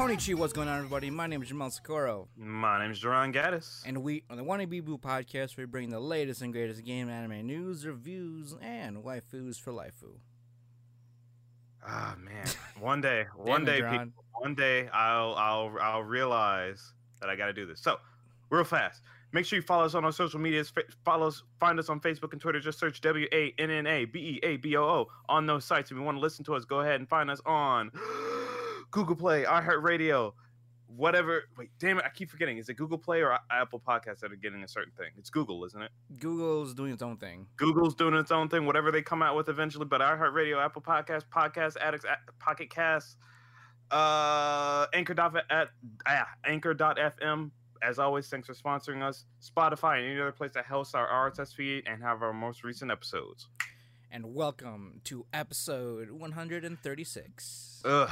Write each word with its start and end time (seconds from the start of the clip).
Konnichiwa, 0.00 0.36
what's 0.36 0.54
going 0.54 0.66
on, 0.66 0.78
everybody? 0.78 1.10
My 1.10 1.26
name 1.26 1.42
is 1.42 1.48
Jamal 1.48 1.68
Socorro, 1.68 2.26
My 2.34 2.80
name 2.80 2.90
is 2.90 3.00
Duran 3.00 3.34
Gaddis. 3.34 3.82
and 3.84 4.02
we 4.02 4.22
on 4.30 4.38
the 4.38 4.42
Wanna 4.42 4.66
Boo 4.66 4.96
podcast, 4.96 5.58
we 5.58 5.66
bring 5.66 5.90
the 5.90 6.00
latest 6.00 6.40
and 6.40 6.54
greatest 6.54 6.82
game 6.86 7.10
anime 7.10 7.46
news, 7.46 7.86
reviews, 7.86 8.56
and 8.62 9.04
waifus 9.04 9.60
for 9.60 9.72
lifeu. 9.72 10.14
Ah 11.86 12.16
man, 12.18 12.46
one 12.78 13.02
day, 13.02 13.26
one 13.36 13.66
day, 13.66 13.82
people, 13.82 14.06
one 14.32 14.54
day, 14.54 14.88
I'll 14.88 15.34
I'll 15.34 15.76
I'll 15.78 16.02
realize 16.02 16.94
that 17.20 17.28
I 17.28 17.36
got 17.36 17.48
to 17.48 17.52
do 17.52 17.66
this. 17.66 17.82
So, 17.82 17.98
real 18.48 18.64
fast, 18.64 19.02
make 19.32 19.44
sure 19.44 19.58
you 19.58 19.62
follow 19.62 19.84
us 19.84 19.94
on 19.94 20.06
our 20.06 20.12
social 20.12 20.40
medias. 20.40 20.72
Follow 21.04 21.26
us, 21.26 21.42
find 21.58 21.78
us 21.78 21.90
on 21.90 22.00
Facebook 22.00 22.32
and 22.32 22.40
Twitter. 22.40 22.58
Just 22.58 22.78
search 22.78 23.02
W 23.02 23.26
A 23.34 23.52
N 23.58 23.68
N 23.68 23.86
A 23.86 24.06
B 24.06 24.18
E 24.18 24.46
A 24.46 24.56
B 24.56 24.78
O 24.78 24.82
O 24.82 25.08
on 25.28 25.44
those 25.44 25.66
sites. 25.66 25.90
If 25.90 25.98
you 25.98 26.02
want 26.02 26.16
to 26.16 26.22
listen 26.22 26.42
to 26.46 26.54
us, 26.54 26.64
go 26.64 26.80
ahead 26.80 27.00
and 27.00 27.06
find 27.06 27.30
us 27.30 27.42
on 27.44 27.90
Google 28.90 29.16
Play, 29.16 29.44
iHeartRadio, 29.44 30.32
whatever. 30.96 31.44
Wait, 31.56 31.70
damn 31.78 31.98
it, 31.98 32.04
I 32.04 32.08
keep 32.10 32.30
forgetting. 32.30 32.58
Is 32.58 32.68
it 32.68 32.74
Google 32.74 32.98
Play 32.98 33.22
or 33.22 33.38
Apple 33.50 33.80
Podcasts 33.80 34.20
that 34.20 34.32
are 34.32 34.36
getting 34.36 34.62
a 34.62 34.68
certain 34.68 34.92
thing? 34.96 35.10
It's 35.16 35.30
Google, 35.30 35.64
isn't 35.64 35.80
it? 35.80 35.90
Google's 36.18 36.74
doing 36.74 36.92
its 36.92 37.02
own 37.02 37.16
thing. 37.16 37.46
Google's 37.56 37.94
doing 37.94 38.14
its 38.14 38.30
own 38.30 38.48
thing, 38.48 38.66
whatever 38.66 38.90
they 38.90 39.02
come 39.02 39.22
out 39.22 39.36
with 39.36 39.48
eventually. 39.48 39.84
But 39.84 40.00
iHeartRadio, 40.00 40.62
Apple 40.62 40.82
Podcasts, 40.82 41.24
Podcast 41.32 41.76
Addicts, 41.80 42.06
Pocket 42.38 42.70
Casts, 42.70 43.16
uh, 43.90 44.86
Anchor 44.92 45.14
at 45.50 45.68
ah, 46.06 46.28
Anchor.fm. 46.44 47.50
As 47.82 47.98
always, 47.98 48.28
thanks 48.28 48.46
for 48.46 48.54
sponsoring 48.54 49.02
us. 49.02 49.24
Spotify 49.40 49.98
and 49.98 50.06
any 50.10 50.20
other 50.20 50.32
place 50.32 50.52
that 50.52 50.66
hosts 50.66 50.94
our 50.94 51.30
RSS 51.30 51.54
feed 51.54 51.84
and 51.86 52.02
have 52.02 52.22
our 52.22 52.32
most 52.32 52.62
recent 52.62 52.90
episodes. 52.90 53.48
And 54.10 54.34
welcome 54.34 55.00
to 55.04 55.24
episode 55.32 56.10
136. 56.10 57.82
Ugh. 57.84 58.10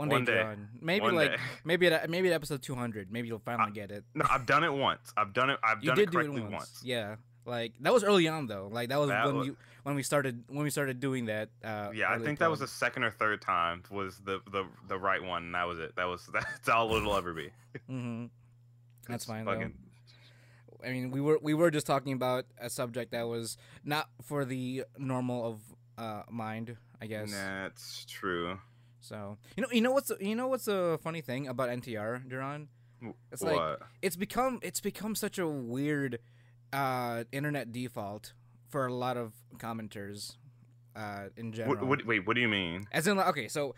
One, 0.00 0.08
one 0.08 0.24
day. 0.24 0.46
Maybe 0.80 1.02
One 1.04 1.14
like 1.14 1.32
day. 1.32 1.36
maybe 1.64 1.86
at 1.88 2.08
maybe 2.08 2.28
at 2.28 2.34
episode 2.34 2.62
200. 2.62 3.12
Maybe 3.12 3.28
you'll 3.28 3.38
finally 3.38 3.70
Uh, 3.70 3.74
get 3.74 3.90
it. 3.90 4.04
No, 4.14 4.24
I've 4.30 4.46
done 4.46 4.64
it 4.64 4.72
once. 4.72 5.12
I've 5.16 5.32
done 5.34 5.50
it. 5.50 5.58
I've 5.62 5.82
You 5.82 5.88
done 5.88 5.96
did 5.96 6.08
it 6.08 6.12
do 6.12 6.18
it 6.20 6.28
once. 6.30 6.52
once. 6.52 6.80
Yeah. 6.84 7.16
Like 7.44 7.74
that 7.80 7.92
was 7.92 8.02
early 8.04 8.26
on 8.28 8.46
though. 8.46 8.68
Like 8.72 8.88
that 8.88 8.98
was 8.98 9.08
That 9.10 9.26
when 9.26 9.36
was- 9.36 9.46
you 9.48 9.56
when 9.82 9.94
we 9.94 10.02
started 10.02 10.44
when 10.48 10.62
we 10.64 10.70
started 10.70 11.00
doing 11.00 11.26
that. 11.26 11.50
Uh, 11.62 11.90
Yeah, 11.94 12.10
I 12.12 12.18
think 12.18 12.38
that 12.38 12.50
was 12.50 12.60
the 12.60 12.66
second 12.66 13.04
or 13.04 13.10
third 13.10 13.42
time 13.42 13.82
was 13.90 14.18
the 14.20 14.40
the 14.50 14.64
the 14.88 14.98
right 14.98 15.22
one. 15.22 15.44
And 15.44 15.54
that 15.54 15.64
was 15.68 15.78
it. 15.78 15.94
That 15.96 16.06
was 16.08 16.26
that's 16.32 16.68
all 16.68 16.94
it'll 16.96 17.14
ever 17.16 17.34
be. 17.34 17.50
Mhm. 17.90 18.30
That's 19.08 19.24
fine, 19.26 19.44
though. 19.44 19.52
fucking- 19.54 19.74
I 20.82 20.92
mean, 20.92 21.10
we 21.10 21.20
were 21.20 21.38
we 21.42 21.52
were 21.52 21.70
just 21.70 21.86
talking 21.86 22.14
about 22.14 22.46
a 22.58 22.70
subject 22.70 23.12
that 23.12 23.28
was 23.28 23.58
not 23.84 24.08
for 24.22 24.46
the 24.46 24.84
normal 24.96 25.46
of 25.46 25.60
uh, 25.98 26.22
mind, 26.30 26.76
I 27.02 27.06
guess. 27.06 27.30
That's 27.32 28.06
true. 28.08 28.58
So 29.00 29.38
you 29.56 29.62
know, 29.62 29.68
you 29.72 29.80
know 29.80 29.92
what's 29.92 30.12
you 30.20 30.34
know 30.34 30.48
what's 30.48 30.68
a 30.68 30.98
funny 31.02 31.20
thing 31.20 31.48
about 31.48 31.68
NTR, 31.68 32.28
Duran? 32.28 32.68
It's 33.32 33.42
what? 33.42 33.54
like 33.54 33.78
it's 34.02 34.16
become 34.16 34.60
it's 34.62 34.80
become 34.80 35.14
such 35.14 35.38
a 35.38 35.48
weird 35.48 36.18
uh, 36.72 37.24
internet 37.32 37.72
default 37.72 38.34
for 38.68 38.86
a 38.86 38.92
lot 38.92 39.16
of 39.16 39.32
commenters 39.56 40.36
uh, 40.94 41.24
in 41.36 41.52
general. 41.52 41.76
What, 41.76 41.86
what, 41.86 42.06
wait, 42.06 42.26
what 42.26 42.34
do 42.34 42.40
you 42.40 42.48
mean? 42.48 42.86
As 42.92 43.06
in, 43.06 43.18
okay, 43.18 43.48
so 43.48 43.74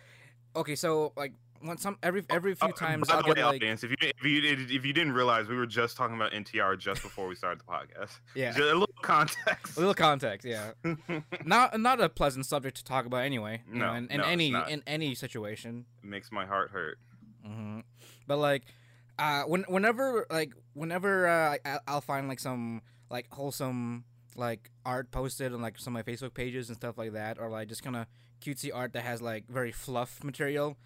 okay, 0.56 0.74
so 0.74 1.12
like 1.16 1.32
when 1.62 1.78
some 1.78 1.96
every 2.02 2.24
every 2.28 2.54
few 2.54 2.68
Uh, 2.68 2.72
times 2.72 3.08
I'll 3.08 3.22
the 3.22 3.28
way, 3.28 3.34
get 3.34 3.44
like 3.44 3.54
audience, 3.56 3.84
if 3.84 3.90
you 3.90 3.96
if 4.00 4.24
you 4.24 4.42
if 4.76 4.84
you 4.84 4.92
didn't 4.92 5.12
realize, 5.12 5.48
we 5.48 5.56
were 5.56 5.66
just 5.66 5.96
talking 5.96 6.16
about 6.16 6.32
NTR 6.32 6.78
just 6.78 7.02
before 7.02 7.26
we 7.26 7.34
started 7.34 7.60
the 7.60 7.64
podcast. 7.64 8.18
yeah. 8.34 8.50
Just 8.50 8.60
a 8.60 8.74
little 8.74 8.88
context. 9.02 9.76
A 9.76 9.80
little 9.80 9.94
context, 9.94 10.46
yeah. 10.46 10.72
not 11.44 11.78
not 11.80 12.00
a 12.00 12.08
pleasant 12.08 12.46
subject 12.46 12.76
to 12.78 12.84
talk 12.84 13.06
about 13.06 13.24
anyway. 13.24 13.62
No, 13.68 13.86
know, 13.86 13.94
in, 13.94 14.08
in 14.10 14.18
no, 14.18 14.24
any 14.24 14.54
in 14.68 14.82
any 14.86 15.14
situation. 15.14 15.86
It 16.02 16.08
makes 16.08 16.30
my 16.32 16.46
heart 16.46 16.70
hurt. 16.70 16.98
hmm 17.44 17.80
But 18.26 18.38
like, 18.38 18.62
uh, 19.18 19.42
when 19.44 19.62
whenever 19.68 20.26
like 20.30 20.52
whenever 20.74 21.28
uh, 21.28 21.56
I, 21.64 21.78
I'll 21.86 22.00
find 22.00 22.28
like 22.28 22.40
some 22.40 22.82
like 23.10 23.26
wholesome 23.32 24.04
like 24.36 24.70
art 24.86 25.10
posted 25.10 25.52
on 25.52 25.60
like 25.60 25.78
some 25.78 25.94
of 25.94 26.06
my 26.06 26.10
Facebook 26.12 26.34
pages 26.34 26.68
and 26.68 26.76
stuff 26.76 26.96
like 26.98 27.12
that, 27.12 27.38
or 27.38 27.50
like 27.50 27.68
just 27.68 27.82
kind 27.82 27.96
of 27.96 28.06
cutesy 28.40 28.70
art 28.74 28.92
that 28.94 29.02
has 29.02 29.20
like 29.22 29.46
very 29.48 29.70
fluff 29.72 30.24
material. 30.24 30.76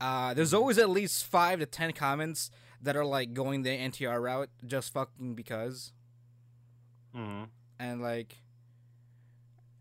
Uh, 0.00 0.34
there's 0.34 0.52
always 0.54 0.78
at 0.78 0.90
least 0.90 1.24
five 1.24 1.58
to 1.60 1.66
ten 1.66 1.92
comments 1.92 2.50
that 2.82 2.96
are 2.96 3.04
like 3.04 3.32
going 3.32 3.62
the 3.62 3.70
NTR 3.70 4.20
route 4.22 4.50
just 4.66 4.92
fucking 4.92 5.34
because. 5.34 5.92
hmm 7.14 7.44
and 7.78 8.00
like 8.00 8.36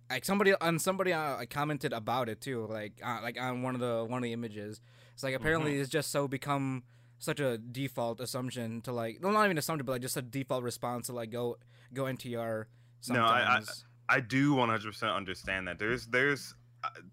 like 0.09 0.25
somebody 0.25 0.53
on 0.61 0.77
somebody 0.79 1.13
uh, 1.13 1.43
commented 1.49 1.93
about 1.93 2.27
it 2.29 2.41
too 2.41 2.65
like 2.69 2.93
uh, 3.03 3.19
like 3.23 3.39
on 3.39 3.61
one 3.63 3.73
of 3.73 3.81
the 3.81 4.03
one 4.07 4.17
of 4.19 4.23
the 4.23 4.33
images 4.33 4.81
it's 5.13 5.23
like 5.23 5.33
apparently 5.33 5.77
it's 5.77 5.89
just 5.89 6.11
so 6.11 6.27
become 6.27 6.83
such 7.19 7.39
a 7.39 7.57
default 7.57 8.19
assumption 8.19 8.81
to 8.81 8.91
like 8.91 9.17
well 9.21 9.31
not 9.31 9.45
even 9.45 9.57
assumption 9.57 9.85
but 9.85 9.93
like 9.93 10.01
just 10.01 10.17
a 10.17 10.21
default 10.21 10.61
response 10.63 11.07
to 11.07 11.13
like 11.13 11.31
go 11.31 11.57
go 11.93 12.03
ntr 12.03 12.65
No, 13.09 13.23
I- 13.25 13.57
I- 13.57 13.63
I 14.07 14.19
do 14.19 14.53
100% 14.55 15.15
understand 15.15 15.67
that. 15.67 15.79
There's 15.79 16.05
there's 16.07 16.53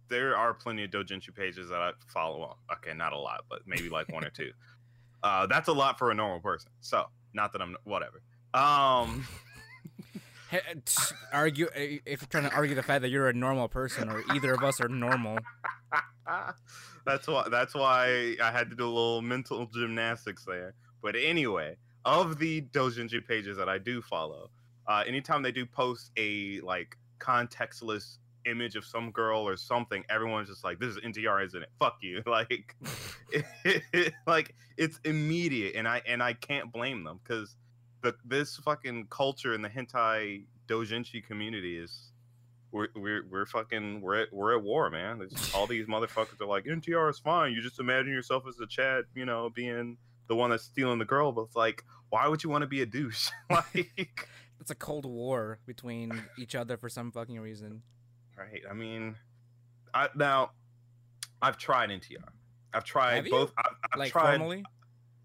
there 0.09 0.37
are 0.37 0.55
plenty 0.55 0.85
of 0.85 0.91
doujinshi 0.91 1.35
pages 1.35 1.69
that 1.69 1.81
I 1.81 1.93
follow 2.09 2.43
on. 2.43 2.55
Okay, 2.77 2.97
not 2.97 3.13
a 3.13 3.19
lot, 3.19 3.45
but 3.49 3.61
maybe 3.67 3.89
like 3.89 4.09
one 4.13 4.25
or 4.25 4.31
two. 4.35 4.53
Uh, 5.23 5.47
that's 5.47 5.69
a 5.69 5.73
lot 5.73 5.99
for 5.99 6.11
a 6.11 6.15
normal 6.15 6.41
person. 6.41 6.71
So, 6.81 7.07
not 7.33 7.53
that 7.53 7.63
I'm 7.63 7.77
whatever. 7.85 8.23
Um, 8.55 9.27
uh, 10.53 10.59
argue 11.33 11.67
uh, 11.67 12.01
if 12.05 12.23
you're 12.23 12.29
trying 12.29 12.49
to 12.49 12.55
argue 12.55 12.75
the 12.75 12.83
fact 12.83 13.03
that 13.03 13.09
you're 13.11 13.29
a 13.29 13.33
normal 13.33 13.69
person 13.69 14.09
or 14.09 14.23
either 14.35 14.53
of 14.53 14.63
us 14.63 14.81
are 14.81 14.89
normal 14.89 15.39
that's 17.07 17.27
why 17.27 17.47
that's 17.51 17.75
why 17.75 18.37
I 18.43 18.51
had 18.51 18.71
to 18.71 18.77
do 18.77 18.85
a 18.85 18.87
little 18.87 19.23
mental 19.23 19.67
gymnastics 19.67 20.45
there. 20.45 20.75
But 21.03 21.17
anyway, 21.17 21.77
of 22.05 22.39
the 22.39 22.63
doujinshi 22.63 23.27
pages 23.27 23.57
that 23.57 23.69
I 23.69 23.79
do 23.79 24.03
follow, 24.03 24.51
uh, 24.87 25.05
anytime 25.07 25.43
they 25.43 25.53
do 25.53 25.67
post 25.67 26.11
a 26.17 26.61
like 26.61 26.97
contextless 27.19 28.19
image 28.47 28.77
of 28.77 28.85
some 28.85 29.11
girl 29.11 29.47
or 29.47 29.57
something, 29.57 30.05
everyone's 30.09 30.49
just 30.49 30.65
like, 30.65 30.79
"This 30.79 30.97
is 30.97 30.99
NTR, 30.99 31.47
isn't 31.47 31.63
it? 31.63 31.71
Fuck 31.79 31.99
you!" 32.01 32.23
Like, 32.27 32.77
like 34.27 34.55
it's 34.77 34.99
immediate, 35.05 35.75
and 35.77 35.87
I 35.87 36.03
and 36.07 36.23
I 36.23 36.33
can't 36.35 36.73
blame 36.73 37.05
them 37.05 37.21
because 37.23 37.57
the 38.03 38.15
this 38.25 38.57
fucking 38.57 39.07
culture 39.11 39.55
in 39.55 39.63
the 39.63 39.69
hentai 39.69 40.45
doujinshi 40.69 41.25
community 41.25 41.79
is 41.79 42.13
we're 42.73 42.89
we're 42.97 43.25
we're 43.31 43.47
fucking 43.47 44.01
we're 44.01 44.23
at, 44.23 44.33
we're 44.33 44.57
at 44.57 44.63
war, 44.63 44.91
man. 44.91 45.29
All 45.55 45.67
these 45.67 45.87
motherfuckers 45.87 46.41
are 46.41 46.47
like 46.47 46.65
NTR 46.65 47.11
is 47.11 47.19
fine. 47.19 47.53
You 47.53 47.63
just 47.63 47.79
imagine 47.79 48.13
yourself 48.13 48.45
as 48.49 48.59
a 48.61 48.67
Chad, 48.67 49.05
you 49.15 49.25
know, 49.25 49.51
being 49.51 49.99
the 50.29 50.35
one 50.35 50.51
that's 50.51 50.65
stealing 50.65 50.99
the 50.99 51.05
girl. 51.05 51.33
But 51.33 51.49
like, 51.55 51.85
why 52.11 52.27
would 52.27 52.43
you 52.43 52.51
want 52.51 52.63
to 52.63 52.67
be 52.67 52.83
a 52.83 52.87
douche? 52.87 53.31
like, 53.51 54.29
it's 54.61 54.71
a 54.71 54.75
cold 54.75 55.05
war 55.05 55.59
between 55.67 56.23
each 56.39 56.55
other 56.55 56.77
for 56.77 56.89
some 56.89 57.13
fucking 57.13 57.39
reason 57.39 57.83
right? 58.51 58.63
I 58.71 58.75
mean, 58.75 59.17
I 59.95 60.09
now 60.15 60.51
I've 61.41 61.57
tried 61.57 61.91
NTR. 61.91 62.17
I've 62.75 62.85
tried 62.85 63.29
both. 63.31 63.53
I've, 63.59 63.75
I've 63.93 63.99
like 63.99 64.13
tried. 64.13 64.39
formally 64.39 64.65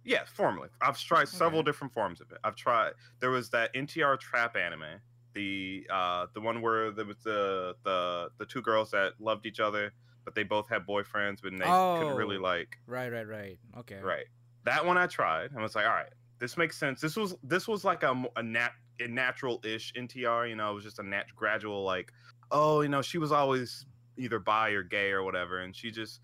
Yeah, 0.04 0.24
formally. 0.26 0.70
I've 0.82 1.00
tried 1.00 1.28
several 1.30 1.64
different 1.64 1.94
forms 1.94 2.22
of 2.22 2.32
it. 2.32 2.38
I've 2.44 2.56
tried. 2.56 2.94
There 3.20 3.30
was 3.30 3.50
that 3.52 3.74
NTR 3.74 4.20
trap 4.20 4.56
anime, 4.58 5.00
the 5.34 5.88
uh, 5.90 6.28
the 6.34 6.42
one 6.42 6.62
where 6.62 6.92
there 6.92 7.06
was 7.06 7.18
the 7.24 7.76
the 7.84 8.30
the 8.38 8.46
two 8.46 8.62
girls 8.62 8.92
that 8.92 9.14
loved 9.20 9.46
each 9.46 9.60
other, 9.60 9.94
but 10.26 10.36
they 10.36 10.44
both 10.44 10.68
had 10.70 10.86
boyfriends, 10.86 11.38
but 11.42 11.52
they 11.54 11.66
couldn't 12.00 12.18
really 12.18 12.38
Oh. 12.38 12.42
like. 12.42 12.78
right 12.86 13.12
right 13.12 13.28
right 13.28 13.58
okay 13.78 14.00
Right. 14.02 14.26
That 14.66 14.86
one 14.86 14.98
I 14.98 15.08
tried. 15.08 15.52
I 15.58 15.62
was 15.62 15.76
like, 15.76 15.86
all 15.86 15.94
right, 15.94 16.12
this 16.40 16.58
makes 16.58 16.78
sense. 16.78 17.00
This 17.00 17.16
was 17.16 17.36
this 17.44 17.68
was 17.68 17.86
like 17.86 18.04
a 18.04 18.26
a 18.36 18.44
nat 18.44 18.72
a 19.00 19.08
natural 19.08 19.62
ish 19.64 19.94
NTR. 19.94 20.50
You 20.50 20.56
know, 20.58 20.72
it 20.72 20.74
was 20.76 20.84
just 20.84 21.00
a 21.00 21.04
nat 21.04 21.28
gradual 21.36 21.84
like, 21.86 22.12
oh, 22.52 22.82
you 22.82 22.90
know, 22.90 23.02
she 23.02 23.18
was 23.18 23.32
always 23.32 23.86
either 24.18 24.40
bi 24.40 24.70
or 24.72 24.84
gay 24.84 25.12
or 25.12 25.24
whatever, 25.24 25.60
and 25.60 25.76
she 25.76 25.92
just 25.92 26.22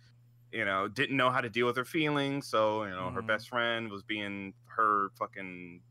you 0.52 0.66
know 0.66 0.88
didn't 0.88 1.18
know 1.18 1.32
how 1.32 1.42
to 1.42 1.50
deal 1.50 1.66
with 1.68 1.76
her 1.78 1.86
feelings. 1.86 2.48
So 2.48 2.84
you 2.84 2.92
know, 2.92 3.10
her 3.12 3.22
Mhm. 3.22 3.28
best 3.28 3.50
friend 3.50 3.90
was 3.92 4.04
being 4.04 4.54
her 4.66 5.10
fucking 5.18 5.82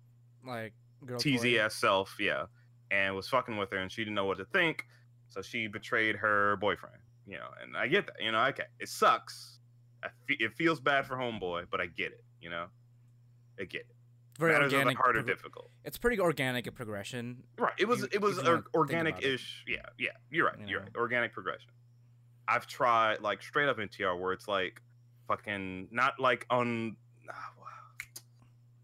like. 0.44 0.75
TZS 1.19 1.75
self, 1.75 2.17
yeah, 2.20 2.46
and 2.90 3.14
was 3.17 3.29
fucking 3.29 3.56
with 3.56 3.70
her, 3.73 3.79
and 3.79 3.90
she 3.90 4.02
didn't 4.02 4.14
know 4.14 4.25
what 4.25 4.38
to 4.38 4.44
think, 4.44 4.87
so 5.29 5.43
she 5.43 5.67
betrayed 5.67 6.17
her 6.17 6.56
boyfriend. 6.56 7.02
You 7.26 7.38
know, 7.38 7.49
and 7.61 7.76
I 7.76 7.88
get 7.88 8.06
that. 8.06 8.17
You 8.20 8.32
know, 8.32 8.43
okay, 8.46 8.67
it 8.79 8.88
sucks. 8.88 9.58
I 10.02 10.08
fe- 10.26 10.37
it 10.40 10.55
feels 10.55 10.81
bad 10.81 11.06
for 11.06 11.17
homeboy, 11.17 11.70
but 11.70 11.81
I 11.81 11.87
get 11.87 12.12
it. 12.12 12.25
You 12.40 12.50
know, 12.50 12.67
I 13.61 13.64
get 13.64 13.82
it. 13.82 13.96
Very 14.42 14.52
Matters 14.52 14.72
organic 14.74 14.92
are 14.98 14.98
the 14.98 15.02
harder 15.02 15.18
prog- 15.22 15.26
difficult. 15.26 15.70
it's 15.84 15.96
pretty 15.98 16.20
organic 16.20 16.66
a 16.66 16.72
progression 16.72 17.42
Right. 17.58 17.72
It 17.78 17.86
was 17.86 18.00
You- 18.00 18.08
it 18.12 18.20
was 18.20 18.38
if 18.38 18.44
you 18.44 18.50
wanna 18.50 18.64
or- 18.74 18.80
organic-ish. 18.80 19.64
Yeah, 19.66 19.86
yeah. 19.98 20.10
You're 20.30 20.46
right. 20.46 20.58
You 20.68 20.76
are 20.78 20.80
right. 20.80 20.96
Organic 20.96 21.32
progression. 21.32 21.70
I've 22.48 22.66
tried 22.66 23.20
like 23.20 23.40
straight 23.42 23.68
up 23.68 23.78
NTR 23.78 24.18
where 24.20 24.32
it's 24.32 24.48
like 24.48 24.80
fucking 25.28 25.88
not 25.90 26.18
like 26.20 26.44
on. 26.50 26.96
ah, 27.30 27.52
wow. 27.58 27.64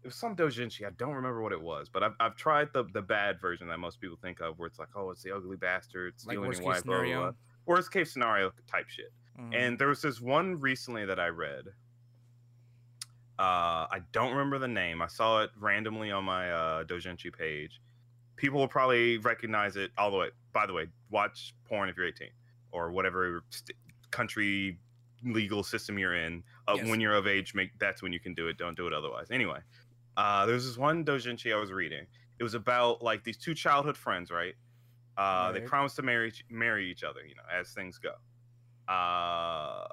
It 0.01 0.07
was 0.07 0.15
some 0.15 0.35
doujinshi. 0.35 0.85
I 0.87 0.91
don't 0.91 1.13
remember 1.13 1.41
what 1.41 1.51
it 1.51 1.61
was, 1.61 1.89
but 1.89 2.03
I've, 2.03 2.15
I've 2.21 2.35
tried 2.35 2.71
the 2.73 2.85
the 2.85 3.01
bad 3.01 3.39
version 3.41 3.67
that 3.67 3.77
most 3.79 3.99
people 3.99 4.17
think 4.21 4.39
of, 4.39 4.57
where 4.57 4.67
it's 4.67 4.79
like, 4.79 4.87
oh, 4.95 5.11
it's 5.11 5.21
the 5.23 5.31
ugly 5.35 5.57
bastard 5.57 6.19
stealing 6.19 6.47
worst 6.47 6.61
your 6.61 6.69
wife, 6.71 6.83
blah, 6.85 7.03
blah, 7.03 7.15
blah. 7.15 7.31
Worst 7.65 7.91
case 7.91 8.13
scenario 8.13 8.51
type 8.65 8.87
shit. 8.87 9.11
Mhm. 9.37 9.53
And 9.53 9.79
there 9.79 9.89
was 9.89 10.01
this 10.01 10.19
one 10.21 10.59
recently 10.59 11.05
that 11.05 11.19
I 11.19 11.27
read. 11.27 11.65
Uh, 13.39 13.87
I 13.89 14.01
don't 14.11 14.31
remember 14.31 14.59
the 14.59 14.67
name. 14.67 15.01
I 15.01 15.07
saw 15.07 15.41
it 15.43 15.49
randomly 15.57 16.11
on 16.11 16.25
my 16.25 16.51
uh, 16.51 16.83
Dojinshi 16.83 17.31
page. 17.35 17.79
People 18.35 18.59
will 18.59 18.67
probably 18.67 19.17
recognize 19.17 19.77
it. 19.77 19.91
All 19.97 20.11
the 20.11 20.17
way. 20.17 20.29
By 20.51 20.65
the 20.65 20.73
way, 20.73 20.87
watch 21.09 21.55
porn 21.65 21.87
if 21.89 21.95
you're 21.95 22.07
18 22.07 22.27
or 22.71 22.91
whatever 22.91 23.43
st- 23.49 23.77
country 24.11 24.77
legal 25.23 25.63
system 25.63 25.97
you're 25.97 26.15
in. 26.15 26.43
Uh, 26.67 26.73
Yes. 26.77 26.87
When 26.87 26.99
you're 26.99 27.13
of 27.15 27.27
age, 27.27 27.53
make 27.55 27.71
that's 27.79 28.01
when 28.01 28.11
you 28.11 28.19
can 28.19 28.33
do 28.33 28.47
it. 28.49 28.57
Don't 28.57 28.75
do 28.75 28.87
it 28.87 28.93
otherwise. 28.93 29.27
Anyway, 29.31 29.59
uh, 30.17 30.45
there's 30.45 30.65
this 30.65 30.77
one 30.77 31.05
Dojinshi 31.05 31.53
I 31.55 31.59
was 31.59 31.71
reading. 31.71 32.05
It 32.39 32.43
was 32.43 32.53
about 32.55 33.01
like 33.01 33.23
these 33.23 33.37
two 33.37 33.53
childhood 33.53 33.95
friends, 33.97 34.31
right? 34.31 34.55
Uh, 35.17 35.51
They 35.53 35.59
Right. 35.59 35.67
promised 35.67 35.95
to 35.97 36.01
marry 36.01 36.27
each- 36.29 36.43
marry 36.49 36.89
each 36.91 37.03
other, 37.03 37.25
you 37.25 37.35
know, 37.35 37.43
as 37.51 37.73
things 37.73 37.97
go. 37.99 38.15
Uh, 38.93 39.87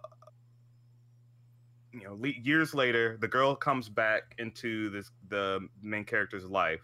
you 1.98 2.04
know, 2.04 2.14
le- 2.18 2.28
years 2.42 2.74
later, 2.74 3.16
the 3.20 3.28
girl 3.28 3.54
comes 3.54 3.88
back 3.88 4.34
into 4.38 4.90
this 4.90 5.10
the 5.28 5.66
main 5.82 6.04
character's 6.04 6.44
life, 6.44 6.82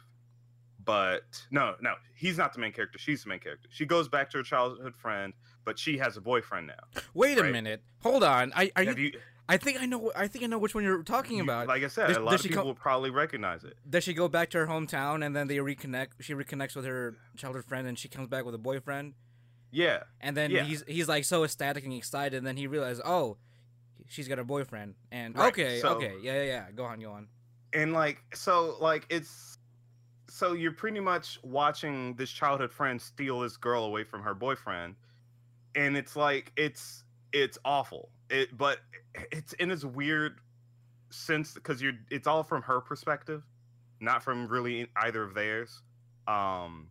but 0.85 1.23
no, 1.50 1.75
no, 1.81 1.94
he's 2.17 2.38
not 2.38 2.53
the 2.53 2.59
main 2.61 2.73
character. 2.73 2.99
She's 2.99 3.23
the 3.23 3.29
main 3.29 3.38
character. 3.38 3.69
She 3.70 3.87
goes 3.87 4.09
back 4.09 4.31
to 4.31 4.38
her 4.38 4.43
childhood 4.43 4.94
friend, 4.97 5.32
but 5.64 5.79
she 5.79 5.99
has 5.99 6.17
a 6.17 6.20
boyfriend 6.20 6.67
now. 6.69 7.00
Wait 7.14 7.38
a 7.38 7.44
minute. 7.44 7.82
Hold 8.03 8.25
on. 8.25 8.53
I 8.56 8.73
are 8.75 8.82
you, 8.82 8.94
you, 8.94 9.12
I 9.49 9.56
think 9.59 9.81
I 9.81 9.87
know. 9.87 10.11
I 10.17 10.26
think 10.26 10.44
I 10.44 10.49
know 10.49 10.59
which 10.59 10.75
one 10.75 10.82
you're 10.82 11.03
talking 11.03 11.37
you- 11.37 11.43
about. 11.44 11.69
like 11.69 11.85
I 11.85 11.88
said, 11.88 12.09
Does- 12.09 12.17
a 12.17 12.20
lot 12.20 12.35
of 12.35 12.43
people 12.43 12.62
co- 12.62 12.67
will 12.69 12.75
probably 12.75 13.11
recognize 13.11 13.62
it. 13.64 13.76
Does 13.88 14.03
she 14.05 14.14
go 14.14 14.29
back 14.29 14.50
to 14.50 14.59
her 14.59 14.67
hometown 14.67 15.25
and 15.25 15.37
then 15.37 15.47
they 15.47 15.56
reconnect? 15.59 16.09
She 16.20 16.35
reconnects 16.35 16.75
with 16.75 16.85
her 16.87 17.14
childhood 17.37 17.64
friend 17.64 17.87
and 17.87 17.99
she 17.99 18.09
comes 18.09 18.29
back 18.29 18.44
with 18.44 18.55
a 18.55 18.59
boyfriend. 18.59 19.14
Yeah, 19.75 20.03
And 20.20 20.37
then 20.37 20.50
Yeah. 20.50 20.64
he's 20.64 20.85
he's 20.87 21.09
like 21.09 21.25
so 21.25 21.44
ecstatic 21.44 21.85
and 21.85 21.94
excited. 21.94 22.37
And 22.37 22.47
then 22.47 22.56
he 22.59 22.67
realizes, 22.67 23.00
oh, 23.06 23.38
she's 24.08 24.28
got 24.28 24.38
a 24.38 24.44
boyfriend. 24.44 24.94
And 25.10 25.37
Right, 25.37 25.49
okay, 25.52 25.81
so- 25.81 25.94
okay, 25.96 26.14
yeah, 26.22 26.34
yeah, 26.34 26.44
yeah. 26.44 26.70
Go 26.75 26.84
on, 26.84 27.00
go 27.00 27.12
on. 27.12 27.28
and 27.72 27.93
like 27.93 28.22
so 28.34 28.76
like 28.81 29.06
it's 29.08 29.58
so 30.28 30.52
you're 30.54 30.72
pretty 30.72 31.00
much 31.00 31.38
watching 31.43 32.14
this 32.16 32.31
childhood 32.31 32.72
friend 32.72 33.00
steal 33.00 33.40
this 33.40 33.56
girl 33.56 33.84
away 33.84 34.04
from 34.04 34.22
her 34.22 34.34
boyfriend 34.34 34.94
and 35.75 35.96
it's 35.96 36.16
like 36.16 36.52
it's 36.56 37.04
it's 37.32 37.58
awful 37.64 38.10
it 38.31 38.54
but 38.56 38.78
it's 39.31 39.52
in 39.54 39.69
this 39.69 39.84
weird 39.84 40.38
sense 41.10 41.52
because 41.54 41.82
you're 41.82 41.93
it's 42.10 42.26
all 42.26 42.43
from 42.43 42.62
her 42.62 42.81
perspective 42.81 43.43
not 44.00 44.22
from 44.22 44.49
really 44.49 44.87
either 44.96 45.22
of 45.22 45.34
theirs 45.34 45.82
um 46.28 46.88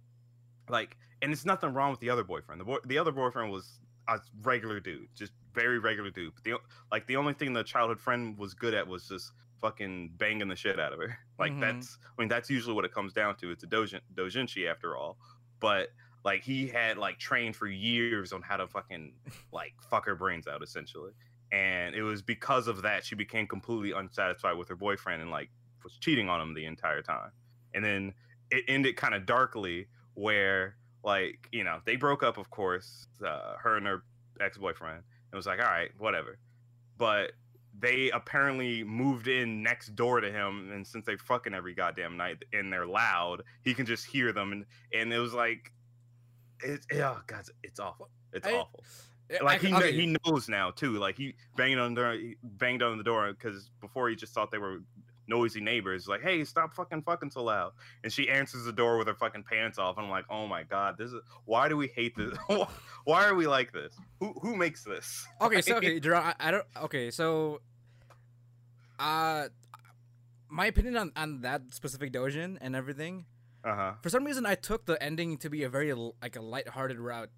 like 0.70 0.96
and 1.24 1.32
it's 1.32 1.46
nothing 1.46 1.74
wrong 1.74 1.92
with 1.92 2.00
the 2.00 2.10
other 2.10 2.24
boyfriend 2.24 2.60
the 2.62 2.66
boy 2.66 2.78
the 2.86 2.98
other 2.98 3.12
boyfriend 3.12 3.52
was 3.52 3.80
a 4.08 4.20
regular 4.44 4.80
dude 4.80 5.08
just 5.16 5.32
very 5.54 5.80
regular 5.80 6.10
dude 6.12 6.34
but 6.36 6.44
the 6.44 6.54
like 6.92 7.06
the 7.08 7.16
only 7.16 7.34
thing 7.34 7.54
the 7.54 7.64
childhood 7.64 8.00
friend 8.00 8.38
was 8.38 8.54
good 8.54 8.74
at 8.74 8.88
was 8.88 9.08
just 9.08 9.32
fucking 9.60 10.10
banging 10.18 10.48
the 10.48 10.56
shit 10.56 10.80
out 10.80 10.92
of 10.94 11.00
her. 11.00 11.18
Like 11.40 11.54
Mhm. 11.54 11.60
that's 11.62 11.98
I 12.18 12.22
mean 12.22 12.30
that's 12.30 12.50
usually 12.50 12.76
what 12.76 12.86
it 12.86 12.94
comes 12.94 13.14
down 13.14 13.36
to. 13.38 13.50
It's 13.52 13.64
a 13.64 13.68
dojin, 13.68 14.02
dojinshi 14.14 14.70
after 14.70 14.96
all. 14.96 15.18
But 15.60 15.90
like 16.24 16.44
he 16.44 16.68
had 16.68 16.98
like 16.98 17.18
trained 17.18 17.56
for 17.56 17.68
years 17.68 18.32
on 18.32 18.42
how 18.44 18.58
to 18.58 18.68
fucking 18.68 19.14
like 19.52 19.74
fuck 19.90 20.06
her 20.06 20.16
brains 20.16 20.48
out 20.48 20.62
essentially. 20.62 21.12
And 21.52 21.96
it 21.96 22.04
was 22.04 22.22
because 22.22 22.68
of 22.68 22.82
that 22.84 23.04
she 23.06 23.16
became 23.16 23.48
completely 23.48 23.92
unsatisfied 23.92 24.56
with 24.58 24.70
her 24.70 24.76
boyfriend 24.76 25.22
and 25.22 25.32
like 25.32 25.50
was 25.84 25.98
cheating 25.98 26.30
on 26.30 26.40
him 26.42 26.54
the 26.54 26.66
entire 26.66 27.02
time. 27.02 27.32
And 27.74 27.84
then 27.84 28.14
it 28.52 28.64
ended 28.68 28.96
kind 28.98 29.16
of 29.16 29.26
darkly 29.26 29.88
where 30.14 30.78
like, 31.04 31.50
you 31.52 31.64
know, 31.64 31.82
they 31.86 31.96
broke 31.96 32.22
up 32.22 32.38
of 32.38 32.50
course, 32.52 33.08
uh, 33.26 33.56
her 33.58 33.78
and 33.78 33.88
her 33.88 34.04
ex-boyfriend. 34.40 35.04
It 35.32 35.36
was 35.36 35.46
like, 35.46 35.60
all 35.60 35.66
right, 35.66 35.92
whatever. 35.98 36.38
But 36.98 37.32
they 37.80 38.12
apparently 38.12 38.84
moved 38.84 39.28
in 39.28 39.64
next 39.64 39.96
door 39.96 40.20
to 40.20 40.32
him, 40.32 40.72
and 40.72 40.86
since 40.86 41.06
they 41.06 41.16
fucking 41.16 41.54
every 41.54 41.74
goddamn 41.74 42.18
night 42.18 42.44
and 42.54 42.72
they're 42.72 42.86
loud, 42.86 43.44
he 43.64 43.74
can 43.74 43.86
just 43.86 44.06
hear 44.06 44.34
them, 44.34 44.52
and 44.52 44.66
and 44.94 45.14
it 45.14 45.20
was 45.20 45.34
like, 45.34 45.72
it's 46.64 46.86
oh 46.94 47.22
god, 47.28 47.46
it's 47.64 47.80
awful. 47.80 48.10
It's 48.34 48.48
I- 48.48 48.54
awful. 48.54 48.84
I- 49.40 49.44
Like 49.44 49.62
he 49.62 49.74
okay, 49.74 49.94
he 49.94 50.18
knows 50.26 50.50
now 50.50 50.72
too. 50.72 50.98
Like 51.00 51.18
he 51.18 51.36
banged 51.56 51.80
on 51.80 51.94
the 51.94 52.12
he 52.20 52.36
banged 52.44 52.84
on 52.84 52.98
the 52.98 53.04
door 53.04 53.32
because 53.32 53.72
before 53.80 54.10
he 54.10 54.16
just 54.16 54.34
thought 54.34 54.52
they 54.52 54.58
were 54.58 54.80
noisy 55.32 55.62
neighbors. 55.62 56.08
Like, 56.08 56.22
hey, 56.22 56.44
stop 56.44 56.74
fucking 56.74 57.02
fucking 57.02 57.32
so 57.32 57.44
loud. 57.44 57.72
And 58.04 58.14
she 58.14 58.30
answers 58.30 58.66
the 58.66 58.72
door 58.72 58.98
with 58.98 59.08
her 59.08 59.16
fucking 59.16 59.44
pants 59.44 59.80
off. 59.80 59.98
I'm 59.98 60.10
like, 60.10 60.26
oh 60.30 60.46
my 60.46 60.62
god, 60.62 60.98
this 61.00 61.12
is 61.12 61.22
why 61.46 61.70
do 61.70 61.78
we 61.78 61.88
hate 61.88 62.16
this? 62.16 62.38
why 63.06 63.26
are 63.26 63.34
we 63.34 63.48
like 63.48 63.72
this? 63.74 63.96
Who 64.20 64.34
who 64.42 64.56
makes 64.56 64.84
this? 64.84 65.26
okay, 65.42 65.62
so 65.62 65.78
okay, 65.78 66.00
Jerome, 66.00 66.24
I, 66.24 66.36
I 66.40 66.52
don't. 66.52 66.66
Okay, 66.84 67.10
so, 67.10 67.62
uh, 69.00 69.46
my 70.50 70.68
opinion 70.68 70.98
on 70.98 71.12
on 71.16 71.42
that 71.42 71.74
specific 71.74 72.14
dojin 72.14 72.58
and 72.62 72.76
everything. 72.76 73.26
Uh 73.64 73.76
huh. 73.76 73.92
For 74.02 74.10
some 74.10 74.26
reason, 74.26 74.46
I 74.46 74.56
took 74.56 74.86
the 74.86 75.02
ending 75.02 75.38
to 75.38 75.50
be 75.50 75.64
a 75.64 75.70
very 75.70 75.94
like 75.94 76.36
a 76.36 76.42
lighthearted 76.42 77.00
route 77.00 77.30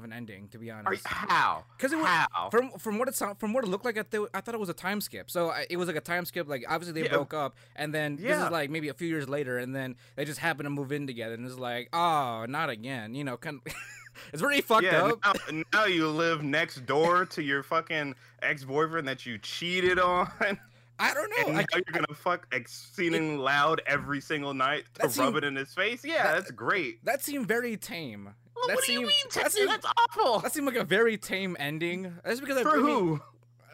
of 0.00 0.04
an 0.04 0.12
ending. 0.12 0.48
To 0.48 0.58
be 0.58 0.66
you, 0.66 0.72
honest, 0.72 1.06
how? 1.06 1.64
because 1.76 1.92
it 1.92 1.96
was 1.96 2.06
How? 2.06 2.48
from 2.50 2.70
from 2.78 2.98
what 2.98 3.06
it 3.08 3.14
sound 3.14 3.38
from 3.38 3.52
what 3.52 3.64
it 3.64 3.68
looked 3.68 3.84
like. 3.84 3.98
I, 3.98 4.02
th- 4.02 4.28
I 4.34 4.40
thought 4.40 4.54
it 4.54 4.60
was 4.60 4.68
a 4.68 4.74
time 4.74 5.00
skip. 5.00 5.30
So 5.30 5.50
I, 5.50 5.66
it 5.70 5.76
was 5.76 5.86
like 5.86 5.96
a 5.96 6.00
time 6.00 6.24
skip. 6.24 6.48
Like 6.48 6.64
obviously 6.68 7.00
they 7.00 7.06
Yeah. 7.08 7.14
broke 7.14 7.34
up, 7.34 7.56
and 7.76 7.94
then 7.94 8.16
this 8.16 8.36
is 8.36 8.50
like 8.50 8.70
maybe 8.70 8.88
a 8.88 8.94
few 8.94 9.08
years 9.08 9.28
later, 9.28 9.58
and 9.58 9.74
then 9.74 9.96
they 10.16 10.24
just 10.24 10.40
happen 10.40 10.64
to 10.64 10.70
move 10.70 10.90
in 10.92 11.06
together, 11.06 11.34
and 11.34 11.46
it's 11.46 11.58
like, 11.58 11.88
oh, 11.92 12.46
not 12.48 12.70
again. 12.70 13.14
You 13.14 13.24
know, 13.24 13.36
kind 13.36 13.60
it's 14.32 14.40
very 14.42 14.60
fucked 14.60 14.84
yeah, 14.84 15.12
up. 15.22 15.38
now, 15.50 15.62
now 15.72 15.84
you 15.84 16.08
live 16.08 16.42
next 16.42 16.86
door 16.86 17.24
to 17.26 17.42
your 17.42 17.62
fucking 17.62 18.14
ex 18.42 18.64
boyfriend 18.64 19.06
that 19.08 19.26
you 19.26 19.38
cheated 19.38 19.98
on, 19.98 20.30
I 21.00 21.14
don't 21.14 21.30
know. 21.30 21.48
and 21.48 21.56
I, 21.58 21.60
now 21.62 21.66
you're 21.74 21.82
gonna 21.92 22.14
fuck 22.14 22.46
exceeding 22.52 23.38
loud 23.38 23.80
every 23.86 24.20
single 24.20 24.54
night 24.54 24.84
to 24.94 25.02
That 25.08 25.16
rub 25.16 25.36
it 25.36 25.44
in 25.44 25.56
his 25.56 25.72
face. 25.74 26.04
Yeah, 26.04 26.22
that- 26.24 26.34
that's 26.36 26.50
great. 26.50 27.04
that 27.04 27.22
seemed 27.22 27.46
very 27.48 27.76
tame. 27.76 28.24
Well, 28.54 28.66
that 28.68 28.76
what 28.76 28.84
do 28.84 28.92
you 28.92 28.98
seemed- 28.98 29.08
mean? 29.08 29.16
that 29.34 29.42
That's, 29.42 29.54
seemed- 29.54 29.70
that's 29.70 29.86
awful. 29.86 30.38
That 30.40 30.52
seemed 30.52 30.66
like 30.66 30.76
a 30.76 30.84
very 30.84 31.16
tame 31.16 31.56
ending. 31.58 32.14
That's 32.24 32.40
because 32.40 32.58
I 32.58 32.62
For 32.62 32.72
I 32.72 32.76
mean, 32.76 32.84
who? 32.86 33.20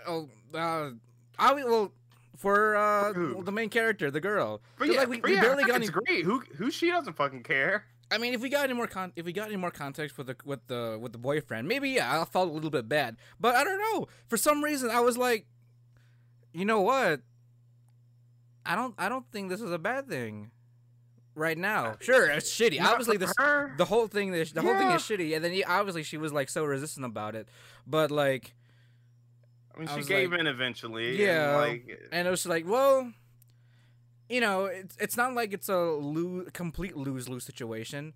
Oh, 0.07 0.29
uh, 0.55 0.91
I 1.39 1.53
well, 1.55 1.93
for 2.37 2.77
uh, 2.77 3.13
For 3.13 3.35
well, 3.35 3.43
the 3.43 3.51
main 3.53 3.69
character, 3.71 4.11
the 4.11 4.21
girl. 4.21 4.61
But 4.79 4.89
yeah, 4.89 5.01
like, 5.01 5.09
we, 5.09 5.21
but 5.21 5.31
we 5.31 5.35
yeah, 5.37 5.41
barely 5.43 5.65
got 5.65 5.77
any. 5.77 5.89
great. 5.89 6.25
Who 6.25 6.41
who 6.57 6.71
she 6.71 6.91
doesn't 6.91 7.15
fucking 7.15 7.43
care. 7.43 7.85
I 8.09 8.19
mean, 8.19 8.35
if 8.35 8.41
we 8.41 8.49
got 8.49 8.63
any 8.63 8.75
more 8.75 8.87
con, 8.87 9.13
if 9.17 9.25
we 9.27 9.33
got 9.33 9.49
any 9.49 9.57
more 9.57 9.73
context 9.73 10.17
with 10.17 10.29
the 10.29 10.37
with 10.45 10.65
the 10.69 10.97
with 11.01 11.11
the 11.11 11.19
boyfriend, 11.19 11.67
maybe 11.67 11.91
yeah, 11.91 12.21
I 12.21 12.25
felt 12.25 12.49
a 12.49 12.53
little 12.53 12.71
bit 12.71 12.89
bad. 12.89 13.17
But 13.41 13.57
I 13.57 13.65
don't 13.65 13.79
know. 13.79 14.07
For 14.29 14.37
some 14.37 14.63
reason, 14.63 14.91
I 14.91 15.01
was 15.01 15.17
like, 15.19 15.47
you 16.57 16.65
know 16.65 16.81
what? 16.81 17.21
I 18.65 18.75
don't. 18.75 18.95
I 18.99 19.09
don't 19.09 19.31
think 19.31 19.51
this 19.51 19.61
is 19.61 19.71
a 19.71 19.79
bad 19.79 20.09
thing. 20.09 20.51
Right 21.35 21.59
now, 21.59 21.97
sure, 22.01 22.31
it's 22.31 22.51
shitty. 22.51 22.79
Not 22.81 22.93
Obviously, 22.93 23.19
this 23.19 23.33
her. 23.37 23.75
the 23.77 23.85
whole 23.85 24.07
thing 24.09 24.33
is 24.33 24.53
the 24.53 24.63
whole 24.63 24.75
thing 24.75 24.91
is 24.93 25.03
shitty, 25.03 25.37
and 25.37 25.45
then 25.45 25.53
yeah, 25.53 25.67
obviously 25.69 26.03
she 26.03 26.17
was 26.17 26.33
like 26.33 26.49
so 26.49 26.65
resistant 26.65 27.05
about 27.05 27.35
it. 27.35 27.47
But 27.87 28.11
like, 28.11 28.55
I 29.75 29.79
mean, 29.81 29.89
she 29.89 29.97
was 29.99 30.07
gave 30.09 30.31
like- 30.31 30.41
in 30.41 30.47
eventually. 30.47 31.23
Yeah, 31.23 31.51
and, 31.51 31.71
like, 31.71 32.09
and 32.11 32.27
it 32.27 32.31
was 32.31 32.47
like, 32.47 32.67
well, 32.67 33.13
you 34.31 34.41
know, 34.41 34.65
it's 34.65 34.97
it's 34.99 35.17
not 35.19 35.35
like 35.35 35.53
it's 35.53 35.69
a 35.69 35.79
lose, 35.79 36.49
complete 36.55 36.97
lose 36.97 37.29
lose 37.29 37.45
situation. 37.45 38.15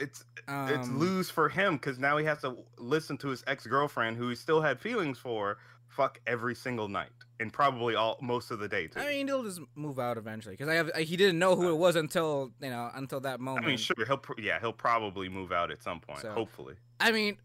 it's 0.00 0.24
Um, 0.48 0.70
it's 0.70 0.88
lose 0.88 1.28
for 1.28 1.50
him 1.50 1.74
because 1.74 1.98
now 1.98 2.16
he 2.16 2.24
has 2.24 2.40
to 2.40 2.56
listen 2.78 3.18
to 3.18 3.28
his 3.28 3.44
ex 3.46 3.66
girlfriend 3.66 4.16
who 4.16 4.30
he 4.30 4.34
still 4.34 4.62
had 4.62 4.80
feelings 4.80 5.18
for. 5.18 5.58
Fuck 5.88 6.20
every 6.26 6.54
single 6.54 6.88
night 6.88 7.10
and 7.42 7.52
probably 7.52 7.94
all 7.94 8.16
most 8.22 8.50
of 8.50 8.58
the 8.60 8.68
day 8.68 8.86
too. 8.86 9.00
I 9.00 9.06
mean, 9.08 9.26
he'll 9.26 9.42
just 9.42 9.60
move 9.74 9.98
out 9.98 10.16
eventually 10.16 10.54
because 10.54 10.68
I 10.68 10.74
have 10.74 10.90
I, 10.94 11.02
he 11.02 11.16
didn't 11.16 11.38
know 11.38 11.56
who 11.56 11.68
it 11.70 11.76
was 11.76 11.96
until 11.96 12.52
you 12.62 12.70
know 12.70 12.90
until 12.94 13.20
that 13.20 13.40
moment. 13.40 13.66
I 13.66 13.68
mean, 13.68 13.76
sure, 13.76 14.06
he'll 14.06 14.16
pr- 14.16 14.40
yeah, 14.40 14.58
he'll 14.60 14.72
probably 14.72 15.28
move 15.28 15.52
out 15.52 15.70
at 15.70 15.82
some 15.82 16.00
point, 16.00 16.20
So- 16.20 16.30
hopefully. 16.32 16.76
I 17.00 17.12
mean, 17.12 17.36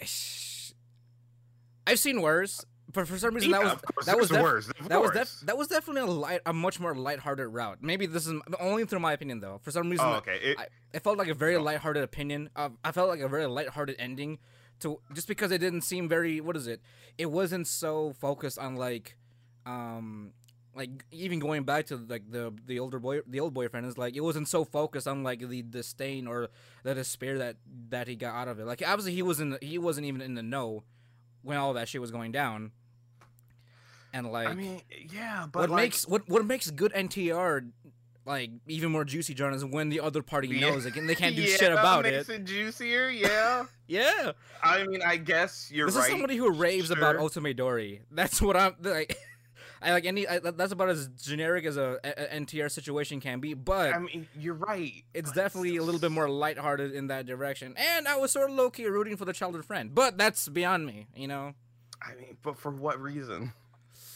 I've 1.86 1.98
seen 1.98 2.22
worse, 2.22 2.64
but 2.92 3.08
for 3.08 3.18
some 3.18 3.34
reason 3.34 3.50
that 3.50 3.62
was 3.62 4.06
that 4.06 4.16
was 4.18 4.28
def- 4.28 4.40
worse. 4.42 4.70
That 4.88 5.00
was 5.00 5.10
def- 5.10 5.40
that 5.46 5.56
was 5.58 5.68
definitely 5.68 6.02
a 6.02 6.06
light 6.06 6.40
a 6.46 6.52
much 6.52 6.78
more 6.78 6.94
lighthearted 6.94 7.48
route. 7.48 7.78
Maybe 7.82 8.06
this 8.06 8.26
is 8.26 8.40
only 8.60 8.84
through 8.84 9.00
my 9.00 9.12
opinion 9.12 9.40
though. 9.40 9.58
For 9.62 9.70
some 9.72 9.90
reason, 9.90 10.06
Oh, 10.06 10.14
okay. 10.14 10.38
It, 10.42 10.58
I, 10.58 10.66
it 10.94 11.02
felt 11.02 11.18
like 11.18 11.28
a 11.28 11.34
very 11.34 11.56
Oh. 11.56 11.62
lighthearted 11.62 12.02
opinion. 12.04 12.50
Uh, 12.54 12.70
I 12.84 12.92
felt 12.92 13.08
like 13.08 13.20
a 13.20 13.28
very 13.28 13.46
lighthearted 13.46 13.96
ending 13.98 14.38
to 14.80 15.00
just 15.12 15.26
because 15.28 15.50
it 15.50 15.58
didn't 15.58 15.82
seem 15.82 16.08
very 16.08 16.40
what 16.40 16.56
is 16.56 16.66
it? 16.68 16.80
It 17.18 17.30
wasn't 17.30 17.66
so 17.66 18.12
focused 18.20 18.58
on 18.58 18.76
like 18.76 19.16
um 19.66 20.32
like 20.74 20.90
even 21.10 21.38
going 21.38 21.64
back 21.64 21.86
to 21.86 21.96
like 21.96 22.30
the 22.30 22.52
the 22.66 22.78
older 22.78 22.98
boy 22.98 23.20
the 23.26 23.40
old 23.40 23.52
boyfriend 23.52 23.86
is 23.86 23.98
like 23.98 24.16
it 24.16 24.20
wasn't 24.20 24.48
so 24.48 24.64
focused 24.64 25.06
on 25.06 25.22
like 25.22 25.46
the 25.46 25.62
disdain 25.62 26.26
or 26.26 26.48
the 26.82 26.94
despair 26.94 27.38
that 27.38 27.56
that 27.90 28.08
he 28.08 28.16
got 28.16 28.34
out 28.34 28.48
of 28.48 28.58
it. 28.58 28.64
Like 28.66 28.82
obviously 28.86 29.12
he 29.12 29.22
wasn't 29.22 29.62
he 29.62 29.78
wasn't 29.78 30.06
even 30.06 30.20
in 30.20 30.34
the 30.34 30.42
know 30.42 30.82
when 31.42 31.58
all 31.58 31.74
that 31.74 31.88
shit 31.88 32.00
was 32.00 32.10
going 32.10 32.32
down. 32.32 32.72
And 34.14 34.30
like 34.30 34.48
I 34.48 34.54
mean, 34.54 34.82
yeah, 35.12 35.46
but 35.50 35.60
what 35.60 35.70
like, 35.70 35.82
makes 35.84 36.06
what 36.08 36.28
what 36.28 36.44
makes 36.44 36.70
good 36.70 36.92
NTR 36.92 37.70
like 38.24 38.50
even 38.68 38.92
more 38.92 39.04
juicy, 39.04 39.34
John, 39.34 39.52
is 39.52 39.64
when 39.64 39.88
the 39.88 40.00
other 40.00 40.22
party 40.22 40.48
Yeah. 40.48 40.70
knows 40.70 40.86
it 40.86 40.96
and 40.96 41.08
they 41.08 41.14
can't 41.14 41.34
do 41.34 41.42
yeah, 41.42 41.56
shit 41.56 41.72
about 41.72 42.04
makes 42.04 42.28
it. 42.28 42.34
it 42.34 42.44
juicier. 42.44 43.10
Yeah. 43.10 43.64
Yeah, 43.88 44.32
I 44.62 44.86
mean, 44.86 45.02
I 45.02 45.18
guess 45.18 45.70
you're 45.70 45.84
this 45.84 45.96
right. 45.96 46.04
is 46.06 46.10
somebody 46.12 46.34
who 46.36 46.50
raves 46.50 46.90
about 46.90 47.16
sure. 47.16 47.20
Ultimate 47.20 47.58
Dory. 47.58 48.00
That's 48.10 48.40
what 48.40 48.56
I'm 48.56 48.74
like. 48.80 49.14
I 49.82 49.92
like 49.92 50.04
any. 50.04 50.26
I, 50.28 50.38
that's 50.38 50.72
about 50.72 50.88
as 50.88 51.08
generic 51.08 51.64
as 51.64 51.76
a, 51.76 51.98
a, 52.04 52.36
a 52.36 52.40
NTR 52.40 52.70
situation 52.70 53.20
can 53.20 53.40
be. 53.40 53.54
But 53.54 53.94
I 53.94 53.98
mean, 53.98 54.28
you're 54.38 54.54
right. 54.54 54.92
it's 55.14 55.30
but 55.30 55.36
definitely 55.36 55.76
a 55.76 55.82
little 55.82 56.00
bit 56.00 56.10
more 56.12 56.28
lighthearted 56.28 56.92
in 56.94 57.08
that 57.08 57.26
direction. 57.26 57.74
And 57.76 58.06
I 58.08 58.16
was 58.16 58.30
sort 58.32 58.50
of 58.50 58.56
low 58.56 58.70
key 58.70 58.86
rooting 58.86 59.16
for 59.16 59.24
the 59.24 59.32
childhood 59.32 59.64
friend, 59.64 59.94
but 59.94 60.16
that's 60.18 60.48
beyond 60.48 60.86
me. 60.86 61.06
You 61.16 61.28
know. 61.28 61.54
I 62.00 62.14
mean, 62.14 62.36
but 62.42 62.56
for 62.58 62.70
what 62.70 63.00
reason? 63.00 63.52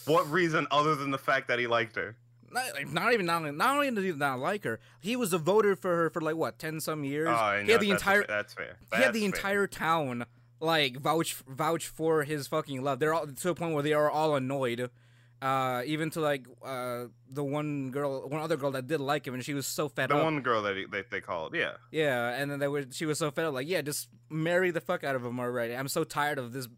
What 0.06 0.30
reason 0.30 0.66
other 0.70 0.94
than 0.94 1.11
the 1.11 1.18
fact 1.18 1.49
that 1.49 1.58
he 1.58 1.66
liked 1.66 1.96
her? 1.96 2.16
Not, 2.50 2.64
not 2.92 3.12
even 3.12 3.26
not, 3.26 3.38
only- 3.42 3.50
not 3.52 3.75
only 3.75 3.90
did 3.90 4.04
he 4.04 4.12
not 4.12 4.38
like 4.38 4.62
her, 4.64 4.78
he 5.00 5.16
was 5.16 5.32
a 5.32 5.38
voter 5.38 5.75
for 5.76 5.94
her 5.96 6.11
for 6.11 6.20
like 6.20 6.37
what 6.37 6.58
ten 6.61 6.80
some 6.80 7.02
years. 7.04 7.28
Oh, 7.28 7.32
I 7.35 7.61
he 7.61 7.66
know, 7.66 7.73
had 7.73 7.80
the 7.82 7.90
that's 7.90 8.02
entire 8.02 8.23
fair- 8.25 8.37
That's 8.37 8.54
fair. 8.54 8.76
he 8.94 9.02
had 9.02 9.12
the 9.12 9.18
fair. 9.20 9.26
entire 9.26 9.66
town 9.66 10.26
like 10.61 10.96
vouch 10.96 11.35
vouch 11.49 11.87
for 11.88 12.23
his 12.23 12.46
fucking 12.46 12.82
love. 12.82 12.99
They're 12.99 13.12
all 13.12 13.26
to 13.26 13.50
a 13.50 13.54
point 13.54 13.75
where 13.75 13.82
they 13.82 13.92
are 13.92 14.11
all 14.11 14.37
annoyed. 14.37 14.90
Uh, 15.43 15.83
even 15.85 16.09
to 16.09 16.21
like 16.21 16.47
uh 16.64 17.05
the 17.31 17.45
one 17.45 17.90
girl, 17.90 18.26
one 18.26 18.40
other 18.40 18.57
girl 18.57 18.71
that 18.71 18.87
did 18.87 19.00
like 19.00 19.26
him, 19.26 19.35
and 19.35 19.45
she 19.45 19.52
was 19.52 19.66
so 19.66 19.87
fed 19.88 20.09
The 20.09 20.14
up. 20.14 20.21
The 20.21 20.25
one 20.25 20.40
girl 20.40 20.62
that 20.62 20.76
he, 20.76 20.87
they 20.90 21.02
they 21.11 21.21
called, 21.21 21.55
yeah. 21.55 21.73
Yeah, 21.90 22.31
and 22.31 22.50
then 22.50 22.59
they 22.59 22.69
were 22.69 22.87
she 22.90 23.05
was 23.05 23.19
so 23.19 23.31
fed 23.31 23.45
up, 23.45 23.52
like, 23.52 23.69
yeah, 23.69 23.83
just 23.83 24.09
marry 24.31 24.71
the 24.71 24.81
fuck 24.81 25.05
out 25.05 25.14
of 25.14 25.23
him 25.25 25.38
already. 25.38 25.76
I'm 25.76 25.88
so 25.88 26.05
tired 26.05 26.38
of 26.38 26.52
this 26.55 26.69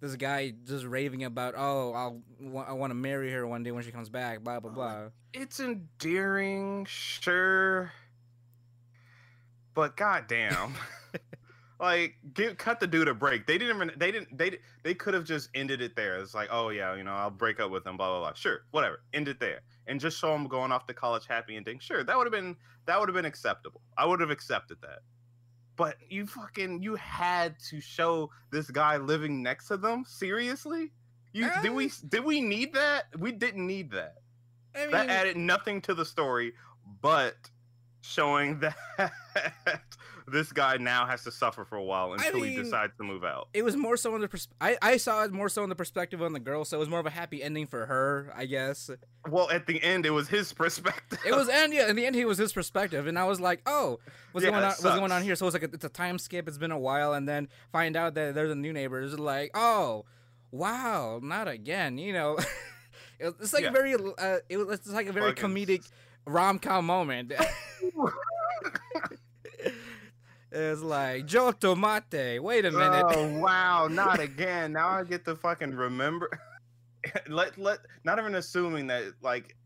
this 0.00 0.14
guy 0.14 0.52
just 0.64 0.84
raving 0.84 1.24
about, 1.24 1.54
oh, 1.56 1.92
I'll 1.92 2.22
I 2.68 2.72
want 2.74 2.92
to 2.92 2.94
marry 2.94 3.32
her 3.32 3.44
one 3.48 3.64
day 3.64 3.72
when 3.72 3.82
she 3.82 3.90
comes 3.90 4.08
back, 4.08 4.44
blah 4.44 4.60
blah 4.60 4.70
blah. 4.70 5.02
It's 5.34 5.58
endearing, 5.58 6.86
sure, 6.88 7.90
but 9.74 9.96
goddamn, 9.96 10.74
like 11.80 12.16
give 12.34 12.58
cut 12.58 12.80
the 12.80 12.86
dude 12.86 13.08
a 13.08 13.14
break. 13.14 13.46
They 13.46 13.58
didn't 13.58 13.76
even 13.76 13.92
they 13.96 14.10
didn't 14.10 14.36
they 14.36 14.58
they 14.82 14.94
could 14.94 15.14
have 15.14 15.24
just 15.24 15.48
ended 15.54 15.80
it 15.80 15.94
there. 15.96 16.16
It's 16.18 16.34
like, 16.34 16.48
oh 16.50 16.70
yeah, 16.70 16.94
you 16.96 17.04
know, 17.04 17.12
I'll 17.12 17.30
break 17.30 17.60
up 17.60 17.70
with 17.70 17.86
him, 17.86 17.96
blah 17.96 18.08
blah 18.08 18.20
blah. 18.20 18.34
Sure, 18.34 18.60
whatever, 18.70 19.02
end 19.12 19.28
it 19.28 19.40
there, 19.40 19.60
and 19.86 20.00
just 20.00 20.18
show 20.18 20.34
him 20.34 20.46
going 20.46 20.72
off 20.72 20.86
to 20.86 20.94
college 20.94 21.26
happy 21.26 21.56
ending. 21.56 21.78
Sure, 21.78 22.02
that 22.02 22.16
would 22.16 22.26
have 22.26 22.32
been 22.32 22.56
that 22.86 22.98
would 22.98 23.08
have 23.08 23.16
been 23.16 23.24
acceptable. 23.24 23.80
I 23.96 24.06
would 24.06 24.20
have 24.20 24.30
accepted 24.30 24.78
that. 24.82 25.00
But 25.76 25.96
you 26.08 26.26
fucking 26.26 26.82
you 26.82 26.96
had 26.96 27.56
to 27.70 27.80
show 27.80 28.30
this 28.50 28.70
guy 28.70 28.96
living 28.96 29.42
next 29.42 29.68
to 29.68 29.76
them. 29.76 30.04
Seriously, 30.06 30.90
you 31.32 31.46
eh. 31.46 31.62
did 31.62 31.72
we 31.72 31.92
did 32.08 32.24
we 32.24 32.40
need 32.40 32.74
that? 32.74 33.04
We 33.18 33.32
didn't 33.32 33.66
need 33.66 33.92
that 33.92 34.16
I 34.74 34.82
mean, 34.82 34.90
that 34.92 35.08
added 35.08 35.36
nothing 35.36 35.80
to 35.82 35.94
the 35.94 36.04
story 36.04 36.52
but 37.00 37.36
showing 38.00 38.60
that 38.98 39.82
this 40.30 40.52
guy 40.52 40.76
now 40.76 41.06
has 41.06 41.24
to 41.24 41.30
suffer 41.32 41.64
for 41.64 41.76
a 41.76 41.82
while 41.82 42.12
until 42.12 42.34
he 42.36 42.42
mean- 42.42 42.62
decides 42.62 42.92
to 42.96 43.02
move 43.04 43.24
out 43.24 43.48
it 43.54 43.62
was 43.64 43.76
more 43.76 43.96
so 43.96 44.14
in 44.14 44.20
the 44.20 44.28
pers- 44.28 44.48
I, 44.60 44.76
I 44.82 44.96
saw 44.96 45.24
it 45.24 45.32
more 45.32 45.48
so 45.48 45.62
in 45.62 45.68
the 45.68 45.74
perspective 45.76 46.22
on 46.22 46.32
the 46.32 46.40
girl, 46.40 46.64
so 46.64 46.76
it 46.76 46.80
was 46.80 46.88
more 46.88 47.00
of 47.00 47.06
a 47.06 47.10
happy 47.10 47.42
ending 47.42 47.66
for 47.66 47.86
her, 47.86 48.32
I 48.36 48.46
guess. 48.46 48.90
well 49.28 49.50
at 49.50 49.66
the 49.66 49.82
end 49.82 50.06
it 50.06 50.10
was 50.10 50.28
his 50.28 50.52
perspective 50.62 51.18
It 51.26 51.34
was 51.34 51.48
and 51.48 51.72
yeah, 51.72 51.88
in 51.88 51.96
the 51.96 52.06
end, 52.06 52.14
he 52.14 52.24
was 52.24 52.38
his 52.38 52.52
perspective, 52.52 53.06
and 53.06 53.18
I 53.18 53.24
was 53.24 53.40
like, 53.40 53.60
oh, 53.66 53.98
what's 54.32 54.44
Yeah, 54.44 54.50
going 54.52 54.62
on? 54.64 54.70
What's 54.70 54.82
going 54.82 55.12
on 55.12 55.22
here? 55.22 55.34
So 55.36 55.46
it's 55.46 55.54
like 55.54 55.62
a, 55.64 55.70
it's 55.72 55.84
a 55.84 55.88
time 55.88 56.18
skip. 56.18 56.46
It's 56.48 56.58
been 56.58 56.70
a 56.70 56.78
while, 56.78 57.12
and 57.14 57.28
then 57.28 57.48
find 57.72 57.96
out 57.96 58.14
that 58.14 58.34
there's 58.34 58.50
a 58.50 58.54
new 58.54 58.72
neighbor. 58.72 59.00
It's 59.02 59.18
like, 59.18 59.50
oh, 59.54 60.04
wow, 60.50 61.20
not 61.22 61.48
again. 61.48 61.98
You 61.98 62.12
know, 62.12 62.38
it's 63.20 63.52
like 63.52 63.62
Yeah. 63.64 63.68
a 63.70 63.72
very 63.72 63.94
uh, 63.94 64.38
it 64.48 64.56
was 64.58 64.78
it's 64.80 64.88
like 64.92 65.06
a 65.08 65.12
very 65.12 65.32
Fucking 65.34 65.50
comedic 65.54 65.90
rom 66.26 66.58
com 66.58 66.86
moment. 66.86 67.32
it's 70.50 70.80
like 70.80 71.26
Joe 71.26 71.52
Tomate. 71.52 72.40
Wait 72.40 72.64
a 72.64 72.70
minute. 72.70 73.04
oh 73.08 73.38
wow 73.38 73.86
not 73.88 74.20
again. 74.20 74.72
Now 74.72 74.88
i 74.88 75.04
get 75.04 75.24
to 75.26 75.36
fucking 75.36 75.74
remember. 75.74 76.30
Let 77.28 77.56
let 77.58 77.78
not 78.04 78.18
even 78.18 78.34
assuming 78.34 78.88
that 78.88 79.04
like 79.22 79.56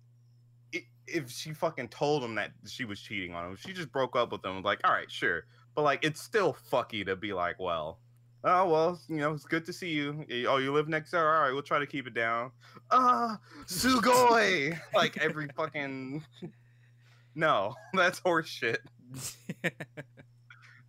if 1.06 1.30
she 1.30 1.52
fucking 1.52 1.88
told 1.88 2.22
him 2.22 2.34
that 2.36 2.52
she 2.66 2.84
was 2.84 3.00
cheating 3.00 3.34
on 3.34 3.50
him 3.50 3.56
she 3.56 3.72
just 3.72 3.90
broke 3.90 4.14
up 4.14 4.30
with 4.30 4.44
him 4.44 4.62
like 4.62 4.80
all 4.84 4.92
right 4.92 5.10
sure. 5.10 5.44
But 5.74 5.82
like 5.82 6.04
it's 6.04 6.20
still 6.20 6.56
fucky 6.70 7.04
to 7.06 7.16
be 7.16 7.32
like 7.32 7.58
well 7.58 7.98
oh 8.44 8.68
well 8.68 9.00
you 9.08 9.16
know 9.16 9.32
it's 9.32 9.44
good 9.44 9.64
to 9.66 9.72
see 9.72 9.90
you. 9.90 10.24
Oh 10.48 10.58
you 10.58 10.72
live 10.72 10.88
next 10.88 11.10
door. 11.12 11.34
All 11.34 11.42
right 11.42 11.52
we'll 11.52 11.62
try 11.62 11.78
to 11.78 11.86
keep 11.86 12.06
it 12.06 12.14
down. 12.14 12.50
Uh 12.90 13.36
sugoi! 13.66 14.78
Like 14.94 15.16
every 15.18 15.48
fucking 15.56 16.24
no 17.34 17.74
that's 17.94 18.20
horseshit 18.20 18.78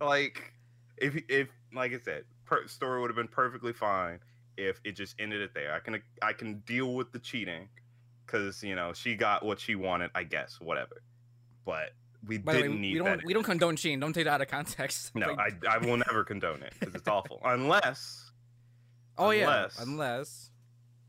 like 0.00 0.52
if 0.98 1.16
if 1.28 1.48
like 1.74 1.92
I 1.92 1.98
said, 1.98 2.24
per- 2.44 2.66
story 2.68 3.00
would 3.00 3.10
have 3.10 3.16
been 3.16 3.28
perfectly 3.28 3.72
fine 3.72 4.20
if 4.56 4.80
it 4.84 4.92
just 4.92 5.14
ended 5.18 5.40
it 5.40 5.52
there. 5.54 5.74
I 5.74 5.80
can 5.80 6.02
I 6.22 6.32
can 6.32 6.60
deal 6.60 6.94
with 6.94 7.12
the 7.12 7.18
cheating 7.18 7.68
because 8.26 8.62
you 8.62 8.74
know 8.76 8.92
she 8.92 9.14
got 9.16 9.44
what 9.44 9.58
she 9.60 9.74
wanted, 9.74 10.10
I 10.14 10.22
guess, 10.24 10.58
whatever. 10.60 11.02
But 11.64 11.90
we 12.26 12.38
By 12.38 12.54
didn't 12.54 12.80
need 12.80 12.92
we 12.94 12.98
don't 12.98 13.18
that. 13.18 13.24
we 13.24 13.32
don't 13.34 13.42
condone 13.44 13.76
cheating. 13.76 14.00
Don't 14.00 14.12
take 14.12 14.24
that 14.24 14.34
out 14.34 14.40
of 14.42 14.48
context. 14.48 15.14
no, 15.14 15.32
Like, 15.32 15.64
I 15.66 15.74
I 15.74 15.78
will 15.78 15.96
never 15.96 16.24
condone 16.24 16.62
it 16.62 16.72
because 16.78 16.94
it's 16.94 17.08
awful. 17.08 17.40
Unless 17.44 18.30
oh 19.18 19.30
yeah, 19.30 19.44
unless- 19.48 19.78
unless 19.80 20.50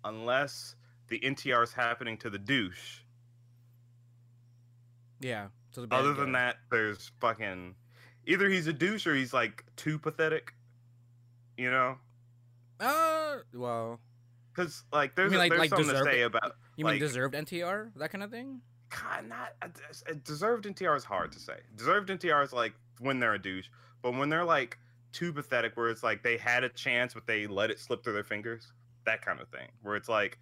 unless 0.03 0.75
the 1.07 1.19
NTR 1.19 1.63
is 1.63 1.73
happening 1.73 2.17
to 2.17 2.29
the 2.29 2.37
douche. 2.39 2.99
yeah. 5.19 5.47
The 5.73 5.87
Other 5.91 6.13
than 6.13 6.31
that, 6.31 6.55
there's 6.71 7.11
fucking 7.19 7.75
either 8.27 8.49
he's 8.49 8.67
a 8.67 8.73
douche 8.73 9.07
or 9.07 9.15
he's 9.15 9.33
like 9.33 9.63
too 9.75 9.97
pathetic. 9.99 10.53
You 11.57 11.71
know, 11.71 11.97
Uh, 12.79 13.37
well, 13.53 13.99
because 14.53 14.83
like 14.91 15.15
there's 15.15 15.31
mean, 15.31 15.39
like- 15.39 15.51
there's 15.51 15.59
like 15.59 15.69
something 15.69 15.87
to 15.95 16.03
say 16.03 16.21
about 16.23 16.57
you 16.75 16.83
like, 16.85 16.93
mean 16.93 16.99
deserved 17.01 17.33
NTR 17.33 17.91
that 17.95 18.11
kind 18.11 18.23
of 18.23 18.31
thing? 18.31 18.61
God, 18.89 19.27
not 19.27 19.53
a, 19.61 20.15
deserved 20.15 20.65
NTR 20.65 20.95
is 20.97 21.03
hard 21.03 21.31
to 21.31 21.39
say. 21.39 21.57
Deserved 21.75 22.09
NTR 22.09 22.43
is 22.43 22.53
like 22.53 22.73
when 22.99 23.19
they're 23.19 23.33
a 23.33 23.41
douche, 23.41 23.67
but 24.01 24.13
when 24.13 24.29
they're 24.29 24.43
like 24.45 24.77
too 25.11 25.31
pathetic, 25.31 25.75
where 25.77 25.89
it's 25.89 26.03
like 26.03 26.21
they 26.23 26.37
had 26.37 26.63
a 26.63 26.69
chance 26.69 27.13
but 27.13 27.25
they 27.25 27.47
let 27.47 27.71
it 27.71 27.79
slip 27.79 28.03
through 28.03 28.13
their 28.13 28.23
fingers, 28.23 28.73
that 29.05 29.21
kind 29.21 29.39
of 29.39 29.47
thing. 29.49 29.69
Where 29.81 29.95
it's 29.95 30.09
like, 30.09 30.37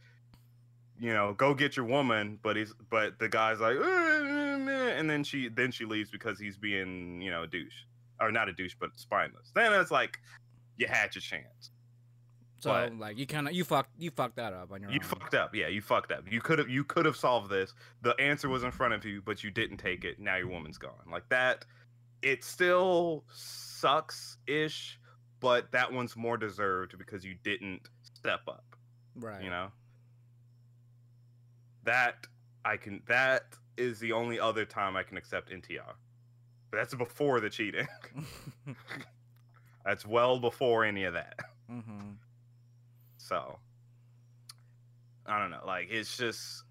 you 1.03 1.13
know, 1.13 1.33
go 1.33 1.53
get 1.53 1.75
your 1.75 1.85
woman, 1.85 2.39
but 2.41 2.55
he's 2.55 2.73
but 2.89 3.19
the 3.19 3.27
guy's 3.27 3.59
like, 3.59 3.75
"Uh, 3.75 4.93
and 4.97 5.09
then 5.09 5.21
she 5.21 5.49
then 5.49 5.69
she 5.69 5.83
leaves 5.83 6.09
because 6.09 6.39
he's 6.39 6.55
being 6.55 7.21
you 7.21 7.29
know 7.29 7.43
a 7.43 7.47
douche 7.47 7.83
or 8.21 8.31
not 8.31 8.47
a 8.47 8.53
douche 8.53 8.75
but 8.79 8.89
spineless. 8.95 9.51
Then 9.53 9.73
it's 9.73 9.91
like 9.91 10.17
you 10.77 10.87
had 10.87 11.13
your 11.13 11.21
chance. 11.21 11.71
So 12.59 12.69
But- 12.71 12.95
like 12.97 13.17
you 13.17 13.27
kind 13.27 13.49
of 13.49 13.53
you 13.53 13.65
fucked 13.65 13.89
you 13.97 14.11
fucked 14.11 14.37
that 14.37 14.53
up 14.53 14.71
on 14.71 14.81
your 14.81 14.91
You 14.91 14.99
own. 15.03 15.09
fucked 15.09 15.33
up. 15.33 15.53
Yeah, 15.53 15.67
you 15.67 15.81
fucked 15.81 16.13
up. 16.13 16.31
You 16.31 16.39
could 16.39 16.57
have 16.59 16.69
you 16.69 16.85
could 16.85 17.05
have 17.05 17.17
solved 17.17 17.49
this. 17.49 17.73
The 18.01 18.15
answer 18.17 18.47
was 18.47 18.63
in 18.63 18.71
front 18.71 18.93
of 18.93 19.03
you, 19.03 19.21
but 19.21 19.43
you 19.43 19.51
didn't 19.51 19.79
take 19.79 20.05
it. 20.05 20.19
Now 20.21 20.37
your 20.37 20.47
woman's 20.47 20.77
gone. 20.77 21.03
Like 21.11 21.27
that 21.27 21.65
it 22.21 22.45
still 22.45 23.25
sucks 23.33 24.37
ish, 24.47 24.97
but 25.41 25.69
that 25.73 25.91
one's 25.91 26.15
more 26.15 26.37
deserved 26.37 26.97
because 26.97 27.25
you 27.25 27.35
didn't 27.43 27.89
step 28.03 28.39
up, 28.47 28.63
right. 29.15 29.43
you 29.43 29.49
know? 29.49 29.69
That 31.83 32.27
I 32.65 32.77
can 32.77 33.01
that 33.07 33.43
is 33.77 33.99
the 33.99 34.11
only 34.11 34.39
other 34.39 34.65
time 34.65 34.95
I 34.95 35.03
can 35.03 35.17
accept 35.17 35.51
NTR. 35.51 35.93
But 36.71 36.77
that's 36.77 36.95
before 36.95 37.39
the 37.39 37.49
cheating. 37.49 37.87
that's 39.85 40.05
well 40.05 40.39
before 40.39 40.85
any 40.85 41.03
of 41.03 41.13
that. 41.13 41.39
hmm 41.67 42.13
So 43.17 43.59
I 45.25 45.39
don't 45.39 45.51
know. 45.51 45.61
Like 45.65 45.87
it's 45.89 46.17
just 46.17 46.63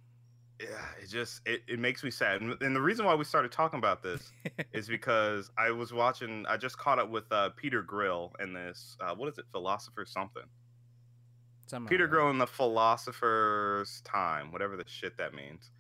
yeah, 0.61 0.69
it 1.03 1.09
just 1.09 1.41
it, 1.47 1.63
it 1.69 1.79
makes 1.79 2.05
me 2.05 2.11
sad. 2.11 2.41
And, 2.41 2.61
and 2.63 2.75
the 2.77 2.81
reason 2.81 3.05
why 3.05 3.15
we 3.15 3.25
started 3.25 3.51
talking 3.53 3.79
about 3.79 4.03
this 4.03 4.33
is 4.73 4.89
because 4.89 5.51
I 5.59 5.71
was 5.71 5.93
watching 5.93 6.45
I 6.49 6.57
just 6.57 6.79
caught 6.79 6.99
up 6.99 7.11
with 7.11 7.31
uh, 7.33 7.51
Peter 7.51 7.83
Grill 7.83 8.33
in 8.41 8.53
this 8.53 8.97
uh, 9.01 9.15
what 9.15 9.29
is 9.29 9.39
it, 9.39 9.45
philosopher 9.51 10.05
something. 10.05 10.45
Peter. 11.89 12.31
In 12.31 12.39
the 12.39 12.47
philosopher's 12.47 14.01
time, 14.03 14.53
whatever 14.53 14.77
the 14.77 14.85
shit 14.87 15.17
that 15.19 15.35
means. 15.35 15.71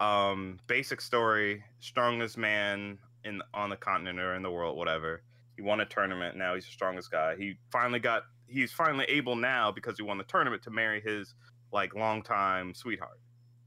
Um, 0.00 0.58
basic 0.66 1.00
story: 1.00 1.64
strongest 1.80 2.36
man 2.36 2.98
in 3.24 3.42
on 3.54 3.70
the 3.70 3.76
continent 3.76 4.18
or 4.18 4.34
in 4.34 4.42
the 4.42 4.50
world, 4.50 4.76
whatever. 4.76 5.22
He 5.56 5.62
won 5.62 5.80
a 5.80 5.84
tournament. 5.84 6.36
Now 6.36 6.54
he's 6.54 6.64
the 6.64 6.72
strongest 6.72 7.10
guy. 7.10 7.36
He 7.36 7.56
finally 7.70 8.00
got. 8.00 8.22
He's 8.46 8.72
finally 8.72 9.06
able 9.08 9.36
now 9.36 9.70
because 9.70 9.96
he 9.96 10.02
won 10.02 10.18
the 10.18 10.24
tournament 10.24 10.62
to 10.64 10.70
marry 10.70 11.00
his 11.00 11.34
like 11.72 11.94
longtime 11.94 12.74
sweetheart, 12.74 13.20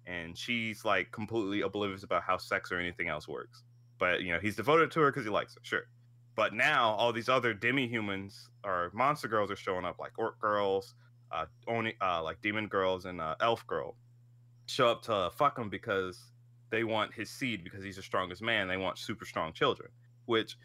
and 0.06 0.38
she's 0.38 0.86
like 0.86 1.12
completely 1.12 1.62
oblivious 1.62 2.04
about 2.04 2.24
how 2.24 2.38
sex 2.38 2.72
or 2.72 2.80
anything 2.80 3.08
else 3.08 3.28
works. 3.28 3.64
But 3.98 4.22
you 4.22 4.34
know 4.34 4.40
he's 4.40 4.56
devoted 4.56 4.92
to 4.92 5.00
her 5.02 5.12
because 5.12 5.24
he 5.24 5.32
likes 5.32 5.56
her, 5.56 5.62
sure. 5.64 5.88
But 6.36 6.54
now 6.54 6.92
all 6.96 7.14
these 7.14 7.30
other 7.30 7.54
demi-humans 7.54 8.50
or 8.66 8.92
monster 8.94 9.30
girls 9.30 9.50
are 9.50 9.56
showing 9.56 9.86
up, 9.86 10.00
like 10.00 10.12
orc 10.18 10.38
girls, 10.40 10.94
uh, 11.32 11.46
only 11.68 11.96
uh, 12.02 12.22
like 12.24 12.42
demon 12.42 12.68
girls 12.68 13.06
and 13.06 13.20
uh, 13.22 13.36
elf 13.42 13.66
girl 13.68 13.96
show 14.68 14.88
up 14.88 15.02
to 15.04 15.30
fuck 15.36 15.58
him 15.58 15.70
because 15.70 16.32
they 16.72 16.84
want 16.84 17.14
his 17.14 17.30
seed 17.30 17.64
because 17.64 17.84
he's 17.84 17.96
the 17.96 18.02
strongest 18.02 18.42
man. 18.42 18.68
They 18.68 18.78
want 18.78 18.98
super 18.98 19.26
strong 19.26 19.54
children, 19.54 19.90
which 20.26 20.58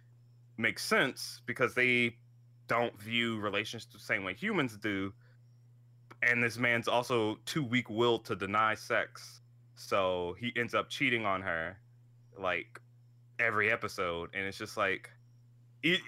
makes 0.57 0.85
sense 0.85 1.43
because 1.47 1.75
they 1.75 2.17
don't 2.69 2.99
view 3.01 3.39
relationships 3.41 3.93
the 3.93 3.99
same 3.99 4.25
way 4.25 4.35
humans 4.35 4.77
do. 4.79 5.13
and 6.23 6.43
this 6.43 6.59
man's 6.59 6.89
also 6.89 7.39
too 7.47 7.65
weak-willed 7.65 8.25
to 8.27 8.37
deny 8.37 8.75
sex, 8.75 9.41
so 9.75 10.37
he 10.39 10.53
ends 10.57 10.75
up 10.75 10.89
cheating 10.91 11.25
on 11.25 11.43
her, 11.43 11.79
like 12.39 12.81
every 13.39 13.71
episode, 13.71 14.31
and 14.35 14.47
it's 14.47 14.59
just 14.59 14.77
like. 14.77 15.11
It, 15.83 16.01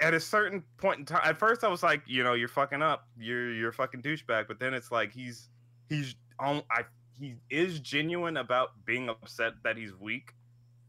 at 0.00 0.12
a 0.12 0.20
certain 0.20 0.62
point 0.76 0.98
in 0.98 1.04
time, 1.06 1.22
at 1.24 1.38
first 1.38 1.64
I 1.64 1.68
was 1.68 1.82
like, 1.82 2.02
you 2.06 2.22
know, 2.22 2.34
you're 2.34 2.48
fucking 2.48 2.82
up, 2.82 3.08
you're 3.18 3.52
you're 3.54 3.70
a 3.70 3.72
fucking 3.72 4.02
douchebag. 4.02 4.48
But 4.48 4.60
then 4.60 4.74
it's 4.74 4.92
like 4.92 5.12
he's 5.12 5.48
he's 5.88 6.14
on, 6.38 6.62
I 6.70 6.82
he 7.18 7.36
is 7.48 7.80
genuine 7.80 8.36
about 8.36 8.84
being 8.84 9.08
upset 9.08 9.54
that 9.62 9.76
he's 9.78 9.94
weak, 9.94 10.34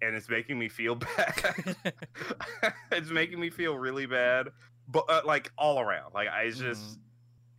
and 0.01 0.15
it's 0.15 0.27
making 0.29 0.59
me 0.59 0.67
feel 0.67 0.95
bad. 1.17 1.75
it's 2.91 3.09
making 3.09 3.39
me 3.39 3.49
feel 3.49 3.77
really 3.77 4.05
bad, 4.05 4.49
but 4.89 5.05
uh, 5.09 5.21
like 5.25 5.51
all 5.57 5.79
around, 5.79 6.13
like 6.13 6.27
I 6.27 6.49
just. 6.49 6.81
Mhm. 6.81 6.97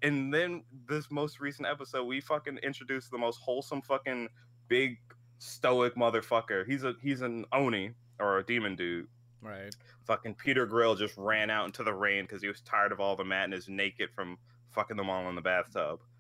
And 0.03 0.33
then 0.33 0.63
this 0.89 1.11
most 1.11 1.41
recent 1.41 1.67
episode, 1.67 2.05
we 2.05 2.21
fucking 2.21 2.59
introduced 2.59 3.11
the 3.11 3.17
most 3.19 3.39
wholesome 3.39 3.81
fucking 3.81 4.29
big 4.69 4.99
stoic 5.39 5.97
motherfucker. 5.97 6.67
He's 6.67 6.85
a 6.85 6.95
he's 7.03 7.23
an 7.23 7.47
oni 7.53 7.93
or 8.21 8.39
a 8.39 8.45
demon 8.45 8.77
dude. 8.77 9.09
Right. 9.47 9.75
Fucking 10.07 10.35
Peter 10.35 10.67
Grill 10.67 10.95
just 10.95 11.17
ran 11.17 11.51
out 11.51 11.67
into 11.67 11.83
the 11.83 11.93
rain 11.93 12.25
because 12.25 12.43
he 12.43 12.49
was 12.49 12.61
tired 12.61 12.93
of 12.93 13.01
all 13.01 13.17
the 13.17 13.25
madness, 13.25 13.69
naked 13.69 14.11
from 14.15 14.39
fucking 14.71 14.97
them 14.97 15.11
all 15.11 15.29
in 15.29 15.35
the 15.35 15.43
bathtub. 15.43 16.01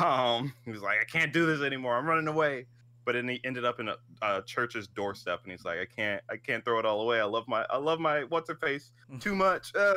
Um, 0.00 0.54
he 0.64 0.70
was 0.70 0.80
like, 0.80 1.00
I 1.02 1.04
can't 1.04 1.34
do 1.34 1.44
this 1.44 1.60
anymore. 1.60 1.96
I'm 1.96 2.06
running 2.06 2.28
away. 2.28 2.64
But 3.04 3.12
then 3.12 3.28
he 3.28 3.42
ended 3.44 3.66
up 3.66 3.78
in 3.78 3.88
a, 3.88 3.96
a 4.22 4.40
church's 4.40 4.86
doorstep, 4.86 5.40
and 5.42 5.52
he's 5.52 5.66
like, 5.66 5.80
I 5.80 5.84
can't, 5.84 6.22
I 6.30 6.36
can't 6.38 6.64
throw 6.64 6.78
it 6.78 6.86
all 6.86 7.02
away. 7.02 7.20
I 7.20 7.24
love 7.24 7.46
my, 7.46 7.66
I 7.68 7.76
love 7.76 8.00
my, 8.00 8.24
what's 8.24 8.48
her 8.48 8.54
face 8.54 8.92
too 9.20 9.34
much. 9.34 9.74
Uh. 9.74 9.96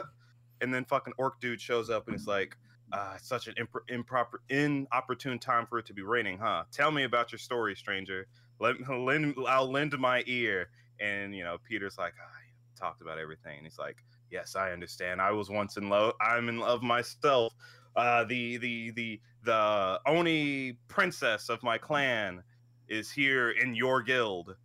And 0.59 0.73
then 0.73 0.83
fucking 0.83 1.13
orc 1.17 1.39
dude 1.39 1.61
shows 1.61 1.89
up, 1.89 2.07
and 2.07 2.17
he's 2.17 2.27
like, 2.27 2.57
uh, 2.91 3.17
such 3.21 3.47
an 3.47 3.55
imp- 3.57 3.89
improper, 3.89 4.41
inopportune 4.49 5.39
time 5.39 5.65
for 5.65 5.79
it 5.79 5.85
to 5.85 5.93
be 5.93 6.01
raining, 6.01 6.37
huh? 6.37 6.63
Tell 6.71 6.91
me 6.91 7.03
about 7.03 7.31
your 7.31 7.39
story, 7.39 7.75
stranger. 7.75 8.27
Let 8.59 8.75
lend, 8.89 9.35
I'll 9.47 9.69
lend 9.69 9.97
my 9.97 10.23
ear. 10.27 10.69
And 10.99 11.35
you 11.35 11.43
know, 11.43 11.57
Peter's 11.67 11.97
like, 11.97 12.13
I 12.13 12.44
talked 12.75 13.01
about 13.01 13.17
everything. 13.19 13.57
And 13.57 13.65
he's 13.65 13.79
like, 13.79 13.97
Yes, 14.31 14.55
I 14.55 14.71
understand. 14.71 15.21
I 15.21 15.31
was 15.31 15.49
once 15.49 15.77
in 15.77 15.89
love. 15.89 16.13
I'm 16.19 16.49
in 16.49 16.59
love 16.59 16.81
myself. 16.81 17.53
Uh, 17.95 18.23
the 18.25 18.57
the 18.57 18.91
the 18.91 19.21
the 19.43 19.99
only 20.05 20.77
princess 20.87 21.49
of 21.49 21.63
my 21.63 21.77
clan 21.77 22.43
is 22.87 23.09
here 23.11 23.51
in 23.51 23.75
your 23.75 24.01
guild. 24.01 24.55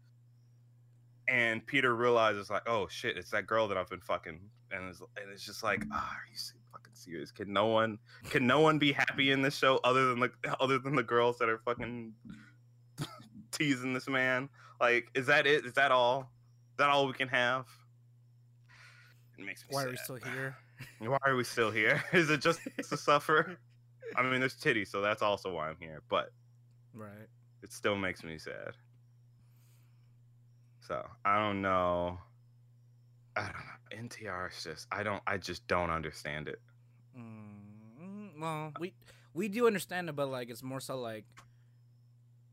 And 1.28 1.64
Peter 1.64 1.94
realizes, 1.94 2.50
like, 2.50 2.68
oh 2.68 2.88
shit, 2.88 3.16
it's 3.16 3.30
that 3.30 3.46
girl 3.46 3.68
that 3.68 3.76
I've 3.76 3.88
been 3.88 4.00
fucking, 4.00 4.40
and 4.72 4.88
it's, 4.88 5.00
and 5.00 5.30
it's 5.32 5.46
just 5.46 5.62
like, 5.62 5.84
ah, 5.92 6.10
are 6.10 6.26
you 6.28 6.36
fucking 6.72 6.94
serious? 6.94 7.30
Can 7.30 7.52
no 7.52 7.66
one, 7.66 7.98
can 8.30 8.48
no 8.48 8.60
one 8.60 8.80
be 8.80 8.90
happy 8.90 9.30
in 9.30 9.40
this 9.40 9.56
show 9.56 9.78
other 9.84 10.08
than 10.08 10.18
the 10.18 10.30
other 10.58 10.80
than 10.80 10.96
the 10.96 11.04
girls 11.04 11.38
that 11.38 11.48
are 11.48 11.58
fucking 11.58 12.12
teasing 13.52 13.94
this 13.94 14.08
man? 14.08 14.48
Like, 14.80 15.08
is 15.14 15.26
that 15.26 15.46
it? 15.46 15.64
Is 15.64 15.74
that 15.74 15.92
all? 15.92 16.32
That 16.78 16.88
all 16.88 17.06
we 17.06 17.12
can 17.12 17.28
have? 17.28 17.66
It 19.40 19.46
makes 19.46 19.62
me 19.62 19.74
Why 19.74 19.84
are 19.84 19.90
we 19.90 19.96
still 19.96 20.16
here? 20.34 20.56
Why 20.98 21.18
are 21.24 21.34
we 21.34 21.44
still 21.44 21.70
here? 21.70 22.02
Is 22.12 22.30
it 22.30 22.40
just 22.40 22.60
to 22.90 22.96
suffer? 22.96 23.58
I 24.16 24.22
mean, 24.22 24.40
there's 24.40 24.56
titty, 24.56 24.84
so 24.84 25.00
that's 25.00 25.22
also 25.22 25.52
why 25.52 25.68
I'm 25.70 25.76
here. 25.80 26.02
But 26.08 26.32
Right. 26.92 27.28
it 27.62 27.72
still 27.72 27.96
makes 27.96 28.22
me 28.22 28.38
sad. 28.38 28.74
So 30.86 31.06
I 31.24 31.38
don't 31.38 31.62
know. 31.62 32.18
I 33.36 33.42
don't 33.42 33.52
know. 33.52 34.08
NTR 34.08 34.50
is 34.50 34.62
just 34.64 34.86
I 34.92 35.02
don't 35.02 35.22
I 35.26 35.38
just 35.38 35.66
don't 35.68 35.90
understand 35.90 36.48
it. 36.48 36.60
Mm, 37.16 38.40
well, 38.40 38.72
we 38.78 38.92
we 39.34 39.48
do 39.48 39.66
understand 39.66 40.08
it, 40.08 40.16
but 40.16 40.28
like 40.28 40.50
it's 40.50 40.62
more 40.62 40.80
so 40.80 40.98
like 40.98 41.24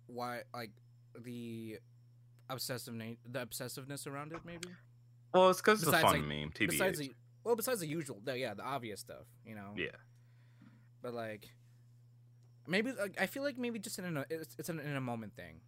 why 0.07 0.41
like 0.53 0.71
the 1.19 1.79
obsessive 2.49 2.93
na- 2.93 3.15
the 3.29 3.39
obsessiveness 3.45 4.07
around 4.07 4.31
it 4.33 4.39
maybe. 4.45 4.69
Well, 5.37 5.49
it's 5.49 5.61
because 5.61 5.81
it's 5.83 5.91
a 5.91 5.99
fun 5.99 6.13
like, 6.13 6.21
meme. 6.23 6.51
TBH. 6.51 6.69
Besides 6.69 6.99
the 6.99 7.11
well, 7.43 7.55
besides 7.55 7.79
the 7.79 7.87
usual, 7.87 8.19
the, 8.23 8.37
yeah, 8.37 8.53
the 8.53 8.63
obvious 8.63 8.99
stuff, 8.99 9.25
you 9.45 9.55
know. 9.55 9.71
yeah. 9.77 9.95
But 11.01 11.13
like, 11.13 11.47
maybe 12.67 12.91
like, 12.91 13.15
I 13.21 13.25
feel 13.25 13.41
like 13.43 13.57
maybe 13.57 13.79
just 13.79 13.97
in 13.99 14.17
a 14.17 14.25
it's, 14.29 14.55
it's 14.59 14.67
an 14.67 14.81
in 14.81 14.95
a 14.97 15.01
moment 15.01 15.33
thing. 15.35 15.61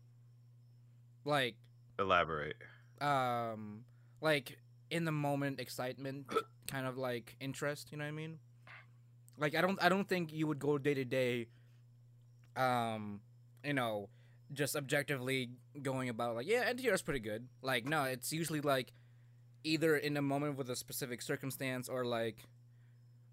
Like, 1.24 1.56
Elaborate. 1.98 2.58
um, 3.00 3.86
like 4.20 4.58
in 4.90 5.06
the 5.06 5.12
moment 5.14 5.60
excitement, 5.62 6.28
kind 6.68 6.86
of 6.86 6.98
like 6.98 7.38
interest. 7.40 7.94
You 7.94 7.98
know 7.98 8.04
what 8.04 8.10
I 8.10 8.12
mean? 8.12 8.40
Like 9.38 9.56
I 9.56 9.62
don't 9.62 9.82
I 9.82 9.88
don't 9.88 10.08
think 10.08 10.34
you 10.34 10.48
would 10.48 10.60
go 10.60 10.78
day 10.78 10.96
to 10.96 11.06
day, 11.06 11.48
um, 12.58 13.22
you 13.64 13.74
know, 13.74 14.10
just 14.52 14.76
objectively 14.76 15.52
going 15.82 16.10
about 16.10 16.36
like 16.36 16.48
yeah 16.48 16.70
NTR 16.74 16.94
is 16.94 17.02
pretty 17.02 17.22
good. 17.22 17.48
Like 17.62 17.86
no, 17.86 18.04
it's 18.04 18.34
usually 18.34 18.60
like 18.60 18.92
either 19.64 19.96
in 19.98 20.18
a 20.18 20.22
moment 20.22 20.58
with 20.58 20.70
a 20.70 20.76
specific 20.76 21.22
circumstance 21.22 21.90
or 21.90 22.06
like. 22.06 22.38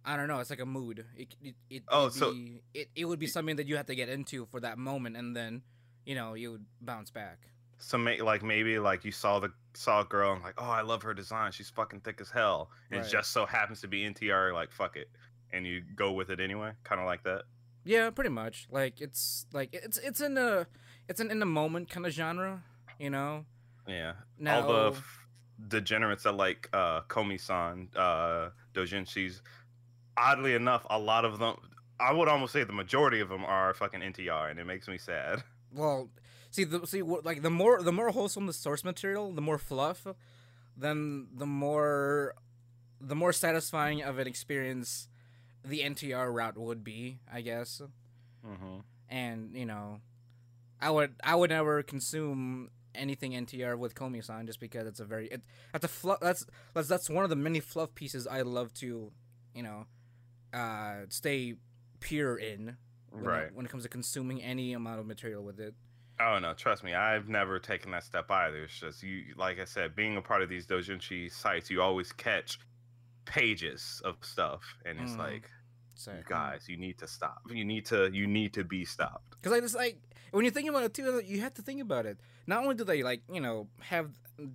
I 0.08 0.16
don't 0.16 0.28
know. 0.28 0.38
It's 0.38 0.50
like 0.50 0.60
a 0.60 0.66
mood. 0.66 1.04
It 1.16 1.34
it 1.42 1.54
it, 1.68 1.82
Oh, 1.88 2.08
so- 2.10 2.32
be- 2.32 2.62
it 2.74 2.90
it 2.94 3.04
would 3.06 3.18
be 3.18 3.26
something 3.26 3.56
that 3.56 3.66
you 3.66 3.76
have 3.76 3.86
to 3.86 3.94
get 3.96 4.08
into 4.08 4.46
for 4.46 4.60
that 4.60 4.78
moment, 4.78 5.16
and 5.16 5.34
then, 5.36 5.62
you 6.04 6.14
know, 6.14 6.34
you 6.34 6.52
would 6.52 6.64
bounce 6.80 7.10
back. 7.10 7.38
So 7.78 7.98
may, 7.98 8.20
like 8.22 8.42
maybe 8.44 8.78
like 8.78 9.04
you 9.04 9.10
saw 9.10 9.40
the 9.40 9.52
saw 9.74 10.02
a 10.02 10.04
girl 10.04 10.32
and 10.32 10.42
like 10.44 10.54
oh 10.58 10.70
I 10.70 10.80
love 10.80 11.02
her 11.02 11.12
design 11.12 11.52
she's 11.52 11.68
fucking 11.68 12.00
thick 12.00 12.20
as 12.22 12.30
hell 12.30 12.70
and 12.90 13.00
Right. 13.00 13.06
it 13.06 13.10
just 13.12 13.32
so 13.32 13.44
happens 13.44 13.82
to 13.82 13.88
be 13.88 14.00
NTR 14.08 14.54
like 14.54 14.70
fuck 14.72 14.96
it 14.96 15.10
and 15.52 15.66
you 15.66 15.82
go 15.94 16.12
with 16.12 16.30
it 16.30 16.40
anyway 16.40 16.70
kind 16.84 17.00
of 17.02 17.06
like 17.06 17.22
that. 17.24 17.42
Yeah, 17.84 18.08
pretty 18.10 18.30
much. 18.30 18.66
Like 18.70 19.00
it's 19.02 19.44
like 19.52 19.70
it's 19.74 19.98
it's 19.98 20.20
in 20.22 20.38
a 20.38 20.66
it's 21.08 21.20
an 21.20 21.30
in 21.32 21.38
the 21.40 21.44
moment 21.46 21.90
kind 21.90 22.06
of 22.06 22.12
genre, 22.12 22.62
you 22.98 23.10
know. 23.10 23.44
Yeah. 23.86 24.12
Now, 24.38 24.62
all 24.66 24.72
the 24.92 24.96
f- 24.96 25.25
degenerates 25.68 26.24
that 26.24 26.36
like 26.36 26.68
uh 26.72 27.02
Komi-san, 27.02 27.88
uh 27.96 28.50
Dojinshis, 28.74 29.40
oddly 30.16 30.54
enough, 30.54 30.86
a 30.90 30.98
lot 30.98 31.24
of 31.24 31.38
them 31.38 31.56
I 31.98 32.12
would 32.12 32.28
almost 32.28 32.52
say 32.52 32.64
the 32.64 32.72
majority 32.72 33.20
of 33.20 33.28
them 33.28 33.44
are 33.44 33.72
fucking 33.74 34.00
NTR 34.00 34.50
and 34.50 34.58
it 34.60 34.66
makes 34.66 34.86
me 34.88 34.98
sad. 34.98 35.42
well, 35.72 36.10
see 36.50 36.64
the 36.64 36.86
see 36.86 37.02
what 37.02 37.24
like 37.24 37.42
the 37.42 37.50
more 37.50 37.82
the 37.82 37.92
more 37.92 38.10
wholesome 38.10 38.46
the 38.46 38.52
source 38.52 38.84
material, 38.84 39.32
the 39.32 39.40
more 39.40 39.58
fluff, 39.58 40.06
then 40.76 41.28
the 41.34 41.46
more 41.46 42.34
the 43.00 43.14
more 43.14 43.32
satisfying 43.32 44.02
of 44.02 44.18
an 44.18 44.26
experience 44.26 45.08
the 45.64 45.80
NTR 45.80 46.32
route 46.32 46.56
would 46.56 46.84
be, 46.84 47.18
I 47.32 47.40
guess. 47.40 47.82
Mm-hmm. 48.46 48.78
And 49.08 49.54
you 49.54 49.66
know, 49.66 50.00
I 50.80 50.90
would 50.90 51.14
I 51.22 51.34
would 51.34 51.50
never 51.50 51.82
consume 51.82 52.70
anything 52.96 53.32
NTR 53.32 53.76
with 53.78 53.94
Komi-san 53.94 54.46
just 54.46 54.60
because 54.60 54.86
it's 54.86 55.00
a 55.00 55.04
very 55.04 55.26
it, 55.28 55.42
that's 55.72 55.84
a 55.84 55.88
fluff 55.88 56.18
that's 56.20 56.46
that's 56.74 56.88
that's 56.88 57.08
one 57.10 57.24
of 57.24 57.30
the 57.30 57.36
many 57.36 57.60
fluff 57.60 57.94
pieces 57.94 58.26
I 58.26 58.42
love 58.42 58.72
to, 58.74 59.12
you 59.54 59.62
know, 59.62 59.86
uh, 60.52 61.02
stay 61.08 61.54
pure 62.00 62.36
in 62.36 62.76
when 63.10 63.24
it- 63.24 63.26
Right. 63.26 63.54
when 63.54 63.64
it 63.66 63.68
comes 63.70 63.82
to 63.84 63.88
consuming 63.88 64.42
any 64.42 64.72
amount 64.72 65.00
of 65.00 65.06
material 65.06 65.42
with 65.44 65.58
it. 65.60 65.74
Oh 66.18 66.38
no, 66.38 66.54
trust 66.54 66.82
me, 66.82 66.94
I've 66.94 67.28
never 67.28 67.58
taken 67.58 67.90
that 67.90 68.02
step 68.04 68.30
either. 68.30 68.64
It's 68.64 68.78
just 68.80 69.02
you, 69.02 69.34
like 69.36 69.58
I 69.60 69.64
said, 69.64 69.94
being 69.94 70.16
a 70.16 70.22
part 70.22 70.40
of 70.42 70.48
these 70.48 70.66
doujinshi 70.66 71.30
sites, 71.30 71.70
you 71.70 71.82
always 71.82 72.10
catch 72.12 72.58
pages 73.26 74.00
of 74.04 74.16
stuff, 74.22 74.62
and 74.84 74.98
it's 75.00 75.12
Mm. 75.12 75.18
like, 75.18 75.50
So 75.96 76.12
you 76.12 76.22
guys, 76.28 76.66
you 76.68 76.76
need 76.76 76.98
to 76.98 77.08
stop. 77.08 77.40
You 77.50 77.64
need 77.64 77.86
to, 77.86 78.10
you 78.12 78.26
need 78.26 78.52
to 78.54 78.64
be 78.64 78.84
stopped. 78.84 79.36
Because 79.40 79.56
I 79.56 79.60
just 79.60 79.74
like 79.74 79.98
when 80.30 80.44
you're 80.44 80.52
thinking 80.52 80.70
about 80.70 80.84
it 80.84 80.94
too, 80.94 81.22
you 81.24 81.40
have 81.40 81.54
to 81.54 81.62
think 81.62 81.80
about 81.80 82.06
it. 82.06 82.18
Not 82.46 82.62
only 82.62 82.74
do 82.74 82.84
they 82.84 83.02
like 83.02 83.22
you 83.32 83.40
know 83.40 83.68
have 83.80 84.10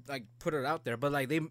like 0.08 0.26
put 0.40 0.54
it 0.54 0.66
out 0.66 0.86
there, 0.86 0.98
but 0.98 1.12
like 1.12 1.30
they 1.30 1.42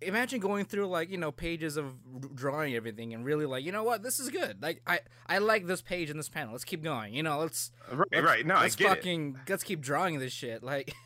imagine 0.00 0.40
going 0.40 0.64
through 0.64 0.86
like 0.86 1.10
you 1.10 1.16
know 1.16 1.32
pages 1.32 1.76
of 1.76 1.94
drawing 2.34 2.74
everything 2.74 3.14
and 3.14 3.24
really 3.24 3.46
like 3.46 3.64
you 3.64 3.72
know 3.72 3.84
what 3.84 4.02
this 4.02 4.20
is 4.20 4.28
good. 4.28 4.62
Like 4.62 4.82
I 4.86 5.00
I 5.26 5.38
like 5.38 5.66
this 5.66 5.82
page 5.82 6.10
in 6.10 6.16
this 6.16 6.28
panel. 6.28 6.52
Let's 6.52 6.64
keep 6.64 6.82
going. 6.82 7.14
You 7.14 7.22
know 7.22 7.38
let's 7.38 7.70
Right, 7.90 8.06
let's, 8.12 8.24
right. 8.24 8.46
No, 8.46 8.56
let's 8.56 8.76
get 8.76 8.86
it. 8.86 8.96
fucking 8.96 9.38
let's 9.48 9.64
keep 9.64 9.80
drawing 9.80 10.18
this 10.18 10.32
shit. 10.32 10.62
Like 10.62 10.92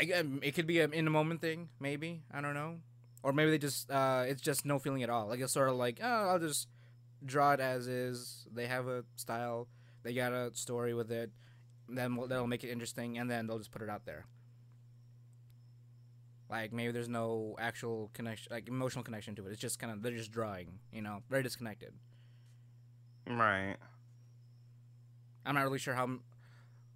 I, 0.00 0.12
um, 0.12 0.40
it 0.42 0.52
could 0.52 0.66
be 0.66 0.80
an 0.80 0.92
in 0.92 1.04
the 1.04 1.10
moment 1.10 1.40
thing, 1.40 1.68
maybe 1.78 2.22
I 2.32 2.40
don't 2.40 2.54
know, 2.54 2.76
or 3.22 3.32
maybe 3.32 3.50
they 3.50 3.58
just 3.58 3.90
uh 3.90 4.24
it's 4.26 4.40
just 4.42 4.64
no 4.64 4.78
feeling 4.78 5.02
at 5.02 5.10
all. 5.10 5.28
Like 5.28 5.40
it's 5.40 5.52
sort 5.52 5.68
of 5.68 5.76
like 5.76 5.98
oh 6.02 6.28
I'll 6.28 6.38
just 6.38 6.68
draw 7.24 7.52
it 7.52 7.60
as 7.60 7.86
is. 7.86 8.46
They 8.52 8.66
have 8.66 8.86
a 8.88 9.04
style, 9.16 9.68
they 10.02 10.14
got 10.14 10.32
a 10.32 10.50
story 10.54 10.94
with 10.94 11.10
it. 11.12 11.30
Then 11.88 12.16
we'll- 12.16 12.28
that'll 12.28 12.46
make 12.46 12.62
it 12.64 12.70
interesting, 12.70 13.18
and 13.18 13.28
then 13.30 13.46
they'll 13.46 13.58
just 13.58 13.72
put 13.72 13.82
it 13.82 13.88
out 13.90 14.06
there. 14.06 14.26
Like 16.48 16.72
maybe 16.72 16.92
there's 16.92 17.08
no 17.08 17.54
actual 17.60 18.10
connection, 18.12 18.48
like 18.50 18.66
emotional 18.68 19.04
connection 19.04 19.34
to 19.36 19.46
it. 19.46 19.52
It's 19.52 19.60
just 19.60 19.78
kind 19.78 19.92
of 19.92 20.02
they're 20.02 20.16
just 20.16 20.32
drawing, 20.32 20.80
you 20.92 21.00
know, 21.02 21.22
very 21.30 21.42
disconnected. 21.44 21.92
Right. 23.28 23.76
I'm 25.46 25.54
not 25.54 25.62
really 25.62 25.78
sure 25.78 25.94
how. 25.94 26.08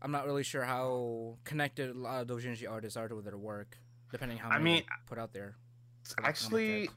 I'm 0.03 0.11
not 0.11 0.27
really 0.27 0.43
sure 0.43 0.65
how 0.65 1.39
connected 1.45 1.89
a 1.91 1.99
lot 1.99 2.21
of 2.23 2.27
doujinshi 2.29 2.69
artists 2.71 2.97
are 2.97 3.09
to 3.09 3.23
their 3.23 3.39
work, 3.39 3.79
depending 4.11 4.39
how 4.39 4.49
I 4.51 4.59
many 4.59 4.65
mean, 4.65 4.77
they 4.83 4.87
put 5.07 5.19
out 5.19 5.33
there. 5.33 5.57
It's 6.05 6.15
I 6.19 6.23
like- 6.23 6.25
I 6.25 6.29
like 6.29 6.35
actually, 6.37 6.91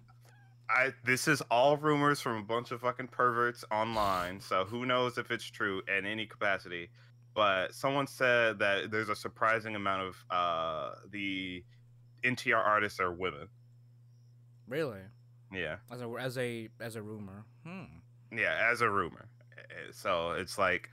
I 0.70 0.93
this 1.06 1.28
is 1.30 1.41
all 1.50 1.78
rumors 1.78 2.20
from 2.20 2.38
a 2.38 2.43
bunch 2.43 2.72
of 2.72 2.82
fucking 2.82 3.08
perverts 3.08 3.63
online, 3.72 4.39
so 4.41 4.65
who 4.65 4.86
knows 4.86 5.17
if 5.17 5.32
it's 5.32 5.46
true 5.46 5.82
in 5.88 6.06
any 6.06 6.26
capacity. 6.26 6.89
But 7.34 7.74
someone 7.74 8.08
said 8.08 8.60
that 8.60 8.91
there's 8.91 9.10
a 9.10 9.15
surprising 9.15 9.76
amount 9.76 10.02
of 10.02 10.26
uh 10.30 10.96
the 11.10 11.63
NTR 12.24 12.58
artists 12.58 13.00
are 13.00 13.12
women. 13.13 13.48
Really? 14.67 15.00
Yeah. 15.54 15.78
As 15.89 16.02
a 16.02 16.10
as 16.20 16.38
a 16.38 16.67
as 16.82 16.96
a 16.98 17.02
rumor. 17.02 17.46
Hmm. 17.65 17.84
Yeah, 18.36 18.67
as 18.70 18.82
a 18.82 18.89
rumor. 18.89 19.30
Eh, 19.58 19.91
So 19.91 20.32
it's 20.32 20.58
like 20.58 20.89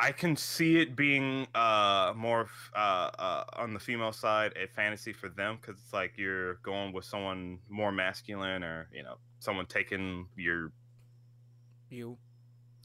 I 0.00 0.12
can 0.12 0.36
see 0.36 0.78
it 0.80 0.94
being 0.96 1.46
uh 1.54 2.12
more 2.16 2.48
uh, 2.74 3.10
uh 3.18 3.44
on 3.54 3.74
the 3.74 3.80
female 3.80 4.12
side 4.12 4.52
a 4.56 4.66
fantasy 4.68 5.12
for 5.12 5.28
them 5.28 5.58
because 5.60 5.80
it's 5.82 5.92
like 5.92 6.12
you're 6.16 6.54
going 6.56 6.92
with 6.92 7.04
someone 7.04 7.58
more 7.68 7.90
masculine 7.92 8.62
or 8.62 8.88
you 8.92 9.02
know 9.02 9.16
someone 9.40 9.66
taking 9.66 10.26
your 10.36 10.72
You. 11.90 12.16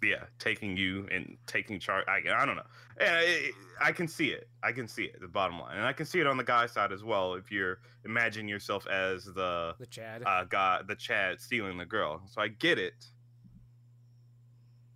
yeah 0.02 0.26
taking 0.40 0.76
you 0.78 1.08
and 1.12 1.38
taking 1.46 1.80
charge. 1.80 2.06
I 2.08 2.22
I 2.34 2.46
don't 2.46 2.56
know. 2.56 2.64
It, 3.00 3.54
I 3.82 3.92
can 3.92 4.08
see 4.08 4.30
it. 4.30 4.48
I 4.64 4.72
can 4.72 4.88
see 4.88 5.04
it. 5.06 5.20
The 5.22 5.28
bottom 5.28 5.60
line, 5.60 5.78
and 5.78 5.86
I 5.86 5.94
can 5.94 6.06
see 6.06 6.20
it 6.20 6.28
on 6.28 6.38
the 6.38 6.44
guy 6.44 6.66
side 6.68 6.92
as 6.92 7.04
well. 7.04 7.36
If 7.36 7.52
you're 7.52 7.80
imagine 8.06 8.48
yourself 8.48 8.88
as 8.88 9.26
the 9.26 9.76
The 9.80 9.86
Chad. 9.88 10.24
uh, 10.26 10.46
guy, 10.46 10.82
the 10.88 10.96
Chad 10.96 11.42
stealing 11.42 11.78
the 11.78 11.86
girl. 11.86 12.22
So 12.28 12.42
I 12.42 12.48
get 12.50 12.78
it. 12.80 13.06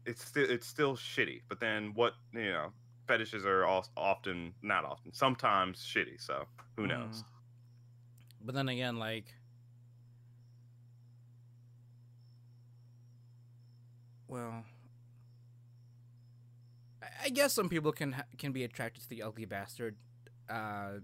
It's 0.07 0.25
still 0.25 0.49
it's 0.49 0.65
still 0.65 0.95
shitty, 0.95 1.41
but 1.49 1.59
then 1.59 1.91
what 1.93 2.13
you 2.33 2.51
know, 2.51 2.71
fetishes 3.07 3.45
are 3.45 3.65
all, 3.65 3.85
often 3.97 4.53
not 4.61 4.85
often, 4.85 5.13
sometimes 5.13 5.79
shitty. 5.85 6.19
So 6.19 6.45
who 6.77 6.87
knows? 6.87 7.23
But 8.41 8.55
then 8.55 8.69
again, 8.69 8.97
like, 8.97 9.25
well, 14.29 14.63
I- 17.01 17.25
I 17.25 17.29
guess 17.29 17.53
some 17.53 17.67
people 17.69 17.91
can 17.91 18.13
ha- 18.13 18.25
can 18.37 18.51
be 18.53 18.63
attracted 18.63 19.03
to 19.03 19.09
the 19.09 19.23
ugly 19.23 19.45
bastard, 19.45 19.97
uh, 20.49 20.99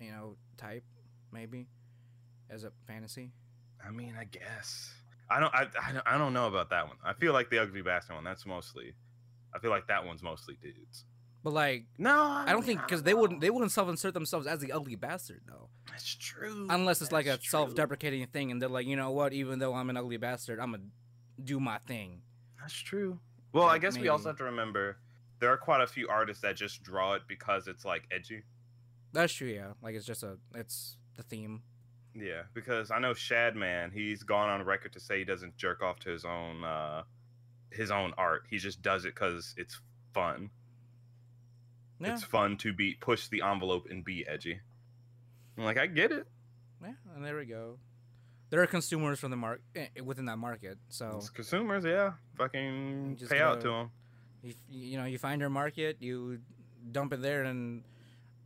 you 0.00 0.10
know, 0.10 0.36
type 0.56 0.84
maybe 1.32 1.68
as 2.50 2.64
a 2.64 2.72
fantasy. 2.86 3.32
I 3.84 3.90
mean, 3.90 4.16
I 4.18 4.24
guess 4.24 4.92
I 5.28 5.40
don't 5.40 5.54
I, 5.54 5.66
I 6.06 6.18
don't 6.18 6.32
know 6.32 6.46
about 6.48 6.70
that 6.70 6.86
one. 6.86 6.96
I 7.04 7.12
feel 7.14 7.32
like 7.32 7.50
the 7.50 7.58
ugly 7.58 7.82
bastard 7.82 8.14
one. 8.16 8.24
That's 8.24 8.46
mostly. 8.46 8.94
I 9.54 9.58
feel 9.58 9.70
like 9.70 9.88
that 9.88 10.04
one's 10.04 10.22
mostly 10.22 10.56
dudes. 10.62 11.04
But 11.42 11.52
like, 11.52 11.84
No, 11.98 12.20
I 12.20 12.50
don't 12.52 12.64
think 12.64 12.80
because 12.82 13.02
they 13.04 13.14
wouldn't 13.14 13.40
they 13.40 13.50
wouldn't 13.50 13.72
self 13.72 13.88
insert 13.88 14.14
themselves 14.14 14.46
as 14.46 14.58
the 14.60 14.72
ugly 14.72 14.96
bastard 14.96 15.42
though, 15.46 15.68
That's 15.90 16.14
true. 16.14 16.66
unless 16.70 17.00
it's 17.02 17.12
like 17.12 17.26
a 17.26 17.40
self 17.40 17.74
deprecating 17.74 18.26
thing, 18.26 18.50
and 18.50 18.60
they're 18.60 18.68
like, 18.68 18.86
you 18.86 18.96
know 18.96 19.10
what, 19.12 19.32
even 19.32 19.58
though 19.60 19.74
I'm 19.74 19.88
an 19.90 19.96
ugly 19.96 20.16
bastard, 20.16 20.58
I'm 20.58 20.72
gonna 20.72 20.84
do 21.42 21.60
my 21.60 21.78
thing. 21.78 22.22
That's 22.60 22.74
true. 22.74 23.20
Well, 23.52 23.64
I 23.64 23.72
Like, 23.74 23.82
guess 23.82 23.96
we 23.98 24.08
also 24.08 24.28
have 24.30 24.38
to 24.38 24.44
remember 24.44 24.98
there 25.38 25.50
are 25.50 25.56
quite 25.56 25.80
a 25.82 25.86
few 25.86 26.08
artists 26.08 26.42
that 26.42 26.56
just 26.56 26.82
draw 26.82 27.14
it 27.14 27.22
because 27.28 27.68
it's 27.68 27.84
like 27.84 28.04
edgy. 28.10 28.42
That's 29.12 29.32
true, 29.32 29.48
yeah. 29.48 29.72
Like 29.82 29.94
it's 29.94 30.06
just 30.06 30.22
a 30.24 30.38
it's 30.54 30.96
the 31.16 31.22
theme. 31.22 31.62
Yeah, 32.18 32.42
because 32.54 32.90
I 32.90 32.98
know 32.98 33.12
Shadman, 33.12 33.92
he's 33.92 34.22
gone 34.22 34.48
on 34.48 34.64
record 34.64 34.92
to 34.94 35.00
say 35.00 35.18
he 35.18 35.24
doesn't 35.24 35.56
jerk 35.56 35.82
off 35.82 35.98
to 36.00 36.10
his 36.10 36.24
own 36.24 36.64
uh 36.64 37.02
his 37.70 37.90
own 37.90 38.12
art. 38.16 38.44
He 38.48 38.58
just 38.58 38.80
does 38.82 39.04
it 39.04 39.14
cuz 39.14 39.54
it's 39.58 39.78
fun. 40.14 40.50
Yeah, 42.00 42.12
It's 42.14 42.22
fun 42.22 42.56
to 42.58 42.72
be 42.72 42.94
push 42.94 43.28
the 43.28 43.42
envelope 43.42 43.86
and 43.90 44.04
be 44.04 44.26
edgy. 44.26 44.60
I'm 45.58 45.64
like, 45.64 45.78
I 45.78 45.86
get 45.86 46.12
it. 46.12 46.26
yeah, 46.82 46.92
and 47.14 47.24
there 47.24 47.36
we 47.36 47.46
go. 47.46 47.78
There 48.50 48.62
are 48.62 48.66
consumers 48.66 49.18
from 49.18 49.30
the 49.30 49.36
mark 49.36 49.60
eh, 49.74 49.88
within 50.04 50.26
that 50.26 50.36
market, 50.38 50.78
so 50.88 51.14
It's 51.16 51.30
consumers, 51.30 51.84
yeah. 51.84 52.12
Fucking 52.36 53.16
just 53.18 53.30
pay 53.32 53.40
out 53.40 53.56
gotta- 53.56 53.62
to 53.62 53.68
them. 53.68 53.90
you, 54.42 54.54
you 54.70 54.98
know 54.98 55.04
you 55.04 55.18
find 55.18 55.40
your 55.40 55.50
market, 55.50 55.96
you 56.00 56.38
dump 56.92 57.12
it 57.12 57.22
there, 57.22 57.42
and 57.44 57.82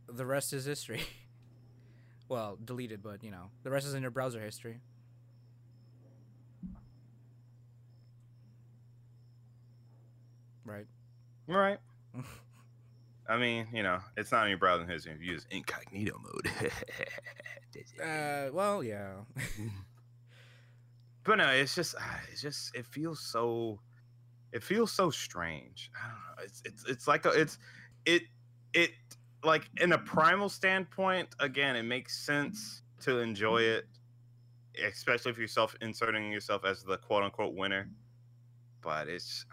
the 0.07 0.25
rest 0.25 0.53
is 0.53 0.65
history. 0.65 1.01
well, 2.31 2.57
deleted, 2.63 3.03
but 3.03 3.23
you 3.23 3.29
know 3.29 3.51
the 3.63 3.69
rest 3.69 3.85
is 3.85 3.93
in 3.93 4.01
your 4.01 4.09
browser 4.09 4.39
history. 4.41 4.79
Right. 10.63 10.85
Right. 11.47 11.79
I 13.29 13.37
mean, 13.37 13.67
you 13.73 13.83
know, 13.83 13.99
it's 14.15 14.31
not 14.31 14.43
in 14.45 14.49
your 14.49 14.57
browsing 14.57 14.87
history 14.87 15.13
if 15.13 15.21
you 15.21 15.33
use 15.33 15.45
incognito 15.51 16.17
mode. 16.21 16.49
Uh, 18.03 18.49
well, 18.51 18.83
yeah. 18.83 19.13
but 21.23 21.37
no, 21.37 21.47
it's 21.47 21.73
just, 21.73 21.95
ah, 21.97 22.19
it's 22.29 22.41
just, 22.41 22.75
it 22.75 22.85
feels 22.85 23.21
so, 23.21 23.79
it 24.51 24.61
feels 24.61 24.91
so 24.91 25.09
strange. 25.09 25.89
I 25.95 26.07
don't 26.07 26.17
know. 26.17 26.43
It's, 26.43 26.61
it's, 26.65 26.85
it's 26.89 27.07
like 27.07 27.25
a, 27.25 27.29
it's, 27.29 27.57
it, 28.05 28.23
it, 28.73 28.91
like 29.43 29.69
in 29.79 29.91
a 29.93 29.97
primal 29.97 30.49
standpoint, 30.49 31.29
again, 31.39 31.75
it 31.75 31.83
makes 31.83 32.17
sense 32.25 32.83
to 33.01 33.19
enjoy 33.19 33.61
it, 33.61 33.85
especially 34.85 35.31
if 35.31 35.37
you're 35.37 35.47
self 35.47 35.75
inserting 35.81 36.31
yourself 36.31 36.65
as 36.65 36.83
the 36.83 36.97
quote 36.97 37.23
unquote 37.23 37.55
winner. 37.55 37.89
But 38.81 39.07
it's, 39.07 39.45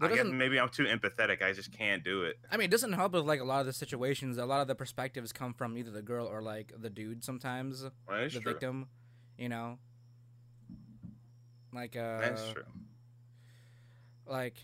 I 0.00 0.08
don't 0.08 0.16
guess 0.16 0.26
maybe 0.26 0.58
I'm 0.58 0.68
too 0.68 0.84
empathetic. 0.84 1.42
I 1.42 1.52
just 1.52 1.72
can't 1.72 2.04
do 2.04 2.24
it. 2.24 2.36
I 2.50 2.56
mean, 2.56 2.66
it 2.66 2.70
doesn't 2.70 2.92
help 2.92 3.12
with 3.12 3.24
like 3.24 3.40
a 3.40 3.44
lot 3.44 3.60
of 3.60 3.66
the 3.66 3.72
situations. 3.72 4.38
A 4.38 4.46
lot 4.46 4.60
of 4.60 4.68
the 4.68 4.74
perspectives 4.74 5.32
come 5.32 5.54
from 5.54 5.76
either 5.78 5.90
the 5.90 6.02
girl 6.02 6.26
or 6.26 6.42
like 6.42 6.72
the 6.78 6.90
dude. 6.90 7.24
Sometimes 7.24 7.84
That's 8.08 8.34
the 8.34 8.40
true. 8.40 8.52
victim, 8.52 8.88
you 9.38 9.48
know. 9.48 9.78
Like 11.72 11.96
uh, 11.96 12.18
That's 12.18 12.52
true. 12.52 12.64
like 14.26 14.56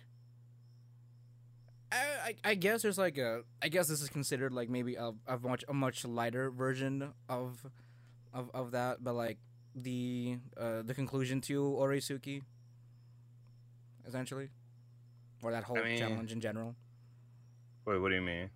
I, 1.93 1.97
I 1.97 2.35
I 2.51 2.55
guess 2.55 2.83
there's 2.83 2.99
like 2.99 3.19
a 3.19 3.43
I 3.63 3.69
guess 3.69 3.89
this 3.89 4.03
is 4.03 4.09
considered 4.09 4.53
like 4.53 4.69
maybe 4.69 4.97
a, 4.97 5.13
a 5.27 5.39
much 5.39 5.65
a 5.69 5.75
much 5.75 6.05
lighter 6.05 6.51
version 6.51 7.13
of 7.29 7.65
of 8.35 8.51
of 8.53 8.71
that, 8.73 9.03
but 9.05 9.15
like 9.15 9.39
the 9.75 10.39
uh 10.57 10.83
the 10.83 10.95
conclusion 10.95 11.41
to 11.43 11.63
Oresuki 11.63 12.43
essentially 14.07 14.49
or 15.43 15.53
that 15.53 15.65
whole 15.65 15.77
mean- 15.77 15.99
challenge 15.99 16.33
in 16.33 16.41
general. 16.41 16.75
Wait, 17.85 17.99
what 18.01 18.09
do 18.09 18.15
you 18.17 18.23
mean? 18.23 18.51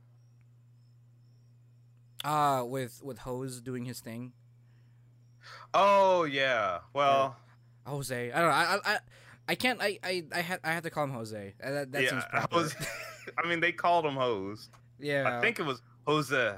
Uh 2.25 2.65
with 2.67 3.01
with 3.03 3.19
Hose 3.21 3.61
doing 3.61 3.85
his 3.85 4.01
thing. 4.01 4.33
Oh 5.73 6.25
yeah. 6.25 6.81
Well, 6.93 7.37
Jose. 7.87 8.33
I 8.33 8.41
don't 8.41 8.49
know. 8.49 8.55
I 8.55 8.79
I 8.95 8.99
I 9.49 9.55
can't 9.55 9.81
I 9.81 9.99
I 10.03 10.25
I 10.33 10.41
had 10.41 10.61
I 10.65 10.73
had 10.73 10.83
to 10.83 10.91
call 10.91 11.05
him 11.05 11.11
Jose. 11.13 11.55
That, 11.61 11.93
that 11.93 12.03
yeah. 12.03 12.11
seems 12.11 12.25
I, 12.25 12.39
proper. 12.41 12.57
was, 12.57 12.75
I 13.39 13.47
mean, 13.49 13.61
they 13.61 13.73
called 13.73 14.05
him 14.07 14.15
Hose. 14.15 14.69
yeah. 14.99 15.39
I 15.39 15.41
think 15.41 15.59
it 15.59 15.65
was 15.65 15.81
Jose, 16.07 16.55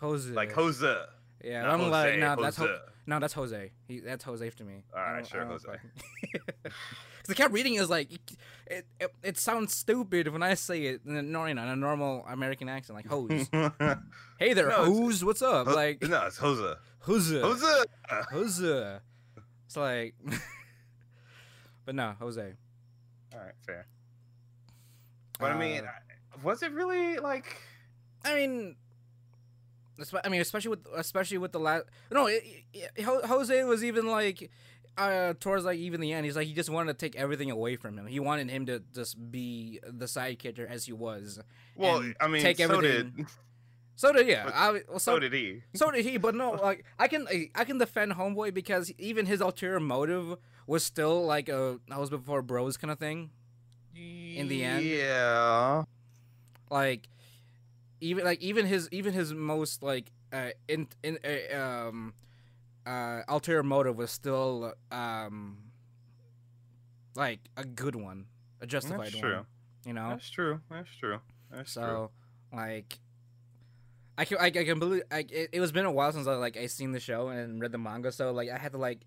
Jose. 0.00 0.30
like 0.32 0.52
Jose. 0.52 0.96
Yeah, 1.44 1.62
not 1.62 1.70
I'm 1.74 1.78
Jose, 1.80 1.90
like, 1.90 2.18
no, 2.18 2.42
that's 2.42 2.56
Jose. 2.56 2.72
Ho- 2.72 2.78
no, 3.08 3.18
that's 3.20 3.32
Jose. 3.34 3.70
He, 3.86 4.00
that's 4.00 4.24
Jose 4.24 4.50
to 4.50 4.64
me. 4.64 4.82
All 4.96 5.14
don't- 5.14 5.26
sure, 5.26 5.44
Jose. 5.44 5.68
Cause 6.64 7.30
I 7.30 7.34
kept 7.34 7.52
reading 7.52 7.74
it, 7.74 7.80
was 7.80 7.90
like, 7.90 8.12
it, 8.66 8.86
it, 9.00 9.12
it 9.22 9.36
sounds 9.38 9.74
stupid 9.74 10.28
when 10.28 10.42
I 10.44 10.54
say 10.54 10.82
it 10.84 11.00
in 11.04 11.16
a, 11.16 11.22
you 11.22 11.28
know, 11.28 11.44
in 11.46 11.58
a 11.58 11.74
normal 11.76 12.24
American 12.28 12.68
accent, 12.68 12.96
like 12.96 13.06
hose. 13.06 13.48
hey 14.38 14.52
there, 14.54 14.68
No, 14.68 14.84
hose. 14.84 15.24
What's 15.24 15.42
up? 15.42 15.66
Ho- 15.66 15.74
Like 15.74 16.02
no, 16.02 16.26
it's 16.26 16.36
Jose. 16.38 16.74
Jose. 17.00 17.40
Jose. 17.40 17.84
Jose. 18.30 18.98
It's 19.66 19.76
like, 19.76 20.14
but 21.84 21.94
no, 21.94 22.14
Jose. 22.20 22.52
All 23.34 23.40
right, 23.40 23.54
fair. 23.66 23.86
But 25.38 25.52
I 25.52 25.58
mean, 25.58 25.82
Uh, 25.84 25.88
I- 25.88 26.05
was 26.42 26.62
it 26.62 26.72
really 26.72 27.18
like? 27.18 27.56
I 28.24 28.34
mean, 28.34 28.76
I 30.24 30.28
mean, 30.28 30.40
especially 30.40 30.70
with 30.70 30.86
especially 30.94 31.38
with 31.38 31.52
the 31.52 31.60
last. 31.60 31.84
No, 32.10 32.26
it, 32.26 32.42
it, 32.72 33.02
Jose 33.04 33.64
was 33.64 33.84
even 33.84 34.06
like 34.06 34.50
uh 34.98 35.34
towards 35.40 35.64
like 35.64 35.78
even 35.78 36.00
the 36.00 36.12
end. 36.12 36.24
He's 36.24 36.36
like 36.36 36.46
he 36.46 36.54
just 36.54 36.70
wanted 36.70 36.98
to 36.98 37.06
take 37.06 37.16
everything 37.16 37.50
away 37.50 37.76
from 37.76 37.98
him. 37.98 38.06
He 38.06 38.20
wanted 38.20 38.50
him 38.50 38.66
to 38.66 38.82
just 38.94 39.30
be 39.30 39.80
the 39.86 40.08
side 40.08 40.38
character 40.38 40.66
as 40.66 40.84
he 40.86 40.92
was. 40.92 41.40
Well, 41.74 42.02
I 42.20 42.28
mean, 42.28 42.42
take 42.42 42.58
so 42.58 42.64
everything- 42.64 43.12
did 43.16 43.26
So 43.98 44.12
did 44.12 44.28
yeah. 44.28 44.50
I, 44.54 44.72
well, 44.90 44.98
so, 44.98 45.14
so, 45.14 45.18
did 45.18 45.32
he. 45.32 45.62
so 45.74 45.90
did 45.90 46.04
he. 46.04 46.18
But 46.18 46.34
no, 46.34 46.50
like 46.50 46.84
I 46.98 47.08
can 47.08 47.26
I 47.54 47.64
can 47.64 47.78
defend 47.78 48.12
Homeboy 48.12 48.52
because 48.52 48.92
even 48.98 49.24
his 49.24 49.40
ulterior 49.40 49.80
motive 49.80 50.36
was 50.66 50.84
still 50.84 51.24
like 51.24 51.48
a 51.48 51.78
I 51.90 51.96
was 51.98 52.10
before 52.10 52.42
bros 52.42 52.76
kind 52.76 52.90
of 52.90 52.98
thing. 52.98 53.30
In 53.94 54.48
the 54.48 54.62
end? 54.62 54.84
yeah. 54.84 55.84
Like 56.70 57.08
even 58.00 58.24
like 58.24 58.40
even 58.42 58.66
his 58.66 58.88
even 58.92 59.12
his 59.12 59.32
most 59.32 59.82
like 59.82 60.10
uh 60.32 60.50
in 60.68 60.88
in 61.02 61.18
uh, 61.24 61.56
um 61.58 62.14
uh 62.86 63.22
ulterior 63.28 63.62
motive 63.62 63.96
was 63.96 64.10
still 64.10 64.72
um 64.90 65.58
like 67.14 67.40
a 67.56 67.64
good 67.64 67.96
one 67.96 68.26
a 68.60 68.66
justified 68.66 69.06
That's 69.06 69.14
one 69.14 69.22
true. 69.22 69.46
you 69.86 69.92
know 69.92 70.10
That's 70.10 70.30
true. 70.30 70.60
That's 70.70 70.94
true. 70.98 71.20
That's 71.50 71.72
true. 71.72 71.82
so 71.82 72.10
like 72.52 72.98
I 74.18 74.24
can 74.24 74.38
I, 74.38 74.46
I 74.46 74.50
can 74.50 74.78
believe 74.78 75.02
I, 75.10 75.20
it, 75.30 75.50
it 75.52 75.60
was 75.60 75.72
been 75.72 75.84
a 75.84 75.92
while 75.92 76.12
since 76.12 76.26
I 76.26 76.34
like 76.34 76.56
I 76.56 76.66
seen 76.66 76.92
the 76.92 77.00
show 77.00 77.28
and 77.28 77.60
read 77.60 77.72
the 77.72 77.78
manga, 77.78 78.10
so 78.12 78.32
like 78.32 78.50
I 78.50 78.56
had 78.56 78.72
to 78.72 78.78
like 78.78 79.00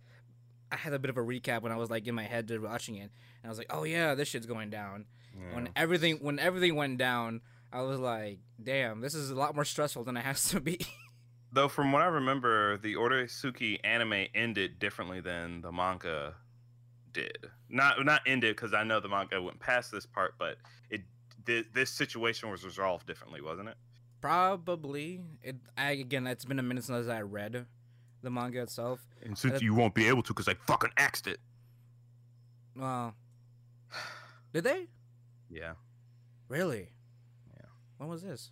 I 0.71 0.75
had 0.75 0.93
a 0.93 0.99
bit 0.99 1.09
of 1.09 1.17
a 1.17 1.21
recap 1.21 1.63
when 1.63 1.71
I 1.71 1.77
was 1.77 1.89
like 1.89 2.07
in 2.07 2.13
my 2.13 2.23
head 2.23 2.47
to 2.49 2.59
watching 2.59 2.95
it, 2.95 3.09
and 3.41 3.45
I 3.45 3.49
was 3.49 3.57
like, 3.57 3.67
oh 3.71 3.83
yeah, 3.83 4.13
this 4.13 4.27
shit's 4.27 4.45
going 4.45 4.69
down. 4.69 5.05
Yeah. 5.39 5.56
When 5.56 5.69
everything 5.75 6.17
when 6.17 6.39
everything 6.39 6.75
went 6.75 6.97
down, 6.97 7.41
I 7.71 7.82
was 7.82 7.99
like, 7.99 8.39
damn, 8.62 9.02
this 9.02 9.13
is 9.13 9.30
a 9.30 9.36
lot 9.36 9.56
more 9.56 9.65
stressful 9.65 10.04
than 10.04 10.17
it 10.17 10.25
has 10.25 10.49
to 10.49 10.60
be. 10.60 10.80
Though 11.52 11.67
from 11.67 11.91
what 11.91 12.02
I 12.02 12.06
remember, 12.06 12.78
the 12.78 12.93
Oresuki 12.95 13.80
anime 13.84 14.28
ended 14.36 14.78
differently 14.78 15.19
than 15.19 15.62
the 15.62 15.71
manga 15.71 16.36
did. 17.12 17.49
Not 17.69 18.04
not 18.06 18.21
ended 18.25 18.56
because 18.56 18.73
I 18.73 18.84
know 18.84 18.99
the 18.99 19.10
manga 19.10 19.41
went 19.41 19.60
past 19.60 19.91
this 19.91 20.06
part, 20.06 20.36
but 20.38 20.58
it 20.89 21.02
thi- 21.45 21.65
this 21.73 21.89
situation 21.89 22.49
was 22.49 22.63
resolved 22.63 23.08
differently, 23.08 23.41
wasn't 23.41 23.69
it? 23.69 23.75
Probably. 24.21 25.21
It. 25.41 25.56
I 25.78 25.91
again, 25.91 26.28
it's 26.28 26.45
been 26.45 26.60
a 26.60 26.63
minute 26.63 26.84
since 26.84 27.08
I 27.08 27.21
read 27.21 27.65
the 28.21 28.30
manga 28.30 28.62
itself. 28.62 28.99
And 29.21 29.38
since 29.38 29.54
since 29.54 29.63
you 29.63 29.73
won't 29.73 29.95
be 29.95 30.08
able 30.08 30.23
to, 30.23 30.34
because 30.34 30.47
I 30.47 30.56
fucking 30.67 30.91
axed 30.97 31.28
it. 31.28 31.39
Well, 32.75 33.15
did 34.54 34.63
they 34.63 34.88
Yeah. 35.49 35.73
really? 36.47 36.89
Yeah. 37.57 37.65
When 37.97 38.09
was 38.09 38.21
this? 38.23 38.51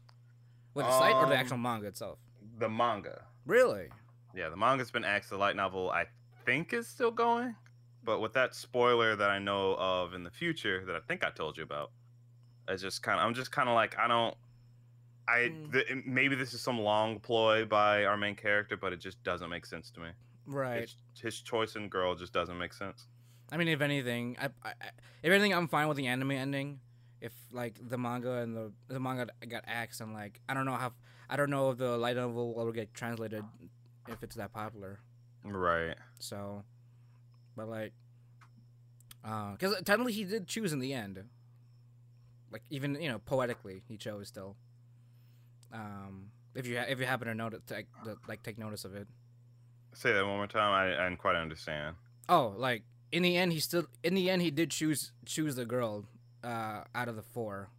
What 0.74 0.84
the 0.86 0.92
site 1.00 1.14
or 1.16 1.26
the 1.26 1.34
Um, 1.34 1.40
actual 1.40 1.58
manga 1.58 1.88
itself? 1.88 2.20
The 2.60 2.70
manga. 2.70 3.26
Really? 3.46 3.90
Yeah, 4.36 4.50
the 4.50 4.58
manga's 4.58 4.92
been 4.92 5.04
axed. 5.06 5.30
The 5.32 5.38
light 5.38 5.56
novel, 5.56 5.90
I 5.90 6.08
think, 6.46 6.74
is 6.74 6.88
still 6.88 7.12
going. 7.12 7.56
But 8.04 8.20
with 8.20 8.34
that 8.34 8.54
spoiler 8.56 9.16
that 9.16 9.30
I 9.30 9.40
know 9.40 9.76
of 9.78 10.14
in 10.14 10.24
the 10.24 10.30
future, 10.32 10.86
that 10.86 10.96
I 10.96 11.00
think 11.02 11.24
I 11.26 11.30
told 11.32 11.58
you 11.58 11.64
about, 11.64 11.92
it's 12.68 12.82
just 12.82 13.02
kind 13.02 13.20
of, 13.20 13.26
I'm 13.26 13.34
just 13.34 13.52
kind 13.52 13.68
of 13.70 13.76
like, 13.76 13.98
I 13.98 14.08
don't, 14.08 14.36
I 15.28 15.50
Mm. 15.50 15.72
th- 15.74 16.06
maybe 16.06 16.36
this 16.36 16.54
is 16.54 16.62
some 16.62 16.80
long 16.80 17.20
ploy 17.20 17.66
by 17.66 18.06
our 18.06 18.16
main 18.18 18.36
character, 18.36 18.78
but 18.78 18.94
it 18.94 18.98
just 18.98 19.22
doesn't 19.24 19.50
make 19.50 19.66
sense 19.66 19.90
to 19.92 20.00
me. 20.00 20.10
Right. 20.46 20.82
His, 20.82 20.96
his 21.20 21.42
choice 21.42 21.76
in 21.76 21.90
girl 21.90 22.16
just 22.16 22.32
doesn't 22.32 22.58
make 22.58 22.74
sense. 22.74 23.08
I 23.52 23.58
mean, 23.58 23.68
if 23.68 23.82
anything, 23.82 24.38
I, 24.40 24.46
I, 24.64 24.70
I- 24.70 24.92
if 25.24 25.32
anything, 25.32 25.54
I'm 25.54 25.68
fine 25.68 25.88
with 25.88 25.98
the 25.98 26.08
anime 26.08 26.32
ending. 26.32 26.80
If 27.20 27.34
like 27.52 27.80
the 27.82 27.98
manga 27.98 28.34
and 28.42 28.56
the 28.56 28.72
the 28.88 29.00
manga 29.00 29.28
got 29.48 29.64
axed, 29.66 30.02
and 30.02 30.14
like 30.14 30.40
I 30.48 30.54
don't 30.54 30.66
know 30.66 30.76
how 30.76 30.94
I 31.30 31.36
don't 31.36 31.50
know 31.50 31.72
if 31.72 31.78
the 31.78 31.98
light 31.98 32.16
novel 32.16 32.54
will 32.54 32.72
get 32.72 32.94
translated 32.94 33.44
if 34.08 34.24
it's 34.24 34.36
that 34.36 34.54
popular. 34.54 35.00
Right. 35.44 35.96
So, 36.20 36.64
but 37.56 37.68
like, 37.68 37.94
because 39.24 39.82
technically 39.84 40.14
he 40.14 40.24
did 40.24 40.48
choose 40.48 40.74
in 40.74 40.80
the 40.80 40.94
end. 40.94 41.24
Like 42.52 42.64
even 42.70 43.00
you 43.02 43.10
know 43.10 43.20
poetically 43.20 43.82
he 43.88 43.98
chose 43.98 44.28
still. 44.28 44.56
Um, 45.74 46.28
if 46.56 46.66
you 46.66 46.78
ha- 46.78 46.86
if 46.88 47.00
you 47.00 47.06
happen 47.06 47.28
to 47.28 47.36
notice, 47.36 47.62
take, 47.68 47.88
like 48.28 48.42
take 48.42 48.58
notice 48.58 48.86
of 48.86 48.96
it. 48.96 49.08
Say 49.94 50.14
that 50.14 50.26
one 50.26 50.38
more 50.38 50.48
time. 50.48 50.72
I, 50.72 50.94
I 50.94 51.10
didn't 51.10 51.20
quite 51.20 51.36
understand. 51.36 51.96
Oh, 52.30 52.54
like 52.58 52.84
in 53.12 53.24
the 53.24 53.36
end, 53.36 53.54
he 53.54 53.60
still 53.60 53.86
in 54.04 54.14
the 54.14 54.30
end 54.30 54.42
he 54.42 54.52
did 54.52 54.72
choose 54.72 55.12
choose 55.26 55.56
the 55.56 55.66
girl 55.66 56.06
uh, 56.48 56.84
out 56.96 57.08
of 57.10 57.16
the 57.16 57.22
four. 57.22 57.70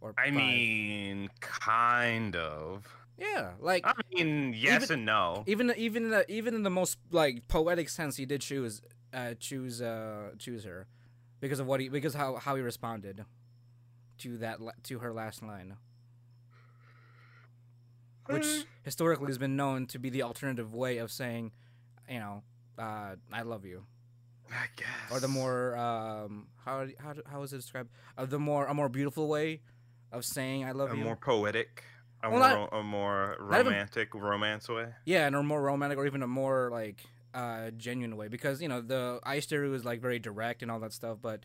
Or 0.00 0.14
I 0.18 0.24
five. 0.26 0.34
mean, 0.34 1.30
kind 1.40 2.36
of. 2.36 2.86
yeah, 3.18 3.52
like 3.60 3.86
I 3.86 3.92
mean, 4.12 4.54
yes 4.56 4.84
Even- 4.84 4.94
and 4.98 5.06
no. 5.06 5.44
even 5.46 5.72
even 5.76 6.10
the, 6.10 6.30
even 6.30 6.54
in 6.54 6.62
the 6.62 6.70
most 6.70 6.98
like 7.10 7.46
poetic 7.48 7.88
sense, 7.88 8.16
he 8.16 8.26
did 8.26 8.40
choose 8.40 8.82
uh, 9.12 9.34
choose 9.38 9.80
uh, 9.80 10.30
choose 10.38 10.64
her 10.64 10.86
because 11.40 11.58
of 11.60 11.66
what 11.66 11.80
he 11.80 11.88
because 11.88 12.14
how 12.14 12.36
how 12.36 12.54
he 12.56 12.62
responded 12.62 13.24
to 14.18 14.36
that 14.38 14.58
to 14.84 14.98
her 14.98 15.12
last 15.12 15.42
line, 15.42 15.76
which 18.26 18.46
historically 18.82 19.26
has 19.28 19.38
been 19.38 19.56
known 19.56 19.86
to 19.86 19.98
be 19.98 20.10
the 20.10 20.22
alternative 20.22 20.74
way 20.74 20.98
of 20.98 21.10
saying, 21.10 21.52
you 22.10 22.18
know, 22.18 22.42
uh, 22.78 23.16
I 23.32 23.42
love 23.42 23.64
you. 23.64 23.84
I 24.50 24.66
guess. 24.76 24.86
or 25.10 25.20
the 25.20 25.28
more 25.28 25.76
um 25.76 26.46
how 26.64 26.86
how 26.98 27.14
how 27.26 27.42
is 27.42 27.52
it 27.52 27.56
described? 27.58 27.90
Uh, 28.16 28.26
the 28.26 28.38
more 28.38 28.66
a 28.66 28.74
more 28.74 28.88
beautiful 28.88 29.28
way 29.28 29.60
of 30.12 30.24
saying 30.24 30.64
I 30.64 30.72
love 30.72 30.92
a 30.92 30.96
you. 30.96 31.02
more 31.04 31.16
poetic, 31.16 31.82
a 32.22 32.30
Well, 32.30 32.38
more 32.38 32.48
not- 32.48 32.78
a 32.78 32.82
more 32.82 33.36
not 33.40 33.60
even- 33.60 33.72
romantic 33.72 34.14
romance 34.14 34.68
way. 34.68 34.92
yeah, 35.06 35.26
and 35.26 35.34
a 35.34 35.42
more 35.42 35.62
romantic 35.62 35.98
or 35.98 36.06
even 36.06 36.22
a 36.22 36.26
more 36.28 36.68
like 36.70 37.02
uh 37.34 37.70
genuine 37.72 38.16
way 38.16 38.28
because 38.28 38.62
you 38.62 38.68
know 38.68 38.80
the 38.80 39.18
Aishiteru 39.26 39.70
was 39.70 39.84
like 39.84 40.00
very 40.00 40.18
direct 40.20 40.62
and 40.62 40.70
all 40.70 40.78
that 40.80 40.92
stuff, 40.92 41.18
but 41.20 41.40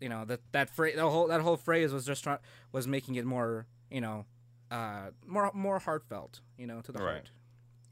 you 0.00 0.08
know 0.08 0.24
that 0.26 0.40
that 0.52 0.70
phrase 0.70 0.94
the 0.96 1.08
whole 1.08 1.26
that 1.28 1.40
whole 1.40 1.56
phrase 1.56 1.92
was 1.92 2.04
just 2.06 2.22
try- 2.22 2.38
was 2.72 2.86
making 2.86 3.16
it 3.16 3.24
more 3.24 3.66
you 3.90 4.00
know 4.00 4.24
uh 4.70 5.10
more 5.26 5.50
more 5.54 5.78
heartfelt 5.78 6.40
you 6.58 6.66
know 6.66 6.80
to 6.82 6.92
the 6.92 6.98
Right. 6.98 7.12
heart. 7.12 7.30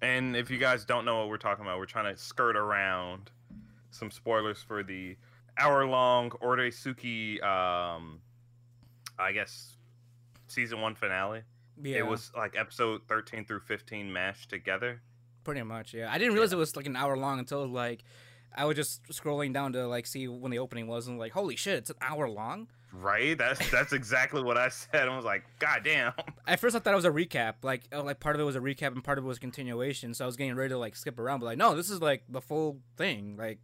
And 0.02 0.36
if 0.36 0.50
you 0.50 0.58
guys 0.58 0.84
don't 0.84 1.04
know 1.06 1.20
what 1.20 1.28
we're 1.30 1.38
talking 1.38 1.64
about, 1.64 1.78
we're 1.78 1.86
trying 1.86 2.12
to 2.14 2.20
skirt 2.20 2.56
around 2.56 3.30
some 3.94 4.10
spoilers 4.10 4.62
for 4.62 4.82
the 4.82 5.16
hour-long 5.58 6.30
Oresuki, 6.30 7.42
um, 7.42 8.20
I 9.18 9.32
guess, 9.32 9.76
season 10.48 10.80
one 10.80 10.94
finale. 10.94 11.42
Yeah, 11.82 11.98
It 11.98 12.06
was 12.06 12.30
like 12.36 12.54
episode 12.56 13.02
thirteen 13.08 13.44
through 13.44 13.60
fifteen 13.60 14.12
mashed 14.12 14.50
together. 14.50 15.00
pretty 15.42 15.62
much. 15.62 15.92
Yeah, 15.94 16.12
I 16.12 16.18
didn't 16.18 16.34
realize 16.34 16.52
it 16.52 16.56
was 16.56 16.76
like 16.76 16.86
an 16.86 16.96
hour 16.96 17.16
long 17.16 17.38
until 17.38 17.66
like. 17.66 18.04
I 18.56 18.66
was 18.66 18.76
just 18.76 19.02
scrolling 19.08 19.52
down 19.52 19.72
to 19.72 19.88
like 19.88 20.06
see 20.06 20.28
when 20.28 20.52
the 20.52 20.60
opening 20.60 20.86
was 20.86 21.08
and 21.08 21.18
like 21.18 21.32
holy 21.32 21.56
shit 21.56 21.74
it's 21.78 21.90
an 21.90 21.96
hour 22.00 22.28
long 22.28 22.68
Right? 22.94 23.36
That's 23.36 23.70
that's 23.70 23.92
exactly 24.00 24.42
what 24.42 24.56
I 24.56 24.68
said. 24.68 25.08
I 25.08 25.16
was 25.16 25.24
like, 25.24 25.44
God 25.58 25.80
damn. 25.84 26.12
At 26.46 26.60
first, 26.60 26.76
I 26.76 26.78
thought 26.78 26.92
it 26.92 26.96
was 26.96 27.04
a 27.04 27.10
recap. 27.10 27.54
Like, 27.62 27.82
oh, 27.92 28.02
like 28.02 28.20
part 28.20 28.36
of 28.36 28.40
it 28.40 28.44
was 28.44 28.56
a 28.56 28.60
recap 28.60 28.92
and 28.92 29.02
part 29.02 29.18
of 29.18 29.24
it 29.24 29.28
was 29.28 29.38
continuation. 29.38 30.14
So 30.14 30.24
I 30.24 30.26
was 30.26 30.36
getting 30.36 30.54
ready 30.54 30.70
to 30.70 30.78
like 30.78 30.94
skip 30.94 31.18
around, 31.18 31.40
but 31.40 31.46
like, 31.46 31.58
no, 31.58 31.74
this 31.74 31.90
is 31.90 32.00
like 32.00 32.22
the 32.28 32.40
full 32.40 32.78
thing. 32.96 33.36
Like, 33.36 33.58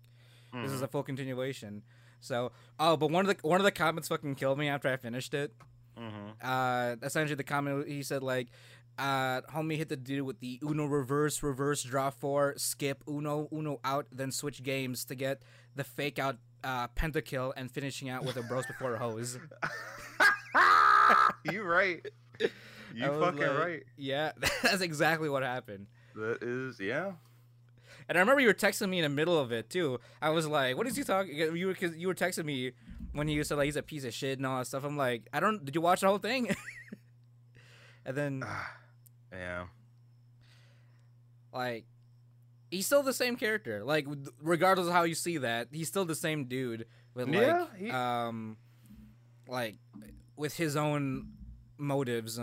this 0.53 0.73
is 0.73 0.83
a 0.83 0.89
full 0.89 1.03
continuation. 1.03 1.83
So, 2.21 2.53
oh, 2.79 2.97
but 2.97 3.11
one 3.11 3.29
of 3.29 3.37
the 3.37 3.49
one 3.49 3.61
of 3.61 3.65
the 3.65 3.71
comments 3.73 4.09
fucking 4.09 4.35
killed 4.35 4.59
me 4.59 4.69
after 4.69 4.89
I 4.93 4.97
finished 4.97 5.35
it. 5.35 5.53
hmm 5.97 6.31
Uh, 6.43 6.97
essentially, 7.03 7.37
the 7.37 7.45
comment 7.45 7.89
he 7.89 8.03
said 8.03 8.23
like, 8.23 8.49
uh, 8.99 9.41
homie 9.53 9.77
hit 9.77 9.89
the 9.89 9.97
dude 9.97 10.23
with 10.27 10.41
the 10.41 10.59
Uno 10.63 10.87
reverse, 10.87 11.43
reverse 11.43 11.83
draw 11.83 12.11
four, 12.11 12.55
skip 12.59 13.03
Uno, 13.09 13.49
Uno 13.53 13.81
out, 13.85 14.07
then 14.13 14.31
switch 14.33 14.63
games 14.63 15.05
to 15.07 15.15
get 15.15 15.43
the 15.77 15.85
fake 15.85 16.19
out 16.19 16.37
uh, 16.63 16.89
pentakill 16.89 17.53
and 17.57 17.71
finishing 17.71 18.11
out 18.11 18.25
with 18.25 18.37
a 18.37 18.43
bros 18.43 18.67
before 18.67 18.95
a 18.95 18.99
hose. 18.99 19.39
you 21.51 21.63
right. 21.63 22.07
You 22.93 23.07
fucking 23.07 23.39
like- 23.39 23.57
right. 23.59 23.83
Yeah, 23.97 24.33
that's 24.65 24.81
exactly 24.81 25.29
what 25.29 25.45
happened. 25.45 25.87
That 26.17 26.43
is 26.43 26.81
yeah. 26.81 27.13
And 28.11 28.19
I 28.19 28.23
remember 28.23 28.41
you 28.41 28.49
were 28.49 28.55
texting 28.55 28.89
me 28.89 28.99
in 28.99 29.05
the 29.05 29.09
middle 29.09 29.39
of 29.39 29.53
it 29.53 29.71
too. 29.71 30.01
I 30.21 30.31
was 30.31 30.45
like, 30.45 30.77
"What 30.77 30.89
is 30.89 30.97
he 30.97 31.05
talking?" 31.05 31.33
You 31.33 31.69
were 31.69 31.75
cause 31.75 31.95
you 31.97 32.09
were 32.09 32.15
texting 32.15 32.45
me 32.45 32.73
when 33.13 33.29
he 33.29 33.43
said 33.45 33.57
like 33.57 33.67
he's 33.67 33.77
a 33.77 33.85
piece 33.85 34.03
of 34.05 34.13
shit 34.13 34.39
and 34.39 34.47
all 34.47 34.59
that 34.59 34.65
stuff. 34.65 34.83
I'm 34.83 34.97
like, 34.97 35.29
I 35.33 35.39
don't. 35.39 35.65
Did 35.65 35.77
you 35.77 35.81
watch 35.81 36.01
the 36.01 36.09
whole 36.09 36.19
thing? 36.19 36.55
and 38.05 38.17
then 38.17 38.45
yeah. 39.33 39.67
like, 41.53 41.85
he's 42.69 42.85
still 42.85 43.05
the 43.05 43.13
same 43.13 43.37
character. 43.37 43.85
Like 43.85 44.09
regardless 44.43 44.89
of 44.89 44.93
how 44.93 45.05
you 45.05 45.15
see 45.15 45.39
that, 45.39 45.69
he's 45.71 45.87
still 45.87 46.05
the 46.05 46.17
same 46.17 46.47
dude 46.47 46.87
with 47.15 47.29
like 47.29 47.37
Yeah, 47.37 47.67
he- 47.79 47.91
um, 47.93 48.57
like 49.47 49.77
with 50.35 50.57
his 50.57 50.75
own 50.75 51.29
motives. 51.79 52.41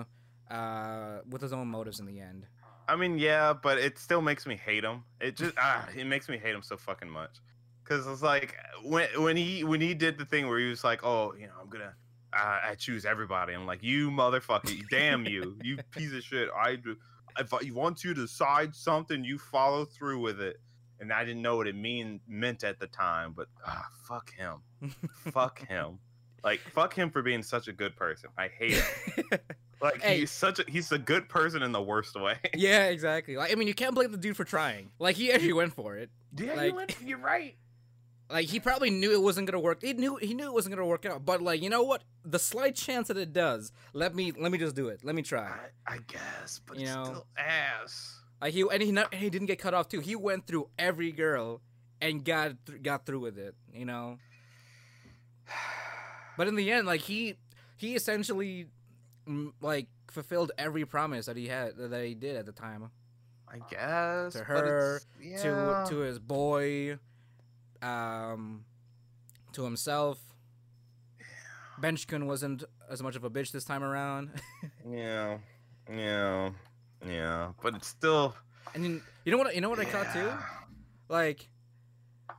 Uh, 0.50 1.18
with 1.30 1.42
his 1.42 1.52
own 1.52 1.68
motives 1.68 2.00
in 2.00 2.06
the 2.06 2.22
end. 2.22 2.46
I 2.88 2.96
mean, 2.96 3.18
yeah, 3.18 3.54
but 3.54 3.78
it 3.78 3.98
still 4.00 4.22
makes 4.22 4.46
me 4.46 4.56
hate 4.56 4.84
him. 4.84 5.04
It 5.20 5.36
just 5.36 5.54
ah, 5.58 5.88
it 5.96 6.06
makes 6.06 6.30
me 6.30 6.38
hate 6.38 6.56
him 6.56 6.62
so 6.62 6.78
fucking 6.78 7.10
much. 7.10 7.38
Cause 7.84 8.06
it's 8.06 8.22
like 8.22 8.56
when 8.84 9.08
when 9.22 9.38
he 9.38 9.64
when 9.64 9.80
he 9.80 9.94
did 9.94 10.18
the 10.18 10.26
thing 10.26 10.48
where 10.48 10.60
he 10.60 10.70
was 10.70 10.84
like, 10.84 11.04
oh, 11.06 11.34
you 11.40 11.48
know, 11.48 11.54
I'm 11.62 11.70
gonna 11.70 11.94
uh, 12.34 12.60
I 12.64 12.76
choose 12.76 13.06
everybody. 13.06 13.54
I'm 13.54 13.66
like, 13.66 13.82
you 13.82 14.12
motherfucker, 14.12 14.82
damn 14.90 15.26
you, 15.26 15.58
you 15.64 15.78
piece 15.92 16.14
of 16.14 16.22
shit. 16.24 16.50
I 16.56 16.76
do- 16.76 16.98
if 17.40 17.54
I 17.54 17.60
want 17.72 18.04
you 18.04 18.14
to 18.14 18.22
decide 18.22 18.76
something, 18.76 19.24
you 19.24 19.38
follow 19.38 19.86
through 19.86 20.20
with 20.20 20.42
it. 20.42 20.60
And 21.00 21.14
I 21.14 21.24
didn't 21.24 21.44
know 21.44 21.56
what 21.56 21.68
it 21.68 21.76
mean 21.76 22.20
meant 22.28 22.64
at 22.64 22.80
the 22.80 22.88
time, 22.88 23.34
but 23.38 23.48
ah, 23.66 23.88
fuck 24.08 24.34
him, 24.34 24.64
fuck 25.32 25.60
him, 25.68 26.00
like 26.44 26.60
fuck 26.60 26.92
him 26.94 27.12
for 27.12 27.22
being 27.22 27.44
such 27.44 27.68
a 27.68 27.72
good 27.72 27.96
person. 27.96 28.32
I 28.38 28.48
hate 28.48 28.72
him. 28.74 29.40
Like 29.82 30.02
Hey. 30.02 30.20
he's 30.20 30.32
such 30.32 30.60
a 30.60 30.66
he's 30.68 30.92
a 30.92 30.98
good 30.98 31.30
person 31.30 31.62
in 31.64 31.72
the 31.72 31.82
worst 31.82 32.16
way. 32.20 32.36
yeah, 32.56 32.86
exactly. 32.86 33.36
Like 33.38 33.52
I 33.52 33.56
mean, 33.56 33.68
you 33.68 33.74
can't 33.74 33.94
blame 33.94 34.12
the 34.12 34.18
dude 34.18 34.36
for 34.36 34.44
trying. 34.44 34.92
Like 35.00 35.16
he 35.16 35.32
actually 35.32 35.54
went 35.54 35.74
for 35.74 35.96
it. 35.98 36.10
Yeah, 36.38 36.54
Like- 36.54 36.70
you 36.72 36.76
went, 36.76 36.96
you're 37.06 37.20
right. 37.20 37.56
Like 38.30 38.48
he 38.48 38.60
probably 38.60 38.90
knew 38.90 39.14
it 39.14 39.22
wasn't 39.22 39.48
gonna 39.48 39.62
work. 39.62 39.82
He 39.82 39.94
knew 39.94 40.18
he 40.18 40.34
knew 40.34 40.48
it 40.48 40.54
wasn't 40.54 40.76
gonna 40.76 40.88
work 40.88 41.06
out. 41.06 41.24
But 41.26 41.42
like 41.42 41.62
you 41.62 41.70
know 41.70 41.84
what? 41.84 42.04
The 42.26 42.40
slight 42.40 42.76
chance 42.76 43.08
that 43.08 43.16
it 43.18 43.32
does, 43.32 43.72
let 43.94 44.14
me 44.16 44.34
let 44.38 44.52
me 44.52 44.58
just 44.58 44.76
do 44.76 44.90
it. 44.90 45.00
Let 45.04 45.16
me 45.16 45.22
try. 45.22 45.50
I, 45.88 45.94
I 45.94 45.98
guess, 46.08 46.60
but 46.68 46.78
You 46.78 46.88
it's 46.88 46.96
know. 46.96 47.04
still 47.06 47.28
ass. 47.38 48.20
Like 48.42 48.54
he 48.54 48.66
and 48.70 48.82
he 48.84 48.92
not, 48.92 49.14
he 49.14 49.30
didn't 49.30 49.48
get 49.48 49.60
cut 49.60 49.74
off 49.74 49.88
too. 49.88 50.00
He 50.02 50.16
went 50.18 50.46
through 50.46 50.70
every 50.78 51.12
girl 51.14 51.62
and 52.02 52.24
got 52.26 52.54
th- 52.66 52.84
got 52.84 53.06
through 53.06 53.22
with 53.22 53.38
it. 53.38 53.56
You 53.74 53.86
know. 53.86 54.18
But 56.38 56.48
in 56.48 56.56
the 56.56 56.72
end, 56.72 56.86
like 56.86 57.02
he 57.02 57.38
he 57.78 57.96
essentially 57.96 58.68
like 59.62 59.88
fulfilled 60.10 60.52
every 60.58 60.86
promise 60.86 61.26
that 61.26 61.36
he 61.38 61.48
had 61.48 61.76
that 61.78 62.04
he 62.06 62.14
did 62.16 62.36
at 62.38 62.46
the 62.46 62.52
time 62.52 62.90
I 63.50 63.60
guess 63.70 64.34
To 64.34 64.44
her, 64.44 64.98
it's- 65.22 65.42
to 65.44 65.48
yeah. 65.48 65.86
to 65.90 65.98
his 66.00 66.20
boy, 66.20 66.98
um, 67.82 68.66
to 69.54 69.64
himself. 69.64 70.20
Benchkun 71.80 72.26
wasn't 72.26 72.64
as 72.90 73.04
much 73.04 73.16
of 73.16 73.24
a 73.24 73.30
bitch 73.30 73.52
this 73.52 73.64
time 73.64 73.84
around. 73.84 74.32
yeah, 74.90 75.38
yeah, 75.90 76.50
yeah. 77.08 77.52
But 77.62 77.76
it's 77.76 77.88
still. 77.88 78.36
and 78.74 78.84
then, 78.84 79.02
you 79.26 79.32
know 79.32 79.38
what? 79.38 79.54
You 79.56 79.62
know 79.62 79.70
what 79.70 79.80
I 79.80 79.86
caught 79.86 80.12
too? 80.12 80.30
Like, 81.08 81.48
I, 82.30 82.34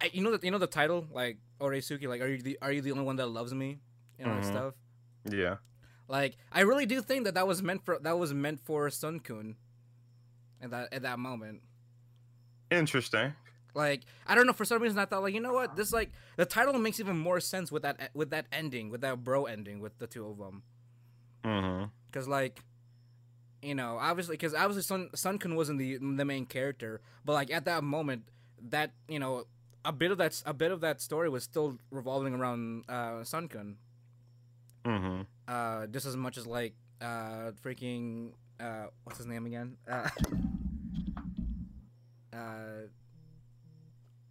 I- 0.00 0.10
you 0.12 0.22
know 0.22 0.30
that 0.32 0.42
you 0.42 0.50
know 0.50 0.58
the 0.58 0.66
title, 0.66 1.06
like 1.12 1.38
Oresuki, 1.60 2.08
like 2.08 2.20
are 2.20 2.28
you 2.28 2.42
the 2.42 2.58
are 2.62 2.72
you 2.72 2.80
the 2.80 2.92
only 2.92 3.04
one 3.04 3.16
that 3.16 3.26
loves 3.26 3.52
me? 3.54 3.78
You 4.18 4.24
know, 4.26 4.32
and 4.32 4.44
Mhm. 4.44 4.50
stuff. 4.50 4.74
Yeah. 5.30 5.56
Like, 6.12 6.36
I 6.52 6.60
really 6.60 6.84
do 6.84 7.00
think 7.00 7.24
that 7.24 7.32
that 7.34 7.46
was 7.48 7.62
meant 7.62 7.84
for 7.86 7.98
that 8.02 8.18
was 8.18 8.34
meant 8.34 8.60
for 8.60 8.88
Sun 8.90 9.20
Kun. 9.20 9.56
At 10.60 10.70
that 10.70 10.92
at 10.92 11.02
that 11.02 11.18
moment. 11.18 11.62
Interesting. 12.70 13.32
Like 13.74 14.02
I 14.26 14.34
don't 14.34 14.46
know 14.46 14.52
for 14.52 14.66
some 14.66 14.82
reason 14.82 14.98
I 14.98 15.06
thought 15.06 15.22
like 15.22 15.32
you 15.32 15.40
know 15.40 15.54
what 15.54 15.74
this 15.74 15.90
like 15.90 16.10
the 16.36 16.44
title 16.44 16.78
makes 16.78 17.00
even 17.00 17.16
more 17.18 17.40
sense 17.40 17.72
with 17.72 17.82
that 17.82 18.10
with 18.12 18.28
that 18.30 18.44
ending 18.52 18.90
with 18.90 19.00
that 19.00 19.24
bro 19.24 19.46
ending 19.46 19.80
with 19.80 19.98
the 19.98 20.06
two 20.06 20.26
of 20.26 20.36
them 20.36 20.62
Mm-hmm. 21.44 21.86
because 22.10 22.28
like 22.28 22.60
you 23.62 23.74
know 23.74 23.96
obviously 23.98 24.34
because 24.34 24.52
obviously 24.54 24.82
Sun 24.82 25.08
Sun 25.14 25.38
Kun 25.38 25.56
wasn't 25.56 25.78
the 25.78 25.96
the 25.96 26.24
main 26.26 26.44
character 26.44 27.00
but 27.24 27.32
like 27.32 27.50
at 27.50 27.64
that 27.64 27.82
moment 27.82 28.24
that 28.68 28.92
you 29.08 29.18
know 29.18 29.44
a 29.86 29.92
bit 29.92 30.10
of 30.10 30.18
that 30.18 30.40
a 30.44 30.52
bit 30.52 30.70
of 30.70 30.82
that 30.82 31.00
story 31.00 31.30
was 31.30 31.42
still 31.42 31.78
revolving 31.90 32.34
around 32.34 32.84
uh, 32.90 33.24
Sun 33.24 33.48
Kun 33.48 33.76
Mm-hmm. 34.84 35.22
Uh, 35.48 35.86
just 35.86 36.06
as 36.06 36.16
much 36.16 36.38
as 36.38 36.46
like 36.46 36.74
uh, 37.00 37.52
freaking 37.64 38.32
uh, 38.60 38.86
what's 39.04 39.18
his 39.18 39.26
name 39.26 39.46
again 39.46 39.76
uh, 39.90 40.08
uh, 42.36 42.86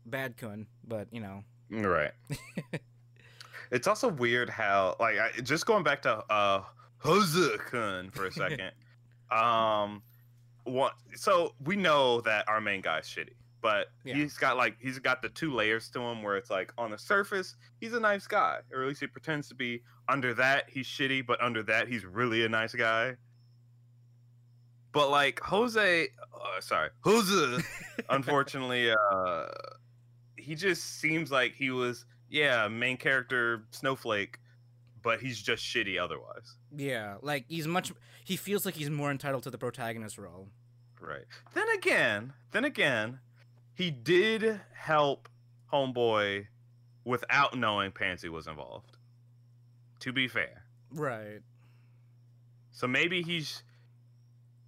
Bad 0.05 0.37
Kun 0.37 0.67
but 0.85 1.07
you 1.11 1.21
know 1.21 1.43
Right. 1.71 2.11
it's 3.71 3.87
also 3.87 4.09
weird 4.09 4.49
how, 4.49 4.95
like, 4.99 5.17
I, 5.17 5.41
just 5.41 5.65
going 5.65 5.83
back 5.83 6.01
to 6.03 6.23
uh, 6.29 6.63
Kun 7.01 8.11
for 8.11 8.25
a 8.25 8.31
second. 8.31 8.71
um, 9.31 10.03
what? 10.65 10.93
So 11.15 11.53
we 11.63 11.75
know 11.75 12.21
that 12.21 12.47
our 12.47 12.61
main 12.61 12.81
guy's 12.81 13.07
shitty, 13.07 13.33
but 13.61 13.87
Yeah. 14.03 14.15
he's 14.15 14.37
got 14.37 14.57
like 14.57 14.75
he's 14.79 14.99
got 14.99 15.21
the 15.21 15.29
two 15.29 15.53
layers 15.53 15.89
to 15.91 15.99
him 16.01 16.23
where 16.23 16.35
it's 16.37 16.49
like 16.49 16.73
on 16.77 16.91
the 16.91 16.97
surface 16.97 17.55
he's 17.79 17.93
a 17.93 17.99
nice 17.99 18.27
guy, 18.27 18.59
or 18.73 18.81
at 18.83 18.87
least 18.87 19.01
he 19.01 19.07
pretends 19.07 19.47
to 19.49 19.55
be. 19.55 19.81
Under 20.09 20.33
that 20.33 20.65
he's 20.69 20.87
shitty, 20.87 21.25
but 21.25 21.41
under 21.41 21.63
that 21.63 21.87
he's 21.87 22.03
really 22.05 22.43
a 22.43 22.49
nice 22.49 22.73
guy. 22.75 23.15
But 24.93 25.09
like 25.09 25.39
Jose, 25.39 26.07
uh, 26.33 26.59
sorry, 26.61 26.89
Jose, 27.05 27.63
unfortunately, 28.09 28.91
uh, 28.91 29.45
he 30.37 30.55
just 30.55 30.99
seems 30.99 31.31
like 31.31 31.53
he 31.55 31.69
was 31.71 32.05
yeah 32.29 32.67
main 32.67 32.95
character 32.97 33.63
snowflake 33.71 34.37
but 35.03 35.19
he's 35.19 35.41
just 35.41 35.63
shitty 35.63 35.99
otherwise 36.01 36.55
Yeah, 36.75 37.15
like 37.21 37.45
he's 37.47 37.67
much. 37.67 37.91
He 38.23 38.35
feels 38.37 38.65
like 38.65 38.75
he's 38.75 38.89
more 38.89 39.11
entitled 39.11 39.43
to 39.43 39.49
the 39.49 39.57
protagonist 39.57 40.17
role. 40.17 40.47
right 40.99 41.25
then 41.53 41.67
again 41.75 42.33
then 42.51 42.65
again 42.65 43.19
he 43.81 43.89
did 43.89 44.61
help 44.75 45.27
homeboy 45.73 46.45
without 47.03 47.57
knowing 47.57 47.91
pansy 47.91 48.29
was 48.29 48.45
involved 48.45 48.97
to 49.99 50.13
be 50.13 50.27
fair 50.27 50.63
Right. 50.93 51.39
so 52.71 52.87
maybe 52.87 53.23
he's 53.23 53.63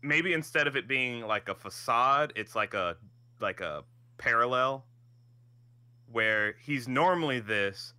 maybe 0.01 0.33
instead 0.33 0.65
of 0.65 0.75
it 0.75 0.87
being 0.87 1.21
like 1.27 1.47
a 1.47 1.53
facade 1.53 2.33
it's 2.35 2.55
like 2.55 2.73
a 2.73 2.97
like 3.39 3.59
a 3.61 3.83
parallel 4.17 4.83
where 6.11 6.55
he's 6.65 6.87
normally 6.87 7.39
this 7.39 7.93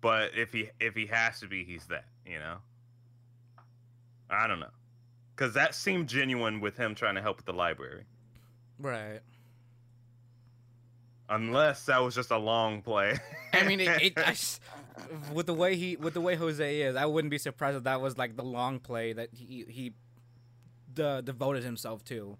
but 0.00 0.32
if 0.36 0.52
he 0.52 0.70
if 0.80 0.96
he 0.96 1.06
has 1.06 1.38
to 1.40 1.46
be 1.46 1.62
he's 1.64 1.86
that 1.86 2.06
you 2.26 2.38
know 2.40 2.56
i 4.30 4.46
don't 4.48 4.58
know 4.60 4.70
because 5.36 5.54
that 5.54 5.76
seemed 5.76 6.08
genuine 6.08 6.60
with 6.60 6.76
him 6.76 6.94
trying 6.94 7.14
to 7.14 7.22
help 7.22 7.36
with 7.36 7.46
the 7.46 7.52
library 7.52 8.02
Right. 8.78 9.20
Unless 11.28 11.86
that 11.86 12.02
was 12.02 12.14
just 12.14 12.30
a 12.30 12.38
long 12.38 12.82
play. 12.82 13.16
I 13.52 13.64
mean, 13.66 13.80
it, 13.80 14.02
it 14.02 14.12
I 14.18 14.34
with 15.32 15.46
the 15.46 15.54
way 15.54 15.76
he 15.76 15.96
with 15.96 16.14
the 16.14 16.20
way 16.20 16.36
Jose 16.36 16.80
is, 16.80 16.96
I 16.96 17.06
wouldn't 17.06 17.30
be 17.30 17.38
surprised 17.38 17.76
if 17.76 17.84
that 17.84 18.00
was 18.00 18.16
like 18.18 18.36
the 18.36 18.44
long 18.44 18.78
play 18.80 19.12
that 19.12 19.30
he 19.32 19.64
he 19.68 19.92
the 20.94 21.20
devoted 21.24 21.62
himself 21.64 22.04
to, 22.04 22.36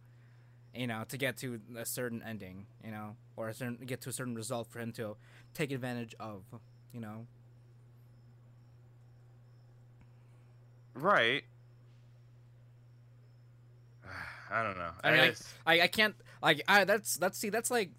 you 0.74 0.86
know, 0.86 1.04
to 1.08 1.16
get 1.18 1.36
to 1.38 1.60
a 1.76 1.84
certain 1.84 2.22
ending, 2.22 2.66
you 2.84 2.90
know, 2.90 3.16
or 3.36 3.48
a 3.48 3.54
certain 3.54 3.76
get 3.86 4.00
to 4.02 4.08
a 4.08 4.12
certain 4.12 4.34
result 4.34 4.68
for 4.68 4.78
him 4.78 4.92
to 4.92 5.16
take 5.54 5.70
advantage 5.72 6.14
of, 6.20 6.42
you 6.92 7.00
know. 7.00 7.26
right. 10.94 11.42
I 14.50 14.62
don't 14.62 14.78
know. 14.78 14.90
I 15.02 15.10
mean, 15.10 15.20
I- 15.66 15.74
I, 15.74 15.80
I 15.82 15.86
can't 15.88 16.14
like 16.42 16.62
I 16.68 16.84
that's 16.84 17.16
that's 17.16 17.38
see 17.38 17.50
that's 17.50 17.70
like 17.70 17.90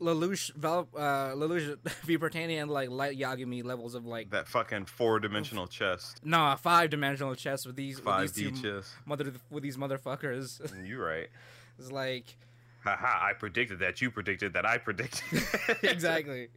Lelouch 0.00 0.54
Val 0.54 0.88
uh 0.94 1.30
Lelouch 1.34 1.78
V 2.04 2.16
Britannia 2.16 2.60
and 2.62 2.70
like 2.70 2.90
light 2.90 3.18
Yagami 3.18 3.64
levels 3.64 3.94
of 3.94 4.04
like 4.04 4.30
that 4.30 4.46
fucking 4.48 4.84
four-dimensional 4.86 5.66
chest 5.66 6.20
nah 6.22 6.54
five 6.54 6.90
dimensional 6.90 7.34
chess 7.34 7.64
with 7.66 7.76
these 7.76 7.96
with 7.96 8.04
five 8.04 8.20
these 8.22 8.32
d 8.32 8.50
two 8.50 8.62
chest 8.62 8.92
mother 9.06 9.32
with 9.50 9.62
these 9.62 9.76
motherfuckers. 9.76 10.60
you 10.86 10.98
right 11.02 11.28
it's 11.78 11.90
like 11.90 12.36
Haha, 12.84 13.26
I 13.26 13.32
predicted 13.32 13.80
that. 13.80 14.00
You 14.00 14.12
predicted 14.12 14.52
that. 14.52 14.64
I 14.64 14.78
predicted. 14.78 15.42
exactly 15.82 16.50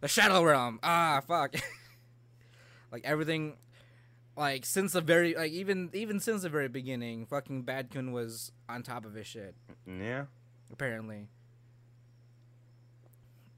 the 0.00 0.08
Shadow 0.08 0.42
Realm. 0.44 0.78
Ah 0.82 1.20
fuck. 1.26 1.54
like 2.92 3.02
everything 3.04 3.56
like 4.36 4.64
since 4.64 4.92
the 4.92 5.00
very 5.00 5.34
like 5.34 5.52
even 5.52 5.90
even 5.94 6.20
since 6.20 6.42
the 6.42 6.48
very 6.48 6.68
beginning, 6.68 7.26
fucking 7.26 7.64
Badkun 7.64 8.12
was 8.12 8.52
on 8.68 8.82
top 8.82 9.04
of 9.04 9.14
his 9.14 9.26
shit. 9.26 9.54
yeah. 9.86 10.26
apparently. 10.72 11.28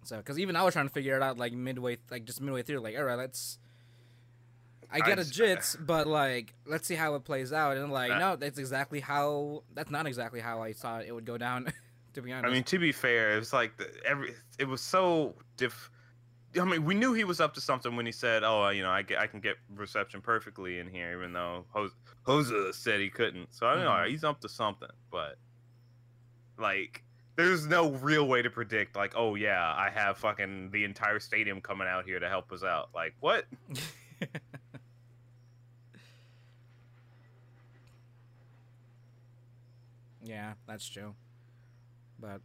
So, 0.05 0.17
because 0.17 0.39
even 0.39 0.57
I 0.57 0.63
was 0.65 0.75
trying 0.75 0.89
to 0.89 0.93
figure 0.93 1.17
it 1.17 1.23
out, 1.23 1.39
like 1.39 1.53
midway, 1.53 1.99
like 2.11 2.25
just 2.25 2.41
midway 2.41 2.63
through, 2.63 2.81
like, 2.81 2.97
all 2.97 3.05
right, 3.05 3.19
let's. 3.19 3.59
I 4.91 5.01
get 5.01 5.19
a 5.19 5.23
s- 5.23 5.31
jits, 5.33 5.77
but 5.87 6.07
like, 6.07 6.55
let's 6.67 6.87
see 6.87 6.95
how 6.97 7.15
it 7.15 7.25
plays 7.25 7.53
out, 7.53 7.77
and 7.79 7.91
like, 7.93 8.11
no, 8.19 8.37
that's 8.37 8.59
exactly 8.59 9.01
how. 9.01 9.63
That's 9.75 9.91
not 9.91 10.07
exactly 10.07 10.41
how 10.41 10.61
I 10.61 10.73
thought 10.73 11.05
it 11.07 11.13
would 11.13 11.25
go 11.25 11.39
down. 11.39 11.73
to 12.15 12.21
be 12.23 12.31
honest, 12.33 12.51
I 12.51 12.53
mean, 12.53 12.65
to 12.65 12.79
be 12.79 12.93
fair, 12.93 13.35
it 13.35 13.39
was 13.39 13.53
like 13.53 13.77
the, 13.79 13.89
every. 14.05 14.35
It 14.59 14.69
was 14.69 14.81
so 14.83 15.35
diff. 15.57 15.91
I 16.61 16.65
mean, 16.67 16.85
we 16.85 16.95
knew 16.95 17.15
he 17.15 17.25
was 17.25 17.41
up 17.41 17.55
to 17.55 17.63
something 17.63 17.97
when 17.97 18.05
he 18.05 18.13
said, 18.13 18.43
"Oh, 18.45 18.69
you 18.69 18.83
know, 18.83 18.91
I 18.91 19.01
get, 19.01 19.19
I 19.19 19.27
can 19.27 19.41
get 19.41 19.57
reception 19.75 20.21
perfectly 20.21 20.79
in 20.81 20.89
here," 20.89 21.17
even 21.17 21.33
though 21.33 21.65
Jose, 21.71 21.95
Jose 22.25 22.73
said 22.73 23.01
he 23.01 23.09
couldn't. 23.09 23.55
So 23.55 23.67
I 23.67 23.75
don't 23.75 23.85
know. 23.85 23.91
Mhm. 23.93 24.09
He's 24.11 24.25
up 24.25 24.41
to 24.43 24.49
something, 24.51 24.91
but 25.11 25.37
like, 26.59 27.03
there's 27.37 27.67
no 27.67 27.91
real 27.91 28.27
way 28.29 28.43
to 28.43 28.51
predict. 28.51 28.95
Like, 28.97 29.15
oh 29.17 29.35
yeah, 29.35 29.75
I 29.77 29.91
have 29.91 30.19
fucking 30.19 30.71
the 30.71 30.85
entire 30.85 31.19
stadium 31.19 31.61
coming 31.61 31.89
out 31.89 32.05
here 32.05 32.21
to 32.21 32.29
help 32.29 32.53
us 32.53 32.63
out. 32.63 32.91
Like, 32.95 33.15
what? 33.21 33.47
yeah, 40.23 40.53
that's 40.67 40.89
true. 40.89 41.15
But 42.19 42.41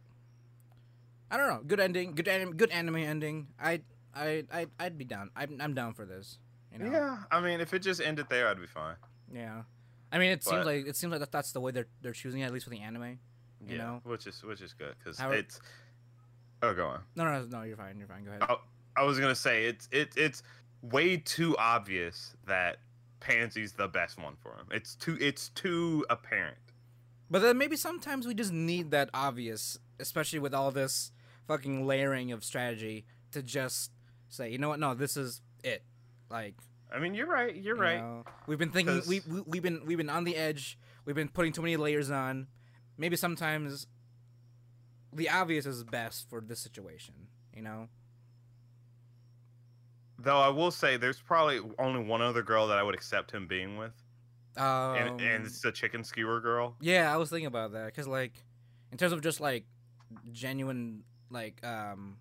I 1.30 1.36
don't 1.36 1.48
know. 1.48 1.60
Good 1.66 1.80
ending. 1.80 2.14
Good 2.14 2.28
anim- 2.28 2.56
Good 2.56 2.70
anime 2.70 2.96
ending. 2.96 3.48
I, 3.60 3.82
I, 4.14 4.44
I, 4.52 4.66
I'd 4.80 4.96
be 4.96 5.04
down. 5.04 5.30
I'm, 5.36 5.58
I'm 5.60 5.74
down 5.74 5.92
for 5.94 6.06
this. 6.06 6.38
You 6.72 6.78
know? 6.78 6.90
Yeah. 6.90 7.18
I 7.30 7.40
mean, 7.40 7.60
if 7.60 7.74
it 7.74 7.80
just 7.80 8.00
ended 8.00 8.26
there, 8.28 8.48
I'd 8.48 8.60
be 8.60 8.66
fine. 8.66 8.96
Yeah. 9.32 9.62
I 10.10 10.18
mean, 10.18 10.30
it 10.30 10.42
seems 10.42 10.64
like 10.64 10.86
it 10.86 10.96
seems 10.96 11.10
like 11.10 11.20
that 11.20 11.30
that's 11.30 11.52
the 11.52 11.60
way 11.60 11.70
they're 11.70 11.88
they're 12.00 12.12
choosing 12.12 12.40
it, 12.40 12.44
at 12.44 12.52
least 12.52 12.64
for 12.64 12.70
the 12.70 12.80
anime. 12.80 13.18
You 13.66 13.76
yeah, 13.76 13.82
know? 13.82 14.00
which 14.04 14.26
is 14.26 14.42
which 14.42 14.60
is 14.60 14.72
good 14.72 14.94
because 14.98 15.18
it's. 15.32 15.60
Oh, 16.62 16.74
go 16.74 16.86
on. 16.86 17.00
No, 17.16 17.24
no, 17.24 17.44
no. 17.46 17.62
You're 17.62 17.76
fine. 17.76 17.98
You're 17.98 18.08
fine. 18.08 18.24
Go 18.24 18.30
ahead. 18.30 18.42
Oh, 18.48 18.60
I 18.96 19.02
was 19.04 19.18
gonna 19.18 19.34
say 19.34 19.66
it's 19.66 19.88
it's 19.92 20.16
it's 20.16 20.42
way 20.82 21.16
too 21.16 21.56
obvious 21.58 22.34
that 22.46 22.78
Pansy's 23.20 23.72
the 23.72 23.88
best 23.88 24.18
one 24.18 24.36
for 24.42 24.50
him. 24.50 24.66
It's 24.72 24.94
too 24.94 25.16
it's 25.20 25.50
too 25.50 26.04
apparent. 26.10 26.58
But 27.30 27.42
then 27.42 27.58
maybe 27.58 27.76
sometimes 27.76 28.26
we 28.26 28.34
just 28.34 28.52
need 28.52 28.90
that 28.92 29.10
obvious, 29.12 29.78
especially 30.00 30.38
with 30.38 30.54
all 30.54 30.70
this 30.70 31.12
fucking 31.46 31.86
layering 31.86 32.32
of 32.32 32.42
strategy, 32.42 33.04
to 33.32 33.42
just 33.42 33.90
say, 34.28 34.50
you 34.50 34.58
know 34.58 34.68
what? 34.68 34.80
No, 34.80 34.94
this 34.94 35.16
is 35.16 35.42
it. 35.62 35.82
Like, 36.30 36.54
I 36.92 36.98
mean, 36.98 37.14
you're 37.14 37.26
right. 37.26 37.54
You're 37.54 37.76
you 37.76 37.82
right. 37.82 37.98
know, 37.98 38.24
we've 38.46 38.58
been 38.58 38.70
thinking 38.70 39.02
we, 39.06 39.20
we 39.28 39.42
we've 39.46 39.62
been 39.62 39.82
we've 39.84 39.98
been 39.98 40.10
on 40.10 40.24
the 40.24 40.36
edge. 40.36 40.78
We've 41.04 41.16
been 41.16 41.28
putting 41.28 41.52
too 41.52 41.62
many 41.62 41.76
layers 41.76 42.10
on. 42.10 42.48
Maybe 42.98 43.16
sometimes 43.16 43.86
the 45.12 45.30
obvious 45.30 45.64
is 45.64 45.84
best 45.84 46.28
for 46.28 46.40
this 46.40 46.60
situation. 46.60 47.14
You 47.54 47.62
know? 47.62 47.88
Though 50.18 50.38
I 50.38 50.48
will 50.48 50.70
say, 50.72 50.96
there's 50.96 51.20
probably 51.20 51.60
only 51.78 52.02
one 52.02 52.20
other 52.20 52.42
girl 52.42 52.66
that 52.68 52.78
I 52.78 52.82
would 52.82 52.94
accept 52.94 53.30
him 53.30 53.46
being 53.46 53.78
with. 53.78 53.92
Um, 54.56 54.96
and 54.96 55.20
and 55.20 55.46
it's 55.46 55.60
the 55.60 55.70
chicken 55.70 56.02
skewer 56.02 56.40
girl. 56.40 56.74
yeah, 56.80 57.12
I 57.14 57.16
was 57.16 57.30
thinking 57.30 57.46
about 57.46 57.72
that 57.72 57.86
because 57.86 58.08
like, 58.08 58.32
in 58.90 58.98
terms 58.98 59.12
of 59.12 59.20
just 59.22 59.40
like 59.40 59.64
genuine 60.32 61.04
like 61.30 61.64
um 61.64 62.16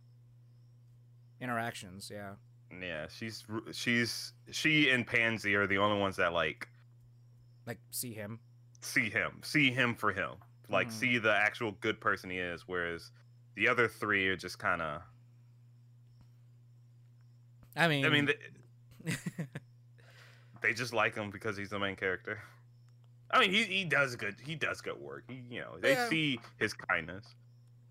interactions, 1.41 2.11
yeah. 2.13 2.33
Yeah, 2.79 3.07
she's 3.09 3.43
she's 3.71 4.33
she 4.51 4.91
and 4.91 5.07
Pansy 5.07 5.55
are 5.55 5.65
the 5.65 5.79
only 5.79 5.99
ones 5.99 6.17
that 6.17 6.33
like 6.33 6.67
Like 7.65 7.79
see 7.89 8.13
him. 8.13 8.39
see 8.81 9.09
him, 9.09 9.39
see 9.41 9.71
him 9.71 9.95
for 9.95 10.11
him, 10.11 10.33
like 10.69 10.89
Mhm. 10.89 10.91
see 10.91 11.17
the 11.17 11.33
actual 11.33 11.71
good 11.73 11.99
person 12.01 12.29
he 12.29 12.37
is. 12.39 12.63
Whereas 12.67 13.11
the 13.55 13.67
other 13.67 13.87
three 13.87 14.27
are 14.27 14.35
just 14.35 14.59
kind 14.59 14.81
of. 14.81 15.01
I 17.75 17.87
mean, 17.87 18.05
I 18.05 18.09
mean, 18.09 18.25
they, 18.25 19.13
they 20.61 20.73
just 20.73 20.93
like 20.93 21.15
him 21.15 21.29
because 21.29 21.55
he's 21.57 21.69
the 21.69 21.79
main 21.79 21.95
character. 21.95 22.39
I 23.29 23.39
mean, 23.39 23.51
he 23.51 23.63
he 23.63 23.83
does 23.85 24.15
good. 24.15 24.35
He 24.43 24.55
does 24.55 24.81
good 24.81 24.97
work. 24.99 25.23
He, 25.27 25.43
you 25.49 25.59
know, 25.61 25.77
they 25.79 25.93
Yeah. 25.93 26.09
see 26.09 26.39
his 26.57 26.73
kindness, 26.73 27.35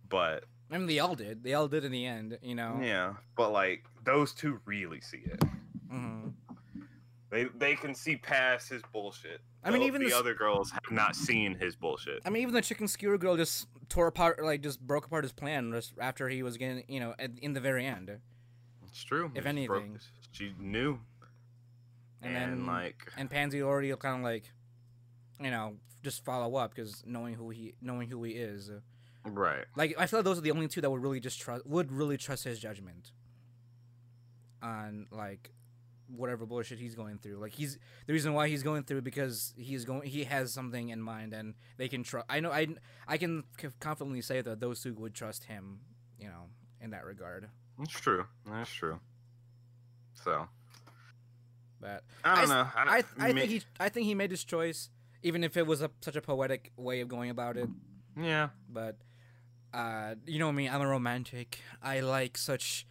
but 0.09 0.45
I 0.70 0.79
mean, 0.79 0.87
they 0.87 0.99
all 0.99 1.14
did. 1.14 1.45
They 1.45 1.55
all 1.55 1.68
did 1.68 1.85
in 1.85 1.93
the 1.93 2.05
end, 2.07 2.39
you 2.43 2.55
know. 2.55 2.81
yeah, 2.83 3.14
but 3.37 3.53
like 3.53 3.85
those 4.05 4.33
two 4.33 4.61
really 4.64 5.01
see 5.01 5.22
it. 5.24 5.43
hmm 5.89 6.29
They 7.31 7.45
they 7.59 7.74
can 7.74 7.95
see 7.95 8.16
past 8.16 8.68
his 8.68 8.83
bullshit. 8.93 9.41
I 9.64 9.70
mean, 9.70 9.83
even 9.83 10.01
the 10.01 10.09
the 10.09 10.14
s- 10.14 10.20
other 10.20 10.35
girls 10.35 10.70
have 10.70 10.91
not 10.91 11.16
seen 11.16 11.55
his 11.57 11.74
bullshit. 11.74 12.22
I 12.24 12.31
mean, 12.31 12.43
even 12.43 12.55
the 12.55 12.62
chicken 12.62 12.87
skewer 12.87 13.18
girl 13.18 13.37
just 13.37 13.66
tore 13.89 14.07
apart, 14.07 14.43
like 14.45 14.61
just 14.62 14.81
broke 14.81 15.07
apart 15.07 15.24
his 15.24 15.33
plan 15.33 15.72
just 15.72 15.95
after 16.01 16.29
he 16.29 16.43
was 16.45 16.57
getting, 16.57 16.85
you 16.89 17.01
know, 17.01 17.14
at, 17.18 17.33
in 17.43 17.53
the 17.53 17.61
very 17.61 17.85
end. 17.85 18.11
It's 18.87 19.03
true. 19.03 19.33
If 19.35 19.45
She 19.45 19.66
broke- 19.66 19.83
anything. 19.83 19.99
she 20.31 20.55
knew, 20.59 21.01
And 22.22 22.37
and, 22.37 22.53
then- 22.61 22.66
like 22.66 23.12
And 23.16 23.29
Pansy 23.29 23.61
already 23.61 23.95
kind 23.97 24.18
of 24.18 24.22
like, 24.22 24.45
you 25.41 25.51
know, 25.51 25.77
just 26.05 26.24
follow 26.24 26.55
up 26.57 26.74
because 26.74 27.03
knowing 27.05 27.35
who 27.35 27.51
he, 27.51 27.74
knowing 27.83 28.09
who 28.09 28.22
he 28.22 28.33
is. 28.35 28.70
right. 29.24 29.64
Like 29.74 29.97
I 29.99 30.07
feel 30.07 30.20
like 30.20 30.24
those 30.24 30.39
are 30.39 30.43
the 30.43 30.53
only 30.53 30.68
two 30.68 30.81
that 30.81 30.91
would 30.91 31.03
really 31.03 31.18
just 31.20 31.41
trust, 31.41 31.66
would 31.66 31.91
really 31.91 32.16
trust 32.16 32.45
his 32.45 32.61
judgment. 32.61 33.11
On 34.62 35.07
like, 35.11 35.51
whatever 36.09 36.46
bullshit 36.46 36.78
he's 36.78 36.94
going 36.94 37.18
through. 37.18 37.36
Like 37.36 37.52
he's 37.52 37.78
the 38.07 38.12
reason 38.12 38.32
why 38.34 38.48
he's 38.48 38.62
going 38.62 38.84
through 38.84 39.02
because 39.02 39.52
he's 39.57 39.84
going, 39.84 40.02
he 40.09 40.24
has 40.24 40.52
something 40.52 40.88
in 40.90 41.00
mind, 41.02 41.32
and 41.32 41.54
they 41.76 41.88
can 41.88 42.02
trust. 42.02 42.26
I 42.28 42.40
know, 42.40 42.50
I, 42.52 42.66
I 43.09 43.16
can 43.18 43.44
confidently 43.80 44.22
say 44.22 44.40
that 44.40 44.61
those 44.61 44.80
two 44.82 44.94
would 44.94 45.14
trust 45.14 45.44
him. 45.44 45.80
You 46.18 46.28
know, 46.28 46.44
in 46.80 46.90
that 46.90 47.04
regard. 47.04 47.48
It's 47.82 47.92
true. 47.92 48.24
That's 48.50 48.70
true. 48.70 48.98
So 50.14 50.48
But 51.80 52.04
I 52.24 52.34
don't 52.36 52.44
s- 52.44 52.48
know. 52.48 52.66
I, 52.74 52.84
don't, 52.84 53.07
I, 53.20 53.28
I 53.28 53.32
me- 53.32 53.40
think 53.40 53.50
he, 53.52 53.62
I 53.78 53.88
think 53.90 54.07
he 54.07 54.14
made 54.14 54.30
his 54.30 54.44
choice, 54.44 54.88
even 55.22 55.44
if 55.44 55.57
it 55.57 55.66
was 55.66 55.82
a, 55.82 55.90
such 56.00 56.16
a 56.16 56.22
poetic 56.22 56.72
way 56.76 57.00
of 57.00 57.09
going 57.09 57.28
about 57.30 57.57
it. 57.59 57.68
yeah. 58.18 58.48
But, 58.68 58.96
uh, 59.74 60.14
you 60.26 60.38
know 60.38 60.50
me, 60.52 60.68
I'm 60.70 60.80
a 60.80 60.86
romantic. 60.86 61.59
I 61.82 62.00
like 62.00 62.38
such, 62.38 62.86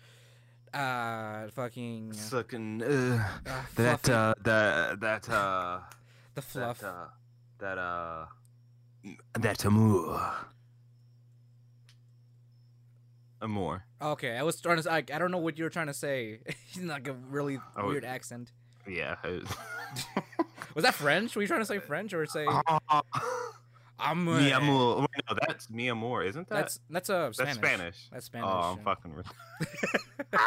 uh, 0.76 1.47
fucking 1.51 2.13
Sucking 2.13 2.84
uh, 2.84 3.28
uh, 3.45 3.61
that 3.76 4.09
uh 4.09 4.34
that 4.43 4.99
that 4.99 5.30
uh 5.30 5.80
the 6.36 6.41
fluff. 6.41 6.80
that 6.80 6.88
uh 6.88 7.07
that 7.59 7.78
uh 7.78 8.26
that 9.39 9.65
amour. 9.65 10.34
Amour. 13.41 13.84
Okay, 14.01 14.36
I 14.38 14.43
was 14.43 14.59
trying 14.61 14.82
to. 14.82 14.91
I, 14.91 14.97
I 14.97 15.01
don't 15.19 15.32
know 15.32 15.38
what 15.38 15.57
you 15.57 15.63
were 15.65 15.69
trying 15.69 15.88
to 15.88 15.93
say. 15.93 16.39
He's 16.67 16.84
like 16.84 17.07
a 17.07 17.13
really 17.13 17.59
Oh, 17.78 17.88
weird 17.88 18.05
accent. 18.05 18.51
Yeah. 18.88 19.15
Was 20.73 20.84
that 20.84 20.93
French? 20.93 21.36
Were 21.36 21.41
you 21.41 21.47
trying 21.47 21.61
to 21.61 21.65
say 21.65 21.80
French 21.80 22.13
or 22.13 22.26
say? 22.26 22.45
I'm. 24.00 24.28
amour. 24.28 25.00
Wait, 25.02 25.08
no, 25.30 25.38
that's 25.48 25.70
mi 25.70 25.88
amour, 25.88 26.24
isn't 26.24 26.48
that? 26.50 26.56
That's 26.56 26.80
that's 26.89 27.10
a 27.10 27.32
That's 27.38 27.54
Spanish. 27.54 27.56
Spanish. 27.58 28.10
That's 28.12 28.26
Spanish. 28.26 28.50
Oh, 28.50 28.60
I'm 28.74 28.78
yeah. 28.78 28.84
fucking. 28.84 29.14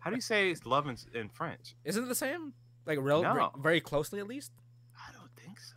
How 0.00 0.10
do 0.10 0.16
you 0.16 0.22
say 0.22 0.50
it's 0.50 0.64
love 0.64 0.86
in, 0.86 0.96
in 1.14 1.28
French? 1.28 1.74
Isn't 1.84 2.04
it 2.04 2.08
the 2.08 2.14
same? 2.14 2.52
Like 2.86 2.98
real, 3.00 3.22
No. 3.22 3.50
very 3.60 3.80
closely 3.80 4.20
at 4.20 4.26
least. 4.26 4.52
I 4.96 5.12
don't 5.12 5.30
think 5.36 5.58
so. 5.60 5.76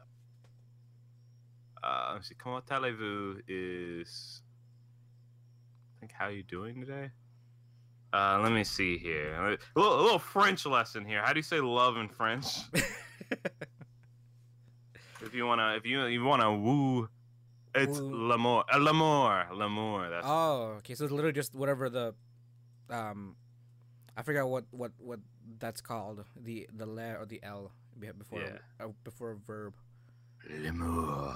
Uh, 1.84 2.12
let's 2.14 2.30
see. 2.30 2.36
Comment 2.36 2.64
allez-vous 2.72 3.42
is. 3.48 4.42
I 5.98 6.00
think 6.00 6.12
how 6.14 6.28
you 6.30 6.44
doing 6.44 6.80
today? 6.80 7.10
Uh, 8.14 8.40
let 8.44 8.52
me 8.52 8.64
see 8.64 8.98
here. 8.98 9.34
A 9.36 9.58
little, 9.80 10.00
a 10.00 10.04
little 10.04 10.20
French 10.20 10.66
lesson 10.66 11.04
here. 11.06 11.22
How 11.24 11.34
do 11.34 11.40
you 11.40 11.44
say 11.44 11.60
love 11.60 11.98
in 11.98 12.08
French? 12.10 12.46
if 15.32 15.36
you 15.38 15.46
wanna, 15.48 15.76
if 15.78 15.86
you 15.86 16.06
you 16.08 16.24
wanna 16.24 16.52
woo, 16.54 17.08
it's 17.74 18.00
Woo. 18.00 18.28
l'amour, 18.28 18.66
uh, 18.74 18.78
l'amour, 18.80 19.46
l'amour. 19.54 20.10
That's 20.10 20.28
Oh, 20.28 20.76
okay. 20.80 20.94
So 20.94 21.06
it's 21.06 21.14
literally 21.14 21.32
just 21.34 21.56
whatever 21.56 21.90
the, 21.90 22.14
um, 22.90 23.38
I 24.18 24.24
forgot 24.24 24.50
what 24.50 24.66
what 24.72 24.92
what 25.00 25.20
that's 25.58 25.80
called. 25.80 26.26
The 26.36 26.68
the 26.76 26.86
le 26.86 27.16
or 27.16 27.26
the 27.26 27.40
l 27.44 27.72
before 27.98 28.42
Yeah. 28.42 28.58
uh, 28.86 28.90
before 29.06 29.32
a 29.32 29.36
verb. 29.38 29.74
l'amour, 30.50 31.34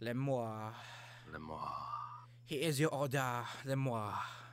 Le 0.00 0.14
moi. 0.14 0.72
l'amour, 1.32 1.68
He 2.44 2.56
is 2.62 2.78
your 2.78 2.94
order. 2.94 3.42
Le 3.64 3.74
moi. 3.76 4.12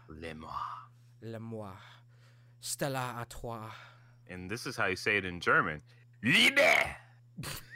l'amour. 0.09 0.89
Le 1.21 1.39
moi. 1.39 1.73
Stella 2.61 3.15
à 3.21 3.25
toi. 3.29 3.69
And 4.31 4.49
this 4.49 4.65
is 4.65 4.75
how 4.77 4.87
you 4.87 4.95
say 4.95 5.17
it 5.17 5.25
in 5.25 5.39
German. 5.39 5.81
Liebe. 6.23 6.59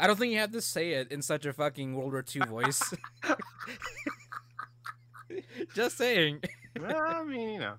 I 0.00 0.06
don't 0.06 0.18
think 0.18 0.32
you 0.32 0.38
have 0.38 0.52
to 0.52 0.60
say 0.60 0.92
it 0.92 1.12
in 1.12 1.22
such 1.22 1.46
a 1.46 1.52
fucking 1.52 1.94
World 1.94 2.12
War 2.12 2.24
II 2.34 2.42
voice. 2.48 2.82
Just 5.74 5.96
saying. 5.98 6.40
well, 6.80 6.96
I 6.98 7.22
mean, 7.22 7.50
you 7.50 7.58
know. 7.60 7.74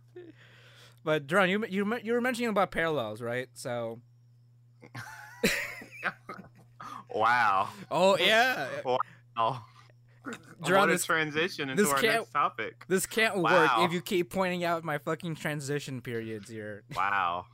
But 1.04 1.28
Dron, 1.28 1.50
you 1.50 1.66
you 1.68 1.98
you 2.04 2.14
were 2.14 2.22
mentioning 2.22 2.50
about 2.50 2.72
parallels, 2.72 3.22
right? 3.22 3.50
So. 3.54 4.00
Wow. 7.14 7.70
Oh 7.90 8.18
yeah. 8.18 8.68
Oh. 9.38 9.64
Dron, 10.64 10.88
this- 10.88 11.04
transition 11.04 11.70
into 11.70 11.84
this 11.84 11.92
our 11.92 12.02
next 12.02 12.32
topic. 12.32 12.86
This 12.88 13.06
can't 13.06 13.38
work 13.38 13.70
if 13.80 13.92
you 13.92 14.02
keep 14.02 14.32
pointing 14.32 14.64
out 14.64 14.84
my 14.84 14.98
fucking 14.98 15.36
transition 15.36 16.02
periods 16.02 16.50
here. 16.50 16.84
Wow. 16.96 17.46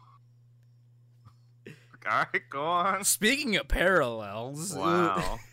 All 2.10 2.26
right, 2.34 2.41
go 2.49 2.64
on. 2.64 3.03
Speaking 3.03 3.55
of 3.58 3.68
parallels, 3.68 4.74
Wow. 4.76 5.39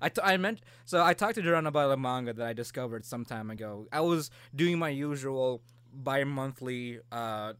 I, 0.00 0.08
t- 0.10 0.20
I 0.22 0.36
meant 0.36 0.60
so 0.84 1.02
I 1.02 1.14
talked 1.14 1.36
to 1.36 1.42
Duran 1.42 1.66
about 1.66 1.90
a 1.90 1.96
manga 1.96 2.32
that 2.34 2.46
I 2.46 2.52
discovered 2.52 3.04
some 3.04 3.24
time 3.24 3.50
ago. 3.50 3.86
I 3.90 4.00
was 4.00 4.30
doing 4.54 4.78
my 4.78 4.90
usual 4.90 5.62
bi-monthly 5.92 7.00
uh, 7.10 7.54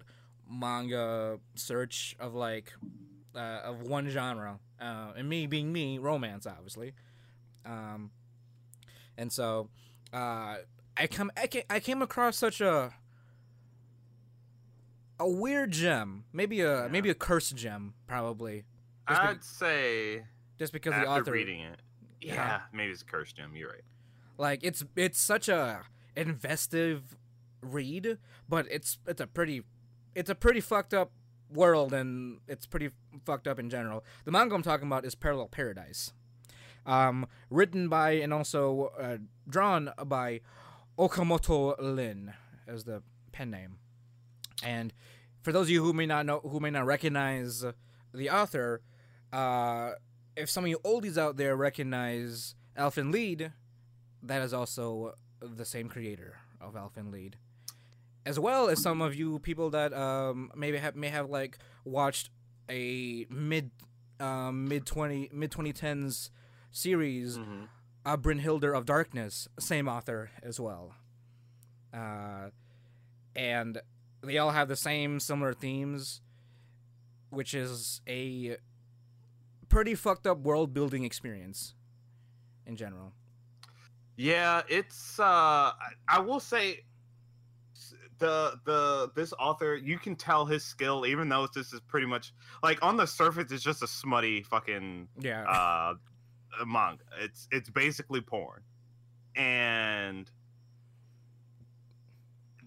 manga 0.49 1.39
search 1.55 2.14
of 2.20 2.34
like 2.34 2.72
uh, 3.34 3.61
of 3.64 3.82
one 3.82 4.09
genre, 4.11 4.59
uh, 4.80 5.12
and 5.16 5.28
me 5.28 5.47
being 5.47 5.72
me, 5.72 5.99
romance, 5.99 6.47
obviously. 6.47 6.93
Um, 7.64 8.11
and 9.16 9.32
so 9.32 9.70
uh, 10.12 10.57
I 10.97 11.07
come 11.11 11.30
I, 11.37 11.47
ca- 11.47 11.64
I 11.70 11.80
came 11.80 12.03
across 12.03 12.37
such 12.37 12.61
a 12.61 12.93
a 15.18 15.28
weird 15.28 15.70
gem, 15.72 16.24
maybe 16.32 16.60
a 16.60 16.82
Yeah. 16.84 16.88
maybe 16.88 17.10
a 17.10 17.14
cursed 17.14 17.56
gem, 17.56 17.94
probably. 18.06 18.64
Just, 19.08 19.20
I'd 19.20 19.44
say 19.44 20.24
just 20.58 20.72
because 20.72 20.94
the 20.94 21.06
author 21.06 21.32
reading 21.32 21.60
it. 21.60 21.80
Yeah, 22.20 22.34
Yeah. 22.34 22.60
maybe 22.72 22.92
it's 22.92 23.02
a 23.02 23.04
cursed 23.04 23.36
gem. 23.36 23.54
You're 23.56 23.70
right. 23.70 23.84
Like 24.38 24.60
it's 24.62 24.84
it's 24.96 25.20
such 25.20 25.48
a 25.48 25.82
investive 26.16 27.16
read, 27.60 28.18
but 28.48 28.66
it's 28.70 28.98
it's 29.06 29.20
a 29.20 29.26
pretty 29.26 29.62
it's 30.14 30.30
a 30.30 30.34
pretty 30.34 30.60
fucked 30.60 30.92
up 30.94 31.12
world 31.50 31.92
and 31.92 32.40
it's 32.48 32.66
pretty 32.66 32.90
fucked 33.24 33.46
up 33.46 33.58
in 33.58 33.70
general. 33.70 34.04
The 34.24 34.32
manga 34.32 34.54
I'm 34.54 34.62
talking 34.62 34.86
about 34.86 35.04
is 35.04 35.14
Parallel 35.14 35.48
Paradise. 35.48 36.12
Um, 36.84 37.26
written 37.50 37.88
by 37.88 38.12
and 38.12 38.32
also 38.32 38.92
uh, 38.98 39.16
drawn 39.48 39.90
by 40.06 40.40
Okamoto 40.98 41.74
Lynn 41.80 42.34
as 42.66 42.84
the 42.84 43.02
pen 43.32 43.50
name. 43.50 43.78
And 44.62 44.92
for 45.42 45.52
those 45.52 45.66
of 45.66 45.70
you 45.70 45.82
who 45.84 45.92
may 45.92 46.07
not 46.07 46.26
know 46.26 46.40
who 46.40 46.61
may 46.61 46.70
not 46.70 46.86
recognize 46.86 47.64
the 48.14 48.30
author, 48.30 48.80
uh, 49.32 49.92
if 50.36 50.48
some 50.50 50.64
of 50.64 50.70
you 50.70 50.78
oldies 50.84 51.16
out 51.18 51.36
there 51.36 51.57
recognize 51.57 52.54
Elfen 52.76 53.12
Lied, 53.12 53.52
that 54.22 54.42
is 54.42 54.52
also 54.52 55.14
the 55.40 55.64
same 55.64 55.88
creator 55.88 56.38
of 56.61 56.74
Elfen 56.74 57.12
Lied, 57.12 57.36
as 58.24 58.38
well 58.40 58.68
as 58.68 58.82
some 58.82 59.00
of 59.02 59.14
you 59.14 59.38
people 59.40 59.70
that 59.70 59.92
um, 59.92 60.50
maybe 60.57 60.78
have 60.78 60.96
may 60.96 61.09
have 61.09 61.28
like 61.30 61.59
watched 61.84 62.30
a 62.70 63.26
mid 63.30 63.70
um, 64.18 64.66
mid 64.68 64.86
twenty 64.86 65.28
mid 65.32 65.50
twenty 65.50 65.72
tens 65.72 66.30
series, 66.72 67.36
Mm-hmm. 67.38 67.64
uh, 68.04 68.16
Brynhildr 68.16 68.76
of 68.76 68.84
Darkness, 68.86 69.48
same 69.59 69.88
author 69.88 70.30
as 70.42 70.59
well, 70.59 70.94
uh, 71.94 72.50
and 73.34 73.80
they 74.27 74.39
all 74.39 74.51
have 74.51 74.68
the 74.68 74.77
same 74.77 75.20
similar 75.20 75.55
themes. 75.55 76.20
which 77.31 77.55
is 77.55 78.01
a 78.09 78.57
pretty 79.68 79.95
fucked 79.95 80.27
up 80.27 80.39
world 80.39 80.72
building 80.72 81.05
experience 81.05 81.74
in 82.66 82.77
general. 82.77 83.12
Yeah, 84.16 84.62
it's 84.68 85.18
uh 85.20 85.72
I, 86.09 86.18
will 86.20 86.41
say 86.41 86.85
the 88.18 88.59
the 88.64 89.11
this 89.14 89.35
author 89.39 89.74
you 89.77 89.99
can 89.99 90.16
tell 90.16 90.47
his 90.47 90.64
skill 90.64 91.05
even 91.05 91.29
though 91.29 91.47
this 91.55 91.72
is 91.74 91.81
pretty 91.81 92.07
much 92.07 92.33
like 92.62 92.83
on 92.83 92.97
the 92.97 93.07
surface 93.07 93.53
it's 93.53 93.62
just 93.62 93.83
a 93.83 93.87
smutty 93.87 94.43
fucking 94.43 95.09
Yeah. 95.20 95.43
uh 95.43 95.95
manga. 96.64 97.03
It's 97.20 97.49
it's 97.51 97.68
basically 97.68 98.20
porn. 98.22 98.62
And 99.35 100.31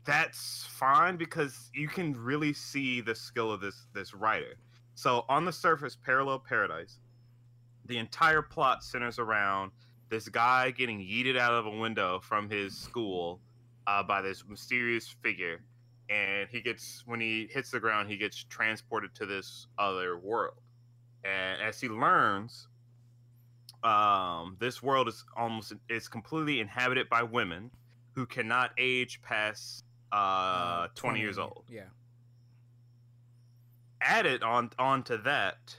that's 0.06 0.66
fine 0.70 1.18
because 1.18 1.70
you 1.74 1.88
can 1.88 2.16
really 2.16 2.54
see 2.54 3.02
the 3.02 3.16
skill 3.16 3.52
of 3.52 3.62
this 3.62 3.88
this 3.94 4.14
writer. 4.14 4.58
So 4.96 5.26
on 5.30 5.46
the 5.46 5.52
surface, 5.54 5.96
Parallel 5.96 6.40
Paradise, 6.40 7.00
the 7.86 7.98
entire 7.98 8.42
plot 8.42 8.84
centers 8.84 9.20
around 9.20 9.72
this 10.10 10.28
guy 10.28 10.72
getting 10.72 11.00
yeeted 11.00 11.38
out 11.38 11.54
of 11.54 11.66
a 11.66 11.78
window 11.78 12.20
from 12.20 12.50
his 12.50 12.76
school 12.76 13.40
uh, 13.88 14.04
by 14.04 14.22
this 14.22 14.44
mysterious 14.48 15.08
figure, 15.24 15.62
and 16.10 16.50
he 16.50 16.62
gets 16.62 17.04
when 17.06 17.20
he 17.20 17.48
hits 17.52 17.72
the 17.72 17.80
ground, 17.80 18.10
he 18.10 18.18
gets 18.18 18.44
transported 18.44 19.14
to 19.16 19.26
this 19.26 19.68
other 19.78 20.18
world. 20.18 20.62
And 21.24 21.62
as 21.62 21.80
he 21.80 21.90
learns, 21.90 22.68
um, 23.84 24.58
this 24.60 24.82
world 24.84 25.08
is 25.08 25.24
almost 25.38 25.74
is 25.90 26.08
completely 26.08 26.60
inhabited 26.60 27.10
by 27.10 27.24
women 27.24 27.72
who 28.12 28.26
cannot 28.26 28.72
age 28.78 29.22
past 29.22 29.86
uh, 30.12 30.88
20 30.96 31.20
years 31.20 31.38
old 31.38 31.66
Yeah. 31.70 31.84
added 34.02 34.44
on 34.44 34.72
onto 34.80 35.18
that 35.24 35.76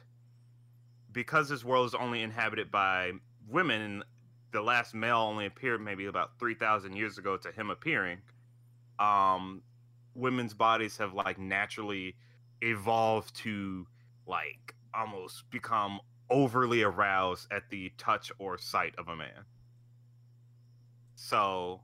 because 1.12 1.48
this 1.48 1.64
world 1.64 1.86
is 1.86 1.94
only 1.94 2.22
inhabited 2.22 2.70
by 2.70 3.12
women 3.48 3.80
and 3.80 4.04
the 4.52 4.60
last 4.62 4.94
male 4.94 5.18
only 5.18 5.46
appeared 5.46 5.80
maybe 5.80 6.06
about 6.06 6.38
3000 6.38 6.94
years 6.94 7.18
ago 7.18 7.36
to 7.36 7.50
him 7.52 7.70
appearing 7.70 8.18
um 8.98 9.62
women's 10.14 10.54
bodies 10.54 10.96
have 10.98 11.14
like 11.14 11.38
naturally 11.38 12.14
evolved 12.60 13.34
to 13.34 13.86
like 14.26 14.74
almost 14.94 15.48
become 15.50 15.98
overly 16.30 16.82
aroused 16.82 17.46
at 17.50 17.68
the 17.70 17.90
touch 17.96 18.30
or 18.38 18.58
sight 18.58 18.94
of 18.98 19.08
a 19.08 19.16
man 19.16 19.44
so 21.14 21.80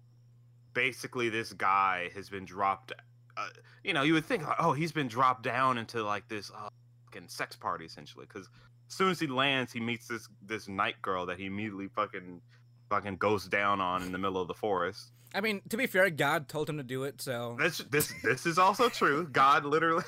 basically 0.76 1.30
this 1.30 1.54
guy 1.54 2.10
has 2.14 2.28
been 2.28 2.44
dropped 2.44 2.92
uh, 3.36 3.48
you 3.84 3.92
know, 3.92 4.02
you 4.02 4.14
would 4.14 4.24
think, 4.24 4.46
like, 4.46 4.56
oh, 4.58 4.72
he's 4.72 4.92
been 4.92 5.08
dropped 5.08 5.42
down 5.42 5.78
into 5.78 6.02
like 6.02 6.28
this 6.28 6.50
uh, 6.50 6.68
fucking 7.06 7.28
sex 7.28 7.54
party 7.56 7.84
essentially, 7.84 8.26
because 8.26 8.48
as 8.88 8.94
soon 8.94 9.10
as 9.10 9.20
he 9.20 9.26
lands, 9.26 9.72
he 9.72 9.80
meets 9.80 10.08
this 10.08 10.28
this 10.42 10.68
knight 10.68 11.00
girl 11.02 11.26
that 11.26 11.38
he 11.38 11.46
immediately 11.46 11.88
fucking 11.88 12.40
fucking 12.88 13.16
goes 13.16 13.46
down 13.46 13.80
on 13.80 14.02
in 14.02 14.12
the 14.12 14.18
middle 14.18 14.40
of 14.40 14.48
the 14.48 14.54
forest. 14.54 15.12
I 15.34 15.40
mean, 15.40 15.60
to 15.68 15.76
be 15.76 15.86
fair, 15.86 16.08
God 16.08 16.48
told 16.48 16.70
him 16.70 16.78
to 16.78 16.82
do 16.82 17.04
it, 17.04 17.20
so 17.20 17.56
This 17.58 17.78
this 17.90 18.12
this 18.22 18.46
is 18.46 18.58
also 18.58 18.88
true. 18.88 19.28
God 19.30 19.64
literally 19.64 20.04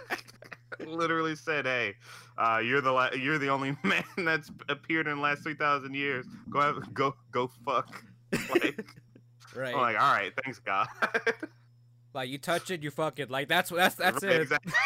literally 0.86 1.36
said, 1.36 1.66
"Hey, 1.66 1.94
uh, 2.36 2.60
you're 2.64 2.80
the 2.80 2.92
la- 2.92 3.12
you're 3.12 3.38
the 3.38 3.48
only 3.48 3.76
man 3.84 4.04
that's 4.18 4.50
appeared 4.68 5.06
in 5.06 5.16
the 5.16 5.22
last 5.22 5.42
three 5.42 5.54
thousand 5.54 5.94
years. 5.94 6.26
Go 6.50 6.60
have, 6.60 6.92
go 6.92 7.14
go 7.30 7.50
fuck." 7.64 8.04
Like, 8.48 8.84
right. 9.54 9.74
I'm 9.74 9.80
like, 9.80 10.00
all 10.00 10.12
right, 10.12 10.32
thanks 10.44 10.58
God. 10.60 10.88
Like 12.12 12.28
you 12.28 12.38
touch 12.38 12.72
it, 12.72 12.82
you 12.82 12.90
fuck 12.90 13.20
it. 13.20 13.30
Like 13.30 13.46
that's 13.46 13.70
that's 13.70 13.94
that's 13.94 14.24
Right, 14.24 14.32
it. 14.32 14.40
Exactly. 14.42 14.72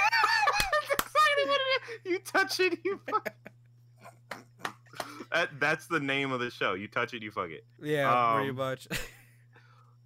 That's 0.71 0.93
exactly 0.93 1.45
what 1.47 1.61
it 1.61 1.83
is. 2.07 2.13
You 2.13 2.19
touch 2.19 2.61
it, 2.61 2.79
you 2.85 3.01
fuck. 3.11 3.35
that, 5.33 5.49
that's 5.59 5.87
the 5.87 6.01
name 6.01 6.33
of 6.33 6.41
the 6.41 6.51
show. 6.51 6.75
You 6.75 6.87
touch 6.87 7.15
it, 7.15 7.23
you 7.23 7.31
fuck 7.31 7.49
it. 7.49 7.65
Yeah, 7.83 8.35
pretty 8.35 8.51
Um, 8.51 8.57
much. 8.57 8.89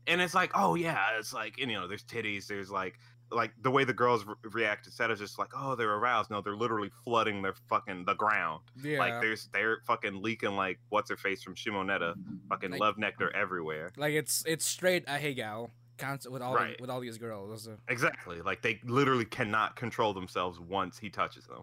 And 0.07 0.21
it's 0.21 0.33
like, 0.35 0.53
oh 0.55 0.77
yeah, 0.77 1.19
it's 1.19 1.33
like 1.33 1.59
you 1.59 1.67
know, 1.67 1.89
there's 1.89 2.05
titties, 2.05 2.47
there's 2.47 2.71
like, 2.71 2.99
like 3.31 3.53
the 3.63 3.71
way 3.71 3.85
the 3.85 3.93
girls 3.93 4.25
re- 4.25 4.35
react 4.53 4.87
instead 4.87 5.11
of 5.11 5.19
just 5.19 5.39
like, 5.39 5.49
oh, 5.57 5.75
they're 5.75 5.93
aroused. 5.95 6.31
No, 6.31 6.41
they're 6.41 6.57
literally 6.57 6.91
flooding 7.05 7.43
their 7.43 7.55
fucking 7.69 8.05
the 8.07 8.15
ground. 8.15 8.63
yeah. 8.83 8.99
Like 8.99 9.21
there's 9.21 9.49
they're 9.53 9.79
fucking 9.87 10.23
leaking 10.23 10.57
like 10.57 10.79
what's 10.89 11.11
her 11.11 11.17
face 11.17 11.43
from 11.43 11.55
Shimoneta, 11.55 12.15
fucking 12.49 12.71
Like- 12.73 12.81
love 12.81 12.99
nectar 12.99 13.35
everywhere. 13.37 13.93
Like 13.97 14.15
it's 14.15 14.45
it's 14.47 14.65
straight 14.65 15.07
ahegao 15.07 15.71
constant 15.99 16.33
with 16.33 16.43
all 16.43 16.55
the- 16.55 16.77
with 16.81 16.91
all 16.91 17.01
these 17.01 17.19
girls. 17.19 17.69
Exactly. 17.89 18.41
Like 18.41 18.63
they 18.63 18.81
literally 18.85 19.25
cannot 19.25 19.77
control 19.77 20.15
themselves 20.15 20.59
once 20.61 20.99
he 20.99 21.11
touches 21.11 21.45
them. 21.47 21.63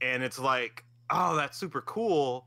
And 0.00 0.22
it's 0.22 0.38
like, 0.38 0.84
oh, 1.10 1.36
that's 1.36 1.58
super 1.58 1.82
cool. 1.82 2.46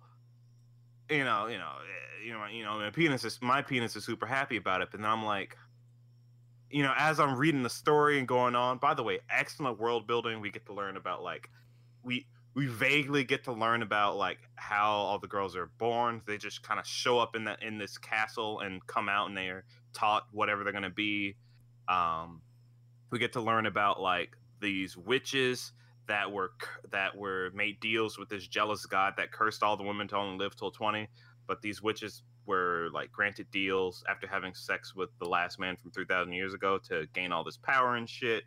You 1.09 1.23
know, 1.25 1.47
you 1.47 1.57
know, 1.57 1.73
eh, 1.81 2.25
you 2.25 2.33
know, 2.33 2.45
you 2.45 2.63
know, 2.63 2.79
my 2.79 2.89
penis 2.89 3.23
is 3.25 3.37
my 3.41 3.61
penis 3.61 3.95
is 3.95 4.05
super 4.05 4.25
happy 4.25 4.57
about 4.57 4.81
it. 4.81 4.87
But 4.91 5.01
then 5.01 5.09
I'm 5.09 5.23
like, 5.23 5.55
you 6.73 6.81
know, 6.81 6.93
as 6.97 7.19
I'm 7.19 7.37
reading 7.37 7.61
the 7.61 7.69
story 7.69 8.17
and 8.17 8.27
going 8.27 8.55
on. 8.55 8.79
By 8.79 8.95
the 8.95 9.03
way, 9.03 9.19
excellent 9.29 9.79
world 9.79 10.07
building. 10.07 10.41
We 10.41 10.49
get 10.49 10.65
to 10.65 10.73
learn 10.73 10.97
about 10.97 11.21
like, 11.21 11.49
we 12.03 12.25
we 12.55 12.65
vaguely 12.65 13.23
get 13.23 13.43
to 13.45 13.53
learn 13.53 13.83
about 13.83 14.17
like 14.17 14.39
how 14.55 14.89
all 14.89 15.19
the 15.19 15.27
girls 15.27 15.55
are 15.55 15.69
born. 15.77 16.21
They 16.25 16.37
just 16.37 16.63
kind 16.63 16.79
of 16.79 16.87
show 16.87 17.19
up 17.19 17.35
in 17.35 17.43
that 17.45 17.61
in 17.61 17.77
this 17.77 17.99
castle 17.99 18.59
and 18.61 18.85
come 18.87 19.07
out 19.07 19.27
and 19.27 19.37
they're 19.37 19.65
taught 19.93 20.23
whatever 20.31 20.63
they're 20.63 20.73
gonna 20.73 20.89
be. 20.89 21.35
Um, 21.87 22.41
we 23.11 23.19
get 23.19 23.33
to 23.33 23.41
learn 23.41 23.67
about 23.67 24.01
like 24.01 24.35
these 24.59 24.97
witches 24.97 25.73
that 26.07 26.31
were 26.31 26.51
that 26.91 27.15
were 27.15 27.51
made 27.53 27.79
deals 27.81 28.17
with 28.17 28.29
this 28.29 28.47
jealous 28.47 28.85
god 28.87 29.13
that 29.17 29.31
cursed 29.31 29.61
all 29.61 29.77
the 29.77 29.83
women 29.83 30.07
to 30.07 30.17
only 30.17 30.37
live 30.37 30.55
till 30.55 30.71
20 30.71 31.07
but 31.47 31.61
these 31.61 31.81
witches 31.81 32.23
were 32.45 32.89
like 32.93 33.11
granted 33.11 33.49
deals 33.51 34.03
after 34.09 34.27
having 34.27 34.53
sex 34.53 34.95
with 34.95 35.09
the 35.19 35.25
last 35.27 35.59
man 35.59 35.75
from 35.75 35.91
3000 35.91 36.33
years 36.33 36.53
ago 36.53 36.77
to 36.77 37.07
gain 37.13 37.31
all 37.31 37.43
this 37.43 37.57
power 37.57 37.95
and 37.95 38.09
shit 38.09 38.43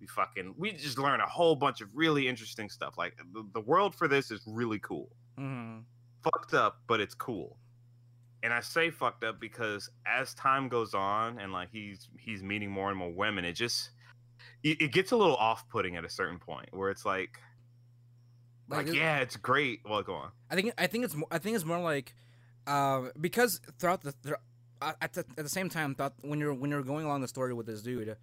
we 0.00 0.06
fucking 0.06 0.54
we 0.56 0.72
just 0.72 0.98
learn 0.98 1.20
a 1.20 1.26
whole 1.26 1.54
bunch 1.54 1.80
of 1.80 1.88
really 1.94 2.26
interesting 2.28 2.68
stuff 2.68 2.94
like 2.98 3.16
the, 3.32 3.46
the 3.54 3.60
world 3.60 3.94
for 3.94 4.08
this 4.08 4.30
is 4.30 4.42
really 4.46 4.78
cool 4.78 5.08
hmm 5.36 5.78
fucked 6.22 6.54
up, 6.54 6.82
but 6.86 7.00
it's 7.00 7.14
cool. 7.14 7.56
And 8.42 8.52
I 8.52 8.60
say 8.60 8.90
fucked 8.90 9.24
up 9.24 9.40
because 9.40 9.90
as 10.06 10.34
time 10.34 10.68
goes 10.68 10.94
on 10.94 11.38
and 11.38 11.52
like 11.52 11.68
he's 11.70 12.08
he's 12.18 12.42
meeting 12.42 12.70
more 12.70 12.88
and 12.88 12.98
more 12.98 13.12
women, 13.12 13.44
it 13.44 13.52
just 13.52 13.90
it, 14.64 14.80
it 14.80 14.92
gets 14.92 15.12
a 15.12 15.16
little 15.16 15.36
off-putting 15.36 15.96
at 15.96 16.04
a 16.04 16.10
certain 16.10 16.38
point 16.38 16.68
where 16.72 16.90
it's 16.90 17.04
like 17.04 17.38
like, 18.68 18.86
Like, 18.86 18.96
yeah, 18.96 19.18
it's 19.18 19.36
great. 19.36 19.80
Well, 19.88 20.02
go 20.02 20.14
on. 20.14 20.30
I 20.50 20.56
think 20.56 20.72
I 20.76 20.86
think 20.88 21.04
it's 21.04 21.14
more, 21.14 21.28
I 21.30 21.38
think 21.38 21.54
it's 21.54 21.64
more 21.64 21.78
like 21.78 22.14
uh, 22.66 23.08
because 23.20 23.60
throughout 23.78 24.02
the 24.02 24.12
thro- 24.12 24.36
uh, 24.80 24.92
at 25.00 25.12
the 25.14 25.20
at 25.36 25.44
the 25.44 25.48
same 25.48 25.68
time 25.68 25.94
thought 25.94 26.14
when 26.22 26.38
you're 26.40 26.54
when 26.54 26.70
you're 26.70 26.82
going 26.82 27.04
along 27.06 27.20
the 27.20 27.28
story 27.28 27.52
with 27.54 27.66
this 27.66 27.82
dude. 27.82 28.16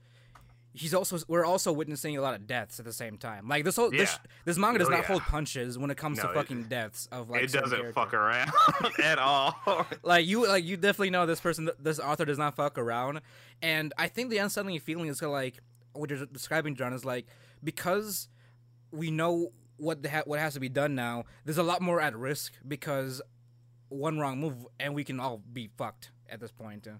He's 0.71 0.93
also 0.93 1.17
we're 1.27 1.45
also 1.45 1.71
witnessing 1.73 2.15
a 2.15 2.21
lot 2.21 2.35
of 2.35 2.45
deaths 2.45 2.77
at 2.79 2.85
the 2.85 2.93
same 2.93 3.17
time. 3.17 3.47
Like 3.47 3.65
this 3.65 3.75
whole 3.75 3.89
this 3.89 4.11
Yeah. 4.13 4.29
this 4.45 4.57
manga 4.57 4.77
does 4.79 4.87
Oh, 4.87 4.91
not 4.91 4.99
yeah. 5.01 5.07
hold 5.07 5.23
punches 5.23 5.79
when 5.79 5.89
it 5.89 5.97
comes 5.97 6.17
No, 6.19 6.25
to 6.25 6.29
it- 6.29 6.33
fucking 6.35 6.63
deaths 6.65 7.07
of 7.11 7.29
like 7.31 7.41
it 7.43 7.51
doesn't 7.51 7.69
characters. 7.71 7.95
fuck 7.95 8.13
around 8.13 8.51
at 9.03 9.17
all. 9.17 9.55
like 10.03 10.27
you 10.27 10.47
like 10.47 10.63
you 10.63 10.77
definitely 10.77 11.09
know 11.09 11.25
this 11.25 11.39
person 11.41 11.69
this 11.79 11.99
author 11.99 12.23
does 12.23 12.37
not 12.37 12.55
fuck 12.55 12.77
around 12.77 13.19
and 13.63 13.93
i 13.97 14.07
think 14.07 14.29
the 14.29 14.37
unsettling 14.37 14.79
feeling 14.79 15.07
is 15.07 15.21
like 15.23 15.57
what 15.93 16.11
you're 16.11 16.23
describing 16.27 16.75
john 16.75 16.93
is 16.93 17.03
like 17.03 17.25
because 17.63 18.29
we 18.91 19.09
know 19.09 19.51
what 19.77 20.03
the 20.03 20.09
ha- 20.09 20.23
what 20.25 20.39
has 20.39 20.53
to 20.53 20.59
be 20.59 20.69
done 20.69 20.93
now 20.93 21.25
there's 21.45 21.57
a 21.57 21.63
lot 21.63 21.81
more 21.81 21.99
at 21.99 22.15
risk 22.15 22.53
because 22.67 23.21
one 23.89 24.17
wrong 24.19 24.39
move 24.39 24.55
and 24.79 24.93
we 24.93 25.03
can 25.03 25.19
all 25.19 25.41
be 25.53 25.69
fucked 25.77 26.11
at 26.29 26.39
this 26.39 26.51
point 26.51 26.87
uh. 26.87 26.91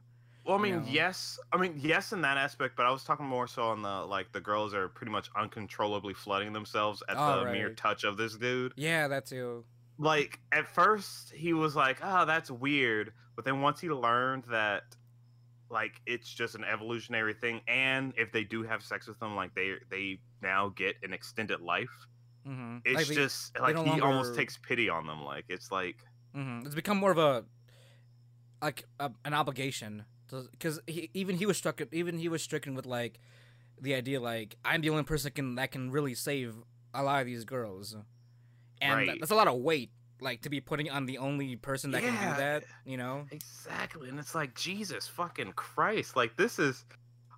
Well, 0.46 0.58
I 0.58 0.62
mean, 0.62 0.78
know? 0.78 0.86
yes, 0.90 1.38
I 1.54 1.58
mean, 1.58 1.76
yes, 1.78 2.12
in 2.12 2.22
that 2.22 2.38
aspect, 2.38 2.76
but 2.76 2.88
I 2.88 2.92
was 2.92 3.04
talking 3.04 3.26
more 3.26 3.46
so 3.46 3.64
on 3.64 3.84
the 3.84 4.06
like 4.06 4.32
the 4.32 4.40
girls 4.40 4.74
are 4.74 4.88
pretty 4.90 5.12
much 5.12 5.30
uncontrollably 5.38 6.16
flooding 6.16 6.54
themselves 6.54 7.04
at 7.08 7.18
Oh, 7.18 7.44
the 7.46 7.52
mere 7.52 7.74
touch 7.76 8.04
of 8.04 8.18
this 8.18 8.36
dude. 8.36 8.74
yeah 8.76 9.08
that 9.08 9.26
too 9.28 9.64
like 10.00 10.40
at 10.52 10.66
first 10.66 11.32
he 11.34 11.54
was 11.54 11.76
like 11.76 12.00
oh 12.02 12.26
that's 12.26 12.50
weird 12.50 13.12
but 13.36 13.44
then 13.46 13.62
once 13.62 13.80
he 13.82 13.90
learned 13.90 14.46
that 14.50 14.84
like 15.70 16.02
it's 16.08 16.34
just 16.34 16.56
an 16.56 16.64
evolutionary 16.64 17.34
thing 17.34 17.62
and 17.68 18.14
if 18.18 18.32
they 18.32 18.44
do 18.44 18.64
have 18.64 18.82
sex 18.82 19.08
with 19.08 19.20
them 19.20 19.36
like 19.36 19.54
they 19.56 19.74
they 19.92 20.20
now 20.42 20.70
get 20.76 20.96
an 21.04 21.12
extended 21.14 21.60
life 21.60 22.08
mm-hmm. 22.48 22.78
it's 22.86 22.96
like 22.96 23.08
they- 23.08 23.16
just 23.16 23.60
like 23.60 23.76
no 23.76 23.84
he 23.84 24.00
almost 24.02 24.36
takes 24.36 24.58
pity 24.58 24.90
on 24.90 25.06
them 25.06 25.24
like 25.24 25.44
it's 25.50 25.70
like 25.72 25.98
Mhm. 26.36 26.66
It's 26.66 26.76
become 26.76 26.98
more 26.98 27.12
of 27.12 27.18
a 27.18 27.46
like 28.62 28.86
a, 29.00 29.12
an 29.26 29.34
obligation 29.34 30.06
because 30.52 30.80
he, 30.86 31.10
even 31.14 31.38
he 31.38 31.46
was 31.46 31.58
struck 31.58 31.82
even 31.92 32.18
he 32.18 32.28
was 32.30 32.44
stricken 32.44 32.76
with 32.76 32.86
like 32.86 33.20
the 33.82 33.94
idea 33.96 34.20
like 34.20 34.56
I'm 34.66 34.82
the 34.82 34.90
only 34.90 35.04
person 35.04 35.32
can 35.32 35.56
that 35.56 35.72
can 35.72 35.92
really 35.92 36.14
save 36.14 36.56
a 36.94 37.04
lot 37.04 37.22
of 37.22 37.28
these 37.28 37.46
girls, 37.46 37.96
and 38.82 38.96
Right. 38.96 39.20
that's 39.20 39.32
a 39.32 39.36
lot 39.36 39.48
of 39.48 39.56
weight 39.60 39.92
like 40.22 40.42
to 40.42 40.50
be 40.50 40.60
putting 40.60 40.90
on 40.90 41.06
the 41.06 41.18
only 41.20 41.56
person 41.56 41.92
that 41.92 42.02
can 42.04 42.14
do 42.14 42.36
that. 42.38 42.64
You 42.86 42.98
know? 42.98 43.26
exactly 43.32 44.10
and 44.10 44.20
it's 44.20 44.34
like 44.36 44.56
jesus 44.56 45.08
fucking 45.08 45.54
christ 45.54 46.16
like 46.16 46.36
this 46.36 46.58
is 46.60 46.84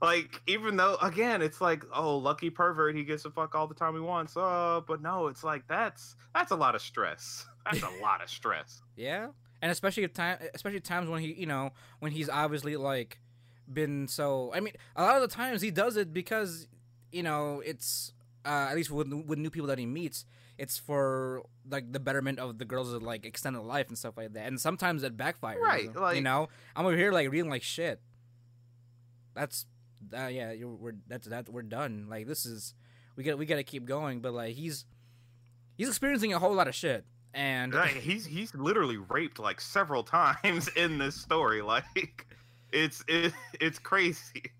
like 0.01 0.41
even 0.47 0.77
though 0.77 0.95
again 1.01 1.41
it's 1.41 1.59
like 1.61 1.83
oh 1.93 2.17
lucky 2.17 2.49
pervert 2.49 2.95
he 2.95 3.03
gets 3.03 3.23
to 3.23 3.29
fuck 3.29 3.53
all 3.53 3.67
the 3.67 3.75
time 3.75 3.93
he 3.93 3.99
wants 3.99 4.35
uh 4.37 4.79
but 4.87 5.01
no 5.01 5.27
it's 5.27 5.43
like 5.43 5.67
that's 5.67 6.15
that's 6.33 6.51
a 6.51 6.55
lot 6.55 6.73
of 6.73 6.81
stress 6.81 7.45
that's 7.65 7.83
a 7.83 8.01
lot 8.01 8.21
of 8.23 8.29
stress 8.29 8.81
Yeah, 8.95 9.27
and 9.61 9.71
especially 9.71 10.03
at 10.03 10.13
time, 10.13 10.37
especially 10.53 10.79
times 10.79 11.09
when 11.09 11.21
he, 11.21 11.33
you 11.33 11.45
know, 11.45 11.71
when 11.99 12.11
he's 12.11 12.29
obviously 12.29 12.75
like 12.77 13.19
been 13.71 14.07
so. 14.07 14.51
I 14.53 14.59
mean, 14.59 14.73
a 14.95 15.03
lot 15.03 15.15
of 15.15 15.21
the 15.21 15.35
times 15.35 15.61
he 15.61 15.71
does 15.71 15.97
it 15.97 16.13
because 16.13 16.67
you 17.11 17.23
know 17.23 17.61
it's 17.65 18.13
uh, 18.45 18.67
at 18.69 18.75
least 18.75 18.91
with 18.91 19.11
with 19.13 19.37
new 19.39 19.49
people 19.49 19.67
that 19.67 19.77
he 19.79 19.85
meets, 19.85 20.25
it's 20.57 20.77
for 20.77 21.43
like 21.69 21.91
the 21.91 21.99
betterment 21.99 22.39
of 22.39 22.57
the 22.57 22.65
girls' 22.65 22.93
like 23.01 23.25
extended 23.25 23.61
life 23.61 23.87
and 23.87 23.97
stuff 23.97 24.17
like 24.17 24.33
that. 24.33 24.47
And 24.47 24.59
sometimes 24.59 25.03
it 25.03 25.17
backfires. 25.17 25.59
Right, 25.59 26.15
you 26.15 26.21
know, 26.21 26.49
I'm 26.75 26.85
over 26.85 26.95
here 26.97 27.11
like 27.11 27.29
reading 27.31 27.49
like 27.49 27.63
shit. 27.63 27.99
That's 29.33 29.65
uh, 30.15 30.27
yeah, 30.27 30.51
you're, 30.51 30.69
we're 30.69 30.95
that's 31.07 31.27
that 31.27 31.49
we're 31.49 31.61
done. 31.61 32.07
Like 32.09 32.27
this 32.27 32.45
is 32.45 32.73
we 33.15 33.23
got 33.23 33.37
we 33.37 33.45
got 33.45 33.55
to 33.55 33.63
keep 33.63 33.85
going. 33.85 34.19
But 34.19 34.33
like 34.33 34.55
he's 34.55 34.85
he's 35.77 35.87
experiencing 35.87 36.33
a 36.33 36.39
whole 36.39 36.53
lot 36.53 36.67
of 36.67 36.75
shit. 36.75 37.05
And 37.33 37.73
he's 37.73 38.25
he's 38.25 38.53
literally 38.53 38.97
raped 38.97 39.39
like 39.39 39.61
several 39.61 40.03
times 40.43 40.67
in 40.75 40.97
this 40.97 41.15
story 41.15 41.61
like 41.61 42.27
it's 42.71 43.03
it, 43.07 43.33
it's 43.59 43.79
crazy. 43.79 44.51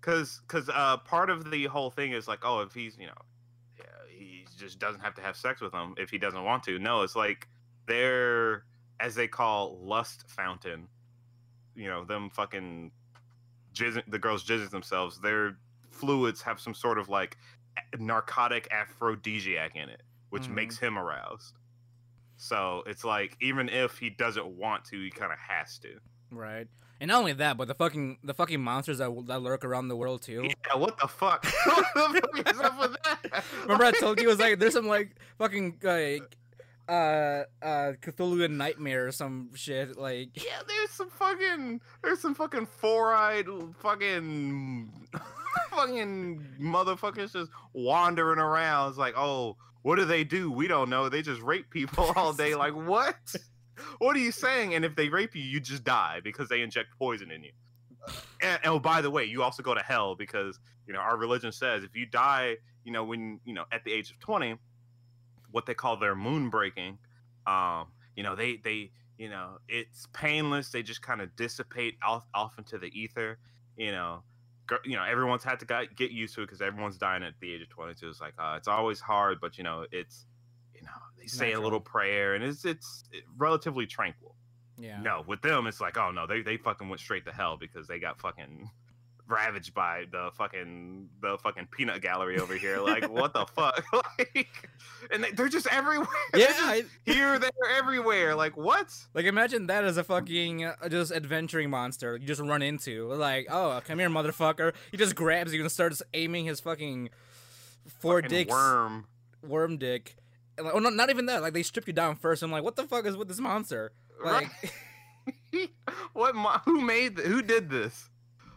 Because 0.00 0.40
because 0.46 0.68
uh 0.68 0.98
part 0.98 1.30
of 1.30 1.50
the 1.50 1.66
whole 1.66 1.90
thing 1.90 2.12
is 2.12 2.28
like 2.28 2.40
oh 2.44 2.60
if 2.60 2.72
he's 2.72 2.96
you 2.98 3.06
know 3.06 3.12
he 4.08 4.46
just 4.56 4.78
doesn't 4.78 5.00
have 5.00 5.14
to 5.14 5.20
have 5.20 5.36
sex 5.36 5.60
with 5.60 5.72
them 5.72 5.94
if 5.98 6.10
he 6.10 6.18
doesn't 6.18 6.44
want 6.44 6.62
to. 6.64 6.78
No 6.78 7.02
it's 7.02 7.16
like 7.16 7.48
they're 7.86 8.64
as 9.00 9.14
they 9.14 9.28
call 9.28 9.78
lust 9.82 10.24
fountain. 10.28 10.86
You 11.74 11.88
know 11.88 12.04
them 12.04 12.30
fucking 12.30 12.92
jizzing 13.74 14.04
the 14.08 14.18
girls 14.18 14.44
jizzing 14.44 14.70
themselves 14.70 15.20
their 15.20 15.58
fluids 15.90 16.40
have 16.42 16.58
some 16.58 16.74
sort 16.74 16.98
of 16.98 17.08
like 17.08 17.36
narcotic 17.98 18.68
aphrodisiac 18.70 19.76
in 19.76 19.88
it 19.88 20.02
which 20.36 20.48
Mhm. 20.48 20.54
makes 20.54 20.78
him 20.78 20.98
aroused 20.98 21.54
so 22.36 22.82
it's 22.86 23.04
like 23.04 23.36
even 23.40 23.68
if 23.68 23.98
he 23.98 24.10
doesn't 24.10 24.46
want 24.46 24.84
to 24.84 25.00
he 25.02 25.10
kind 25.10 25.32
of 25.32 25.38
has 25.38 25.78
to 25.78 25.98
Right. 26.30 26.66
And 27.00 27.08
not 27.08 27.18
only 27.18 27.34
that, 27.34 27.56
but 27.58 27.68
the 27.68 27.74
fucking 27.74 28.18
the 28.24 28.32
fucking 28.34 28.60
monsters 28.60 28.98
that, 28.98 29.10
that 29.26 29.40
lurk 29.42 29.64
around 29.64 29.88
the 29.88 29.96
world 29.96 30.22
too. 30.22 30.42
yeah 30.48 30.76
what 30.76 30.98
the 30.98 31.06
fuck 31.06 31.44
what 31.64 31.86
the 31.94 32.20
fuck 32.34 32.54
is 32.54 32.60
up 32.60 32.80
with 32.80 32.96
that 33.04 33.44
Remember 33.62 33.84
I 33.84 33.92
told 33.92 34.18
you 34.20 34.24
it 34.26 34.30
was 34.30 34.38
like 34.38 34.58
there's 34.58 34.72
some 34.72 34.86
like 34.88 35.14
fucking 35.38 35.78
like 35.82 36.36
uh 36.88 37.42
uh 37.62 37.92
Cthulhu 38.02 38.48
nightmare 38.50 39.06
or 39.08 39.12
some 39.12 39.50
shit 39.54 39.96
like 39.98 40.30
Yeah, 40.34 40.60
there's 40.66 40.90
some 40.90 41.10
fucking 41.10 41.80
there's 42.02 42.20
some 42.20 42.34
fucking 42.34 42.66
four-eyed 42.66 43.46
fucking 43.80 45.08
fucking 45.70 46.46
motherfuckers 46.60 47.32
just 47.32 47.50
wandering 47.72 48.38
around. 48.38 48.88
It's 48.90 48.98
like, 48.98 49.14
oh, 49.16 49.56
what 49.86 50.00
do 50.00 50.04
they 50.04 50.24
do? 50.24 50.50
We 50.50 50.66
don't 50.66 50.90
know. 50.90 51.08
They 51.08 51.22
just 51.22 51.40
rape 51.42 51.70
people 51.70 52.12
all 52.16 52.32
day. 52.32 52.56
Like, 52.56 52.74
what? 52.74 53.14
What 53.98 54.16
are 54.16 54.18
you 54.18 54.32
saying? 54.32 54.74
And 54.74 54.84
if 54.84 54.96
they 54.96 55.08
rape 55.08 55.36
you, 55.36 55.42
you 55.44 55.60
just 55.60 55.84
die 55.84 56.20
because 56.24 56.48
they 56.48 56.62
inject 56.62 56.88
poison 56.98 57.30
in 57.30 57.44
you. 57.44 57.52
And, 58.42 58.58
oh, 58.64 58.80
by 58.80 59.00
the 59.00 59.12
way, 59.12 59.26
you 59.26 59.44
also 59.44 59.62
go 59.62 59.74
to 59.74 59.80
hell 59.80 60.16
because 60.16 60.58
you 60.88 60.92
know 60.92 60.98
our 60.98 61.16
religion 61.16 61.52
says 61.52 61.84
if 61.84 61.94
you 61.94 62.04
die, 62.04 62.56
you 62.82 62.90
know 62.90 63.04
when 63.04 63.38
you 63.44 63.54
know 63.54 63.64
at 63.70 63.84
the 63.84 63.92
age 63.92 64.10
of 64.10 64.18
twenty, 64.18 64.56
what 65.52 65.66
they 65.66 65.74
call 65.74 65.96
their 65.96 66.16
moon 66.16 66.50
breaking, 66.50 66.98
um, 67.46 67.86
you 68.16 68.24
know 68.24 68.34
they 68.34 68.56
they 68.56 68.90
you 69.18 69.30
know 69.30 69.58
it's 69.68 70.08
painless. 70.12 70.70
They 70.70 70.82
just 70.82 71.00
kind 71.02 71.20
of 71.20 71.36
dissipate 71.36 71.94
off 72.04 72.26
off 72.34 72.58
into 72.58 72.76
the 72.76 72.88
ether. 72.88 73.38
You 73.76 73.92
know, 73.92 74.24
you 74.84 74.96
know 74.96 75.04
everyone's 75.04 75.44
had 75.44 75.60
to 75.60 75.86
get 75.96 76.10
used 76.10 76.34
to 76.34 76.42
it 76.42 76.46
because 76.46 76.60
everyone's 76.60 76.98
dying 76.98 77.22
at 77.22 77.34
the 77.40 77.52
age 77.52 77.62
of 77.62 77.68
twenty 77.68 77.94
two. 77.94 78.08
It's 78.08 78.20
like 78.20 78.34
uh, 78.38 78.54
it's 78.56 78.68
always 78.68 79.00
hard, 79.00 79.38
but 79.40 79.58
you 79.58 79.64
know 79.64 79.86
it's 79.92 80.26
you 80.74 80.82
know 80.82 80.90
they 81.18 81.26
say 81.26 81.52
a 81.52 81.60
little 81.60 81.80
prayer 81.80 82.34
and 82.34 82.44
it's 82.44 82.64
it's 82.64 83.04
relatively 83.36 83.86
tranquil. 83.86 84.34
yeah. 84.78 85.00
No, 85.00 85.24
with 85.26 85.40
them, 85.42 85.66
it's 85.66 85.80
like, 85.80 85.96
oh 85.96 86.10
no, 86.10 86.26
they 86.26 86.42
they 86.42 86.56
fucking 86.56 86.88
went 86.88 87.00
straight 87.00 87.24
to 87.26 87.32
hell 87.32 87.56
because 87.56 87.86
they 87.86 87.98
got 87.98 88.20
fucking 88.20 88.68
ravaged 89.28 89.74
by 89.74 90.04
the 90.12 90.30
fucking 90.34 91.08
the 91.20 91.36
fucking 91.38 91.66
peanut 91.70 92.00
gallery 92.02 92.38
over 92.38 92.54
here. 92.56 92.78
Like, 92.78 93.08
what 93.10 93.32
the 93.32 93.44
fuck? 93.46 93.84
like, 94.18 94.46
and 95.10 95.24
they, 95.24 95.32
they're 95.32 95.48
just 95.48 95.66
everywhere. 95.68 96.06
Yeah, 96.34 96.46
just 96.46 96.62
I, 96.62 96.82
here, 97.04 97.38
there, 97.38 97.50
everywhere. 97.76 98.34
Like, 98.34 98.56
what? 98.56 98.94
like 99.14 99.24
imagine 99.26 99.66
that 99.68 99.84
as 99.84 99.96
a 99.96 100.04
fucking 100.04 100.64
uh, 100.64 100.88
just 100.88 101.12
adventuring 101.12 101.70
monster 101.70 102.16
you 102.16 102.26
just 102.26 102.40
run 102.40 102.62
into. 102.62 103.12
Like, 103.12 103.46
oh, 103.50 103.80
come 103.86 103.98
here, 103.98 104.08
motherfucker. 104.08 104.72
He 104.90 104.96
just 104.96 105.14
grabs 105.14 105.52
you 105.54 105.60
and 105.60 105.70
starts 105.72 106.02
aiming 106.14 106.44
his 106.44 106.60
fucking 106.60 107.10
four 108.00 108.22
Fucking 108.22 108.36
dicks 108.36 108.50
worm. 108.50 109.06
worm 109.42 109.78
dick. 109.78 110.16
And 110.58 110.66
like, 110.66 110.74
oh, 110.74 110.78
no, 110.78 110.88
not 110.90 111.10
even 111.10 111.26
that. 111.26 111.42
Like 111.42 111.52
they 111.52 111.62
strip 111.62 111.86
you 111.86 111.92
down 111.92 112.16
first. 112.16 112.42
I'm 112.42 112.50
like, 112.50 112.62
what 112.64 112.76
the 112.76 112.84
fuck 112.84 113.06
is 113.06 113.16
with 113.16 113.28
this 113.28 113.40
monster? 113.40 113.92
Like, 114.24 114.48
Right. 115.52 115.70
what? 116.12 116.34
Mo- 116.34 116.60
who 116.64 116.80
made? 116.80 117.18
Who 117.18 117.42
did 117.42 117.68
this? 117.68 118.08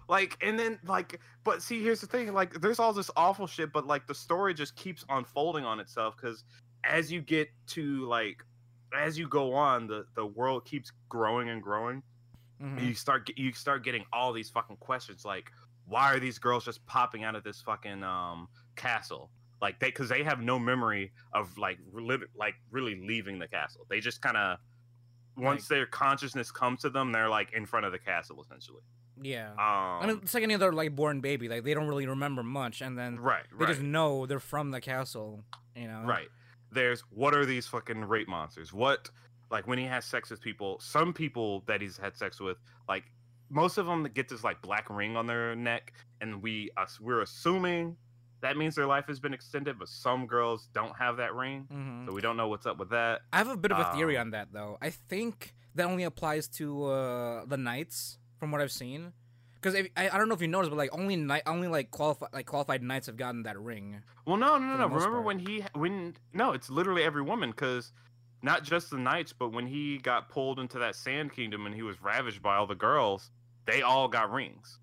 Like, 0.09 0.37
and 0.41 0.57
then 0.59 0.79
like, 0.85 1.19
but 1.43 1.61
see, 1.61 1.81
here's 1.83 2.01
the 2.01 2.07
thing. 2.07 2.33
Like, 2.33 2.59
there's 2.59 2.79
all 2.79 2.91
this 2.91 3.11
awful 3.15 3.45
shit, 3.47 3.71
but 3.71 3.85
like 3.87 4.07
the 4.07 4.15
story 4.15 4.53
just 4.55 4.75
keeps 4.75 5.05
unfolding 5.07 5.63
on 5.63 5.79
itself 5.79 6.15
because 6.17 6.43
as 6.83 7.11
you 7.11 7.21
get 7.21 7.47
to 7.67 8.05
like, 8.07 8.43
as 8.97 9.17
you 9.19 9.27
go 9.29 9.53
on, 9.53 9.85
the 9.87 10.05
the 10.15 10.25
world 10.25 10.65
keeps 10.65 10.91
growing 11.09 11.49
and 11.49 11.61
growing. 11.61 12.01
mhm. 12.61 12.81
You 12.83 12.93
start 12.95 13.29
you 13.37 13.53
start 13.53 13.83
getting 13.85 14.03
all 14.11 14.33
these 14.33 14.49
fucking 14.49 14.77
questions 14.77 15.23
like, 15.25 15.51
why 15.85 16.11
are 16.13 16.19
these 16.19 16.39
girls 16.39 16.65
just 16.65 16.83
popping 16.87 17.23
out 17.23 17.35
of 17.35 17.43
this 17.43 17.61
fucking 17.61 18.03
um 18.03 18.47
castle? 18.75 19.29
Like 19.61 19.79
they, 19.79 19.89
because 19.89 20.09
they 20.09 20.23
have 20.23 20.41
no 20.41 20.57
memory 20.57 21.11
of 21.33 21.55
like 21.57 21.77
lit- 21.93 22.29
like 22.35 22.55
really 22.71 22.95
leaving 23.07 23.37
the 23.37 23.47
castle. 23.47 23.85
They 23.89 23.99
just 23.99 24.21
kind 24.23 24.37
of 24.37 24.57
once 25.37 25.67
their 25.67 25.85
consciousness 25.85 26.51
comes 26.51 26.81
to 26.81 26.89
them, 26.89 27.11
they're 27.11 27.29
like 27.29 27.53
in 27.53 27.65
front 27.67 27.85
of 27.85 27.91
the 27.91 27.99
castle 27.99 28.41
essentially. 28.41 28.81
Yeah. 29.21 29.51
Um, 29.51 29.57
I 29.59 30.05
mean, 30.07 30.19
it's 30.23 30.33
like 30.33 30.43
any 30.43 30.53
other 30.55 30.71
like 30.73 30.95
born 30.95 31.21
baby. 31.21 31.47
Like 31.49 31.63
they 31.63 31.73
don't 31.73 31.87
really 31.87 32.07
remember 32.07 32.43
much, 32.43 32.81
and 32.81 32.97
then 32.97 33.19
right, 33.19 33.43
they 33.51 33.65
right, 33.65 33.69
just 33.69 33.81
know 33.81 34.25
they're 34.25 34.39
from 34.39 34.71
the 34.71 34.81
castle. 34.81 35.43
You 35.75 35.87
know. 35.87 36.03
right. 36.05 36.27
There's 36.71 37.01
what 37.09 37.33
are 37.33 37.45
these 37.45 37.65
fucking 37.67 38.05
rape 38.05 38.27
monsters? 38.27 38.71
What 38.73 39.09
like 39.49 39.67
when 39.67 39.77
he 39.77 39.85
has 39.85 40.05
sex 40.05 40.29
with 40.29 40.41
people? 40.41 40.79
Some 40.79 41.13
people 41.13 41.63
that 41.67 41.81
he's 41.81 41.97
had 41.97 42.15
sex 42.15 42.39
with, 42.39 42.57
like 42.87 43.05
most 43.49 43.77
of 43.77 43.85
them 43.87 44.07
get 44.13 44.29
this 44.29 44.43
like 44.43 44.61
black 44.61 44.89
ring 44.89 45.17
on 45.17 45.25
their 45.25 45.55
neck, 45.55 45.93
and 46.21 46.41
we 46.43 46.69
us 46.77 46.99
we're 46.99 47.21
assuming 47.21 47.95
that 48.41 48.55
means 48.55 48.75
their 48.75 48.85
life 48.85 49.05
has 49.07 49.19
been 49.19 49.33
extended, 49.33 49.77
but 49.79 49.89
some 49.89 50.25
girls 50.27 50.69
don't 50.73 50.95
have 50.95 51.17
that 51.17 51.33
ring, 51.33 51.65
hmm 51.71 52.05
so 52.05 52.13
we 52.13 52.21
don't 52.21 52.37
know 52.37 52.47
what's 52.47 52.65
up 52.65 52.77
with 52.77 52.89
that. 52.91 53.21
I 53.33 53.37
have 53.37 53.49
a 53.49 53.57
bit 53.57 53.71
of 53.71 53.79
a 53.79 53.91
theory 53.95 54.15
Um, 54.17 54.27
on 54.27 54.31
that 54.31 54.49
though. 54.53 54.77
I 54.81 54.91
think 54.91 55.55
that 55.75 55.85
only 55.87 56.03
applies 56.03 56.47
to 56.49 56.85
uh, 56.85 57.45
the 57.45 57.57
knights, 57.57 58.17
from 58.39 58.51
what 58.51 58.61
I've 58.61 58.71
seen. 58.71 59.13
Because 59.61 59.75
I, 59.75 60.09
I 60.09 60.17
don't 60.17 60.29
know 60.29 60.35
if 60.35 60.41
you 60.41 60.47
noticed, 60.47 60.71
but 60.71 60.77
like 60.77 60.89
only 60.93 61.17
knight, 61.17 61.43
only 61.45 61.67
like 61.67 61.91
qualified 61.91 62.29
like 62.31 62.45
qualified 62.45 62.81
knights 62.81 63.07
have 63.07 63.17
gotten 63.17 63.43
that 63.43 63.59
ring. 63.59 64.01
Well, 64.25 64.37
no, 64.37 64.57
no, 64.57 64.65
no, 64.65 64.77
no. 64.77 64.87
Remember 64.87 65.15
part. 65.17 65.25
when 65.25 65.39
he 65.39 65.63
when 65.73 66.15
no, 66.33 66.53
it's 66.53 66.69
literally 66.69 67.03
every 67.03 67.21
woman 67.21 67.51
because 67.51 67.91
not 68.41 68.63
just 68.63 68.89
the 68.89 68.97
knights, 68.97 69.33
but 69.33 69.51
when 69.51 69.67
he 69.67 69.97
got 69.97 70.29
pulled 70.29 70.59
into 70.59 70.79
that 70.79 70.95
sand 70.95 71.33
kingdom 71.33 71.65
and 71.65 71.75
he 71.75 71.81
was 71.81 72.01
ravaged 72.01 72.41
by 72.41 72.55
all 72.55 72.67
the 72.67 72.75
girls, 72.75 73.31
they 73.65 73.81
all 73.81 74.07
got 74.07 74.31
rings. 74.31 74.79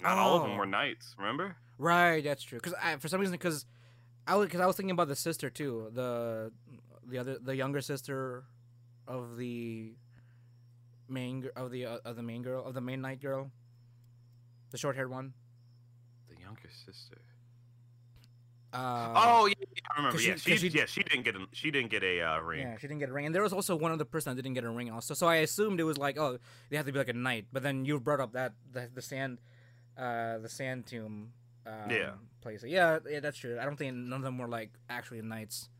Not 0.00 0.16
all 0.16 0.36
of 0.36 0.42
them 0.42 0.52
Oh. 0.52 0.56
were 0.56 0.66
knights. 0.66 1.14
Remember? 1.18 1.56
Right, 1.76 2.24
that's 2.24 2.42
true. 2.42 2.58
Because 2.62 2.74
for 3.00 3.08
some 3.08 3.20
reason, 3.20 3.32
because 3.34 3.66
I 4.26 4.36
was 4.36 4.46
because 4.46 4.60
I 4.60 4.66
was 4.66 4.76
thinking 4.76 4.92
about 4.92 5.08
the 5.08 5.16
sister 5.16 5.50
too, 5.50 5.90
the 5.92 6.50
the 7.06 7.18
other 7.18 7.38
the 7.38 7.54
younger 7.56 7.82
sister 7.82 8.44
of 9.06 9.36
the 9.36 9.92
main 11.08 11.48
of 11.56 11.70
the 11.70 11.86
uh, 11.86 11.98
of 12.04 12.16
the 12.16 12.22
main 12.22 12.42
girl 12.42 12.64
of 12.64 12.74
the 12.74 12.80
main 12.80 13.00
knight 13.00 13.20
girl, 13.20 13.50
the 14.70 14.78
short 14.78 14.96
haired 14.96 15.10
one. 15.10 15.32
The 16.28 16.36
younger 16.40 16.68
sister. 16.84 17.20
Uh, 18.70 19.12
oh 19.16 19.46
yeah, 19.46 19.54
yeah, 19.58 19.66
I 19.90 19.96
remember. 19.96 20.18
she- 20.18 20.36
she, 20.36 20.56
she- 20.58 20.68
yeah, 20.68 20.84
she 20.84 21.02
didn't 21.02 21.24
get 21.24 21.34
a 21.34 21.46
she 21.52 21.70
didn't 21.70 21.90
get 21.90 22.02
a 22.02 22.20
uh, 22.20 22.40
ring. 22.40 22.60
Yeah, 22.60 22.76
she 22.76 22.86
didn't 22.86 23.00
get 23.00 23.08
a 23.08 23.12
ring, 23.12 23.24
and 23.24 23.34
there 23.34 23.42
was 23.42 23.54
also 23.54 23.74
one 23.76 23.92
other 23.92 24.04
person 24.04 24.36
that 24.36 24.42
didn't 24.42 24.54
get 24.54 24.64
a 24.64 24.70
ring 24.70 24.90
also. 24.90 25.14
So 25.14 25.26
I 25.26 25.36
assumed 25.36 25.80
it 25.80 25.84
was 25.84 25.96
like, 25.96 26.18
oh, 26.18 26.38
they 26.68 26.76
have 26.76 26.84
to 26.84 26.92
be 26.92 26.98
like 26.98 27.08
a 27.08 27.14
knight. 27.14 27.46
But 27.50 27.62
then 27.62 27.86
you 27.86 27.98
brought 27.98 28.20
up 28.20 28.32
that 28.34 28.52
the, 28.70 28.90
the 28.94 29.00
sand, 29.00 29.38
uh, 29.96 30.36
the 30.38 30.50
sand 30.50 30.86
tomb, 30.86 31.32
um, 31.66 31.90
Yeah. 31.90 32.10
place. 32.42 32.62
Yeah, 32.62 32.98
yeah, 33.08 33.20
that's 33.20 33.38
true. 33.38 33.58
I 33.58 33.64
don't 33.64 33.76
think 33.78 33.94
none 33.96 34.18
of 34.18 34.22
them 34.22 34.36
were 34.36 34.48
like 34.48 34.70
actually 34.90 35.22
knights. 35.22 35.70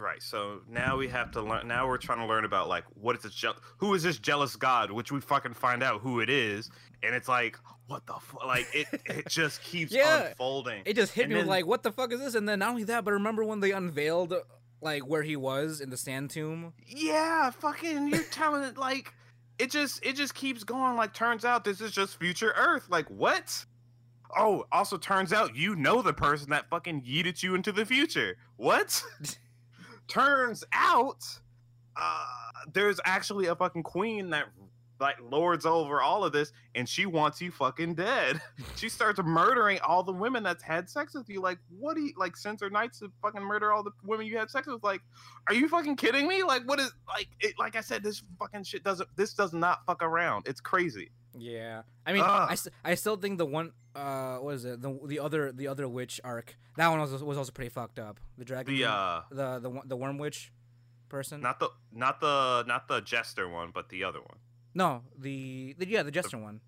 Right. 0.00 0.22
So 0.22 0.62
now 0.68 0.96
we 0.96 1.06
have 1.08 1.30
to 1.32 1.42
learn. 1.42 1.68
Now 1.68 1.86
we're 1.86 1.98
trying 1.98 2.18
to 2.20 2.26
learn 2.26 2.44
about 2.44 2.68
like 2.68 2.84
what 2.94 3.14
is 3.16 3.22
this? 3.22 3.34
Je- 3.34 3.52
who 3.78 3.92
is 3.94 4.02
this 4.02 4.18
jealous 4.18 4.56
god? 4.56 4.90
Which 4.90 5.12
we 5.12 5.20
fucking 5.20 5.54
find 5.54 5.82
out 5.82 6.00
who 6.00 6.20
it 6.20 6.30
is, 6.30 6.70
and 7.02 7.14
it's 7.14 7.28
like 7.28 7.58
what 7.86 8.06
the 8.06 8.14
fuck? 8.14 8.46
Like 8.46 8.66
it, 8.72 8.86
it 9.06 9.26
just 9.28 9.62
keeps 9.62 9.92
Yeah. 9.92 10.28
unfolding. 10.28 10.82
It 10.86 10.94
just 10.96 11.12
hit 11.12 11.24
And 11.24 11.34
me 11.34 11.40
then- 11.40 11.48
like, 11.48 11.66
what 11.66 11.82
the 11.82 11.92
fuck 11.92 12.12
is 12.12 12.20
this? 12.20 12.34
And 12.34 12.48
then 12.48 12.60
not 12.60 12.70
only 12.70 12.84
that, 12.84 13.04
but 13.04 13.12
remember 13.12 13.44
when 13.44 13.60
they 13.60 13.72
unveiled 13.72 14.32
like 14.80 15.02
where 15.02 15.22
he 15.22 15.36
was 15.36 15.80
in 15.82 15.90
the 15.90 15.96
sand 15.98 16.30
tomb? 16.30 16.72
Yeah, 16.86 17.50
fucking, 17.50 18.08
you're 18.08 18.22
telling 18.30 18.62
it 18.62 18.78
like 18.78 19.12
it 19.58 19.70
just 19.70 20.04
it 20.06 20.16
just 20.16 20.34
keeps 20.34 20.64
going. 20.64 20.96
Like, 20.96 21.12
turns 21.12 21.44
out 21.44 21.64
this 21.64 21.80
is 21.82 21.90
just 21.92 22.18
future 22.18 22.54
Earth. 22.56 22.86
Like, 22.88 23.06
what? 23.10 23.66
Oh, 24.38 24.64
also 24.70 24.96
turns 24.96 25.32
out 25.32 25.56
you 25.56 25.74
know 25.74 26.00
the 26.00 26.12
person 26.14 26.48
that 26.50 26.70
fucking 26.70 27.02
yeeted 27.02 27.42
you 27.42 27.54
into 27.56 27.72
the 27.72 27.84
future. 27.84 28.36
What? 28.56 29.02
turns 30.10 30.64
out 30.72 31.24
uh, 31.96 32.24
there's 32.72 33.00
actually 33.04 33.46
a 33.46 33.54
fucking 33.54 33.82
queen 33.82 34.30
that 34.30 34.46
like 35.00 35.16
lords 35.30 35.64
over 35.64 36.02
all 36.02 36.24
of 36.24 36.32
this 36.32 36.52
and 36.74 36.86
she 36.88 37.06
wants 37.06 37.40
you 37.40 37.50
fucking 37.50 37.94
dead. 37.94 38.40
she 38.76 38.88
starts 38.88 39.18
murdering 39.22 39.78
all 39.80 40.02
the 40.02 40.12
women 40.12 40.42
that's 40.42 40.62
had 40.62 40.88
sex 40.88 41.14
with 41.14 41.28
you. 41.28 41.40
Like, 41.40 41.58
what 41.78 41.96
do 41.96 42.02
you 42.02 42.12
like 42.16 42.36
sends 42.36 42.62
her 42.62 42.70
knights 42.70 42.98
to 42.98 43.10
fucking 43.22 43.42
murder 43.42 43.72
all 43.72 43.82
the 43.82 43.92
women 44.04 44.26
you 44.26 44.36
had 44.36 44.50
sex 44.50 44.66
with? 44.66 44.82
Like, 44.82 45.00
are 45.48 45.54
you 45.54 45.68
fucking 45.68 45.96
kidding 45.96 46.28
me? 46.28 46.42
Like, 46.42 46.68
what 46.68 46.78
is 46.78 46.92
like 47.08 47.28
it, 47.40 47.54
like 47.58 47.76
I 47.76 47.80
said, 47.80 48.02
this 48.02 48.22
fucking 48.38 48.64
shit 48.64 48.84
doesn't 48.84 49.08
this 49.16 49.32
does 49.34 49.52
not 49.52 49.86
fuck 49.86 50.02
around. 50.02 50.46
It's 50.46 50.60
crazy. 50.60 51.10
Yeah, 51.38 51.82
I 52.06 52.12
mean. 52.12 52.22
I, 52.22 52.54
st- 52.54 52.74
I 52.84 52.94
still 52.94 53.16
think 53.16 53.38
the 53.38 53.46
one 53.46 53.72
uh 53.94 54.36
what 54.38 54.54
is 54.54 54.64
it 54.64 54.80
the 54.80 54.98
the 55.06 55.18
other 55.18 55.50
the 55.52 55.66
other 55.66 55.88
witch 55.88 56.20
arc 56.22 56.56
that 56.76 56.88
one 56.88 57.00
was 57.00 57.22
was 57.22 57.36
also 57.38 57.52
pretty 57.52 57.70
fucked 57.70 57.98
up. 57.98 58.20
The 58.38 58.44
dragon, 58.44 58.74
The 58.74 58.84
uh 58.84 59.22
the 59.30 59.58
the 59.60 59.80
the 59.86 59.96
worm 59.96 60.18
witch 60.18 60.52
person. 61.08 61.40
not 61.40 61.58
the 61.60 61.70
not 61.92 62.20
the 62.20 62.64
not 62.66 62.88
the 62.88 63.00
jester 63.00 63.48
one, 63.48 63.70
but 63.74 63.88
the 63.88 64.04
other 64.04 64.20
one. 64.20 64.38
no, 64.74 65.02
the, 65.18 65.74
the 65.78 65.86
yeah 65.88 66.02
the 66.02 66.10
jester 66.12 66.38
one. 66.38 66.60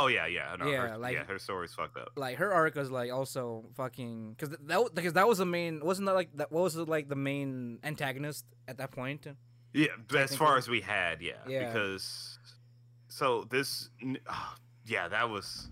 Oh 0.00 0.08
yeah, 0.08 0.26
yeah, 0.26 0.56
no, 0.58 0.66
Yeah, 0.68 0.88
her, 0.88 0.98
like- 0.98 1.14
yeah, 1.14 1.24
her 1.24 1.38
story's 1.38 1.72
fucked 1.72 1.96
up. 1.96 2.10
Like 2.16 2.38
her 2.38 2.52
arc 2.52 2.74
was 2.74 2.90
like 2.90 3.12
also 3.12 3.66
fucking 3.76 4.34
because 4.36 4.56
that 4.66 4.90
because 4.94 5.12
that 5.12 5.28
was 5.28 5.38
the 5.38 5.46
main 5.46 5.78
wasn't 5.84 6.06
that 6.06 6.14
like 6.14 6.30
that 6.36 6.50
what 6.50 6.62
was 6.64 6.74
it, 6.76 6.88
like 6.88 7.08
the 7.08 7.14
main 7.16 7.78
antagonist 7.84 8.44
at 8.66 8.78
that 8.78 8.90
point. 8.90 9.26
Yeah, 9.72 9.88
as 10.16 10.34
far 10.34 10.56
as 10.56 10.68
we 10.68 10.80
had, 10.80 11.20
yeah, 11.22 11.34
Yeah. 11.46 11.66
because 11.66 12.38
so 13.16 13.46
this, 13.48 13.88
ah, 14.28 14.56
yeah, 14.86 15.08
that 15.08 15.30
was 15.30 15.70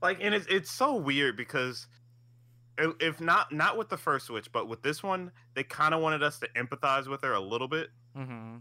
like, 0.00 0.18
and 0.20 0.32
it's 0.32 0.46
it's 0.46 0.70
so 0.70 0.94
weird 0.94 1.36
because 1.36 1.88
if 2.78 3.20
not 3.20 3.50
not 3.52 3.76
with 3.76 3.88
the 3.88 3.96
first 3.96 4.26
Switch, 4.26 4.50
but 4.52 4.68
with 4.68 4.82
this 4.82 5.02
one, 5.02 5.32
they 5.54 5.64
kind 5.64 5.92
of 5.92 6.00
wanted 6.00 6.22
us 6.22 6.38
to 6.38 6.48
empathize 6.56 7.08
with 7.08 7.22
her 7.22 7.32
a 7.32 7.40
little 7.40 7.66
bit. 7.66 7.88
Mm-hmm. 8.16 8.58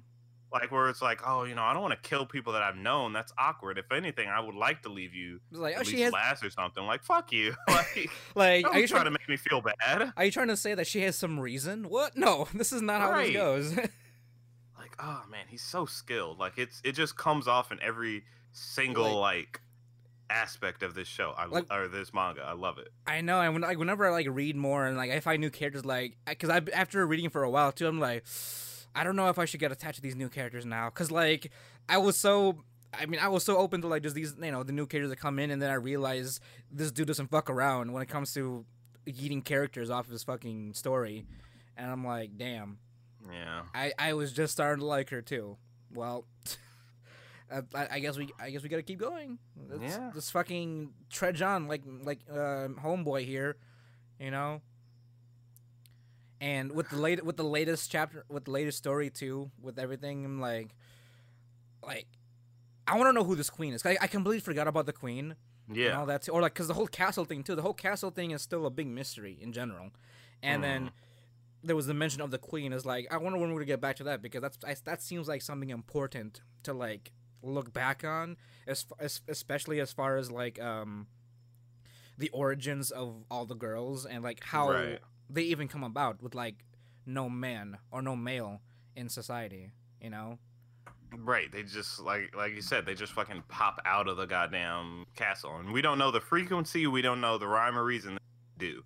Like 0.52 0.72
where 0.72 0.90
it's 0.90 1.02
like, 1.02 1.22
oh, 1.28 1.44
you 1.44 1.54
know, 1.54 1.62
I 1.62 1.74
don't 1.74 1.84
want 1.84 2.02
to 2.02 2.10
kill 2.10 2.26
people 2.26 2.54
that 2.54 2.64
I've 2.64 2.78
known. 2.78 3.14
That's 3.14 3.34
awkward. 3.38 3.78
If 3.78 3.92
anything, 3.92 4.30
I 4.30 4.40
would 4.40 4.56
like 4.56 4.82
to 4.84 4.90
leave 4.90 5.14
you 5.14 5.40
like 5.52 5.76
oh 5.78 5.84
she 5.84 6.02
has 6.02 6.12
last 6.12 6.44
or 6.44 6.50
something. 6.50 6.84
Like 6.86 7.04
fuck 7.04 7.32
you. 7.32 7.54
like, 7.68 8.10
like 8.34 8.64
don't 8.64 8.76
are 8.76 8.80
you 8.80 8.88
trying 8.88 9.06
to 9.06 9.12
make 9.12 9.30
me 9.30 9.38
feel 9.38 9.62
bad. 9.62 10.12
are 10.18 10.26
you 10.26 10.32
trying 10.32 10.48
to 10.48 10.58
say 10.58 10.74
that 10.74 10.88
she 10.88 11.02
has 11.02 11.16
some 11.16 11.40
reason? 11.40 11.88
What? 11.88 12.18
No, 12.18 12.48
this 12.56 12.74
is 12.74 12.82
not 12.82 13.02
how 13.02 13.22
this 13.22 13.34
goes. 13.34 13.78
Like 14.88 14.96
oh 15.00 15.24
man 15.30 15.46
he's 15.48 15.62
so 15.62 15.86
skilled. 15.86 16.40
Like 16.40 16.58
it's 16.58 16.82
it 16.84 16.94
just 16.94 17.18
comes 17.18 17.48
off 17.48 17.72
in 17.72 17.80
every 17.82 18.24
single 18.52 19.20
like, 19.20 19.62
aspect 20.30 20.84
of 20.84 20.94
this 20.94 21.08
show. 21.08 21.34
I, 21.38 21.46
Like- 21.46 21.72
or 21.72 21.88
this 21.88 22.14
manga. 22.14 22.42
I 22.42 22.54
love 22.54 22.78
it. 22.78 22.90
I 23.06 23.22
know, 23.22 23.40
and 23.42 23.54
when 23.54 23.62
like 23.62 23.78
whenever 23.78 24.08
I 24.08 24.12
like 24.12 24.28
read 24.30 24.56
more 24.56 24.86
and 24.86 24.98
like 24.98 25.12
I 25.12 25.20
find 25.20 25.40
new 25.42 25.50
characters, 25.50 25.86
like 25.86 26.18
because 26.26 26.50
I 26.50 26.62
after 26.74 27.06
reading 27.06 27.30
for 27.30 27.44
a 27.44 27.50
while 27.50 27.72
too, 27.72 27.88
I'm 27.88 28.00
like, 28.00 28.26
I 28.96 29.04
don't 29.04 29.16
know 29.16 29.30
if 29.30 29.40
I 29.40 29.46
should 29.46 29.60
get 29.60 29.72
attached 29.72 29.98
to 29.98 30.02
these 30.02 30.16
new 30.16 30.30
characters 30.30 30.66
now, 30.66 30.90
because 30.90 31.12
like 31.12 31.52
I 31.90 31.98
was 31.98 32.18
so. 32.18 32.64
I 32.98 33.06
mean, 33.06 33.20
I 33.20 33.28
was 33.28 33.44
so 33.44 33.58
open 33.58 33.82
to 33.82 33.88
like 33.88 34.02
just 34.02 34.16
these, 34.16 34.34
you 34.42 34.50
know, 34.50 34.64
the 34.64 34.72
new 34.72 34.88
characters 34.88 35.10
that 35.10 35.18
come 35.18 35.40
in, 35.40 35.52
and 35.52 35.62
then 35.62 35.70
I 35.70 35.74
realized 35.74 36.42
this 36.72 36.90
dude 36.92 37.08
doesn't 37.08 37.30
fuck 37.30 37.50
around 37.50 37.92
when 37.92 38.02
it 38.02 38.08
comes 38.08 38.34
to 38.36 38.66
eating 39.06 39.42
characters 39.42 39.90
off 39.90 40.06
of 40.06 40.12
his 40.12 40.24
fucking 40.24 40.74
story, 40.74 41.26
and 41.76 41.92
I'm 41.92 42.06
like, 42.06 42.38
damn, 42.38 42.80
yeah 43.32 43.64
I 43.74 43.94
I 43.98 44.14
was 44.14 44.32
just 44.34 44.54
starting 44.54 44.80
to 44.82 44.86
like 44.86 45.10
her 45.10 45.22
too. 45.22 45.58
Well, 45.94 46.26
I, 47.52 47.88
I 47.92 48.00
guess 48.00 48.18
we 48.18 48.30
I 48.40 48.50
guess 48.50 48.64
we 48.64 48.70
gotta 48.70 48.84
keep 48.84 49.00
going. 49.00 49.40
Let's, 49.70 49.82
Yeah. 49.96 50.12
Let's 50.14 50.30
fucking 50.32 50.92
trudge 51.10 51.42
on 51.42 51.68
like 51.68 51.84
like 52.04 52.20
um, 52.30 52.80
homeboy 52.84 53.26
here, 53.26 53.58
you 54.20 54.32
know. 54.32 54.62
And 56.40 56.72
with 56.74 56.90
the 56.90 56.98
late 56.98 57.26
with 57.26 57.38
the 57.38 57.44
latest 57.44 57.92
chapter 57.92 58.24
with 58.30 58.46
the 58.46 58.52
latest 58.52 58.78
story 58.78 59.10
too 59.10 59.50
with 59.62 59.80
everything 59.80 60.24
I'm 60.24 60.40
like, 60.40 60.76
like, 61.82 62.06
I 62.86 62.96
want 62.96 63.10
to 63.10 63.14
know 63.14 63.24
who 63.24 63.36
this 63.36 63.50
queen 63.50 63.74
is. 63.74 63.84
I, 63.86 63.98
I 64.00 64.08
completely 64.08 64.42
forgot 64.42 64.68
about 64.68 64.86
the 64.86 64.94
queen 64.94 65.36
and 65.68 65.78
yeah 65.78 66.00
all 66.00 66.06
that 66.06 66.22
too. 66.24 66.32
or 66.32 66.42
like 66.42 66.54
because 66.54 66.68
the 66.68 66.76
whole 66.76 66.88
castle 66.88 67.26
thing 67.26 67.44
too. 67.44 67.56
The 67.56 67.64
whole 67.64 67.74
castle 67.74 68.12
thing 68.12 68.32
is 68.32 68.42
still 68.42 68.66
a 68.68 68.70
big 68.70 68.88
mystery 68.88 69.38
in 69.42 69.52
general, 69.52 69.90
and 70.44 70.64
then 70.64 70.92
there 71.68 71.76
was 71.76 71.88
the 71.88 71.94
mention 71.94 72.22
of 72.22 72.32
the 72.32 72.38
queen. 72.38 72.74
Is 72.74 72.86
like 72.86 73.08
I 73.12 73.18
wonder 73.18 73.38
when 73.38 73.50
we're 73.50 73.60
gonna 73.60 73.66
get 73.66 73.82
back 73.82 73.98
to 73.98 74.04
that 74.06 74.22
because 74.22 74.42
that's 74.42 74.58
I, 74.66 74.76
that 74.86 75.02
seems 75.02 75.28
like 75.28 75.42
something 75.42 75.70
important 75.70 76.42
to 76.64 76.74
like 76.74 77.12
look 77.44 77.72
back 77.72 78.04
on, 78.04 78.38
as, 78.68 78.86
as 79.00 79.22
especially 79.28 79.80
as 79.80 79.92
far 79.92 80.18
as 80.18 80.32
like 80.32 80.60
um 80.62 81.08
the 82.18 82.30
origins 82.30 82.90
of 82.92 83.24
all 83.30 83.46
the 83.46 83.56
girls 83.56 84.06
and 84.06 84.24
like 84.24 84.44
how 84.44 84.72
Right. 84.72 85.00
they 85.30 85.44
even 85.44 85.68
come 85.68 85.84
about 85.84 86.22
with 86.24 86.34
like 86.34 86.56
no 87.06 87.30
man 87.30 87.78
or 87.92 88.02
no 88.02 88.16
male 88.16 88.62
in 88.96 89.10
society. 89.10 89.72
You 90.02 90.10
know. 90.12 90.40
right 91.18 91.52
they 91.52 91.64
just 91.64 92.00
like 92.02 92.36
like 92.36 92.54
you 92.54 92.62
said 92.62 92.86
they 92.86 92.94
just 92.94 93.14
fucking 93.14 93.42
pop 93.48 93.80
out 93.86 94.08
of 94.08 94.18
the 94.18 94.26
goddamn 94.26 95.06
castle 95.16 95.56
and 95.58 95.72
we 95.72 95.82
don't 95.82 95.98
know 95.98 96.12
the 96.12 96.20
frequency 96.20 96.86
we 96.86 97.02
don't 97.02 97.22
know 97.22 97.38
the 97.38 97.48
rhyme 97.48 97.78
or 97.78 97.84
reason 97.84 98.16
they 98.16 98.66
do 98.68 98.84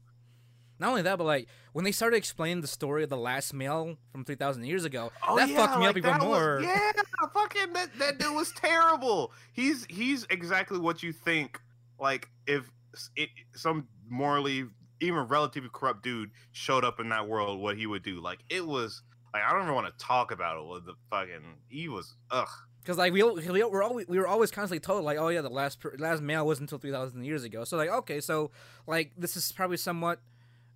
Not 0.82 0.90
only 0.90 1.04
that, 1.04 1.18
but 1.18 1.24
like 1.26 1.48
when 1.74 1.86
they 1.86 1.92
started 1.94 2.18
explaining 2.18 2.60
the 2.62 2.68
story 2.68 3.04
of 3.04 3.10
the 3.10 3.16
last 3.18 3.54
male 3.54 3.96
from 4.12 4.26
three 4.26 4.36
thousand 4.36 4.66
years 4.66 4.84
ago, 4.84 5.12
Oh, 5.28 5.38
that 5.38 5.48
yeah, 5.48 5.56
fucked 5.56 5.78
me 5.80 5.86
like 5.86 5.90
up 5.92 5.98
even 5.98 6.14
was- 6.18 6.24
more. 6.24 6.60
yeah, 6.64 6.92
fucking 7.34 7.72
that, 7.74 7.98
that 8.00 8.18
dude 8.18 8.36
was 8.36 8.52
terrible. 8.54 9.32
He's 9.54 9.86
he's 9.90 10.26
exactly 10.30 10.80
what 10.80 11.04
you 11.04 11.14
think. 11.14 11.60
Like 12.00 12.30
if 12.48 12.70
it, 13.16 13.30
some 13.56 13.88
morally 14.10 14.66
even 15.00 15.20
relatively 15.28 15.70
corrupt 15.72 16.04
dude 16.04 16.32
showed 16.52 16.84
up 16.84 17.00
in 17.00 17.10
that 17.10 17.28
world, 17.28 17.60
what 17.60 17.78
he 17.78 17.86
would 17.86 18.04
do. 18.04 18.20
Like 18.20 18.40
it 18.50 18.66
was 18.66 19.04
like 19.36 19.44
I 19.44 19.52
don't 19.54 19.62
even 19.64 19.76
want 19.76 19.88
to 19.96 20.04
talk 20.06 20.32
about 20.32 20.58
it. 20.58 20.68
With 20.68 20.86
the 20.88 20.96
fucking 21.12 21.44
he 21.70 21.88
was 21.90 22.16
ugh. 22.32 22.50
Because 22.82 22.98
like 22.98 23.14
we 23.14 23.22
we 23.22 23.64
were 23.64 23.84
always 23.84 24.08
we 24.08 24.18
were 24.18 24.28
always 24.28 24.50
constantly 24.50 24.80
told 24.80 25.04
like 25.04 25.20
oh 25.20 25.28
yeah 25.28 25.42
the 25.42 25.50
last 25.50 25.78
last 26.00 26.24
male 26.24 26.44
was 26.48 26.60
until 26.60 26.80
three 26.80 26.92
thousand 26.92 27.24
years 27.24 27.44
ago. 27.44 27.64
So 27.66 27.78
like 27.78 27.90
okay 27.92 28.20
so 28.20 28.50
like 28.88 29.12
this 29.16 29.38
is 29.38 29.52
probably 29.52 29.78
somewhat 29.78 30.20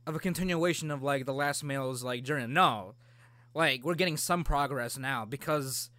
of 0.08 0.16
a 0.16 0.20
continuation 0.20 0.91
of 0.91 1.01
like 1.03 1.26
the 1.26 1.34
last 1.34 1.64
male's 1.64 2.03
like 2.03 2.24
journey. 2.24 2.47
No, 2.47 2.95
like 3.53 3.84
we're 3.84 3.95
getting 3.95 4.18
some 4.18 4.43
progress 4.43 4.97
now 4.97 5.26
because 5.26 5.89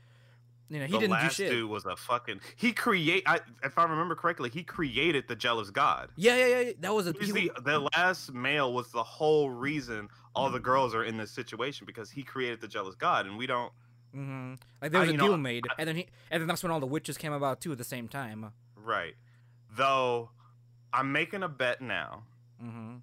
you 0.69 0.79
know 0.81 0.87
he 0.87 0.93
the 0.93 0.99
didn't 0.99 1.17
do 1.17 1.23
last 1.23 1.37
shit. 1.37 1.51
dude 1.51 1.71
was 1.71 1.85
a 1.87 1.97
fucking 1.97 2.41
he 2.57 2.73
create. 2.73 3.23
I, 3.27 3.41
if 3.63 3.79
I 3.79 3.85
remember 3.85 4.15
correctly, 4.15 4.51
he 4.51 4.63
created 4.63 5.29
the 5.29 5.37
jealous 5.37 5.71
god. 5.71 6.11
Yeah 6.17 6.37
yeah 6.37 6.61
yeah 6.61 6.73
that 6.81 6.95
was 6.95 7.07
a 7.07 7.13
he- 7.13 7.33
the, 7.33 7.51
the 7.65 7.89
last 7.97 8.33
male 8.33 8.73
was 8.73 8.91
the 8.93 9.03
whole 9.03 9.51
reason 9.51 10.09
all 10.35 10.51
the 10.51 10.61
girls 10.61 10.95
are 10.95 11.05
in 11.05 11.17
this 11.17 11.31
situation 11.31 11.87
because 11.87 12.11
he 12.11 12.23
created 12.23 12.61
the 12.61 12.69
jealous 12.69 12.95
god, 12.95 13.27
and 13.27 13.37
we 13.39 13.47
don't. 13.47 13.73
Mm-hmm. 14.15 14.55
Like 14.83 14.93
there 14.93 15.01
was 15.01 15.09
I- 15.09 15.11
a 15.11 15.13
you 15.15 15.19
know, 15.19 15.29
deal 15.29 15.37
made, 15.37 15.65
and 15.79 15.89
then 15.89 15.97
he, 15.97 16.07
and 16.31 16.41
then 16.41 16.47
that's 16.47 16.63
when 16.63 16.71
all 16.73 16.81
the 16.81 16.87
witches 16.87 17.17
came 17.19 17.33
about 17.33 17.61
too 17.61 17.73
at 17.73 17.79
the 17.79 17.85
same 17.85 18.09
time. 18.09 18.53
Right. 18.77 19.15
Though 19.77 20.31
I'm 20.93 21.13
making 21.13 21.43
a 21.43 21.49
bet 21.49 21.81
now 21.83 22.23
hmm 22.61 22.97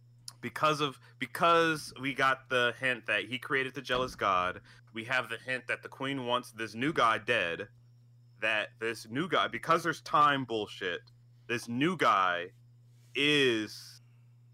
because 0.43 0.81
of 0.81 0.99
because 1.17 1.91
we 1.99 2.13
got 2.13 2.49
the 2.49 2.75
hint 2.79 3.07
that 3.07 3.25
he 3.25 3.39
created 3.39 3.73
the 3.73 3.81
jealous 3.81 4.13
god. 4.13 4.61
We 4.93 5.05
have 5.05 5.29
the 5.29 5.37
hint 5.43 5.65
that 5.67 5.81
the 5.81 5.89
queen 5.89 6.27
wants 6.27 6.51
this 6.51 6.75
new 6.75 6.93
guy 6.93 7.17
dead. 7.17 7.69
That 8.41 8.67
this 8.79 9.07
new 9.09 9.27
guy 9.27 9.47
because 9.47 9.81
there's 9.81 10.01
time 10.01 10.45
bullshit. 10.45 10.99
This 11.47 11.67
new 11.67 11.97
guy 11.97 12.49
is 13.15 14.01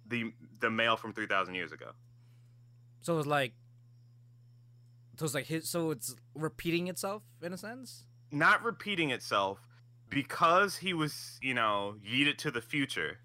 the 0.08 0.32
the 0.60 0.70
male 0.70 0.96
from 0.96 1.12
3000 1.12 1.56
years 1.56 1.72
ago. 1.72 1.92
So 3.02 3.18
it's 3.18 3.28
like, 3.28 3.54
so 5.18 5.26
it's 5.26 5.34
like 5.34 5.46
his. 5.48 5.68
So 5.68 5.92
it's 5.92 6.16
repeating 6.36 6.88
itself 6.88 7.24
in 7.42 7.52
a 7.52 7.58
sense. 7.58 8.06
Not 8.32 8.64
repeating 8.64 9.10
itself 9.10 9.68
because 10.10 10.78
he 10.78 10.94
was, 10.94 11.40
you 11.42 11.56
know, 11.56 11.96
yeeted 12.08 12.38
to 12.40 12.52
the 12.52 12.62
future. 12.62 13.18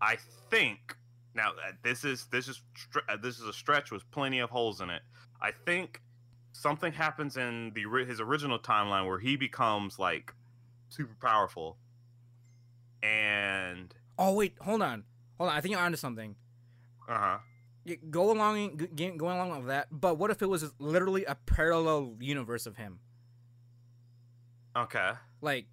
I 0.00 0.16
think 0.50 0.96
now 1.38 1.50
uh, 1.52 1.72
this 1.82 2.04
is 2.04 2.26
this 2.26 2.48
is 2.48 2.60
uh, 3.08 3.16
this 3.16 3.38
is 3.38 3.44
a 3.44 3.52
stretch 3.52 3.90
with 3.90 4.08
plenty 4.10 4.40
of 4.40 4.50
holes 4.50 4.82
in 4.82 4.90
it. 4.90 5.00
I 5.40 5.52
think 5.52 6.02
something 6.52 6.92
happens 6.92 7.36
in 7.36 7.72
the 7.74 7.84
his 8.04 8.20
original 8.20 8.58
timeline 8.58 9.06
where 9.06 9.20
he 9.20 9.36
becomes 9.36 9.98
like 9.98 10.34
super 10.90 11.16
powerful, 11.20 11.78
and 13.02 13.94
Oh 14.18 14.34
wait, 14.34 14.56
hold 14.60 14.82
on, 14.82 15.04
hold 15.38 15.50
on. 15.50 15.56
I 15.56 15.60
think 15.60 15.72
you're 15.72 15.80
onto 15.80 15.96
something. 15.96 16.34
uh 17.08 17.18
huh. 17.18 17.38
Go 18.10 18.32
along, 18.32 18.76
going 18.96 19.20
along 19.20 19.60
with 19.60 19.68
that. 19.68 19.86
But 19.90 20.18
what 20.18 20.30
if 20.30 20.42
it 20.42 20.48
was 20.48 20.74
literally 20.78 21.24
a 21.24 21.36
parallel 21.46 22.16
universe 22.20 22.66
of 22.66 22.76
him? 22.76 22.98
Okay. 24.76 25.12
Like, 25.40 25.66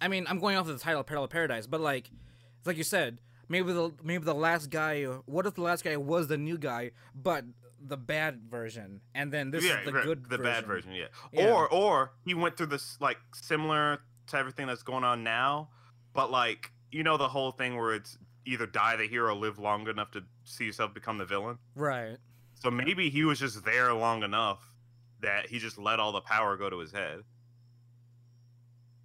I 0.00 0.06
mean, 0.06 0.26
I'm 0.28 0.38
going 0.38 0.56
off 0.56 0.68
of 0.68 0.78
the 0.78 0.84
title 0.84 1.02
"Parallel 1.02 1.26
Paradise," 1.28 1.66
but 1.66 1.80
like, 1.80 2.10
it's 2.58 2.66
like 2.66 2.76
you 2.76 2.84
said, 2.84 3.18
maybe 3.48 3.72
the 3.72 3.92
maybe 4.02 4.24
the 4.24 4.34
last 4.34 4.70
guy. 4.70 5.04
What 5.04 5.46
if 5.46 5.54
the 5.54 5.62
last 5.62 5.84
guy 5.84 5.96
was 5.96 6.28
the 6.28 6.38
new 6.38 6.58
guy, 6.58 6.92
but 7.14 7.44
the 7.80 7.96
bad 7.96 8.42
version, 8.50 9.00
and 9.14 9.32
then 9.32 9.50
this 9.50 9.64
yeah, 9.64 9.80
is 9.80 9.86
the 9.86 9.92
right, 9.92 10.04
good 10.04 10.28
the 10.28 10.38
bad 10.38 10.66
version, 10.66 10.92
yeah. 10.92 11.06
Yeah. 11.32 11.50
Or 11.50 11.68
or 11.68 12.12
he 12.24 12.34
went 12.34 12.56
through 12.56 12.66
this 12.66 12.96
like 13.00 13.18
similar 13.34 14.00
to 14.28 14.36
everything 14.36 14.66
that's 14.66 14.82
going 14.82 15.04
on 15.04 15.22
now, 15.22 15.70
but 16.12 16.30
like 16.30 16.72
you 16.90 17.02
know 17.02 17.16
the 17.16 17.28
whole 17.28 17.52
thing 17.52 17.76
where 17.76 17.94
it's 17.94 18.18
either 18.44 18.66
die 18.66 18.96
the 18.96 19.08
hero, 19.08 19.34
live 19.34 19.58
long 19.58 19.88
enough 19.88 20.10
to 20.12 20.22
see 20.44 20.64
yourself 20.64 20.94
become 20.94 21.18
the 21.18 21.24
villain. 21.24 21.58
Right. 21.74 22.16
So 22.54 22.70
maybe 22.70 23.10
he 23.10 23.24
was 23.24 23.38
just 23.38 23.64
there 23.64 23.92
long 23.92 24.22
enough 24.22 24.72
that 25.20 25.46
he 25.48 25.58
just 25.58 25.78
let 25.78 26.00
all 26.00 26.12
the 26.12 26.20
power 26.20 26.56
go 26.56 26.70
to 26.70 26.78
his 26.78 26.92
head. 26.92 27.22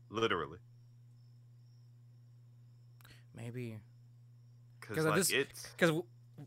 Literally, 0.09 0.57
Maybe 3.35 3.79
because 4.95 5.05
like 5.05 5.15
this- 5.15 5.31
it's 5.31 5.67
because 5.77 6.01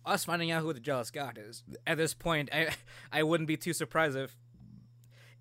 us 0.05 0.25
finding 0.25 0.51
out 0.51 0.63
who 0.63 0.73
the 0.73 0.81
jealous 0.81 1.11
god 1.11 1.39
is 1.41 1.63
at 1.87 1.97
this 1.97 2.15
point, 2.15 2.49
I 2.53 2.75
I 3.13 3.23
wouldn't 3.23 3.47
be 3.49 3.57
too 3.57 3.73
surprised 3.73 4.17
if 4.17 4.37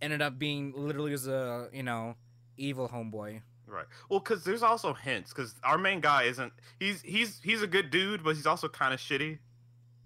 ended 0.02 0.22
up 0.22 0.38
being 0.38 0.74
literally 0.76 1.14
as 1.14 1.28
a 1.28 1.70
you 1.74 1.84
know 1.84 2.16
evil 2.58 2.90
homeboy. 2.90 3.42
Right. 3.66 3.86
Well, 4.10 4.20
because 4.20 4.44
there's 4.44 4.62
also 4.62 4.94
hints. 4.94 5.34
Because 5.34 5.56
our 5.64 5.78
main 5.78 6.00
guy 6.02 6.24
isn't. 6.24 6.54
He's 6.80 7.02
he's 7.02 7.40
he's 7.44 7.62
a 7.62 7.68
good 7.68 7.90
dude, 7.90 8.24
but 8.24 8.36
he's 8.36 8.46
also 8.46 8.68
kind 8.68 8.94
of 8.94 9.00
shitty. 9.00 9.40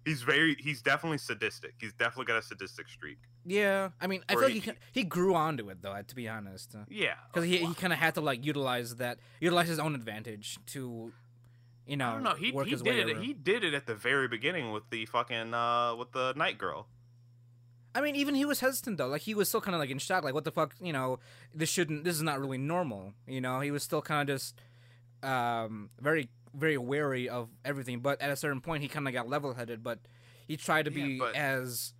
He's 0.05 0.21
very. 0.21 0.55
He's 0.59 0.81
definitely 0.81 1.17
sadistic. 1.17 1.73
He's 1.79 1.91
definitely 1.91 2.25
got 2.25 2.37
a 2.37 2.41
sadistic 2.41 2.87
streak. 2.87 3.17
Yeah, 3.45 3.89
I 3.99 4.07
mean, 4.07 4.23
I 4.29 4.33
Or 4.35 4.39
feel 4.39 4.43
like 4.49 4.53
he 4.53 4.59
he- 4.71 4.77
he 4.93 5.03
grew 5.03 5.35
onto 5.35 5.69
it 5.69 5.81
though. 5.81 5.99
To 6.01 6.15
be 6.15 6.29
honest, 6.29 6.75
Yeah. 6.87 7.15
because 7.33 7.45
he 7.45 7.57
he 7.65 7.73
kind 7.73 7.91
of 7.91 7.99
had 7.99 8.13
to 8.15 8.21
like 8.21 8.45
utilize 8.45 8.95
that, 8.97 9.19
utilize 9.41 9.67
his 9.67 9.79
own 9.79 9.95
advantage 9.95 10.59
to, 10.67 11.11
you 11.87 11.97
know, 11.97 12.09
I 12.09 12.13
don't 12.13 12.23
know. 12.23 12.35
He, 12.35 12.51
work 12.51 12.65
he 12.65 12.71
his 12.71 12.83
way 12.83 12.91
did 12.97 13.09
it. 13.09 13.13
around. 13.15 13.23
He 13.23 13.33
did 13.33 13.63
it 13.63 13.73
at 13.73 13.85
the 13.87 13.95
very 13.95 14.27
beginning 14.27 14.71
with 14.71 14.89
the 14.89 15.05
fucking 15.05 15.53
uh 15.53 15.95
with 15.95 16.11
the 16.11 16.33
knight 16.35 16.57
girl. 16.57 16.87
I 17.95 18.01
mean, 18.01 18.15
even 18.15 18.35
he 18.35 18.45
was 18.45 18.59
hesitant 18.59 18.97
though. 18.97 19.07
Like 19.07 19.21
he 19.21 19.33
was 19.33 19.47
still 19.49 19.61
kind 19.61 19.73
of 19.73 19.79
like 19.79 19.89
in 19.89 19.97
shock. 19.97 20.23
Like, 20.23 20.33
what 20.35 20.43
the 20.43 20.51
fuck? 20.51 20.75
You 20.79 20.93
know, 20.93 21.19
this 21.55 21.69
shouldn't. 21.69 22.03
This 22.03 22.15
is 22.15 22.21
not 22.21 22.39
really 22.39 22.57
normal. 22.59 23.13
You 23.25 23.41
know, 23.41 23.59
he 23.61 23.71
was 23.71 23.81
still 23.81 24.01
kind 24.03 24.29
of 24.29 24.35
just 24.35 24.59
um, 25.23 25.89
very, 25.99 26.29
very 26.53 26.77
wary 26.77 27.27
of 27.27 27.49
everything. 27.65 28.01
But 28.01 28.21
at 28.21 28.29
a 28.29 28.35
certain 28.35 28.61
point, 28.61 28.83
he 28.83 28.87
kind 28.89 29.07
of 29.07 29.13
got 29.13 29.27
level-headed. 29.27 29.83
But 29.83 29.99
he 30.47 30.57
tried 30.57 30.85
to 30.85 30.91
Yeah, 30.91 31.05
be 31.05 31.19
but- 31.19 31.35
as 31.35 31.93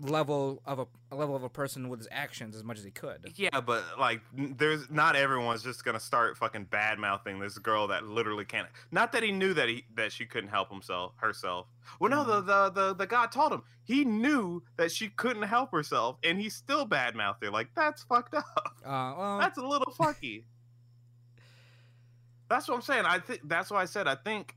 level 0.00 0.62
of 0.64 0.78
a, 0.78 0.86
a 1.10 1.16
level 1.16 1.34
of 1.34 1.42
a 1.42 1.48
person 1.48 1.88
with 1.88 1.98
his 2.00 2.08
actions 2.10 2.54
as 2.54 2.62
much 2.62 2.78
as 2.78 2.84
he 2.84 2.90
could. 2.90 3.32
Yeah, 3.36 3.60
but 3.60 3.82
like, 3.98 4.20
there's 4.32 4.88
not 4.90 5.16
everyone's 5.16 5.62
just 5.62 5.84
gonna 5.84 5.98
start 6.00 6.36
fucking 6.36 6.64
bad 6.64 6.98
mouthing 6.98 7.38
this 7.40 7.58
girl 7.58 7.88
that 7.88 8.04
literally 8.04 8.44
can't. 8.44 8.68
Not 8.90 9.12
that 9.12 9.22
he 9.22 9.32
knew 9.32 9.54
that 9.54 9.68
he 9.68 9.84
that 9.94 10.12
she 10.12 10.24
couldn't 10.26 10.50
help 10.50 10.70
himself 10.70 11.12
herself. 11.16 11.66
Well, 12.00 12.10
no, 12.10 12.24
the 12.24 12.40
the 12.40 12.70
the 12.70 12.94
the 12.94 13.06
guy 13.06 13.26
told 13.26 13.52
him 13.52 13.62
he 13.84 14.04
knew 14.04 14.62
that 14.76 14.92
she 14.92 15.08
couldn't 15.08 15.42
help 15.44 15.72
herself, 15.72 16.16
and 16.22 16.40
he 16.40 16.48
still 16.48 16.84
bad 16.84 17.14
mouthed 17.16 17.42
her. 17.44 17.50
Like 17.50 17.68
that's 17.74 18.02
fucked 18.04 18.34
up. 18.34 18.44
Uh, 18.84 19.14
well, 19.18 19.38
That's 19.38 19.58
a 19.58 19.66
little 19.66 19.92
fucky. 19.98 20.44
that's 22.48 22.68
what 22.68 22.74
I'm 22.76 22.82
saying. 22.82 23.04
I 23.04 23.18
think 23.18 23.40
that's 23.44 23.70
why 23.70 23.82
I 23.82 23.84
said 23.84 24.06
I 24.06 24.14
think 24.14 24.54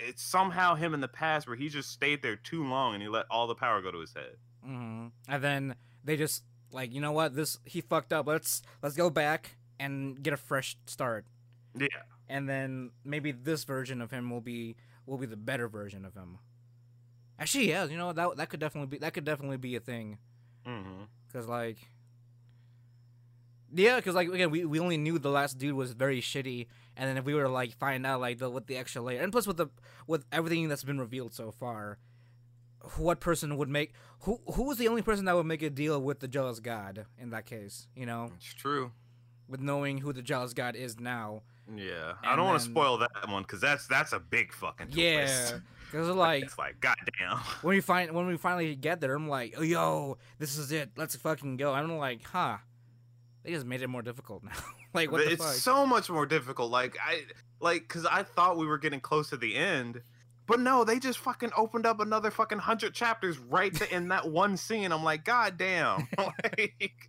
it's 0.00 0.22
somehow 0.22 0.74
him 0.74 0.94
in 0.94 1.00
the 1.00 1.08
past 1.08 1.46
where 1.46 1.56
he 1.56 1.68
just 1.68 1.90
stayed 1.90 2.22
there 2.22 2.36
too 2.36 2.64
long 2.64 2.94
and 2.94 3.02
he 3.02 3.08
let 3.08 3.26
all 3.30 3.46
the 3.46 3.54
power 3.54 3.82
go 3.82 3.90
to 3.90 3.98
his 3.98 4.14
head. 4.14 4.36
Mhm. 4.68 5.12
and 5.28 5.42
then 5.44 5.74
they 6.04 6.16
just 6.16 6.44
like, 6.72 6.92
you 6.92 7.00
know 7.00 7.12
what? 7.12 7.34
This 7.34 7.58
he 7.64 7.80
fucked 7.80 8.12
up. 8.12 8.26
Let's 8.26 8.62
let's 8.82 8.96
go 8.96 9.10
back 9.10 9.56
and 9.80 10.22
get 10.22 10.32
a 10.34 10.36
fresh 10.36 10.76
start. 10.86 11.26
Yeah. 11.78 11.88
and 12.28 12.48
then 12.48 12.90
maybe 13.04 13.32
this 13.32 13.64
version 13.64 14.02
of 14.02 14.10
him 14.10 14.30
will 14.30 14.40
be 14.40 14.76
will 15.06 15.18
be 15.18 15.26
the 15.26 15.36
better 15.36 15.68
version 15.68 16.04
of 16.04 16.14
him. 16.14 16.38
Actually, 17.38 17.68
yeah, 17.70 17.84
you 17.84 17.96
know 17.96 18.12
that 18.12 18.36
that 18.36 18.48
could 18.50 18.60
definitely 18.60 18.88
be 18.88 18.98
that 18.98 19.14
could 19.14 19.24
definitely 19.24 19.56
be 19.58 19.76
a 19.76 19.80
thing 19.80 20.18
Mm-hmm. 20.66 21.04
because 21.26 21.48
like, 21.48 21.78
yeah, 23.74 23.96
because 23.96 24.14
like 24.14 24.28
again, 24.28 24.50
we, 24.50 24.64
we 24.64 24.80
only 24.80 24.96
knew 24.96 25.18
the 25.18 25.30
last 25.30 25.58
dude 25.58 25.74
was 25.74 25.92
very 25.92 26.20
shitty, 26.20 26.66
and 26.96 27.08
then 27.08 27.16
if 27.18 27.24
we 27.24 27.34
were 27.34 27.44
to 27.44 27.48
like 27.48 27.72
find 27.78 28.06
out 28.06 28.20
like 28.20 28.38
the 28.38 28.48
with 28.48 28.66
the 28.66 28.76
extra 28.76 29.02
layer, 29.02 29.20
and 29.20 29.30
plus 29.32 29.46
with 29.46 29.58
the 29.58 29.68
with 30.06 30.24
everything 30.32 30.68
that's 30.68 30.84
been 30.84 30.98
revealed 31.00 31.34
so 31.34 31.50
far, 31.50 31.98
what 32.96 33.20
person 33.20 33.56
would 33.56 33.68
make 33.68 33.92
who 34.20 34.40
who 34.54 34.62
was 34.64 34.78
the 34.78 34.88
only 34.88 35.02
person 35.02 35.24
that 35.26 35.34
would 35.36 35.46
make 35.46 35.62
a 35.62 35.70
deal 35.70 36.00
with 36.00 36.20
the 36.20 36.28
jealous 36.28 36.60
god 36.60 37.06
in 37.18 37.30
that 37.30 37.46
case? 37.46 37.88
You 37.94 38.06
know, 38.06 38.30
It's 38.36 38.54
true. 38.54 38.92
with 39.48 39.60
knowing 39.60 39.98
who 39.98 40.12
the 40.12 40.22
jealous 40.22 40.52
god 40.52 40.76
is 40.76 40.98
now. 40.98 41.42
Yeah. 41.74 42.14
I 42.24 42.34
don't 42.34 42.46
want 42.46 42.58
to 42.60 42.64
spoil 42.64 42.98
that 42.98 43.10
one 43.28 43.42
because 43.42 43.60
that's 43.60 43.86
that's 43.86 44.12
a 44.12 44.18
big 44.20 44.52
fucking 44.52 44.86
twist. 44.88 44.96
Yeah, 45.52 45.58
because 45.90 46.08
like 46.16 46.44
it's 46.44 46.58
like 46.58 46.80
goddamn. 46.80 47.38
when 47.62 47.76
we 47.76 47.80
find 47.80 48.12
when 48.12 48.26
we 48.26 48.36
finally 48.36 48.74
get 48.74 49.00
there, 49.00 49.14
I'm 49.14 49.28
like, 49.28 49.54
oh 49.58 49.62
yo, 49.62 50.18
this 50.38 50.56
is 50.56 50.72
it. 50.72 50.90
Let's 50.96 51.14
fucking 51.16 51.56
go. 51.58 51.72
I'm 51.74 51.98
like, 51.98 52.24
huh? 52.24 52.58
They 53.44 53.52
just 53.52 53.66
made 53.66 53.82
it 53.82 53.88
more 53.88 54.02
difficult 54.02 54.44
now. 54.44 54.52
like 54.94 55.12
what 55.12 55.24
the 55.24 55.32
it's 55.32 55.60
so 55.62 55.86
much 55.86 56.08
more 56.08 56.26
difficult. 56.26 56.70
Like 56.70 56.96
I 57.04 57.22
like 57.60 57.82
because 57.82 58.06
I 58.06 58.22
thought 58.22 58.56
we 58.56 58.66
were 58.66 58.78
getting 58.78 59.00
close 59.00 59.28
to 59.30 59.36
the 59.36 59.54
end, 59.54 60.00
but 60.48 60.58
no, 60.58 60.82
they 60.82 60.98
just 60.98 61.18
fucking 61.20 61.50
opened 61.56 61.86
up 61.86 62.00
another 62.00 62.30
fucking 62.32 62.58
hundred 62.58 62.94
chapters 62.94 63.38
right 63.38 63.72
th- 63.72 63.92
in 63.92 64.08
that 64.08 64.28
one 64.28 64.56
scene. 64.56 64.90
I'm 64.90 65.04
like, 65.04 65.24
god 65.24 65.56
damn. 65.58 66.08
like, 66.18 67.08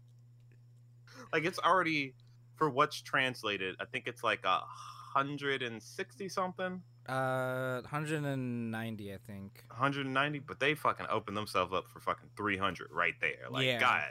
like 1.33 1.45
it's 1.45 1.57
already 1.59 2.13
for 2.57 2.69
what's 2.69 3.01
translated. 3.01 3.75
I 3.79 3.85
think 3.85 4.07
it's 4.07 4.23
like 4.23 4.43
a 4.45 4.59
hundred 4.67 5.63
and 5.63 5.81
sixty 5.81 6.29
something. 6.29 6.81
uh, 7.07 7.81
190, 7.81 9.13
I 9.13 9.17
think. 9.25 9.63
190, 9.69 10.39
but 10.39 10.59
they 10.59 10.75
fucking 10.75 11.07
opened 11.09 11.35
themselves 11.35 11.73
up 11.73 11.87
for 11.91 11.99
fucking 11.99 12.29
300 12.37 12.89
right 12.91 13.15
there. 13.19 13.47
Like, 13.49 13.65
Yeah. 13.65 13.79
God, 13.79 14.03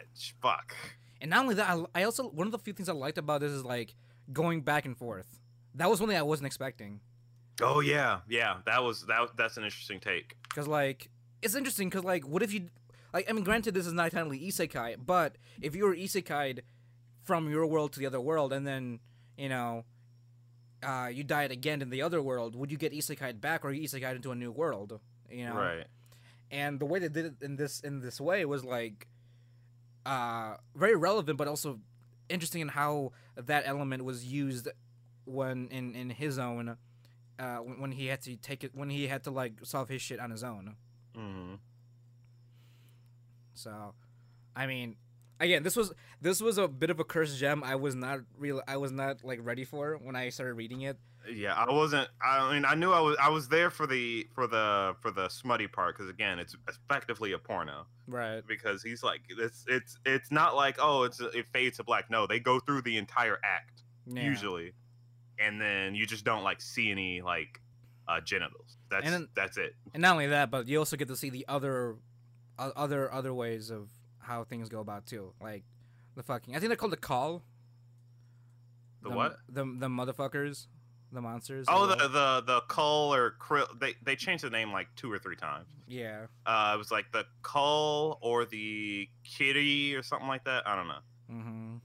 fuck. 0.43 0.75
And 1.21 1.31
not 1.31 1.41
only 1.43 1.55
that, 1.57 1.69
I, 1.71 1.85
I 2.01 2.03
also 2.05 2.29
one 2.29 2.47
of 2.49 2.53
the 2.53 2.59
few 2.59 2.73
things 2.73 2.89
I 2.89 2.93
liked 2.93 3.19
about 3.19 3.41
this 3.41 3.53
is 3.53 3.65
like 3.65 3.95
going 4.33 4.63
back 4.63 4.85
and 4.85 4.97
forth. 4.97 5.27
That 5.75 5.89
was 5.91 6.01
one 6.01 6.09
thing 6.09 6.19
I 6.19 6.23
wasn't 6.23 6.47
expecting. 6.47 7.01
Oh 7.61 7.81
yeah, 7.81 8.21
yeah. 8.29 8.57
That 8.67 8.83
was 8.83 9.05
that. 9.07 9.31
That's 9.37 9.57
an 9.57 9.65
interesting 9.65 10.01
take. 10.01 10.37
Cause 10.55 10.69
like 10.69 11.11
it's 11.43 11.55
interesting. 11.55 11.91
Cause 11.91 12.05
like, 12.05 12.27
what 12.27 12.43
if 12.43 12.53
you 12.53 12.69
like? 13.13 13.29
I 13.29 13.33
mean, 13.33 13.45
granted, 13.45 13.75
this 13.75 13.87
is 13.87 13.93
not 13.93 14.11
technically 14.13 14.41
isekai, 14.41 14.97
but 15.05 15.37
if 15.61 15.75
you 15.75 15.85
were 15.85 15.95
isekai'd 15.95 16.63
from 17.25 17.51
your 17.51 17.67
world 17.67 17.93
to 17.93 17.99
the 17.99 18.07
other 18.07 18.21
world, 18.21 18.53
and 18.53 18.67
then 18.67 19.01
you 19.37 19.49
know, 19.49 19.85
uh, 20.83 21.09
you 21.13 21.25
died 21.25 21.51
again 21.51 21.83
in 21.83 21.91
the 21.91 22.03
other 22.03 22.23
world, 22.23 22.55
would 22.55 22.71
you 22.71 22.79
get 22.79 22.93
isekai'd 22.93 23.41
back, 23.41 23.65
or 23.65 23.73
you 23.73 23.87
isekai'd 23.87 24.17
into 24.17 24.31
a 24.31 24.35
new 24.35 24.51
world? 24.51 25.01
You 25.31 25.47
know, 25.47 25.55
Right. 25.57 25.87
And 26.51 26.81
the 26.81 26.87
way 26.87 26.99
they 26.99 27.09
did 27.09 27.27
it 27.27 27.35
in 27.43 27.57
this 27.57 27.81
in 27.81 28.01
this 28.01 28.21
way 28.21 28.45
was 28.45 28.65
like, 28.65 29.07
uh, 30.07 30.57
very 30.75 30.97
relevant, 30.97 31.37
but 31.37 31.47
also 31.47 31.81
interesting 32.29 32.63
in 32.63 32.69
how 32.69 33.13
that 33.37 33.65
element 33.67 34.05
was 34.05 34.25
used 34.25 34.69
when 35.25 35.69
in 35.69 35.95
in 35.95 36.11
his 36.11 36.39
own. 36.39 36.77
Uh, 37.39 37.59
when, 37.59 37.81
when 37.81 37.93
he 37.93 38.07
had 38.07 38.21
to 38.23 38.37
take 38.37 38.65
it, 38.65 38.73
when 38.75 38.91
he 38.91 39.07
had 39.07 39.23
to 39.25 39.31
like 39.31 39.53
solve 39.63 39.89
his 39.89 40.03
shit 40.03 40.19
on 40.19 40.31
his 40.31 40.43
own. 40.43 40.75
Mm-hmm. 41.17 41.55
So, 43.55 43.95
I 44.55 44.67
mean, 44.67 44.97
again, 45.41 45.63
this 45.63 45.77
was 45.77 45.93
this 46.21 46.41
was 46.41 46.59
a 46.59 46.69
bit 46.69 46.91
of 46.91 47.01
a 47.01 47.05
cursed 47.05 47.39
gem. 47.39 47.63
I 47.65 47.77
was 47.77 47.95
not 47.95 48.21
real. 48.37 48.63
I 48.69 48.77
was 48.77 48.93
not 48.93 49.25
like 49.25 49.41
ready 49.43 49.65
for 49.65 49.99
when 50.03 50.17
I 50.17 50.29
started 50.31 50.55
reading 50.55 50.83
it. 50.83 50.99
Yeah, 51.33 51.53
I 51.55 51.71
wasn't. 51.71 52.09
I 52.23 52.53
mean, 52.53 52.65
I 52.65 52.75
knew 52.75 52.93
I 52.93 53.01
was. 53.01 53.17
I 53.21 53.29
was 53.29 53.49
there 53.49 53.71
for 53.71 53.87
the 53.87 54.27
for 54.35 54.47
the 54.47 54.95
for 55.01 55.11
the 55.11 55.29
smutty 55.29 55.67
part 55.67 55.97
because 55.97 56.09
again, 56.09 56.39
it's 56.39 56.57
effectively 56.69 57.33
a 57.33 57.39
porno 57.39 57.87
Right. 58.07 58.43
because 58.47 58.83
he's 58.83 59.03
like 59.03 59.21
it's 59.29 59.65
it's 59.69 59.99
it's 60.07 60.31
not 60.31 60.55
like 60.57 60.77
oh 60.81 61.03
it's 61.03 61.21
it 61.21 61.47
fades 61.53 61.77
to 61.79 61.85
black. 61.85 62.11
No, 62.11 62.27
they 62.27 62.39
go 62.41 62.61
through 62.61 62.83
the 62.83 62.97
entire 62.97 63.39
act 63.45 63.83
Yeah. 64.07 64.23
usually, 64.23 64.73
and 65.39 65.61
then 65.61 65.95
you 65.95 66.07
just 66.07 66.25
don't 66.25 66.43
like 66.45 66.61
see 66.61 66.91
any 66.91 67.21
like 67.23 67.61
uh, 68.09 68.21
genitals. 68.21 68.77
That's 68.91 69.05
And 69.05 69.15
then- 69.15 69.29
that's 69.35 69.57
it. 69.59 69.75
And 69.95 70.01
not 70.03 70.13
only 70.13 70.29
that, 70.29 70.51
but 70.51 70.67
you 70.69 70.79
also 70.79 70.97
get 70.97 71.09
to 71.09 71.17
see 71.17 71.31
the 71.31 71.45
other, 71.49 71.97
o- 72.59 72.73
other 72.77 73.13
other 73.13 73.35
ways 73.35 73.71
of 73.71 73.91
how 74.21 74.45
things 74.45 74.69
go 74.69 74.81
about 74.81 75.07
too. 75.07 75.33
Like 75.41 75.65
the 76.17 76.23
fucking. 76.23 76.55
I 76.57 76.59
think 76.59 76.69
they're 76.71 76.77
called 76.77 76.93
the 76.93 76.97
call. 76.97 77.43
The 79.03 79.11
what? 79.11 79.37
The 79.49 79.65
the 79.65 79.89
motherfuckers, 79.89 80.67
the 81.13 81.21
monsters. 81.21 81.67
Oh, 81.69 81.87
the 81.87 81.97
the 82.09 82.43
the 82.47 82.61
cull 82.69 83.15
or 83.15 83.35
krill. 83.41 83.67
They 83.79 83.95
they 84.03 84.17
changed 84.17 84.43
the 84.45 84.51
name 84.51 84.73
like 84.73 84.89
two 84.97 85.11
or 85.13 85.19
three 85.19 85.37
times. 85.37 85.69
yeah. 85.87 86.27
Uh, 86.47 86.73
it 86.75 86.79
was 86.79 86.91
like 86.91 87.13
the 87.13 87.25
cull 87.43 88.19
or 88.23 88.45
the 88.45 89.09
kitty 89.25 89.95
or 89.95 90.03
something 90.03 90.29
like 90.29 90.45
that. 90.45 90.67
I 90.67 90.75
don't 90.75 90.89
know. 90.89 90.99
Mm-hmm. 91.31 91.77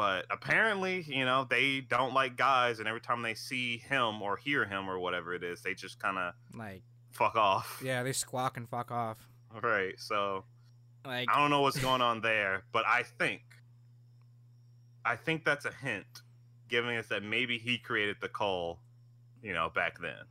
But 0.00 0.24
apparently, 0.30 1.02
you 1.06 1.26
know, 1.26 1.44
they 1.44 1.82
don't 1.82 2.14
like 2.14 2.34
guys, 2.34 2.78
and 2.78 2.88
every 2.88 3.02
time 3.02 3.20
they 3.20 3.34
see 3.34 3.76
him 3.76 4.22
or 4.22 4.38
hear 4.38 4.64
him 4.64 4.88
or 4.88 4.98
whatever 4.98 5.34
it 5.34 5.42
is, 5.44 5.60
they 5.60 5.74
just 5.74 5.98
kind 5.98 6.16
of 6.16 6.32
Like 6.54 6.80
fuck 7.10 7.36
off. 7.36 7.82
yeah, 7.84 8.02
they 8.02 8.12
squawk 8.14 8.56
and 8.56 8.66
fuck 8.66 8.90
off. 8.90 9.18
Right. 9.62 10.00
So 10.00 10.44
Like 11.04 11.28
I 11.30 11.38
don't 11.38 11.50
know 11.50 11.60
what's 11.60 11.78
going 11.78 12.00
on 12.00 12.22
there, 12.22 12.62
but 12.72 12.86
I 12.86 13.02
think, 13.02 13.42
I 15.04 15.16
think 15.16 15.44
that's 15.44 15.66
a 15.66 15.72
hint, 15.72 16.22
giving 16.68 16.96
us 16.96 17.08
that 17.08 17.22
maybe 17.22 17.58
he 17.58 17.76
created 17.76 18.16
the 18.22 18.28
call, 18.30 18.78
you 19.42 19.52
know, 19.52 19.68
back 19.68 19.98
then. 20.00 20.24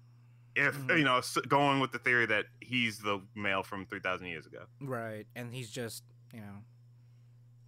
If 0.55 0.75
Mhm. 0.79 0.97
you 0.97 1.03
know, 1.03 1.21
going 1.47 1.79
with 1.79 1.91
the 1.91 1.99
theory 1.99 2.25
that 2.25 2.45
he's 2.59 2.97
the 2.99 3.21
male 3.35 3.61
from 3.61 3.85
three 3.85 3.99
thousand 3.99 4.25
years 4.27 4.47
ago, 4.47 4.65
Right, 4.81 5.27
and 5.35 5.53
he's 5.53 5.69
just 5.69 6.03
you 6.33 6.41
know 6.41 6.63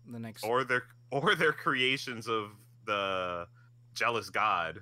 the 0.10 0.20
next. 0.20 0.44
or 0.44 0.64
they're 0.64 0.84
or 1.12 1.36
they're 1.36 1.54
creations 1.54 2.28
of 2.28 2.52
the 2.86 3.48
jealous 3.94 4.30
god. 4.30 4.80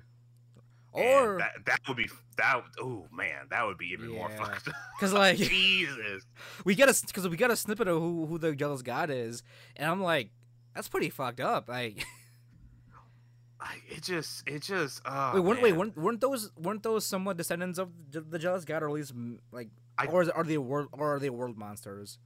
or 0.92 1.38
that 1.38 1.64
that 1.66 1.78
would 1.88 1.96
be 1.96 2.08
that. 2.36 2.62
Oh 2.80 3.06
man, 3.12 3.46
that 3.50 3.66
would 3.66 3.78
be 3.78 3.86
even 3.88 4.08
more 4.08 4.28
Yeah. 4.30 4.36
fucked. 4.44 4.68
up. 4.68 4.74
because 4.98 5.12
like 5.12 5.36
Jesus. 5.38 6.24
we 6.64 6.74
get 6.74 6.88
a 6.88 7.06
because 7.06 7.28
we 7.28 7.36
got 7.36 7.50
a 7.50 7.56
snippet 7.56 7.88
of 7.88 8.00
who 8.00 8.26
who 8.26 8.38
the 8.38 8.54
jealous 8.54 8.82
god 8.82 9.10
is, 9.10 9.42
and 9.76 9.88
I'm 9.90 10.02
like, 10.02 10.30
that's 10.74 10.88
pretty 10.88 11.10
fucked 11.10 11.40
up. 11.40 11.68
Like, 11.68 12.04
I, 13.60 13.74
it 13.90 14.02
just, 14.02 14.48
it 14.48 14.62
just. 14.62 15.02
Oh, 15.04 15.32
wait, 15.34 15.40
weren't, 15.44 15.62
wait, 15.62 15.72
weren't, 15.76 15.96
weren't 15.98 16.20
those 16.22 16.50
weren't 16.56 16.82
those 16.82 17.04
somewhat 17.04 17.36
descendants 17.36 17.78
of 17.78 17.90
the 18.10 18.38
jealous 18.38 18.64
god, 18.64 18.82
or 18.82 18.88
at 18.88 18.94
least 18.94 19.12
like, 19.52 19.68
I- 19.98 20.06
or 20.06 20.22
is, 20.22 20.28
are 20.30 20.44
they 20.44 20.56
world 20.58 20.88
or 20.92 21.16
are 21.16 21.18
they 21.18 21.28
world 21.30 21.58
monsters? 21.58 22.18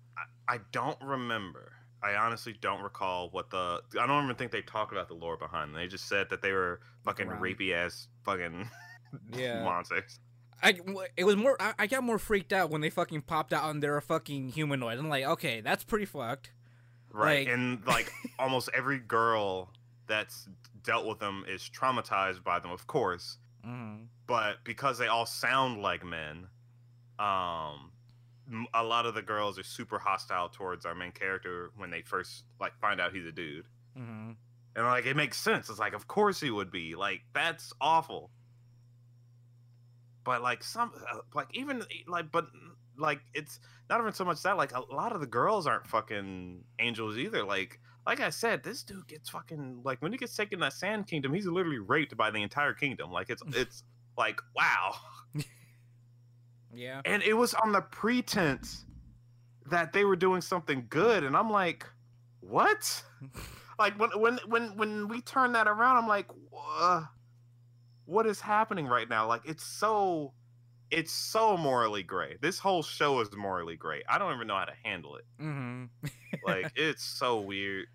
I 0.47 0.59
don't 0.71 0.99
remember. 1.03 1.73
I 2.05 2.17
honestly 2.17 2.55
don't 2.61 2.83
recall 2.83 3.29
what 3.31 3.51
the. 3.51 3.81
I 3.99 4.07
don't 4.07 4.25
even 4.25 4.37
think 4.37 4.53
they 4.53 4.63
talked 4.63 4.93
about 4.93 5.09
the 5.09 5.15
lore 5.15 5.37
behind 5.37 5.71
them. 5.71 5.81
They 5.81 5.87
just 5.89 6.09
said 6.09 6.29
that 6.31 6.43
they 6.43 6.53
were 6.53 6.81
fucking 7.05 7.29
rapey 7.29 7.73
ass 7.73 8.09
fucking 8.25 8.69
Yeah. 9.33 9.65
monsters. 9.65 10.19
I 10.63 10.79
it 11.17 11.25
was 11.25 11.37
more. 11.37 11.57
I, 11.61 11.75
I 11.79 11.87
got 11.87 12.03
more 12.05 12.19
freaked 12.19 12.53
out 12.53 12.71
when 12.71 12.81
they 12.81 12.91
fucking 12.91 13.23
popped 13.23 13.53
out 13.53 13.71
and 13.71 13.83
they're 13.83 13.97
a 13.97 14.03
fucking 14.03 14.51
humanoid. 14.51 14.99
I'm 14.99 15.09
like, 15.09 15.25
okay, 15.25 15.61
that's 15.61 15.85
pretty 15.85 16.05
fucked. 16.05 16.53
Right. 17.11 17.47
Like- 17.47 17.55
and 17.55 17.83
like 17.87 18.13
almost 18.39 18.69
every 18.75 18.99
girl 18.99 19.71
that's 20.07 20.49
dealt 20.83 21.07
with 21.07 21.19
them 21.19 21.45
is 21.49 21.71
traumatized 21.75 22.45
by 22.45 22.59
them, 22.59 22.71
of 22.71 22.87
course. 22.87 23.39
Mm-hmm. 23.67 24.05
But 24.27 24.57
because 24.65 24.99
they 24.99 25.07
all 25.07 25.27
sound 25.27 25.81
like 25.81 26.05
men, 26.05 26.49
um, 27.19 27.91
a 28.75 28.83
lot 28.83 29.07
of 29.07 29.15
the 29.15 29.23
girls 29.23 29.59
are 29.59 29.65
super 29.65 29.99
hostile 29.99 30.49
towards 30.49 30.85
our 30.85 30.95
main 30.95 31.13
character 31.13 31.71
when 31.77 31.91
they 31.91 32.03
first 32.03 32.45
like 32.61 32.79
find 32.81 33.01
out 33.01 33.13
he's 33.13 33.27
a 33.27 33.33
dude. 33.33 33.67
Mm-hmm. 33.99 34.33
And 34.77 34.87
like 34.87 35.07
it 35.07 35.17
makes 35.17 35.39
sense. 35.39 35.71
It's 35.71 35.79
like 35.79 35.95
of 35.95 36.07
course 36.07 36.41
he 36.41 36.51
would 36.51 36.71
be. 36.71 36.95
Like 36.95 37.23
that's 37.33 37.73
awful. 37.81 38.31
But 40.25 40.43
like 40.43 40.63
some 40.63 40.93
uh, 41.13 41.19
like 41.35 41.49
even 41.55 41.83
like 42.07 42.31
but 42.33 42.47
like 42.99 43.21
it's 43.35 43.61
not 43.89 44.01
even 44.01 44.13
so 44.13 44.25
much 44.25 44.43
that 44.43 44.57
like 44.57 44.73
a 44.73 44.81
lot 44.81 45.13
of 45.13 45.21
the 45.21 45.27
girls 45.27 45.67
aren't 45.67 45.87
fucking 45.87 46.65
angels 46.79 47.17
either. 47.17 47.45
Like 47.45 47.81
like 48.07 48.21
I 48.21 48.31
said, 48.31 48.63
this 48.63 48.83
dude 48.83 49.07
gets 49.09 49.31
fucking 49.31 49.81
like 49.85 50.03
when 50.03 50.13
he 50.13 50.19
gets 50.19 50.37
taken 50.37 50.59
to 50.59 50.65
that 50.65 50.75
sand 50.75 51.07
kingdom, 51.07 51.33
he's 51.33 51.47
literally 51.47 51.79
raped 51.79 52.17
by 52.17 52.31
the 52.31 52.43
entire 52.43 52.75
kingdom. 52.75 53.11
Like 53.11 53.31
it's 53.31 53.43
it's 53.55 53.85
like 54.17 54.41
wow. 54.55 54.95
Yeah. 56.77 57.01
And 57.05 57.23
it 57.23 57.35
was 57.35 57.55
on 57.55 57.73
the 57.73 57.81
pretense 57.81 58.85
that 59.67 59.93
they 59.93 60.05
were 60.05 60.17
doing 60.17 60.41
something 60.41 60.87
good, 60.91 61.25
and 61.25 61.37
I'm 61.37 61.51
like, 61.51 61.87
what? 62.41 63.03
like 63.79 63.99
when 63.99 64.11
when 64.11 64.39
when 64.47 64.77
when 64.77 65.09
we 65.09 65.21
turn 65.23 65.53
that 65.53 65.67
around, 65.67 65.97
I'm 65.97 66.09
like, 66.09 66.27
"Wha- 66.51 67.05
what 68.05 68.27
is 68.27 68.41
happening 68.41 68.87
right 68.87 69.09
now? 69.09 69.27
Like 69.27 69.43
it's 69.45 69.65
so 69.65 70.33
it's 70.91 71.11
so 71.13 71.57
morally 71.57 72.03
gray. 72.03 72.37
This 72.41 72.59
whole 72.59 72.83
show 72.83 73.21
is 73.21 73.29
morally 73.35 73.77
gray. 73.77 74.03
I 74.09 74.19
don't 74.19 74.35
even 74.35 74.47
know 74.47 74.57
how 74.57 74.67
to 74.67 74.75
handle 74.85 75.17
it. 75.17 75.25
Mm-hmm. 75.41 75.85
Like 76.47 76.73
it's 76.77 77.03
so 77.03 77.41
weird. 77.41 77.87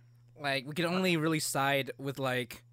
like 0.42 0.66
we 0.68 0.74
can 0.74 0.86
only 0.86 1.16
really 1.18 1.40
side 1.40 1.92
with 1.98 2.18
like, 2.18 2.64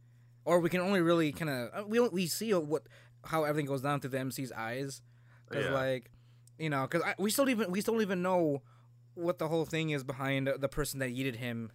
or 0.44 0.60
we 0.60 0.70
can 0.70 0.80
only 0.80 1.00
really 1.02 1.32
kind 1.32 1.50
of 1.50 1.86
we 1.88 1.98
don't- 1.98 2.12
we 2.12 2.26
see 2.26 2.52
what 2.54 2.84
how 3.24 3.44
everything 3.44 3.66
goes 3.66 3.82
down 3.82 4.00
through 4.00 4.10
the 4.10 4.18
MC's 4.18 4.52
eyes. 4.52 5.02
Because 5.48 5.66
Yeah. 5.66 5.72
like, 5.72 6.10
you 6.58 6.70
know, 6.70 6.86
because 6.90 7.02
we 7.18 7.30
still 7.30 7.48
even 7.48 7.70
we 7.70 7.80
still 7.80 7.94
don't 7.94 8.02
even 8.02 8.22
know 8.22 8.62
what 9.14 9.38
the 9.38 9.48
whole 9.48 9.64
thing 9.64 9.90
is 9.90 10.04
behind 10.04 10.46
the 10.58 10.68
person 10.68 11.00
that 11.00 11.10
yeeted 11.10 11.36
him 11.36 11.70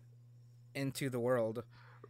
into 0.76 1.10
the 1.10 1.20
world. 1.20 1.64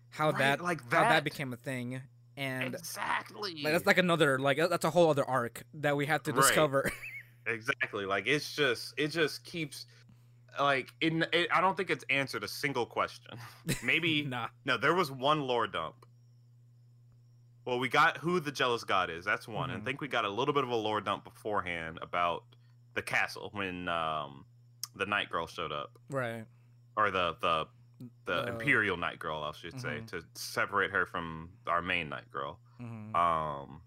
How 0.10 0.32
Right, 0.32 0.38
that 0.40 0.62
like 0.62 0.82
how 0.92 1.02
that 1.04 1.10
that. 1.10 1.24
became 1.24 1.54
a 1.54 1.58
thing, 1.58 2.02
and 2.36 2.76
exactly. 2.76 3.62
like, 3.64 3.74
that's 3.74 3.86
like 3.86 3.98
another 3.98 4.38
like 4.40 4.58
that's 4.58 4.84
a 4.86 4.90
whole 4.90 5.10
other 5.10 5.24
arc 5.24 5.64
that 5.76 5.96
we 5.96 6.06
have 6.08 6.24
to 6.24 6.32
Right. 6.32 6.42
discover. 6.42 6.92
Exactly. 7.48 8.06
Like 8.06 8.28
it's 8.28 8.56
just 8.56 8.94
it 8.98 9.08
just 9.08 9.44
keeps 9.44 9.88
like 10.60 10.90
in 11.02 11.26
it, 11.34 11.48
I 11.52 11.60
don't 11.60 11.76
think 11.76 11.90
it's 11.90 12.06
answered 12.10 12.44
a 12.44 12.48
single 12.48 12.86
question. 12.86 13.32
Maybe 13.84 14.22
nah. 14.30 14.50
no, 14.64 14.78
there 14.78 14.94
was 14.94 15.12
one 15.12 15.42
lore 15.42 15.66
dump. 15.66 16.06
Well, 17.66 17.80
we 17.80 17.90
got 17.90 18.18
who 18.18 18.40
the 18.40 18.52
jealous 18.52 18.84
god 18.84 19.10
is. 19.10 19.24
That's 19.26 19.48
one. 19.48 19.70
And 19.70 19.80
Mhm. 19.80 19.84
I 19.84 19.86
think 19.86 20.02
we 20.02 20.08
got 20.08 20.26
a 20.26 20.30
little 20.30 20.54
bit 20.54 20.64
of 20.64 20.70
a 20.70 20.76
lore 20.76 21.02
dump 21.02 21.24
beforehand 21.24 22.00
about 22.02 22.44
the 22.94 23.02
castle 23.02 23.50
when 23.54 23.88
um 23.88 24.46
the 24.96 25.06
knight 25.06 25.30
girl 25.30 25.48
showed 25.48 25.72
up 25.72 25.98
Right. 26.10 26.46
or 26.98 27.12
the 27.12 27.36
the 27.42 27.68
the 28.26 28.42
The- 28.44 28.48
imperial 28.54 28.98
knight 28.98 29.20
girl, 29.20 29.44
I 29.44 29.52
should 29.52 29.80
say, 29.80 30.00
Mhm. 30.02 30.08
to 30.08 30.26
separate 30.34 30.90
her 30.92 31.06
from 31.06 31.52
our 31.68 31.82
main 31.84 32.10
knight 32.10 32.30
girl. 32.32 32.60
hmm 32.78 33.16
Um, 33.16 33.82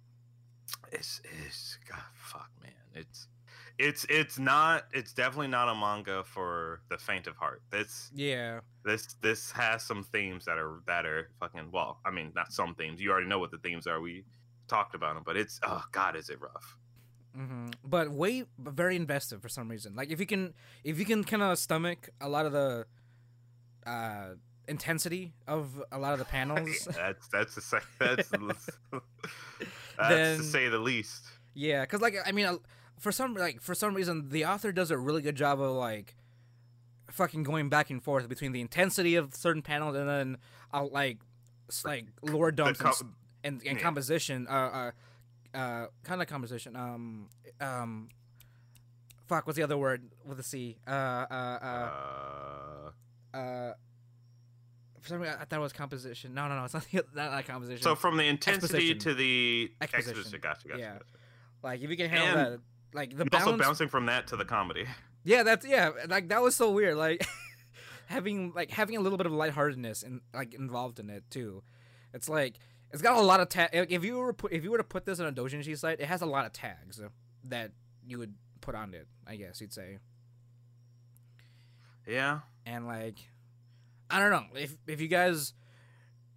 it's 0.94 1.20
it's 1.46 1.78
God, 1.88 2.00
fuck, 2.14 2.50
man. 2.62 2.72
It's 2.94 3.28
it's 3.78 4.06
it's 4.08 4.38
not. 4.38 4.84
It's 4.92 5.12
definitely 5.12 5.48
not 5.48 5.68
a 5.68 5.74
manga 5.74 6.22
for 6.24 6.80
the 6.88 6.96
faint 6.96 7.26
of 7.26 7.36
heart. 7.36 7.62
This 7.70 8.10
yeah. 8.14 8.60
this 8.84 9.16
this 9.20 9.50
has 9.52 9.82
some 9.82 10.04
themes 10.04 10.44
that 10.44 10.58
are 10.58 10.80
that 10.86 11.04
are 11.04 11.30
fucking. 11.40 11.70
Well, 11.72 11.98
I 12.04 12.10
mean, 12.10 12.32
not 12.34 12.52
some 12.52 12.74
themes. 12.74 13.00
You 13.00 13.10
already 13.10 13.26
know 13.26 13.38
what 13.38 13.50
the 13.50 13.58
themes 13.58 13.86
are. 13.86 14.00
We 14.00 14.24
talked 14.68 14.94
about 14.94 15.14
them, 15.14 15.24
but 15.26 15.36
it's 15.36 15.58
oh 15.64 15.82
god, 15.90 16.16
is 16.16 16.30
it 16.30 16.40
rough? 16.40 16.76
hmm 17.34 17.66
But 17.84 18.10
way, 18.12 18.44
but 18.58 18.74
very 18.74 18.94
invested 18.94 19.42
for 19.42 19.48
some 19.48 19.68
reason. 19.68 19.96
Like 19.96 20.10
if 20.10 20.20
you 20.20 20.26
can, 20.26 20.54
if 20.84 20.98
you 21.00 21.04
can 21.04 21.24
kind 21.24 21.42
of 21.42 21.58
stomach 21.58 22.10
a 22.20 22.28
lot 22.28 22.46
of 22.46 22.52
the 22.52 22.86
uh, 23.86 24.34
intensity 24.68 25.34
of 25.48 25.82
a 25.90 25.98
lot 25.98 26.12
of 26.12 26.20
the 26.20 26.24
panels. 26.36 26.88
that's 26.96 27.26
that's 27.28 27.54
the 27.56 27.80
that's 27.98 28.30
that's 29.96 30.08
Then- 30.10 30.38
to 30.38 30.44
say 30.44 30.68
the 30.68 30.78
least. 30.78 31.24
yeah, 31.54 31.82
because 31.82 32.00
like 32.00 32.16
I 32.24 32.32
mean, 32.32 32.46
uh, 32.46 32.56
for 32.98 33.12
some 33.12 33.34
like 33.34 33.60
for 33.60 33.74
some 33.74 33.94
reason, 33.94 34.28
the 34.30 34.44
author 34.44 34.72
does 34.72 34.90
a 34.90 34.98
really 34.98 35.22
good 35.22 35.36
job 35.36 35.60
of 35.60 35.72
like 35.72 36.16
fucking 37.10 37.42
going 37.42 37.68
back 37.68 37.90
and 37.90 38.02
forth 38.02 38.28
between 38.28 38.52
the 38.52 38.60
intensity 38.60 39.14
of 39.14 39.34
certain 39.34 39.62
panels 39.62 39.94
and 39.96 40.08
then 40.08 40.38
uh, 40.72 40.84
like 40.84 41.18
like 41.84 42.06
lore 42.22 42.50
dumps 42.50 42.80
and, 42.80 43.12
and, 43.44 43.62
and 43.66 43.78
yeah. 43.78 43.82
composition. 43.82 44.46
Uh, 44.48 44.90
uh, 45.54 45.56
uh, 45.56 45.86
kind 46.02 46.20
of 46.20 46.28
composition. 46.28 46.76
Um, 46.76 47.28
um. 47.60 48.08
Fuck, 49.26 49.46
what's 49.46 49.56
the 49.56 49.62
other 49.62 49.78
word 49.78 50.02
with 50.26 50.38
a 50.38 50.42
C? 50.42 50.76
Uh, 50.86 50.90
uh, 50.90 51.24
uh, 51.32 51.90
uh, 53.32 53.36
uh 53.36 53.72
for 55.04 55.10
some 55.10 55.20
reason 55.20 55.36
I 55.38 55.44
thought 55.44 55.58
it 55.58 55.62
was 55.62 55.72
composition. 55.74 56.32
No, 56.34 56.48
no, 56.48 56.56
no, 56.58 56.64
it's 56.64 56.72
not, 56.74 56.84
not 57.14 57.30
like 57.32 57.46
composition. 57.46 57.82
so 57.82 57.94
from 57.94 58.16
the 58.16 58.24
intensity 58.24 58.90
Exposition. 58.90 58.98
to 59.00 59.14
the 59.14 59.72
Exposition. 59.82 60.10
exposition, 60.10 60.40
gotcha, 60.42 60.68
gotcha. 60.68 60.80
Yeah. 60.80 60.92
gotcha. 60.94 61.04
like 61.62 61.82
if 61.82 61.90
you 61.90 61.96
can 61.96 62.08
handle 62.08 62.28
And 62.38 62.52
that, 62.54 62.60
like 62.94 63.16
the 63.16 63.28
also 63.36 63.56
bouncing 63.58 63.88
from 63.88 64.06
that 64.06 64.28
to 64.28 64.36
the 64.36 64.44
comedy. 64.46 64.86
yeah, 65.24 65.42
that's 65.42 65.66
yeah, 65.66 65.90
like 66.08 66.28
that 66.30 66.40
was 66.40 66.56
so 66.56 66.70
weird. 66.70 66.96
Like 66.96 67.26
having 68.06 68.52
like 68.54 68.70
having 68.70 68.96
a 68.96 69.00
little 69.00 69.18
bit 69.18 69.26
of 69.26 69.32
lightheartedness 69.32 70.02
and 70.02 70.22
like 70.32 70.54
involved 70.54 70.98
in 70.98 71.10
it 71.10 71.24
too. 71.30 71.62
It's 72.14 72.28
like 72.28 72.54
it's 72.92 73.02
got 73.02 73.16
a 73.18 73.20
lot 73.20 73.40
of 73.40 73.48
tag. 73.50 73.70
If 73.90 74.04
you 74.04 74.18
were 74.18 74.32
put, 74.32 74.52
if 74.52 74.64
you 74.64 74.70
were 74.70 74.78
to 74.78 74.84
put 74.84 75.04
this 75.04 75.20
on 75.20 75.26
a 75.26 75.32
doujinshi 75.32 75.76
site, 75.76 76.00
it 76.00 76.06
has 76.06 76.22
a 76.22 76.26
lot 76.26 76.46
of 76.46 76.52
tags 76.52 77.00
that 77.44 77.72
you 78.06 78.18
would 78.18 78.34
put 78.62 78.74
on 78.74 78.94
it. 78.94 79.06
I 79.26 79.36
guess 79.36 79.60
you'd 79.60 79.72
say. 79.74 79.98
Yeah. 82.06 82.40
and 82.66 82.86
like 82.86 83.16
I 84.14 84.20
don't 84.20 84.30
know 84.30 84.44
if 84.54 84.76
if 84.86 85.00
you 85.00 85.08
guys 85.08 85.54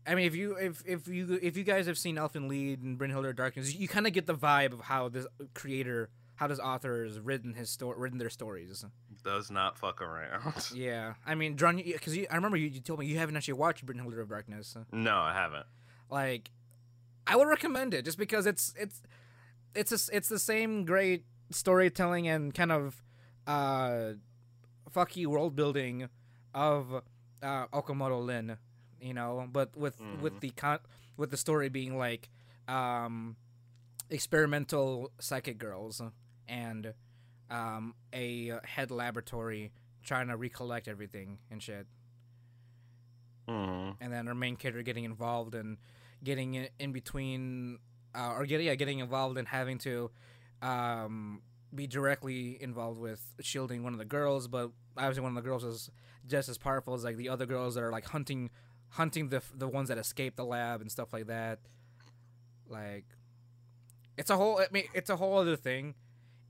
I 0.05 0.15
mean 0.15 0.25
if 0.25 0.35
you 0.35 0.55
if 0.55 0.81
if 0.85 1.07
you 1.07 1.37
if 1.41 1.55
you 1.57 1.63
guys 1.63 1.85
have 1.85 1.97
seen 1.97 2.15
Elfen 2.15 2.49
Lied 2.49 2.81
and 2.81 2.97
Brynhildr 2.99 3.35
Darkness 3.35 3.75
you 3.75 3.87
kind 3.87 4.07
of 4.07 4.13
get 4.13 4.25
the 4.25 4.33
vibe 4.35 4.73
of 4.73 4.81
how 4.81 5.09
this 5.09 5.27
creator 5.53 6.09
how 6.35 6.47
this 6.47 6.59
author 6.59 7.03
has 7.03 7.19
written 7.19 7.53
his 7.53 7.69
story 7.69 7.95
written 7.99 8.17
their 8.17 8.29
stories 8.31 8.83
Does 9.23 9.51
not 9.51 9.77
fuck 9.77 10.01
around. 10.01 10.69
yeah 10.73 11.13
I 11.25 11.35
mean 11.35 11.55
John 11.57 11.75
because 11.77 12.17
I 12.17 12.35
remember 12.35 12.57
you, 12.57 12.67
you 12.67 12.79
told 12.79 12.99
me 12.99 13.05
you 13.05 13.19
haven't 13.19 13.35
actually 13.37 13.55
watched 13.55 13.85
Brynhildr 13.85 14.19
of 14.21 14.29
Darkness 14.29 14.75
no, 14.91 15.15
I 15.15 15.33
haven't. 15.33 15.65
like 16.09 16.49
I 17.27 17.35
would 17.35 17.47
recommend 17.47 17.93
it 17.93 18.05
just 18.05 18.17
because 18.17 18.45
it's 18.47 18.73
it's 18.77 19.01
it's 19.75 19.91
a, 19.91 20.15
it's 20.15 20.29
the 20.29 20.39
same 20.39 20.85
great 20.85 21.25
storytelling 21.51 22.27
and 22.27 22.53
kind 22.53 22.71
of 22.71 23.03
uh 23.45 24.13
fucky 24.93 25.25
world 25.27 25.55
building 25.55 26.09
of 26.55 27.03
uh 27.43 27.67
Okamoto 27.67 28.23
Lynn, 28.23 28.57
you 29.01 29.13
know, 29.13 29.47
but 29.51 29.75
with 29.75 29.99
with 30.21 30.33
Mhm. 30.33 30.39
the 30.41 30.49
con 30.51 30.79
with 31.17 31.31
the 31.31 31.37
story 31.37 31.69
being 31.69 31.97
like 31.97 32.29
um 32.67 33.35
experimental 34.09 35.11
psychic 35.19 35.57
girls 35.57 36.01
and 36.47 36.93
um 37.49 37.93
a 38.13 38.53
head 38.63 38.89
laboratory 38.91 39.71
trying 40.03 40.27
to 40.27 40.37
recollect 40.37 40.87
everything 40.87 41.39
and 41.51 41.61
shit 41.61 41.85
hmm 43.47 43.91
and 43.99 44.11
then 44.13 44.27
our 44.27 44.35
main 44.35 44.55
character 44.55 44.81
getting 44.83 45.03
involved 45.05 45.55
and 45.55 45.77
getting 46.23 46.55
in, 46.55 46.67
in 46.79 46.91
between 46.91 47.79
uh, 48.15 48.33
or 48.35 48.45
getting 48.45 48.67
yeah, 48.67 48.75
getting 48.75 48.99
involved 48.99 49.37
and 49.37 49.47
having 49.47 49.77
to 49.77 50.09
um, 50.61 51.41
be 51.73 51.85
directly 51.87 52.57
involved 52.61 52.99
with 52.99 53.21
shielding 53.41 53.83
one 53.83 53.93
of 53.93 53.99
the 53.99 54.05
girls, 54.05 54.47
but 54.47 54.71
obviously 54.97 55.21
one 55.23 55.35
of 55.37 55.43
the 55.43 55.47
girls 55.47 55.63
is 55.63 55.89
just 56.25 56.49
as 56.49 56.57
powerful 56.57 56.93
as 56.93 57.03
like 57.03 57.17
the 57.17 57.29
other 57.29 57.45
girls 57.45 57.75
that 57.75 57.83
are 57.83 57.91
like 57.91 58.05
hunting, 58.05 58.49
hunting 58.89 59.29
the 59.29 59.41
the 59.55 59.67
ones 59.67 59.89
that 59.89 59.97
escape 59.97 60.35
the 60.35 60.45
lab 60.45 60.81
and 60.81 60.91
stuff 60.91 61.13
like 61.13 61.27
that. 61.27 61.59
Like, 62.67 63.05
it's 64.17 64.29
a 64.29 64.35
whole. 64.37 64.59
I 64.59 64.67
mean, 64.71 64.85
it's 64.93 65.09
a 65.09 65.15
whole 65.15 65.37
other 65.37 65.55
thing, 65.55 65.95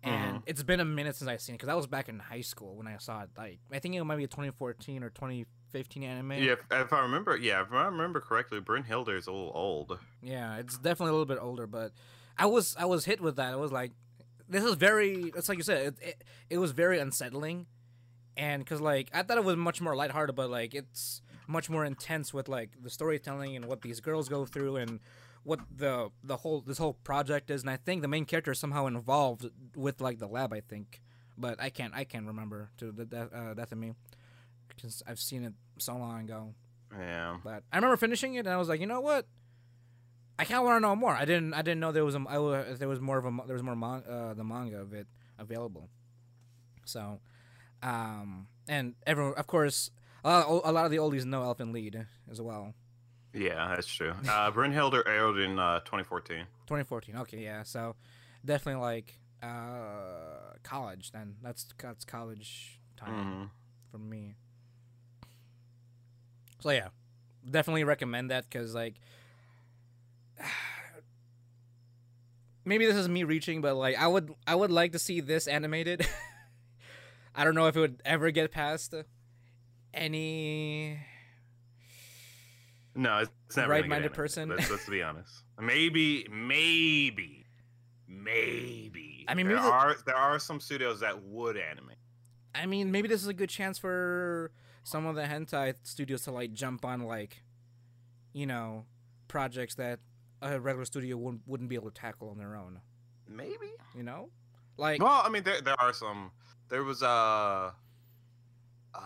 and 0.03 0.37
Mhm. 0.37 0.43
it's 0.47 0.63
been 0.63 0.79
a 0.79 0.85
minute 0.85 1.15
since 1.15 1.29
I've 1.29 1.41
seen 1.41 1.55
it 1.55 1.57
because 1.59 1.69
I 1.69 1.75
was 1.75 1.85
back 1.87 2.09
in 2.09 2.19
high 2.19 2.41
school 2.41 2.75
when 2.75 2.87
I 2.87 2.97
saw 2.97 3.23
it. 3.23 3.29
Like, 3.37 3.59
I 3.71 3.79
think 3.79 3.95
it 3.95 4.03
might 4.03 4.15
be 4.17 4.23
a 4.23 4.27
2014 4.27 5.03
or 5.03 5.09
2015 5.11 6.03
anime. 6.03 6.31
Yeah, 6.31 6.53
if, 6.53 6.59
if 6.71 6.93
I 6.93 7.01
remember, 7.01 7.35
yeah, 7.37 7.61
if 7.61 7.71
I 7.71 7.85
remember 7.85 8.19
correctly, 8.19 8.59
Brynhildr 8.61 9.15
is 9.17 9.27
a 9.27 9.31
little 9.31 9.51
old. 9.53 9.99
Yeah, 10.21 10.57
it's 10.57 10.77
definitely 10.77 11.09
a 11.09 11.13
little 11.13 11.25
bit 11.25 11.39
older, 11.39 11.67
but 11.67 11.91
I 12.37 12.45
was 12.47 12.75
I 12.77 12.85
was 12.85 13.05
hit 13.05 13.21
with 13.21 13.35
that. 13.35 13.53
I 13.53 13.57
was 13.57 13.71
like, 13.71 13.91
this 14.49 14.63
is 14.63 14.75
very. 14.75 15.31
It's 15.35 15.49
like 15.49 15.57
you 15.59 15.63
said, 15.63 15.87
it 15.87 15.95
it, 16.01 16.23
it 16.51 16.57
was 16.57 16.71
very 16.71 16.99
unsettling, 16.99 17.67
and 18.37 18.63
because 18.63 18.79
like 18.79 19.09
I 19.13 19.23
thought 19.23 19.37
it 19.37 19.43
was 19.43 19.57
much 19.57 19.81
more 19.81 19.95
lighthearted, 19.95 20.35
but 20.35 20.49
like 20.49 20.73
it's 20.73 21.21
much 21.47 21.69
more 21.69 21.83
intense 21.83 22.33
with 22.33 22.47
like 22.47 22.71
the 22.81 22.89
storytelling 22.89 23.55
and 23.55 23.65
what 23.65 23.81
these 23.81 23.99
girls 23.99 24.29
go 24.29 24.45
through 24.45 24.77
and 24.77 24.99
what 25.43 25.59
the 25.75 26.09
the 26.23 26.37
whole 26.37 26.61
this 26.61 26.77
whole 26.77 26.93
project 26.93 27.49
is. 27.49 27.61
And 27.61 27.69
I 27.69 27.77
think 27.77 28.01
the 28.01 28.07
main 28.07 28.25
character 28.25 28.51
is 28.51 28.59
somehow 28.59 28.85
involved 28.85 29.49
with 29.75 29.99
like 30.01 30.19
the 30.19 30.27
lab. 30.27 30.53
I 30.53 30.61
think, 30.61 31.01
but 31.37 31.61
I 31.61 31.69
can't 31.69 31.93
I 31.93 32.03
can't 32.03 32.27
remember 32.27 32.69
to 32.77 32.91
the 32.91 33.05
death, 33.05 33.29
uh, 33.33 33.53
death 33.53 33.71
of 33.71 33.77
me 33.77 33.93
because 34.67 35.01
I've 35.07 35.19
seen 35.19 35.43
it 35.43 35.53
so 35.79 35.97
long 35.97 36.21
ago. 36.21 36.53
Yeah. 36.97 37.37
But 37.43 37.63
I 37.71 37.77
remember 37.77 37.97
finishing 37.97 38.35
it, 38.35 38.39
and 38.39 38.49
I 38.49 38.57
was 38.57 38.69
like, 38.69 38.79
you 38.79 38.87
know 38.87 39.01
what? 39.01 39.25
I 40.39 40.45
kind 40.45 40.59
of 40.59 40.65
want 40.65 40.77
to 40.77 40.81
know 40.81 40.95
more. 40.95 41.13
I 41.13 41.25
didn't. 41.25 41.53
I 41.53 41.61
didn't 41.63 41.79
know 41.79 41.91
there 41.91 42.05
was 42.05 42.15
a. 42.15 42.23
I, 42.29 42.73
there 42.73 42.87
was 42.87 42.99
more 42.99 43.17
of 43.17 43.25
a. 43.25 43.31
There 43.47 43.55
was 43.55 43.63
more 43.63 43.75
mon- 43.75 44.03
uh, 44.07 44.33
the 44.35 44.43
manga 44.43 44.79
of 44.79 44.93
it 44.93 45.07
available. 45.39 45.89
So, 46.85 47.19
um, 47.83 48.47
and 48.67 48.95
everyone, 49.05 49.33
of 49.35 49.47
course, 49.47 49.91
a 50.23 50.29
lot, 50.29 50.61
a 50.65 50.71
lot 50.71 50.85
of 50.85 50.91
the 50.91 50.97
oldies 50.97 51.25
know 51.25 51.41
Elfen 51.41 51.73
Lied 51.73 52.05
as 52.29 52.41
well. 52.41 52.73
Yeah, 53.33 53.73
that's 53.75 53.87
true. 53.87 54.13
Uh, 54.27 54.51
Brynhildr 54.51 55.07
aired 55.07 55.37
in 55.37 55.59
uh, 55.59 55.79
2014. 55.81 56.39
2014. 56.65 57.15
Okay, 57.17 57.43
yeah. 57.43 57.63
So, 57.63 57.95
definitely 58.43 58.81
like 58.81 59.19
uh, 59.43 60.55
college. 60.63 61.11
Then 61.11 61.35
that's 61.43 61.67
that's 61.77 62.05
college 62.05 62.79
time 62.97 63.13
hmm 63.13 63.43
for 63.91 63.97
me. 63.99 64.35
So 66.59 66.71
yeah, 66.71 66.87
definitely 67.49 67.83
recommend 67.83 68.31
that 68.31 68.45
because 68.49 68.73
like 68.73 68.95
maybe 72.65 72.85
this 72.85 72.95
is 72.95 73.07
me 73.07 73.23
reaching, 73.23 73.61
but 73.61 73.75
like 73.75 73.97
I 73.97 74.07
would 74.07 74.33
I 74.45 74.55
would 74.55 74.71
like 74.71 74.91
to 74.93 74.99
see 74.99 75.21
this 75.21 75.47
animated. 75.47 76.07
I 77.37 77.43
don't 77.43 77.53
know 77.53 77.67
if 77.67 77.77
it 77.77 77.79
would 77.79 78.01
ever 78.03 78.31
get 78.31 78.51
past 78.51 78.95
any. 79.93 80.99
No, 82.95 83.19
it's 83.19 83.31
it's 83.45 83.57
never 83.57 83.67
gonna 83.67 83.77
get 83.77 83.81
Right-minded 83.83 84.13
person. 84.13 84.49
Let's, 84.49 84.71
let's 84.71 84.89
be 84.89 85.03
honest. 85.03 85.43
Maybe, 85.61 86.27
maybe, 86.31 87.45
maybe. 88.07 89.23
I 89.27 89.35
mean, 89.35 89.47
there 89.47 89.55
maybe 89.57 89.67
the- 89.67 89.71
are 89.73 89.95
there 90.07 90.15
are 90.15 90.39
some 90.39 90.59
studios 90.59 90.99
that 91.01 91.21
would 91.23 91.57
animate. 91.57 91.97
I 92.55 92.65
mean, 92.65 92.91
maybe 92.91 93.07
this 93.07 93.21
is 93.21 93.27
a 93.27 93.33
good 93.35 93.49
chance 93.49 93.77
for 93.77 94.51
some 94.83 95.05
of 95.05 95.15
the 95.15 95.21
hentai 95.23 95.75
studios 95.83 96.23
to 96.23 96.31
like 96.31 96.53
jump 96.53 96.83
on 96.85 97.01
like, 97.01 97.43
you 98.33 98.47
know, 98.47 98.85
projects 99.27 99.75
that 99.75 99.99
a 100.41 100.59
regular 100.59 100.85
studio 100.85 101.17
wouldn't 101.17 101.43
wouldn't 101.45 101.69
be 101.69 101.75
able 101.75 101.91
to 101.91 101.99
tackle 101.99 102.29
on 102.29 102.39
their 102.39 102.55
own. 102.55 102.81
Maybe. 103.29 103.73
You 103.95 104.01
know, 104.01 104.31
like 104.75 105.03
Well, 105.03 105.21
I 105.23 105.29
mean, 105.29 105.43
there 105.43 105.61
there 105.61 105.79
are 105.79 105.93
some. 105.93 106.31
There 106.69 106.83
was 106.83 107.03
uh, 107.03 107.71
uh 108.93 108.99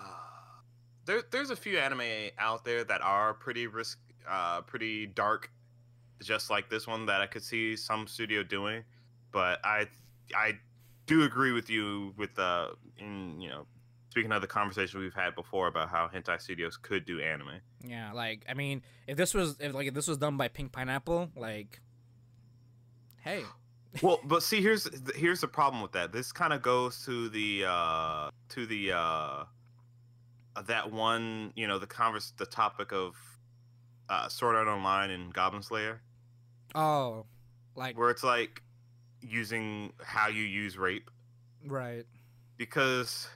there 1.06 1.24
there's 1.32 1.50
a 1.50 1.56
few 1.56 1.78
anime 1.78 2.32
out 2.38 2.66
there 2.66 2.84
that 2.84 3.02
are 3.02 3.34
pretty 3.34 3.68
risk, 3.68 4.00
uh, 4.28 4.62
pretty 4.62 5.08
dark, 5.08 5.52
just 6.22 6.50
like 6.50 6.70
this 6.70 6.88
one 6.88 7.06
that 7.08 7.22
I 7.22 7.28
could 7.28 7.44
see 7.44 7.76
some 7.76 8.08
studio 8.08 8.44
doing, 8.44 8.84
but 9.32 9.60
I 9.64 9.88
I 10.36 10.54
do 11.06 11.24
agree 11.24 11.52
with 11.52 11.70
you 11.70 12.14
with 12.18 12.38
uh 12.40 12.70
in 12.98 13.40
you 13.42 13.50
know 13.50 13.66
speaking 14.12 14.32
of 14.34 14.42
the 14.42 14.48
conversation 14.48 15.00
we've 15.00 15.14
had 15.14 15.34
before 15.36 15.68
about 15.68 15.90
how 15.90 16.10
hentai 16.14 16.40
studios 16.40 16.78
could 16.78 17.06
do 17.06 17.22
anime. 17.22 17.62
Yeah, 17.84 18.12
like 18.12 18.46
I 18.48 18.54
mean, 18.54 18.84
if 19.08 19.18
this 19.18 19.34
was 19.34 19.58
if 19.60 19.74
like 19.74 19.88
if 19.88 19.94
this 19.94 20.08
was 20.08 20.18
done 20.18 20.38
by 20.38 20.50
Pink 20.50 20.72
Pineapple, 20.72 21.30
like, 21.36 21.80
hey, 23.22 23.44
well, 24.02 24.20
but 24.24 24.44
see, 24.44 24.62
here's 24.62 24.88
here's 25.16 25.42
the 25.42 25.48
problem 25.48 25.82
with 25.82 25.92
that. 25.94 26.12
This 26.12 26.32
kind 26.32 26.54
of 26.54 26.62
goes 26.62 27.04
to 27.06 27.30
the 27.30 27.66
uh 27.68 28.30
to 28.50 28.66
the 28.66 28.94
uh 28.94 29.44
that 30.66 30.92
one, 30.92 31.52
you 31.56 31.68
know, 31.68 31.80
the 31.80 31.88
converse, 31.88 32.34
the 32.38 32.46
topic 32.46 32.94
of 32.94 33.16
uh 34.10 34.30
Sword 34.30 34.56
Art 34.56 34.68
Online 34.68 35.10
and 35.10 35.34
Goblin 35.34 35.62
Slayer, 35.62 36.02
oh, 36.76 37.26
like 37.76 37.98
where 37.98 38.10
it's 38.10 38.24
like 38.24 38.62
using 39.22 39.92
how 40.04 40.30
you 40.30 40.44
use 40.44 40.78
rape. 40.78 41.12
Right, 41.66 42.06
because 42.58 43.28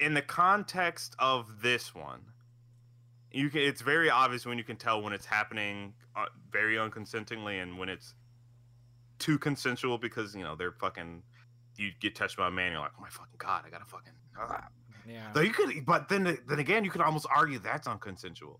in 0.00 0.14
the 0.14 0.22
context 0.22 1.14
of 1.20 1.62
this 1.62 1.94
one 1.94 2.31
you 3.34 3.48
can 3.50 3.60
it's 3.62 3.80
very 3.80 4.10
obvious 4.10 4.44
when 4.46 4.58
you 4.58 4.64
can 4.64 4.76
tell 4.76 5.02
when 5.02 5.12
it's 5.12 5.26
happening 5.26 5.94
uh, 6.16 6.26
very 6.50 6.76
unconsentingly 6.76 7.62
and 7.62 7.78
when 7.78 7.88
it's 7.88 8.14
too 9.18 9.38
consensual 9.38 9.98
because 9.98 10.34
you 10.34 10.42
know 10.42 10.54
they're 10.56 10.72
fucking 10.72 11.22
you 11.76 11.90
get 12.00 12.14
touched 12.14 12.36
by 12.36 12.48
a 12.48 12.50
man 12.50 12.72
you're 12.72 12.80
like 12.80 12.90
oh 12.98 13.00
my 13.00 13.08
fucking 13.08 13.34
god 13.38 13.64
i 13.66 13.70
gotta 13.70 13.84
fucking 13.84 14.12
ah. 14.38 14.66
yeah, 15.08 15.30
Though 15.32 15.40
you 15.40 15.52
could 15.52 15.84
but 15.86 16.08
then 16.08 16.38
then 16.48 16.58
again 16.58 16.84
you 16.84 16.90
could 16.90 17.00
almost 17.00 17.26
argue 17.34 17.58
that's 17.58 17.86
unconsensual 17.88 18.58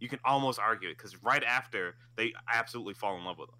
you 0.00 0.08
can 0.08 0.18
almost 0.24 0.58
argue 0.58 0.88
it 0.90 0.96
because 0.96 1.22
right 1.22 1.42
after 1.44 1.96
they 2.16 2.32
absolutely 2.52 2.94
fall 2.94 3.16
in 3.16 3.24
love 3.24 3.38
with 3.38 3.48
them 3.48 3.58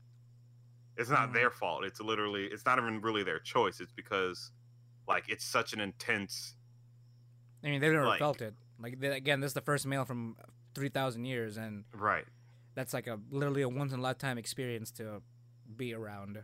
it's 0.97 1.11
not 1.11 1.31
Mhm. 1.31 1.35
their 1.35 1.51
fault 1.51 1.85
it's 1.85 2.01
literally 2.01 2.45
it's 2.47 2.65
not 2.65 2.79
even 2.79 3.01
really 3.01 3.25
their 3.25 3.41
choice 3.41 3.81
it's 3.81 3.93
because 3.93 4.53
like 5.09 5.25
it's 5.29 5.45
such 5.45 5.73
an 5.73 5.81
intense 5.81 6.55
I 7.63 7.69
mean, 7.69 7.81
they've 7.81 7.93
never 7.93 8.07
like- 8.07 8.19
felt 8.19 8.43
it. 8.43 8.55
Like 8.81 9.03
again, 9.03 9.41
this 9.41 9.51
is 9.51 9.55
the 9.55 9.61
first 9.61 9.87
male 9.87 10.05
from 10.05 10.37
three 10.75 10.89
thousand 10.89 11.25
years, 11.25 11.57
and 11.57 11.85
right 11.95 12.25
that's 12.75 12.93
like 12.93 13.07
a 13.07 13.21
literally 13.31 13.63
a 13.63 13.69
once 13.69 13.93
in 13.93 14.01
a 14.01 14.03
lifetime 14.03 14.37
experience 14.39 14.91
to 14.91 15.23
be 15.77 15.95
around. 15.95 16.39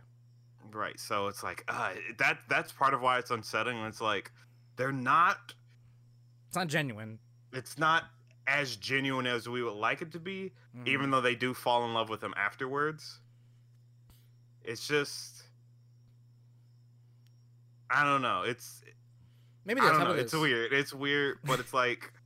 right 0.71 0.97
so 0.99 1.27
it's 1.27 1.43
like 1.43 1.63
uh, 1.67 1.91
that 2.17 2.39
that's 2.47 2.71
part 2.71 2.93
of 2.93 3.01
why 3.01 3.19
it's 3.19 3.31
unsettling 3.31 3.77
it's 3.85 3.99
like 3.99 4.31
they're 4.77 4.93
not 4.93 5.53
It's 6.47 6.55
not 6.55 6.67
genuine. 6.67 7.19
it's 7.51 7.77
not 7.77 8.05
as 8.47 8.77
genuine 8.77 9.27
as 9.27 9.49
we 9.49 9.61
would 9.61 9.73
like 9.75 10.01
it 10.01 10.11
to 10.13 10.19
be 10.19 10.51
Mhm. 10.75 10.87
even 10.87 11.11
though 11.11 11.19
they 11.21 11.35
do 11.35 11.53
fall 11.53 11.83
in 11.85 11.93
love 11.93 12.07
with 12.09 12.23
him 12.23 12.33
afterwards 12.37 13.19
it's 14.63 14.87
just 14.87 15.43
i 17.89 18.03
don't 18.05 18.21
know 18.21 18.43
it's 18.43 18.81
maybe 19.65 19.81
I 19.81 19.85
that's 19.85 19.97
don't 19.97 20.07
know. 20.07 20.13
It's 20.15 20.33
weird. 20.33 20.73
It's 20.73 20.93
weird, 20.93 21.37
but 21.43 21.59
it's 21.59 21.73
like 21.73 22.11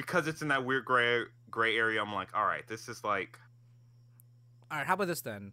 because 0.00 0.26
it's 0.26 0.42
in 0.42 0.48
that 0.48 0.64
weird 0.64 0.84
gray 0.84 1.22
gray 1.50 1.76
area. 1.76 2.00
I'm 2.02 2.12
like, 2.14 2.28
all 2.34 2.44
right, 2.46 2.66
this 2.66 2.88
is 2.88 3.02
like 3.04 3.38
All 4.70 4.78
right, 4.78 4.86
how 4.86 4.94
about 4.94 5.08
this 5.08 5.20
then? 5.20 5.52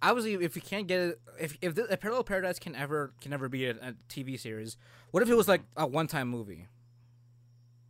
Obviously, 0.00 0.34
if 0.44 0.54
you 0.54 0.62
can't 0.62 0.86
get 0.86 1.00
it, 1.00 1.20
if 1.40 1.58
if, 1.60 1.74
the, 1.74 1.92
if 1.92 2.00
Parallel 2.00 2.22
Paradise 2.24 2.58
can 2.58 2.76
ever 2.76 3.12
can 3.20 3.32
ever 3.32 3.48
be 3.48 3.66
a, 3.66 3.72
a 3.72 3.94
TV 4.08 4.38
series, 4.38 4.76
what 5.10 5.22
if 5.22 5.28
it 5.28 5.34
was 5.34 5.48
like 5.48 5.62
a 5.76 5.86
one 5.86 6.06
time 6.06 6.28
movie? 6.28 6.66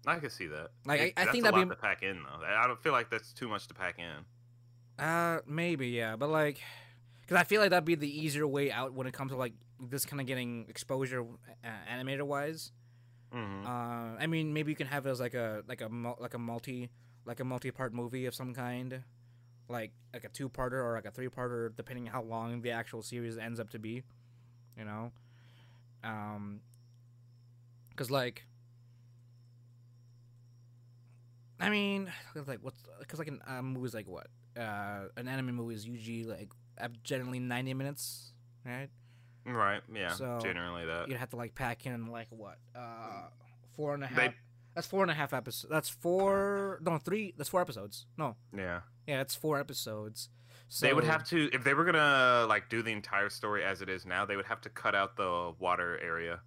I 0.07 0.19
can 0.19 0.31
see 0.31 0.47
that. 0.47 0.69
Like, 0.87 1.01
I- 1.01 1.05
It- 1.05 1.13
I 1.19 1.25
that's 1.25 1.33
think 1.33 1.43
a 1.43 1.51
that'd 1.51 1.59
lot 1.59 1.69
be- 1.69 1.75
to 1.75 1.81
pack 1.83 2.03
in 2.03 2.23
though. 2.23 2.47
I 2.47 2.67
don't 2.67 2.83
feel 2.83 2.93
like 2.93 3.11
that's 3.11 3.33
too 3.35 3.47
much 3.49 3.69
to 3.69 3.75
pack 3.75 3.99
in. 3.99 5.05
Uh, 5.05 5.41
maybe 5.47 5.89
yeah, 5.89 6.17
but 6.17 6.31
like, 6.31 6.61
because 7.21 7.37
I 7.37 7.45
feel 7.45 7.61
like 7.61 7.71
that'd 7.71 7.85
be 7.85 7.95
the 7.95 8.09
easier 8.09 8.47
way 8.47 8.73
out 8.73 8.95
when 8.95 9.07
it 9.07 9.13
comes 9.13 9.33
to 9.33 9.37
like 9.37 9.53
this 9.79 10.07
kind 10.07 10.19
of 10.21 10.27
getting 10.27 10.65
exposure, 10.71 11.23
uh, 11.63 11.69
animator 11.95 12.23
wise. 12.23 12.73
Hmm 13.33 13.65
Uh, 13.67 14.17
I 14.19 14.27
mean, 14.27 14.53
maybe 14.53 14.73
you 14.73 14.77
can 14.77 14.87
have 14.87 15.07
it 15.07 15.11
as 15.11 15.21
like 15.21 15.35
a 15.35 15.63
like 15.69 15.81
a 15.81 15.89
like 16.19 16.35
a 16.35 16.39
multi 16.39 16.91
like 17.25 17.41
a 17.41 17.45
multi 17.45 17.71
part 17.71 17.93
movie 17.93 18.27
of 18.27 18.35
some 18.35 18.55
kind, 18.55 19.03
like 19.69 19.93
like 20.15 20.25
a 20.25 20.29
two 20.31 20.49
parter 20.49 20.83
or 20.85 20.95
like 20.95 21.07
a 21.07 21.11
three 21.11 21.29
parter, 21.29 21.75
depending 21.77 22.07
how 22.07 22.23
long 22.23 22.63
the 22.63 22.71
actual 22.73 23.03
series 23.03 23.39
ends 23.39 23.61
up 23.61 23.71
to 23.71 23.79
be. 23.79 24.03
You 24.79 24.85
know, 24.85 25.13
um, 26.05 26.61
because 27.91 28.11
like. 28.11 28.45
I 31.61 31.71
mean, 31.71 32.11
like 32.47 32.61
what's 32.63 32.83
because 33.01 33.19
like 33.19 33.29
an 33.29 33.41
uh, 33.47 33.63
movie's 33.63 33.95
like 33.95 34.09
what 34.09 34.27
uh 34.57 35.05
an 35.17 35.29
anime 35.29 35.55
movie 35.55 35.75
is 35.75 35.87
usually 35.87 36.25
like 36.25 36.51
generally 37.03 37.39
ninety 37.39 37.75
minutes, 37.75 38.33
right? 38.65 38.89
Right. 39.55 39.83
Yeah. 39.95 40.13
So, 40.13 40.39
generally 40.43 40.85
that. 40.87 41.09
You'd 41.09 41.17
have 41.19 41.31
to 41.31 41.37
like 41.37 41.55
pack 41.55 41.87
in 41.87 42.07
like 42.07 42.29
what 42.31 42.59
uh 42.77 43.29
four 43.77 43.95
and 43.95 44.05
a 44.05 44.07
half 44.07 44.17
They- 44.17 44.35
That's 44.75 44.87
four 44.87 45.03
and 45.03 45.11
a 45.11 45.15
half 45.15 45.33
episodes. 45.35 45.71
That's 45.71 45.89
four. 45.89 46.79
No, 46.83 46.99
three. 46.99 47.35
That's 47.37 47.49
four 47.51 47.61
episodes. 47.61 48.07
No, 48.17 48.37
Yeah. 48.57 48.81
yeah, 49.07 49.21
it's 49.21 49.35
four 49.35 49.59
episodes. 49.59 50.29
So 50.69 50.87
they 50.87 50.93
would 50.93 51.05
have 51.05 51.25
to 51.29 51.49
if 51.53 51.65
they 51.65 51.73
were 51.75 51.85
gonna 51.85 52.47
like 52.49 52.69
do 52.69 52.83
the 52.83 52.93
entire 52.93 53.31
story 53.31 53.65
as 53.65 53.81
it 53.83 53.89
is 53.89 54.05
now. 54.07 54.25
They 54.27 54.37
would 54.37 54.47
have 54.47 54.61
to 54.63 54.69
cut 54.69 54.95
out 54.95 55.17
the 55.17 55.55
water 55.59 55.99
area 56.03 56.41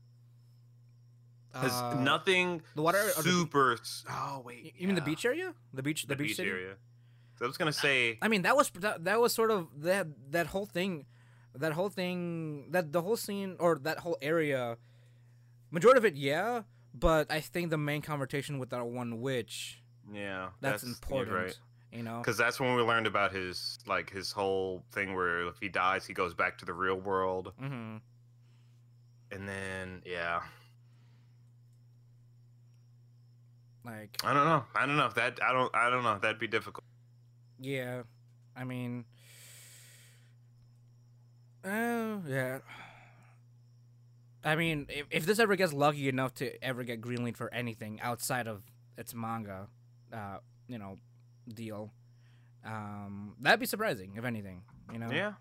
because 1.52 1.74
uh, 1.74 1.96
nothing 2.02 2.62
the 2.76 2.82
water. 2.82 3.00
or 3.18 3.24
the 3.24 3.30
super. 3.30 3.78
oh 4.10 4.42
wait, 4.46 4.74
You 4.78 4.88
mean 4.88 4.96
the 4.96 5.02
beach 5.02 5.26
area? 5.26 5.54
The 5.74 5.84
beach. 5.84 6.04
The, 6.04 6.16
The, 6.16 6.24
beach, 6.24 6.36
city? 6.36 6.50
area. 6.50 6.76
So 7.38 7.46
I 7.46 7.48
was 7.48 7.58
gonna 7.58 7.74
say. 7.74 8.18
I 8.22 8.28
mean, 8.28 8.44
that 8.44 8.56
was 8.56 8.70
that, 8.76 9.04
that 9.06 9.20
was 9.20 9.34
sort 9.34 9.52
of 9.52 9.68
that 9.82 10.08
that 10.32 10.48
whole 10.48 10.66
thing, 10.68 11.06
that 11.56 11.74
whole 11.74 11.90
thing, 11.90 12.72
that 12.72 12.92
the 12.92 13.02
whole 13.02 13.18
scene 13.18 13.56
or 13.60 13.80
that 13.84 14.00
whole 14.00 14.18
area. 14.22 14.78
Majority 15.70 15.98
of 16.00 16.06
it, 16.06 16.16
yeah, 16.16 16.64
but 16.94 17.32
I 17.32 17.40
think 17.40 17.70
the 17.70 17.78
main 17.78 18.02
conversation 18.02 18.60
with 18.60 18.70
that 18.72 18.86
one 18.86 19.22
witch 19.22 19.82
Yeah, 20.12 20.50
that's, 20.60 20.84
you're 20.84 20.92
important. 20.92 21.36
right. 21.36 21.60
You 21.94 22.04
know. 22.04 22.20
Because 22.20 22.38
that's 22.38 22.60
when 22.60 22.76
we 22.76 22.82
learned 22.82 23.08
about 23.08 23.32
his 23.34 23.80
like 23.86 24.10
his 24.10 24.32
whole 24.32 24.84
thing 24.92 25.14
where 25.14 25.48
if 25.48 25.58
he 25.60 25.68
dies, 25.70 26.06
he 26.06 26.14
goes 26.14 26.34
back 26.34 26.58
to 26.60 26.66
the 26.66 26.74
real 26.74 26.96
world, 27.00 27.54
hmm 27.60 27.98
and 29.32 29.48
then 29.48 30.02
yeah, 30.06 30.42
Like, 33.84 34.18
I 34.24 34.34
don't 34.34 34.46
know, 34.46 34.64
I 34.76 34.86
don't 34.86 34.96
know 34.98 35.06
if 35.08 35.16
that 35.16 35.40
I 35.44 35.54
don't 35.54 35.74
I 35.76 35.90
don't 35.90 36.04
know 36.04 36.20
that'd 36.20 36.40
be 36.40 36.48
difficult. 36.48 36.84
yeah, 37.60 38.04
I 38.56 38.64
mean, 38.64 39.06
uh, 41.64 42.18
yeah. 42.28 42.60
I 44.44 44.56
mean, 44.56 44.88
if, 44.90 45.06
if 45.12 45.26
this 45.26 45.38
ever 45.38 45.56
gets 45.56 45.72
lucky 45.72 46.10
enough 46.10 46.34
to 46.36 46.64
ever 46.64 46.84
get 46.84 47.00
greenlit 47.00 47.38
for 47.38 47.54
anything 47.54 48.02
outside 48.02 48.48
of 48.48 48.64
its 48.98 49.14
manga, 49.14 49.68
uh, 50.12 50.38
you 50.68 50.80
know, 50.80 50.98
deal, 51.48 51.92
um, 52.66 53.36
that'd 53.40 53.60
be 53.60 53.66
surprising 53.66 54.14
if 54.18 54.26
anything. 54.26 54.64
You 54.92 55.00
know, 55.00 55.10
Yeah, 55.12 55.34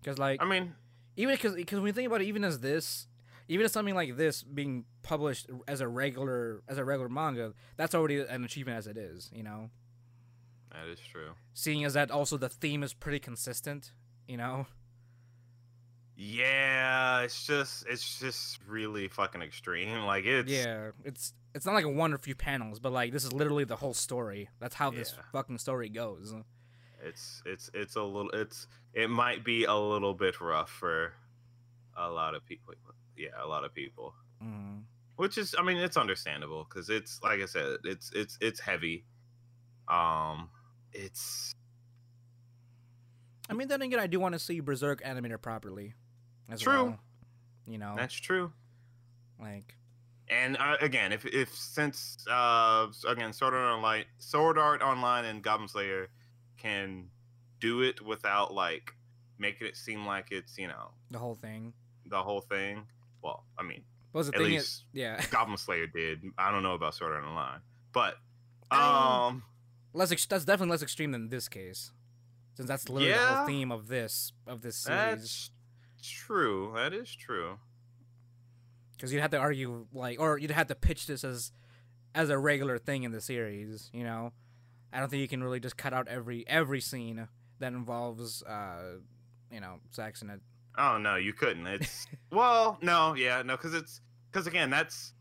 because 0.00 0.18
like 0.18 0.42
I 0.42 0.46
mean, 0.46 0.74
even 1.16 1.34
because 1.34 1.54
because 1.54 1.78
when 1.78 1.86
you 1.86 1.92
think 1.92 2.06
about 2.08 2.20
it, 2.20 2.26
even 2.26 2.44
as 2.44 2.60
this, 2.60 3.08
even 3.48 3.64
as 3.64 3.72
something 3.72 3.94
like 3.94 4.16
this 4.16 4.42
being 4.42 4.84
published 5.02 5.48
as 5.66 5.80
a 5.80 5.88
regular 5.88 6.62
as 6.68 6.78
a 6.78 6.84
regular 6.84 7.08
manga, 7.08 7.54
that's 7.76 7.94
already 7.94 8.20
an 8.20 8.44
achievement 8.44 8.78
as 8.78 8.86
it 8.86 8.96
is. 8.96 9.30
You 9.34 9.42
know, 9.42 9.70
that 10.72 10.88
is 10.88 11.00
true. 11.00 11.30
seeing 11.54 11.84
as 11.84 11.94
that 11.94 12.10
also 12.10 12.36
the 12.36 12.48
theme 12.48 12.82
is 12.82 12.92
pretty 12.92 13.18
consistent. 13.18 13.92
You 14.28 14.36
know, 14.36 14.66
Yeah, 16.16 17.20
it's 17.20 17.46
just 17.46 17.84
it's 17.88 18.18
just 18.18 18.58
really 18.66 19.08
fucking 19.08 19.42
extreme. 19.42 20.04
Like 20.04 20.24
it's 20.24 20.50
yeah, 20.50 20.92
it's 21.04 21.34
it's 21.54 21.66
not 21.66 21.74
like 21.74 21.84
a 21.84 21.90
one 21.90 22.14
or 22.14 22.18
few 22.18 22.34
panels, 22.34 22.80
but 22.80 22.92
like 22.92 23.12
this 23.12 23.24
is 23.24 23.32
literally 23.32 23.64
the 23.64 23.76
whole 23.76 23.94
story. 23.94 24.48
That's 24.58 24.74
how 24.74 24.90
this 24.90 25.14
fucking 25.32 25.58
story 25.58 25.90
goes. 25.90 26.34
it's 27.02 27.42
it's 27.44 27.70
it's 27.74 27.96
a 27.96 28.02
little 28.02 28.30
it's 28.30 28.66
it 28.94 29.10
might 29.10 29.44
be 29.44 29.64
a 29.64 29.74
little 29.74 30.14
bit 30.14 30.40
rough 30.40 30.70
for 30.70 31.12
a 31.96 32.08
lot 32.10 32.34
of 32.34 32.44
people. 32.46 32.74
Yeah, 33.16 33.28
a 33.42 33.46
lot 33.46 33.64
of 33.64 33.74
people. 33.74 34.14
Mm. 34.42 34.82
which 35.16 35.38
is 35.38 35.54
i 35.58 35.62
mean 35.62 35.78
it's 35.78 35.96
understandable 35.96 36.66
because 36.68 36.90
it's 36.90 37.18
like 37.22 37.40
i 37.40 37.46
said 37.46 37.78
it's 37.84 38.12
it's 38.12 38.36
it's 38.42 38.60
heavy 38.60 39.06
um 39.88 40.50
it's 40.92 41.54
I 43.48 43.54
mean, 43.54 43.68
then 43.68 43.82
again, 43.82 44.00
I 44.00 44.06
do 44.06 44.18
want 44.18 44.32
to 44.32 44.38
see 44.38 44.60
Berserk 44.60 45.00
animated 45.04 45.40
properly. 45.40 45.94
As 46.48 46.60
True. 46.60 46.84
well. 46.84 46.98
You 47.66 47.78
know, 47.78 47.94
that's 47.96 48.14
true 48.14 48.52
like 49.40 49.74
and 50.28 50.56
uh, 50.56 50.76
again 50.80 51.12
if 51.12 51.24
if 51.26 51.54
since 51.54 52.16
uh 52.30 52.86
again 53.06 53.32
sword 53.32 53.54
art 53.54 53.76
online 53.76 54.04
sword 54.18 54.56
art 54.58 54.82
online 54.82 55.24
and 55.24 55.42
goblin 55.42 55.68
slayer 55.68 56.08
can 56.56 57.08
do 57.60 57.82
it 57.82 58.00
without 58.00 58.54
like 58.54 58.92
making 59.38 59.66
it 59.66 59.76
seem 59.76 60.06
like 60.06 60.28
it's 60.30 60.56
you 60.58 60.68
know 60.68 60.90
the 61.10 61.18
whole 61.18 61.34
thing. 61.34 61.72
the 62.06 62.22
whole 62.22 62.40
thing 62.40 62.86
well 63.22 63.44
i 63.58 63.62
mean 63.62 63.82
But 64.12 64.22
the 64.22 64.28
at 64.28 64.34
thing 64.38 64.46
least 64.52 64.64
is, 64.66 64.84
yeah, 64.92 65.22
goblin 65.30 65.58
slayer 65.58 65.86
did 65.86 66.22
i 66.38 66.50
don't 66.50 66.62
know 66.62 66.74
about 66.74 66.94
sword 66.94 67.12
art 67.12 67.24
online 67.24 67.60
but 67.92 68.14
I 68.70 69.26
um 69.26 69.42
less 69.92 70.10
ex- 70.12 70.26
that's 70.26 70.44
definitely 70.44 70.70
less 70.72 70.82
extreme 70.82 71.12
than 71.12 71.28
this 71.28 71.48
case, 71.48 71.92
since 72.54 72.68
that's 72.68 72.88
literally 72.88 73.12
the 73.12 73.18
whole 73.36 73.46
theme 73.46 73.70
of 73.70 73.86
this 73.88 74.32
of 74.46 74.62
this 74.62 74.76
series. 74.76 75.20
that's 75.20 75.50
true 76.02 76.72
that 76.74 76.92
is 76.92 77.14
true 77.14 77.58
Because 78.96 79.12
you'd 79.12 79.20
have 79.20 79.30
to 79.32 79.38
argue 79.38 79.86
like, 79.92 80.20
or 80.20 80.38
you'd 80.38 80.50
have 80.50 80.68
to 80.68 80.74
pitch 80.74 81.06
this 81.06 81.24
as 81.24 81.52
as 82.14 82.30
a 82.30 82.38
regular 82.38 82.78
thing 82.78 83.02
in 83.02 83.12
the 83.12 83.20
series. 83.20 83.90
You 83.92 84.04
know, 84.04 84.32
I 84.92 85.00
don't 85.00 85.10
think 85.10 85.20
you 85.20 85.28
can 85.28 85.42
really 85.44 85.60
just 85.60 85.76
cut 85.76 85.92
out 85.92 86.08
every 86.08 86.46
every 86.48 86.80
scene 86.80 87.28
that 87.58 87.72
involves, 87.72 88.42
uh, 88.42 88.98
you 89.50 89.60
know, 89.60 89.80
sex 89.90 90.22
in 90.22 90.30
it. 90.30 90.40
Oh 90.78 90.98
no, 90.98 91.16
you 91.16 91.32
couldn't. 91.32 91.66
It's 91.66 92.06
well, 92.32 92.78
no, 92.82 93.14
yeah, 93.14 93.42
no, 93.42 93.56
because 93.56 93.74
it's 93.74 94.00
because 94.30 94.46
again, 94.46 94.70
that's 94.70 95.12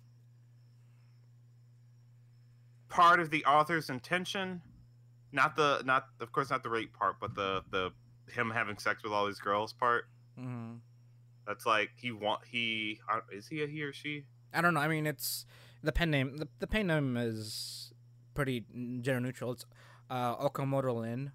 part 2.89 3.19
of 3.19 3.29
the 3.29 3.43
author's 3.45 3.89
intention. 3.89 4.61
Not 5.31 5.55
the 5.55 5.81
not 5.85 6.05
of 6.21 6.31
course 6.31 6.49
not 6.49 6.63
the 6.63 6.69
rape 6.69 6.93
part, 6.93 7.15
but 7.19 7.35
the 7.35 7.63
the 7.71 7.91
him 8.31 8.49
having 8.49 8.77
sex 8.77 9.03
with 9.03 9.11
all 9.11 9.25
these 9.25 9.39
girls 9.39 9.73
part. 9.73 10.05
Hmm 10.37 10.75
That's 11.47 11.65
like 11.65 11.91
he 11.97 12.11
want 12.11 12.41
he 12.45 12.99
is 13.31 13.47
he 13.47 13.63
a 13.63 13.67
he 13.67 13.83
or 13.83 13.93
she? 13.93 14.25
I 14.53 14.61
don't 14.61 14.73
know. 14.73 14.79
I 14.79 14.87
mean, 14.87 15.05
it's 15.05 15.45
the 15.83 15.91
pen 15.91 16.11
name. 16.11 16.37
The, 16.37 16.47
the 16.59 16.67
pen 16.67 16.87
name 16.87 17.17
is 17.17 17.93
pretty 18.33 18.65
gender 19.01 19.19
neutral. 19.19 19.53
It's 19.53 19.65
uh, 20.09 20.35
Okamoto 20.37 21.01
Lynn. 21.01 21.31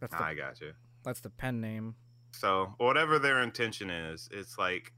That's 0.00 0.14
the 0.14 0.22
I 0.22 0.34
got 0.34 0.60
you. 0.60 0.72
that's 1.04 1.20
the 1.20 1.30
pen 1.30 1.60
name. 1.60 1.94
So 2.32 2.74
whatever 2.78 3.18
their 3.18 3.40
intention 3.42 3.90
is, 3.90 4.28
it's 4.32 4.56
like 4.56 4.92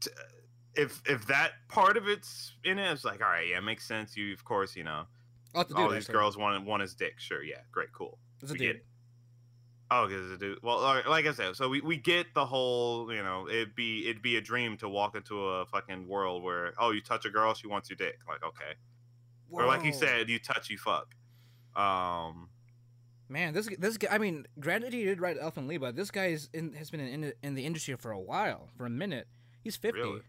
t- 0.00 0.10
if 0.74 1.02
if 1.06 1.26
that 1.26 1.52
part 1.68 1.96
of 1.96 2.08
it's 2.08 2.54
in 2.64 2.78
it, 2.78 2.90
it's 2.90 3.04
like 3.04 3.22
all 3.22 3.28
right, 3.28 3.48
yeah, 3.48 3.58
it 3.58 3.62
makes 3.62 3.86
sense. 3.86 4.16
You 4.16 4.32
of 4.32 4.44
course 4.44 4.76
you 4.76 4.84
know 4.84 5.04
all 5.54 5.88
these 5.90 6.08
girls 6.08 6.36
want 6.36 6.64
want 6.64 6.82
his 6.82 6.94
dick. 6.94 7.14
Sure, 7.18 7.42
yeah, 7.42 7.60
great, 7.70 7.92
cool. 7.92 8.18
It's 8.42 8.50
a 8.50 8.54
we 8.54 8.58
dude. 8.58 8.80
It. 9.90 9.94
Oh, 9.94 10.06
because 10.06 10.30
a 10.30 10.36
dude. 10.36 10.58
Well, 10.62 10.80
like 11.08 11.26
I 11.26 11.32
said, 11.32 11.56
so 11.56 11.68
we, 11.68 11.80
we 11.80 11.96
get 11.96 12.34
the 12.34 12.44
whole, 12.44 13.12
you 13.12 13.22
know, 13.22 13.48
it'd 13.48 13.74
be 13.74 14.08
it'd 14.08 14.22
be 14.22 14.36
a 14.36 14.40
dream 14.40 14.76
to 14.78 14.88
walk 14.88 15.16
into 15.16 15.46
a 15.46 15.66
fucking 15.66 16.06
world 16.06 16.42
where 16.42 16.74
oh, 16.78 16.90
you 16.90 17.00
touch 17.00 17.24
a 17.24 17.30
girl, 17.30 17.54
she 17.54 17.66
wants 17.66 17.88
your 17.88 17.96
dick. 17.96 18.18
Like 18.28 18.42
okay, 18.42 18.74
or 19.50 19.66
like 19.66 19.84
you 19.84 19.92
said, 19.92 20.28
you 20.28 20.38
touch, 20.38 20.70
you 20.70 20.78
fuck. 20.78 21.14
Um, 21.74 22.48
Man, 23.30 23.52
this 23.52 23.68
this 23.78 23.98
guy. 23.98 24.08
I 24.10 24.18
mean, 24.18 24.46
granted, 24.58 24.94
he 24.94 25.04
did 25.04 25.20
write 25.20 25.38
Elfen 25.38 25.68
Lied, 25.68 25.80
but 25.80 25.96
this 25.96 26.10
guy 26.10 26.26
is 26.26 26.48
in, 26.54 26.72
has 26.72 26.90
been 26.90 27.00
in, 27.00 27.32
in 27.42 27.54
the 27.54 27.66
industry 27.66 27.94
for 27.96 28.10
a 28.10 28.18
while, 28.18 28.70
for 28.76 28.86
a 28.86 28.90
minute. 28.90 29.26
He's 29.62 29.76
fifty. 29.76 30.00
Really? 30.00 30.22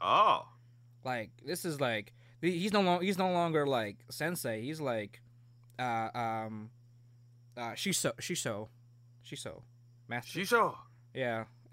oh, 0.00 0.46
Like 1.04 1.30
this 1.44 1.64
is 1.64 1.80
like 1.80 2.12
he's 2.40 2.72
no 2.72 2.80
longer 2.80 3.04
he's 3.04 3.18
no 3.18 3.32
longer 3.32 3.66
like 3.66 3.96
sensei. 4.08 4.62
He's 4.62 4.80
like, 4.80 5.20
uh, 5.80 6.10
um, 6.14 6.70
uh, 7.60 7.72
Shiso 7.74 8.12
Shiso, 8.20 8.68
Shiso, 9.24 9.62
master. 10.08 10.30
she's 10.38 10.48
so. 10.48 10.74
yeah, 11.14 11.44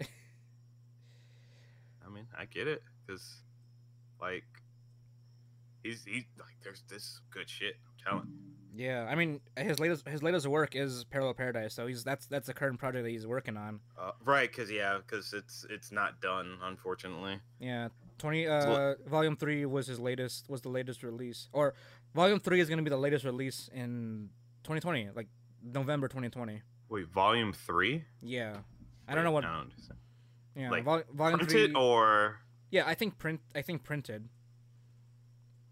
I 2.06 2.10
mean, 2.10 2.26
I 2.38 2.44
get 2.44 2.68
it 2.68 2.82
because, 3.06 3.42
like, 4.20 4.44
he's 5.82 6.04
he 6.04 6.26
like 6.38 6.56
there's 6.62 6.82
this 6.88 7.20
good 7.30 7.48
shit. 7.48 7.76
I'm 7.86 8.12
telling. 8.12 8.28
yeah. 8.76 9.06
I 9.08 9.14
mean, 9.14 9.40
his 9.56 9.78
latest 9.80 10.06
his 10.06 10.22
latest 10.22 10.46
work 10.46 10.76
is 10.76 11.04
Parallel 11.04 11.34
Paradise, 11.34 11.74
so 11.74 11.86
he's 11.86 12.04
that's 12.04 12.26
that's 12.26 12.46
the 12.46 12.54
current 12.54 12.78
project 12.78 13.04
that 13.04 13.10
he's 13.10 13.26
working 13.26 13.56
on. 13.56 13.80
Uh, 13.98 14.12
right, 14.24 14.50
because 14.50 14.70
yeah, 14.70 14.98
because 14.98 15.32
it's 15.32 15.66
it's 15.70 15.90
not 15.90 16.20
done, 16.20 16.58
unfortunately. 16.62 17.40
Yeah, 17.60 17.88
twenty. 18.18 18.46
Uh, 18.46 18.94
volume 19.06 19.36
three 19.36 19.64
was 19.66 19.86
his 19.86 19.98
latest. 19.98 20.48
Was 20.48 20.60
the 20.62 20.68
latest 20.68 21.02
release, 21.02 21.48
or 21.52 21.74
volume 22.14 22.40
three 22.40 22.60
is 22.60 22.68
gonna 22.68 22.82
be 22.82 22.90
the 22.90 22.96
latest 22.96 23.24
release 23.24 23.70
in 23.72 24.30
2020, 24.64 25.10
like 25.14 25.28
November 25.62 26.08
2020. 26.08 26.62
Wait, 26.88 27.06
volume 27.08 27.52
three? 27.52 28.04
Yeah, 28.22 28.56
I 29.06 29.14
don't 29.14 29.24
know 29.24 29.32
what. 29.32 29.42
Don't. 29.42 29.70
Yeah, 30.56 30.70
like, 30.70 30.84
vol- 30.84 31.02
volume 31.14 31.38
Printed 31.38 31.70
three. 31.72 31.74
or 31.80 32.38
Yeah, 32.70 32.84
I 32.86 32.94
think 32.94 33.18
print. 33.18 33.40
I 33.54 33.62
think 33.62 33.84
printed. 33.84 34.28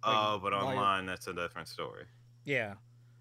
oh, 0.05 0.11
Like, 0.35 0.43
but 0.43 0.53
volume- 0.53 0.79
online 0.79 1.07
that's 1.07 1.27
a 1.27 1.33
different 1.33 1.69
story. 1.69 2.05
Yeah, 2.45 2.75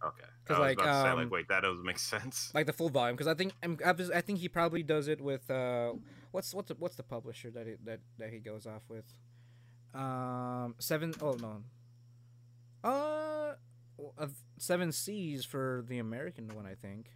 Okay, 0.04 0.24
'Cause, 0.46 0.58
I 0.58 0.60
was 0.60 0.68
like, 0.68 0.78
about 0.78 0.86
to 0.86 1.02
say 1.02 1.10
um, 1.10 1.18
like, 1.20 1.32
wait, 1.32 1.48
that 1.48 1.62
doesn't 1.62 1.84
make 1.84 1.98
sense. 2.14 2.52
like 2.54 2.66
the 2.68 2.74
full 2.74 2.90
volume. 2.90 3.16
Because 3.16 3.28
I 3.28 3.34
think 3.34 3.54
I'm, 3.64 3.78
I 3.84 3.90
I 4.14 4.22
think 4.22 4.40
he 4.40 4.50
probably 4.50 4.84
does 4.84 5.08
it 5.08 5.20
with 5.22 5.50
uh, 5.50 5.94
what's 6.32 6.54
what's 6.54 6.68
the, 6.68 6.76
what's 6.76 6.96
the 6.96 7.04
publisher 7.04 7.50
that 7.52 7.66
he, 7.66 7.76
that 7.86 8.02
that 8.20 8.30
he 8.32 8.40
goes 8.40 8.68
off 8.68 8.84
with? 8.90 9.06
Um, 9.96 10.76
seven. 10.80 11.14
Oh 11.22 11.38
no. 11.42 11.64
Uh, 12.84 13.56
uh, 14.18 14.28
Seven 14.58 14.92
Seas 14.92 15.46
for 15.46 15.84
the 15.88 16.00
American 16.00 16.48
one, 16.50 16.66
I 16.66 16.76
think. 16.76 17.12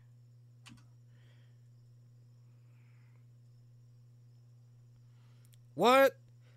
What? 5.76 6.14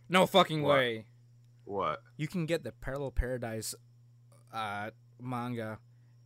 No 0.09 0.27
fucking 0.27 0.63
What? 0.63 0.77
way. 0.77 1.07
What? 1.65 2.01
You 2.17 2.27
can 2.29 2.47
get 2.47 2.65
the 2.65 2.73
Parallel 2.73 3.13
Paradise 3.13 3.75
uh, 4.53 4.91
manga 5.21 5.79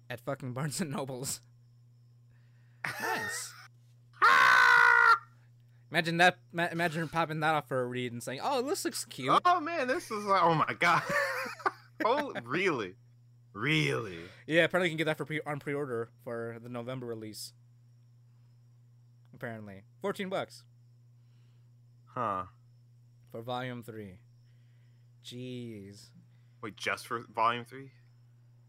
at 0.08 0.20
fucking 0.20 0.52
Barnes 0.54 0.80
and 0.80 0.90
Nobles. 0.90 1.40
Nice. 3.00 3.52
Imagine 5.90 6.16
that. 6.18 6.38
ma- 6.52 6.68
Imagine 6.72 7.08
popping 7.08 7.40
that 7.40 7.54
off 7.54 7.68
for 7.68 7.80
a 7.82 7.86
read 7.86 8.12
and 8.12 8.22
saying, 8.22 8.40
"Oh, 8.42 8.62
this 8.62 8.84
looks 8.84 9.04
cute." 9.04 9.40
Oh 9.44 9.60
man, 9.60 9.86
this 9.88 10.10
is 10.10 10.24
like, 10.24 10.42
oh 10.42 10.54
my 10.54 10.74
god. 10.78 11.02
oh, 12.04 12.32
really? 12.44 12.94
Really? 13.56 14.18
Yeah, 14.46 14.64
apparently 14.64 14.88
you 14.88 14.92
can 14.92 14.98
get 14.98 15.06
that 15.06 15.16
for 15.16 15.24
pre- 15.24 15.40
on 15.46 15.58
pre-order 15.58 16.10
for 16.24 16.58
the 16.62 16.68
November 16.68 17.06
release. 17.06 17.54
Apparently, 19.34 19.84
fourteen 20.00 20.28
bucks 20.28 20.64
Huh. 22.14 22.44
for 23.30 23.40
Volume 23.42 23.82
Three. 23.82 24.18
Jeez. 25.24 26.10
Wait, 26.62 26.76
just 26.76 27.06
for 27.06 27.24
volume 27.34 27.64
three? 27.64 27.90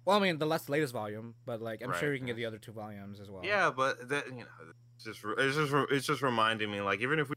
Well, 0.06 0.18
I 0.18 0.22
mean, 0.22 0.38
the 0.40 0.46
last 0.46 0.70
latest 0.70 0.94
volume, 0.94 1.36
but 1.46 1.62
like, 1.62 1.84
I'm 1.84 1.94
sure 2.00 2.12
you 2.14 2.20
can 2.20 2.28
get 2.28 2.36
the 2.38 2.46
other 2.46 2.58
two 2.58 2.72
volumes 2.72 3.20
as 3.20 3.30
well. 3.30 3.44
Yeah, 3.46 3.70
but 3.76 4.08
that 4.10 4.28
you 4.28 4.40
know, 4.40 4.46
it's 4.96 5.04
just 5.06 5.20
it's 5.38 5.56
just 5.56 5.74
it's 5.92 6.06
just 6.08 6.22
reminding 6.22 6.72
me 6.72 6.80
like 6.82 7.02
even 7.02 7.20
if 7.20 7.30
we 7.30 7.36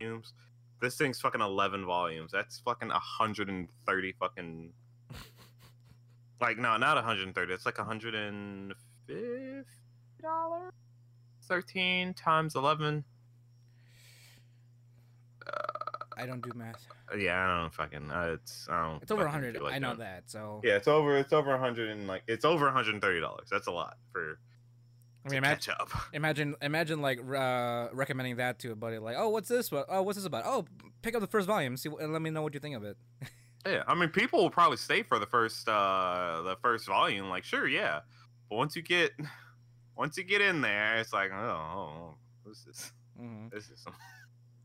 volumes, 0.00 0.32
this 0.80 0.96
thing's 0.96 1.20
fucking 1.20 1.40
eleven 1.40 1.84
volumes. 1.84 2.32
That's 2.32 2.60
fucking 2.60 2.90
hundred 2.92 3.48
and 3.50 3.68
thirty 3.86 4.12
fucking. 4.18 4.72
Like 6.40 6.58
no, 6.58 6.76
not 6.76 7.02
hundred 7.02 7.26
and 7.26 7.34
thirty. 7.34 7.52
It's 7.54 7.66
like 7.66 7.78
hundred 7.78 8.14
and 8.14 8.74
fifty 9.06 9.64
dollars. 10.22 10.72
Thirteen 11.48 12.14
times 12.14 12.54
eleven. 12.54 13.04
I 16.18 16.24
don't 16.24 16.40
do 16.40 16.50
math. 16.54 16.86
Yeah, 17.16 17.44
I 17.44 17.60
don't 17.60 17.74
fucking. 17.74 18.10
Uh, 18.10 18.36
it's 18.40 18.66
I 18.70 18.86
don't. 18.86 19.02
It's 19.02 19.10
over 19.10 19.26
a 19.26 19.30
hundred. 19.30 19.60
like 19.60 19.74
I 19.74 19.78
know 19.78 19.90
that. 19.90 19.98
that. 19.98 20.30
So 20.30 20.60
Yeah, 20.64 20.76
it's 20.76 20.88
over. 20.88 21.16
It's 21.18 21.32
over 21.32 21.52
a 21.52 21.58
hundred 21.58 21.90
and 21.90 22.06
like 22.06 22.22
it's 22.26 22.44
over 22.44 22.70
hundred 22.70 22.94
and 22.94 23.02
thirty 23.02 23.20
dollars. 23.20 23.48
That's 23.50 23.66
a 23.66 23.70
lot 23.70 23.98
for 24.12 24.38
I 25.26 25.28
mean, 25.28 25.38
imagine, 25.38 25.74
up. 25.78 25.90
imagine, 26.12 26.54
imagine 26.62 27.02
like 27.02 27.18
uh, 27.18 27.88
recommending 27.92 28.36
that 28.36 28.60
to 28.60 28.72
a 28.72 28.76
buddy. 28.76 28.98
Like, 28.98 29.16
oh, 29.18 29.28
what's 29.28 29.48
this? 29.48 29.70
What? 29.70 29.86
Oh, 29.88 30.02
what's 30.02 30.16
this 30.16 30.24
about? 30.24 30.44
Oh, 30.46 30.64
pick 31.02 31.14
up 31.14 31.20
the 31.20 31.26
first 31.26 31.46
volume. 31.46 31.76
See, 31.76 31.90
and 32.00 32.12
let 32.12 32.22
me 32.22 32.30
know 32.30 32.42
what 32.42 32.54
you 32.54 32.60
think 32.60 32.76
of 32.76 32.84
it. 32.84 32.96
Yeah, 33.66 33.82
I 33.86 33.94
mean, 33.94 34.10
people 34.10 34.42
will 34.42 34.50
probably 34.50 34.76
stay 34.76 35.02
for 35.02 35.18
the 35.18 35.26
first 35.26 35.68
uh 35.68 36.42
the 36.44 36.56
first 36.62 36.86
volume. 36.86 37.28
Like, 37.28 37.44
sure, 37.44 37.66
yeah, 37.66 38.00
but 38.48 38.56
once 38.56 38.76
you 38.76 38.82
get 38.82 39.12
once 39.96 40.16
you 40.16 40.24
get 40.24 40.40
in 40.40 40.60
there, 40.60 40.96
it's 40.96 41.12
like, 41.12 41.30
oh, 41.32 41.36
oh, 41.36 41.80
oh 41.80 42.14
this 42.46 42.66
is 42.66 42.92
hmm 43.18 43.48
this 43.52 43.70
is 43.70 43.84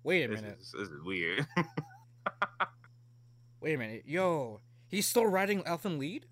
Wait 0.03 0.26
a 0.26 0.28
this 0.30 0.41
minute. 0.41 0.57
is, 0.60 0.72
this 0.72 0.90
is 0.90 1.03
weird. 1.03 1.45
Wait 3.61 3.73
a 3.73 3.78
minute. 3.78 4.03
Yo, 4.06 4.60
he's 4.88 5.07
still 5.07 5.26
writing 5.26 5.61
Elfen 5.64 5.99
Lied. 5.99 6.26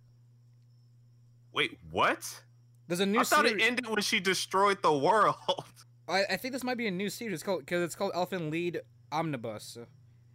Wait, 1.54 1.78
what? 1.92 2.42
There's 2.88 3.00
a 3.00 3.06
new 3.06 3.20
I 3.20 3.24
thought 3.24 3.46
series. 3.46 3.64
it 3.64 3.66
ended 3.66 3.88
when 3.88 4.02
she 4.02 4.20
destroyed 4.20 4.82
the 4.82 4.96
world. 4.96 5.36
I, 6.08 6.24
I 6.32 6.38
think 6.38 6.54
this 6.54 6.64
might 6.64 6.78
be 6.78 6.88
a 6.88 6.92
new 6.92 7.10
series. 7.10 7.36
It's 7.36 7.44
called 7.44 7.60
because 7.60 7.84
it's 7.84 7.96
called 7.96 8.14
Elfen 8.14 8.52
Lied 8.52 8.82
Omnibus, 9.12 9.78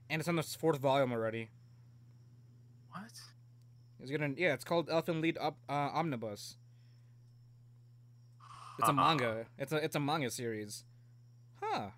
and 0.09 0.20
it's 0.20 0.28
on 0.28 0.36
the 0.36 0.43
fourth 0.44 0.78
volume 0.78 1.12
already. 1.12 1.51
What? 2.94 3.10
It's 4.00 4.10
gonna 4.10 4.34
yeah. 4.36 4.54
It's 4.54 4.64
called 4.64 4.88
Elfen 4.88 5.20
Lied 5.22 5.36
Op, 5.40 5.56
uh, 5.68 5.90
Omnibus. 5.94 6.56
It's 8.78 8.88
a 8.88 8.92
Uh-uh. 8.92 8.94
manga. 8.94 9.46
It's 9.58 9.72
a 9.72 9.76
it's 9.76 9.96
a 9.96 10.00
manga 10.00 10.30
series. 10.30 10.84
Huh. 11.60 11.90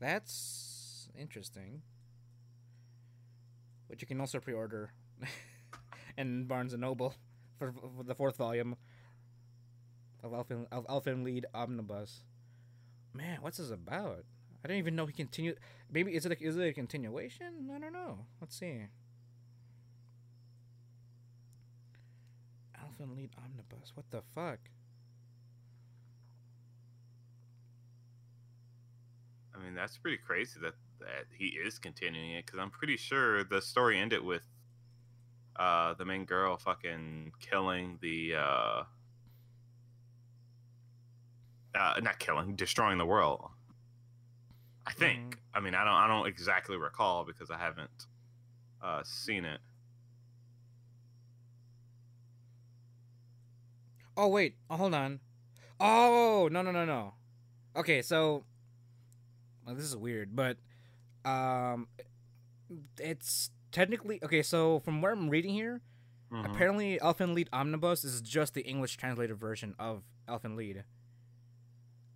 That's 0.00 1.08
interesting. 1.18 1.82
Which 3.88 4.00
you 4.02 4.06
can 4.08 4.20
also 4.20 4.38
pre-order 4.40 4.92
in 6.16 6.44
Barnes 6.44 6.72
and 6.72 6.80
Noble 6.82 7.14
for, 7.58 7.72
for 7.72 8.04
the 8.04 8.14
fourth 8.14 8.36
volume 8.36 8.76
of 10.22 10.32
Elfen 10.32 10.66
of 10.72 10.86
Elfen 10.86 11.24
Lied 11.24 11.46
Omnibus. 11.54 12.22
Man, 13.12 13.38
what's 13.42 13.58
this 13.58 13.70
about? 13.70 14.24
I 14.64 14.68
didn't 14.68 14.78
even 14.78 14.96
know 14.96 15.06
he 15.06 15.12
continued. 15.12 15.58
Maybe 15.90 16.14
is 16.14 16.26
it 16.26 16.32
a, 16.32 16.42
is 16.42 16.56
it 16.56 16.68
a 16.68 16.72
continuation? 16.72 17.70
I 17.74 17.78
don't 17.78 17.92
know. 17.92 18.18
Let's 18.40 18.58
see. 18.58 18.86
Elfen 22.76 23.16
Lied 23.16 23.30
Omnibus. 23.44 23.92
What 23.94 24.10
the 24.10 24.22
fuck? 24.34 24.58
I 29.54 29.62
mean, 29.62 29.74
that's 29.74 29.96
pretty 29.98 30.18
crazy 30.18 30.58
that 30.62 30.74
that 31.00 31.26
he 31.36 31.46
is 31.46 31.78
continuing 31.78 32.32
it 32.32 32.46
because 32.46 32.58
I'm 32.58 32.70
pretty 32.70 32.96
sure 32.96 33.44
the 33.44 33.60
story 33.62 33.98
ended 33.98 34.24
with 34.24 34.42
uh 35.56 35.94
the 35.94 36.04
main 36.04 36.24
girl 36.24 36.56
fucking 36.56 37.32
killing 37.40 37.98
the 38.00 38.34
uh 38.36 38.82
uh 41.74 42.00
not 42.02 42.18
killing 42.18 42.56
destroying 42.56 42.98
the 42.98 43.06
world 43.06 43.50
i 44.88 44.92
think 44.92 45.38
i 45.54 45.60
mean 45.60 45.74
i 45.74 45.84
don't 45.84 45.94
i 45.94 46.06
don't 46.08 46.26
exactly 46.26 46.76
recall 46.76 47.24
because 47.24 47.50
i 47.50 47.58
haven't 47.58 48.06
uh 48.82 49.02
seen 49.04 49.44
it 49.44 49.60
Oh 54.16 54.26
wait, 54.28 54.56
oh, 54.68 54.76
hold 54.76 54.94
on. 54.94 55.20
Oh 55.78 56.48
no 56.50 56.60
no 56.62 56.72
no 56.72 56.84
no. 56.84 57.14
Okay, 57.76 58.02
so 58.02 58.42
well, 59.64 59.76
this 59.76 59.84
is 59.84 59.96
weird, 59.96 60.34
but 60.34 60.56
um, 61.24 61.86
it's 62.98 63.50
technically 63.70 64.18
okay. 64.24 64.42
So 64.42 64.80
from 64.80 65.00
what 65.02 65.12
I'm 65.12 65.28
reading 65.30 65.54
here, 65.54 65.82
Mhm. 66.32 66.46
apparently 66.46 66.98
Elfen 66.98 67.32
Lied 67.34 67.48
Omnibus 67.52 68.02
is 68.02 68.20
just 68.20 68.54
the 68.54 68.62
English 68.62 68.96
translated 68.96 69.36
version 69.38 69.76
of 69.78 70.02
Elfen 70.26 70.56
Lied. 70.56 70.82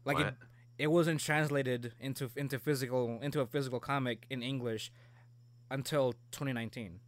Like 0.04 0.18
it? 0.18 0.34
It 0.78 0.88
wasn't 0.88 1.20
translated 1.20 1.92
into 2.00 2.30
into 2.36 2.58
physical 2.58 3.18
into 3.22 3.40
a 3.40 3.46
physical 3.46 3.80
comic 3.80 4.26
in 4.30 4.42
English 4.42 4.90
until 5.70 6.12
2019. 6.32 7.00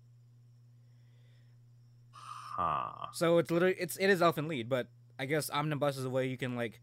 huh 2.12 3.06
So 3.12 3.38
it's 3.38 3.50
literally 3.50 3.76
it's 3.78 3.96
it 3.96 4.08
is 4.08 4.20
Elfen 4.20 4.48
Lied, 4.48 4.68
but 4.68 4.88
I 5.18 5.26
guess 5.26 5.50
Omnibus 5.50 5.96
is 5.96 6.04
a 6.04 6.10
way 6.10 6.26
you 6.26 6.36
can 6.36 6.56
like 6.56 6.80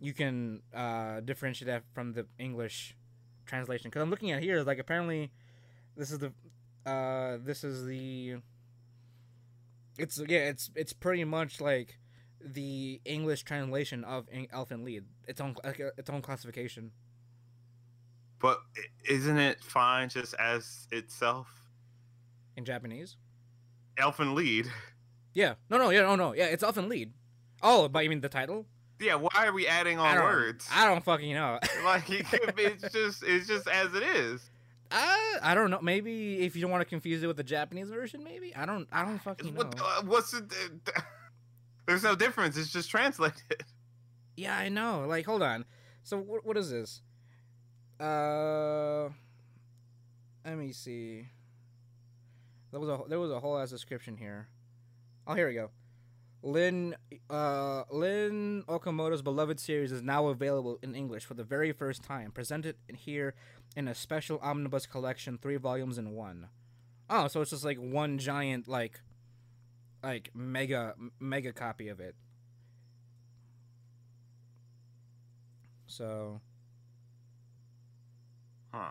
you 0.00 0.12
can 0.12 0.62
uh 0.74 1.20
differentiate 1.20 1.66
that 1.66 1.82
from 1.94 2.12
the 2.12 2.26
English 2.38 2.96
translation. 3.46 3.90
Because 3.90 4.02
I'm 4.02 4.10
looking 4.10 4.30
at 4.30 4.42
here, 4.42 4.62
like 4.62 4.78
apparently 4.78 5.30
this 5.96 6.10
is 6.10 6.18
the 6.18 6.32
uh 6.86 7.38
this 7.42 7.64
is 7.64 7.84
the 7.84 8.36
it's 9.98 10.20
yeah 10.28 10.48
it's 10.48 10.70
it's 10.74 10.92
pretty 10.92 11.24
much 11.24 11.60
like 11.60 11.98
the 12.40 13.00
English 13.04 13.42
translation 13.42 14.04
of 14.04 14.26
Elfen 14.30 14.84
Lied. 14.84 15.04
Its 15.26 15.40
own 15.40 15.56
like, 15.64 15.80
uh, 15.80 15.90
its 15.96 16.10
own 16.10 16.22
classification. 16.22 16.92
but 18.40 18.60
isn't 19.08 19.38
it 19.38 19.62
fine 19.62 20.08
just 20.08 20.34
as 20.38 20.86
itself 20.92 21.48
in 22.56 22.64
Japanese. 22.64 23.16
Elfen 23.96 24.34
Lied 24.34 24.70
Yeah. 25.34 25.54
No, 25.70 25.78
no, 25.78 25.90
yeah, 25.90 26.02
no, 26.02 26.16
no. 26.16 26.34
Yeah, 26.34 26.46
it's 26.46 26.62
Elfen 26.62 26.88
Lied. 26.88 27.12
Oh, 27.62 27.88
but 27.88 28.04
you 28.04 28.10
mean 28.10 28.20
the 28.20 28.28
title? 28.28 28.66
yeah 29.00 29.14
why 29.14 29.46
are 29.46 29.52
we 29.52 29.64
adding 29.68 29.96
I 30.00 30.10
on 30.10 30.16
don't, 30.16 30.24
words 30.24 30.68
I 30.74 30.84
don't 30.84 31.04
fucking 31.04 31.32
know. 31.32 31.60
like 31.84 32.10
it 32.10 32.28
could 32.28 32.56
be, 32.56 32.64
it's 32.64 32.92
just 32.92 33.22
it's 33.22 33.46
just 33.46 33.68
as 33.68 33.94
it 33.94 34.02
is 34.02 34.50
I 34.90 35.36
I 35.42 35.54
don't 35.54 35.70
know. 35.70 35.80
Maybe 35.82 36.40
if 36.40 36.56
you 36.56 36.62
don't 36.62 36.70
want 36.70 36.80
to 36.80 36.88
confuse 36.88 37.22
it 37.22 37.26
with 37.26 37.36
the 37.36 37.44
Japanese 37.44 37.90
version, 37.90 38.24
maybe 38.24 38.54
I 38.56 38.64
don't. 38.64 38.88
I 38.90 39.04
don't 39.04 39.18
fucking 39.18 39.54
know. 39.54 39.64
What, 39.64 39.78
uh, 39.78 40.02
what's 40.04 40.30
the, 40.30 41.02
there's 41.88 42.02
no 42.02 42.14
difference. 42.14 42.56
It's 42.56 42.70
just 42.72 42.90
translated. 42.90 43.64
Yeah, 44.36 44.56
I 44.56 44.68
know. 44.68 45.04
Like, 45.08 45.26
hold 45.26 45.42
on. 45.42 45.64
So 46.04 46.16
what 46.16 46.46
what 46.46 46.56
is 46.56 46.70
this? 46.70 47.02
Uh, 47.98 49.08
let 50.46 50.56
me 50.56 50.70
see. 50.70 51.26
There 52.70 52.78
was 52.78 52.88
a 52.88 53.00
there 53.08 53.18
was 53.18 53.32
a 53.32 53.40
whole 53.40 53.58
ass 53.58 53.70
description 53.70 54.16
here. 54.16 54.46
Oh, 55.26 55.34
here 55.34 55.48
we 55.48 55.54
go. 55.54 55.70
Lynn 56.44 56.94
uh 57.28 57.82
Lynn 57.90 58.62
Okamoto's 58.68 59.22
beloved 59.22 59.58
series 59.58 59.90
is 59.90 60.02
now 60.02 60.28
available 60.28 60.78
in 60.84 60.94
English 60.94 61.24
for 61.24 61.34
the 61.34 61.42
very 61.42 61.72
first 61.72 62.04
time, 62.04 62.30
presented 62.30 62.76
here 62.94 63.34
in 63.74 63.88
a 63.88 63.94
special 63.94 64.38
omnibus 64.40 64.86
collection, 64.86 65.36
three 65.36 65.56
volumes 65.56 65.98
in 65.98 66.12
one. 66.12 66.46
Oh, 67.10 67.26
so 67.26 67.40
it's 67.40 67.50
just 67.50 67.64
like 67.64 67.78
one 67.78 68.18
giant 68.18 68.68
like 68.68 69.00
like 70.02 70.30
mega 70.34 70.94
mega 71.20 71.52
copy 71.52 71.88
of 71.88 72.00
it. 72.00 72.14
So 75.86 76.40
Huh. 78.72 78.90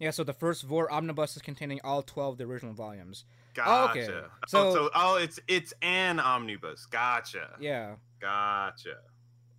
yeah, 0.00 0.10
so 0.10 0.24
the 0.24 0.32
first 0.32 0.66
four 0.66 0.90
omnibuses 0.92 1.40
containing 1.42 1.80
all 1.84 2.02
twelve 2.02 2.32
of 2.32 2.38
the 2.38 2.44
original 2.44 2.74
volumes. 2.74 3.24
Gotcha. 3.54 3.70
Oh, 3.70 3.90
okay. 3.90 4.06
So, 4.06 4.28
So- 4.48 4.68
oh, 4.68 4.74
so 4.74 4.90
oh, 4.94 5.16
it's 5.16 5.38
it's 5.48 5.72
an 5.82 6.18
omnibus. 6.20 6.86
Gotcha. 6.86 7.56
Yeah. 7.60 7.96
Gotcha. 8.20 8.96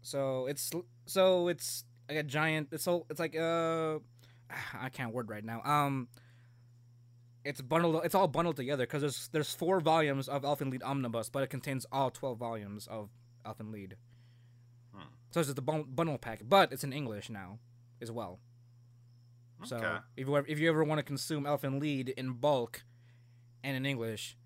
So 0.02 0.48
it's 0.48 0.70
so 1.06 1.48
it's 1.48 1.86
like 2.10 2.18
a 2.18 2.24
giant. 2.24 2.70
It's 2.72 2.84
so 2.84 3.06
it's 3.10 3.20
like 3.20 3.36
uh 3.36 3.99
I 4.74 4.90
can't 4.91 5.14
word 5.14 5.30
right 5.30 5.44
now. 5.44 5.61
Um, 5.64 6.10
it's 7.50 7.62
bundled. 7.62 8.02
It's 8.06 8.14
all 8.14 8.28
bundled 8.28 8.58
together 8.58 8.84
because 8.84 9.02
there's 9.02 9.28
there's 9.30 9.54
four 9.54 9.80
volumes 9.80 10.30
of 10.30 10.44
Elfen 10.44 10.72
Lied 10.72 10.84
Omnibus, 10.84 11.30
but 11.30 11.42
it 11.42 11.50
contains 11.50 11.86
all 11.92 12.12
twelve 12.12 12.38
volumes 12.38 12.88
of 12.88 13.10
Elfen 13.44 13.74
Lied. 13.74 13.96
Hmm. 14.94 15.08
So 15.32 15.40
it's 15.40 15.50
just 15.50 15.58
a 15.58 15.62
bundle 15.62 16.20
pack, 16.20 16.44
but 16.48 16.72
it's 16.72 16.84
in 16.84 16.94
English 16.94 17.30
now, 17.30 17.58
as 18.02 18.12
well. 18.12 18.40
Okay. 19.62 19.70
So 19.70 20.00
if 20.16 20.28
you 20.28 20.38
ever, 20.38 20.46
if 20.48 20.60
you 20.60 20.70
ever 20.70 20.84
want 20.84 21.00
to 21.00 21.04
consume 21.04 21.46
Elfen 21.46 21.82
Lied 21.82 22.10
in 22.10 22.34
bulk, 22.34 22.84
and 23.64 23.76
in 23.76 23.86
English, 23.86 24.38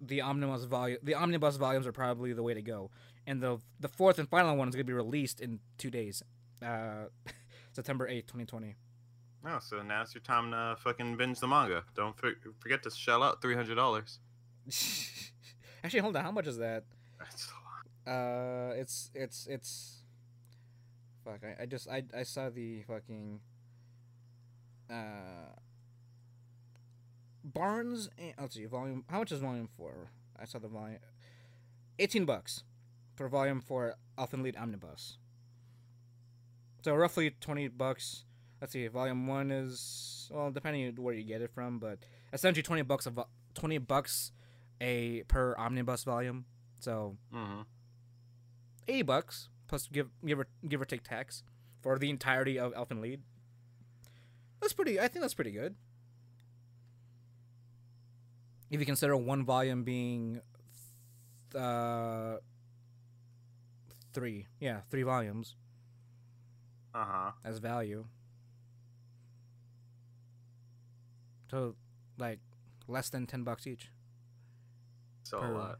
the 0.00 0.22
omnibus 0.22 0.64
volume 0.64 0.98
the 1.02 1.14
omnibus 1.14 1.56
volumes 1.56 1.86
are 1.86 1.92
probably 1.92 2.32
the 2.32 2.42
way 2.42 2.54
to 2.54 2.62
go. 2.62 2.90
And 3.26 3.42
the 3.42 3.58
the 3.78 3.88
fourth 3.88 4.18
and 4.18 4.28
final 4.28 4.56
one 4.56 4.68
is 4.68 4.74
gonna 4.74 4.84
be 4.84 4.94
released 4.94 5.40
in 5.40 5.60
two 5.76 5.90
days, 5.90 6.22
uh, 6.62 7.06
September 7.72 8.08
eighth, 8.08 8.28
twenty 8.28 8.46
twenty. 8.46 8.76
No, 9.46 9.58
so 9.60 9.80
now's 9.80 10.12
your 10.12 10.22
time 10.22 10.50
to 10.50 10.76
fucking 10.82 11.16
binge 11.16 11.38
the 11.38 11.46
manga. 11.46 11.84
Don't 11.94 12.16
for- 12.18 12.32
forget 12.58 12.82
to 12.82 12.90
shell 12.90 13.22
out 13.22 13.40
three 13.40 13.54
hundred 13.54 13.76
dollars. 13.76 14.18
Actually, 15.84 16.00
hold 16.00 16.16
on. 16.16 16.24
How 16.24 16.32
much 16.32 16.48
is 16.48 16.58
that? 16.58 16.82
That's 17.18 17.46
a 17.46 18.10
lot. 18.10 18.16
Uh, 18.16 18.72
it's 18.74 19.10
it's 19.14 19.46
it's. 19.46 20.02
Fuck! 21.24 21.40
I, 21.44 21.62
I 21.62 21.66
just 21.66 21.88
I 21.88 22.02
I 22.16 22.24
saw 22.24 22.50
the 22.50 22.82
fucking. 22.82 23.40
Uh. 24.90 25.54
Barnes. 27.44 28.08
and- 28.18 28.34
Let's 28.40 28.54
see. 28.56 28.64
Volume. 28.64 29.04
How 29.08 29.20
much 29.20 29.30
is 29.32 29.38
volume 29.40 29.68
four? 29.76 30.10
I 30.38 30.44
saw 30.44 30.58
the 30.58 30.68
volume. 30.68 30.98
Eighteen 32.00 32.24
bucks, 32.24 32.64
for 33.14 33.28
volume 33.28 33.60
four 33.60 33.94
Elfen 34.18 34.42
Lied 34.42 34.56
Omnibus. 34.56 35.18
So 36.84 36.94
roughly 36.94 37.30
twenty 37.40 37.68
bucks. 37.68 38.24
Let's 38.66 38.72
see. 38.72 38.88
Volume 38.88 39.28
one 39.28 39.52
is 39.52 40.28
well, 40.34 40.50
depending 40.50 40.88
on 40.88 40.96
where 40.96 41.14
you 41.14 41.22
get 41.22 41.40
it 41.40 41.52
from, 41.54 41.78
but 41.78 42.00
essentially 42.32 42.64
twenty 42.64 42.82
bucks 42.82 43.06
a 43.06 43.10
vo- 43.10 43.28
twenty 43.54 43.78
bucks 43.78 44.32
a 44.80 45.22
per 45.28 45.54
omnibus 45.56 46.02
volume. 46.02 46.46
So 46.80 47.16
Mm-hmm. 47.32 47.60
eighty 48.88 49.02
bucks 49.02 49.50
plus 49.68 49.86
give 49.86 50.08
give 50.26 50.40
or 50.40 50.48
give 50.66 50.80
or 50.80 50.84
take 50.84 51.04
tax 51.04 51.44
for 51.80 51.96
the 51.96 52.10
entirety 52.10 52.58
of 52.58 52.74
Elfen 52.74 53.00
Lied. 53.00 53.20
That's 54.60 54.72
pretty. 54.72 54.98
I 54.98 55.06
think 55.06 55.22
that's 55.22 55.34
pretty 55.34 55.52
good. 55.52 55.76
If 58.68 58.80
you 58.80 58.86
consider 58.86 59.16
one 59.16 59.44
volume 59.44 59.84
being, 59.84 60.40
uh, 61.54 62.38
three, 64.12 64.48
yeah, 64.58 64.80
three 64.90 65.04
volumes 65.04 65.54
Uh 66.92 67.04
huh. 67.04 67.30
as 67.44 67.58
value. 67.58 68.06
So, 71.50 71.74
like, 72.18 72.40
less 72.88 73.08
than 73.10 73.26
ten 73.26 73.44
bucks 73.44 73.66
each. 73.66 73.90
So 75.24 75.40
per- 75.40 75.52
a 75.52 75.58
lot. 75.58 75.78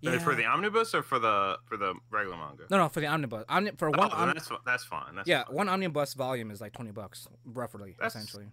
Yeah. 0.00 0.18
For 0.18 0.34
the 0.34 0.44
omnibus 0.44 0.94
or 0.94 1.02
for 1.02 1.18
the 1.18 1.58
for 1.64 1.78
the 1.78 1.94
regular 2.10 2.36
manga? 2.36 2.64
no, 2.70 2.76
no, 2.76 2.88
for 2.90 3.00
the 3.00 3.06
omnibus. 3.06 3.44
Omni- 3.48 3.70
for 3.78 3.88
one, 3.90 4.10
oh, 4.12 4.14
om- 4.14 4.26
then 4.26 4.34
that's 4.36 4.50
that's 4.66 4.84
fine. 4.84 5.14
That's 5.14 5.26
yeah, 5.26 5.44
fine. 5.44 5.56
one 5.56 5.68
omnibus 5.70 6.12
volume 6.12 6.50
is 6.50 6.60
like 6.60 6.72
twenty 6.74 6.90
bucks, 6.90 7.26
roughly, 7.44 7.94
That's- 7.98 8.14
essentially. 8.14 8.46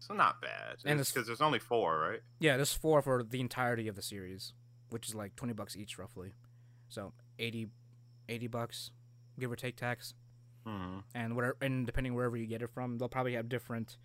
So 0.00 0.14
not 0.14 0.40
bad. 0.40 0.76
And 0.84 0.98
because 0.98 1.26
there's 1.26 1.40
only 1.40 1.58
four, 1.60 1.98
right? 2.00 2.20
Yeah, 2.40 2.56
there's 2.56 2.72
four 2.72 3.00
for 3.02 3.22
the 3.22 3.40
entirety 3.40 3.86
of 3.88 3.94
the 3.96 4.02
series, 4.02 4.52
which 4.90 5.08
is 5.08 5.14
like 5.14 5.36
twenty 5.36 5.52
bucks 5.54 5.76
each, 5.76 5.98
roughly. 5.98 6.32
So 6.88 7.12
80, 7.38 7.68
80 8.28 8.46
bucks, 8.46 8.90
give 9.38 9.52
or 9.52 9.56
take 9.56 9.76
tax, 9.76 10.14
Mm-hmm. 10.66 10.98
and 11.14 11.36
whatever, 11.36 11.56
and 11.60 11.84
depending 11.86 12.14
wherever 12.14 12.36
you 12.36 12.46
get 12.46 12.62
it 12.62 12.70
from, 12.70 12.98
they'll 12.98 13.08
probably 13.08 13.34
have 13.34 13.48
different 13.48 13.98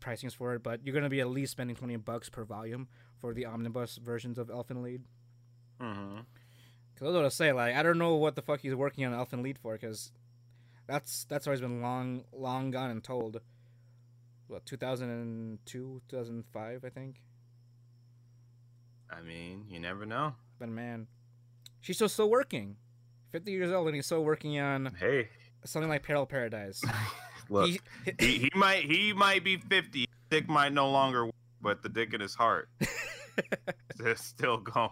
pricings 0.00 0.34
for 0.34 0.54
it. 0.54 0.62
But 0.62 0.80
you're 0.84 0.94
gonna 0.94 1.08
be 1.08 1.20
at 1.20 1.28
least 1.28 1.52
spending 1.52 1.76
twenty 1.76 1.96
bucks 1.96 2.28
per 2.28 2.44
volume 2.44 2.88
for 3.18 3.34
the 3.34 3.46
omnibus 3.46 3.96
versions 3.96 4.38
of 4.38 4.48
Elfen 4.48 4.82
Lied. 4.82 5.02
Mm-hmm. 5.80 6.18
Cause 6.96 7.02
I 7.02 7.04
was 7.04 7.14
gonna 7.14 7.30
say 7.30 7.52
like 7.52 7.74
I 7.74 7.82
don't 7.82 7.98
know 7.98 8.14
what 8.16 8.36
the 8.36 8.42
fuck 8.42 8.60
he's 8.60 8.74
working 8.74 9.04
on 9.04 9.12
Elfen 9.12 9.42
Lied 9.42 9.58
for, 9.58 9.76
cause 9.78 10.12
that's 10.86 11.24
that's 11.24 11.46
always 11.46 11.60
been 11.60 11.80
long 11.80 12.24
long 12.32 12.70
gone 12.70 12.90
and 12.90 13.02
told. 13.02 13.40
What 14.48 14.66
2002, 14.66 16.02
2005, 16.08 16.84
I 16.84 16.88
think. 16.88 17.22
I 19.08 19.22
mean, 19.22 19.66
you 19.68 19.78
never 19.78 20.04
know. 20.04 20.34
But 20.58 20.68
man, 20.68 21.06
she's 21.80 21.96
still 21.96 22.08
still 22.08 22.28
working. 22.28 22.76
Fifty 23.30 23.52
years 23.52 23.70
old 23.70 23.86
and 23.86 23.94
he's 23.94 24.06
still 24.06 24.24
working 24.24 24.58
on 24.58 24.96
Hey, 24.98 25.28
something 25.64 25.88
like 25.88 26.02
Parallel 26.02 26.26
Paradise. 26.26 26.82
look, 27.50 27.68
He- 27.68 27.80
he, 28.18 28.38
he 28.38 28.50
might 28.54 28.84
he 28.84 29.12
might 29.12 29.44
be 29.44 29.58
fifty. 29.58 30.06
Dick 30.30 30.48
might 30.48 30.72
no 30.72 30.88
longer, 30.90 31.26
work, 31.26 31.34
but 31.60 31.82
the 31.82 31.88
dick 31.88 32.14
in 32.14 32.20
his 32.20 32.34
heart 32.34 32.68
is 34.00 34.20
still 34.20 34.56
going. 34.58 34.90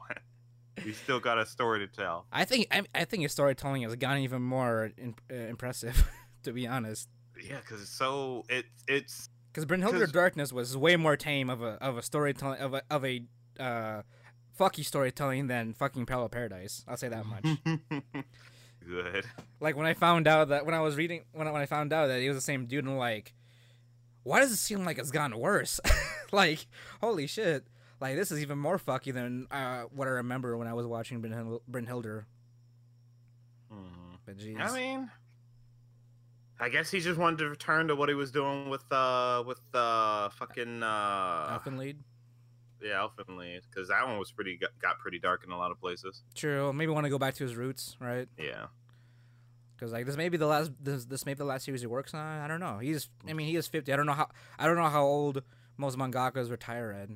He's 0.82 0.96
still 0.96 1.18
got 1.20 1.38
a 1.38 1.46
story 1.46 1.80
to 1.80 1.86
tell. 1.88 2.26
I 2.32 2.44
think 2.44 2.66
I, 2.70 2.82
I 2.94 3.04
think 3.04 3.22
his 3.22 3.32
storytelling 3.32 3.82
has 3.82 3.94
gotten 3.96 4.22
even 4.22 4.42
more 4.42 4.90
in, 4.96 5.14
uh, 5.30 5.34
impressive, 5.34 6.08
to 6.44 6.52
be 6.52 6.66
honest. 6.66 7.08
Yeah, 7.42 7.56
because 7.60 7.80
it's 7.82 7.90
so 7.90 8.44
it 8.48 8.66
it's 8.86 9.28
Because 9.52 9.64
Brynhildr 9.66 10.00
'Cause- 10.00 10.12
Darkness 10.12 10.52
was 10.52 10.76
way 10.76 10.96
more 10.96 11.16
tame 11.16 11.50
of 11.50 11.62
a 11.62 11.74
of 11.82 11.96
a 11.96 12.02
storytelling 12.02 12.60
of 12.60 12.74
a 12.74 12.82
of 12.90 13.04
a 13.04 13.22
uh, 13.58 14.02
fucky 14.58 14.84
storytelling 14.84 15.46
than 15.48 15.72
fucking 15.74 16.06
Parallel 16.06 16.28
Paradise. 16.30 16.84
I'll 16.88 16.96
say 16.96 17.08
that 17.08 17.24
much. 17.26 17.44
Good. 18.88 19.24
like 19.60 19.76
when 19.76 19.86
I 19.86 19.94
found 19.94 20.26
out 20.26 20.48
that 20.48 20.64
when 20.64 20.74
I 20.74 20.80
was 20.80 20.96
reading 20.96 21.22
when 21.32 21.46
I, 21.46 21.50
when 21.50 21.60
I 21.60 21.66
found 21.66 21.92
out 21.92 22.06
that 22.06 22.20
he 22.20 22.28
was 22.28 22.36
the 22.38 22.42
same 22.42 22.66
dude, 22.66 22.84
and 22.84 22.96
like, 22.98 23.34
why 24.22 24.40
does 24.40 24.50
it 24.50 24.56
seem 24.56 24.84
like 24.84 24.98
it's 24.98 25.10
gotten 25.10 25.38
worse? 25.38 25.78
like, 26.32 26.66
holy 27.00 27.26
shit! 27.26 27.66
Like 28.00 28.16
this 28.16 28.30
is 28.30 28.40
even 28.40 28.58
more 28.58 28.78
fucky 28.78 29.12
than 29.12 29.46
uh, 29.50 29.82
what 29.94 30.08
I 30.08 30.12
remember 30.12 30.56
when 30.56 30.68
I 30.68 30.72
was 30.74 30.86
watching 30.86 31.20
Brynhil- 31.20 31.60
Brynhildr. 31.70 32.24
Mhm. 33.72 34.18
But 34.24 34.38
jeez, 34.38 34.60
I 34.60 34.74
mean, 34.76 35.10
I 36.60 36.68
guess 36.68 36.90
he 36.90 37.00
just 37.00 37.18
wanted 37.18 37.38
to 37.40 37.48
return 37.50 37.88
to 37.88 37.96
what 37.96 38.08
he 38.08 38.14
was 38.14 38.30
doing 38.30 38.70
with 38.70 38.84
uh 38.90 39.42
with 39.46 39.60
uh 39.74 40.28
fucking 40.30 40.82
uh 40.82 41.58
Elfen 41.58 41.76
Lied. 41.78 41.98
Yeah 42.82 42.96
Elfen 43.06 43.36
Lied 43.36 43.62
because 43.70 43.88
that 43.88 44.06
one 44.06 44.18
was 44.18 44.30
pretty 44.32 44.56
got, 44.56 44.70
got 44.80 44.98
pretty 44.98 45.18
dark 45.18 45.42
in 45.44 45.50
a 45.52 45.58
lot 45.58 45.70
of 45.70 45.80
places. 45.80 46.22
True. 46.34 46.72
Maybe 46.72 46.92
want 46.92 47.04
to 47.04 47.10
go 47.10 47.18
back 47.18 47.34
to 47.34 47.44
his 47.44 47.56
roots, 47.56 47.96
right? 48.00 48.28
Yeah. 48.38 48.66
Because 49.74 49.92
like 49.92 50.06
this 50.06 50.16
may 50.16 50.28
be 50.28 50.36
the 50.36 50.46
last 50.46 50.72
this 50.80 51.04
this 51.04 51.24
may 51.24 51.34
be 51.34 51.38
the 51.38 51.44
last 51.44 51.64
series 51.64 51.80
he 51.80 51.86
works 51.86 52.12
on. 52.14 52.20
I 52.20 52.48
don't 52.48 52.60
know. 52.60 52.78
He's 52.78 53.08
I 53.28 53.32
mean 53.32 53.46
he 53.46 53.56
is 53.56 53.66
fifty. 53.68 53.92
I 53.92 53.96
don't 53.96 54.06
know 54.06 54.12
how 54.12 54.28
I 54.58 54.66
don't 54.66 54.76
know 54.76 54.88
how 54.88 55.04
old 55.04 55.42
most 55.76 55.96
mangakas 55.96 56.50
retire 56.50 56.90
at, 56.90 57.08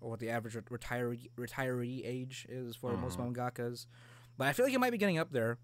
or 0.00 0.10
what 0.10 0.20
the 0.20 0.28
average 0.28 0.54
re- 0.54 0.62
retiree 0.78 1.30
retiree 1.38 2.02
age 2.04 2.46
is 2.50 2.76
for 2.76 2.94
most 2.96 3.18
Mhm. 3.18 3.34
mangakas. 3.34 3.86
But 4.36 4.48
I 4.48 4.52
feel 4.52 4.66
like 4.66 4.72
he 4.72 4.78
might 4.78 4.90
be 4.90 4.98
getting 4.98 5.18
up 5.18 5.32
there. 5.32 5.58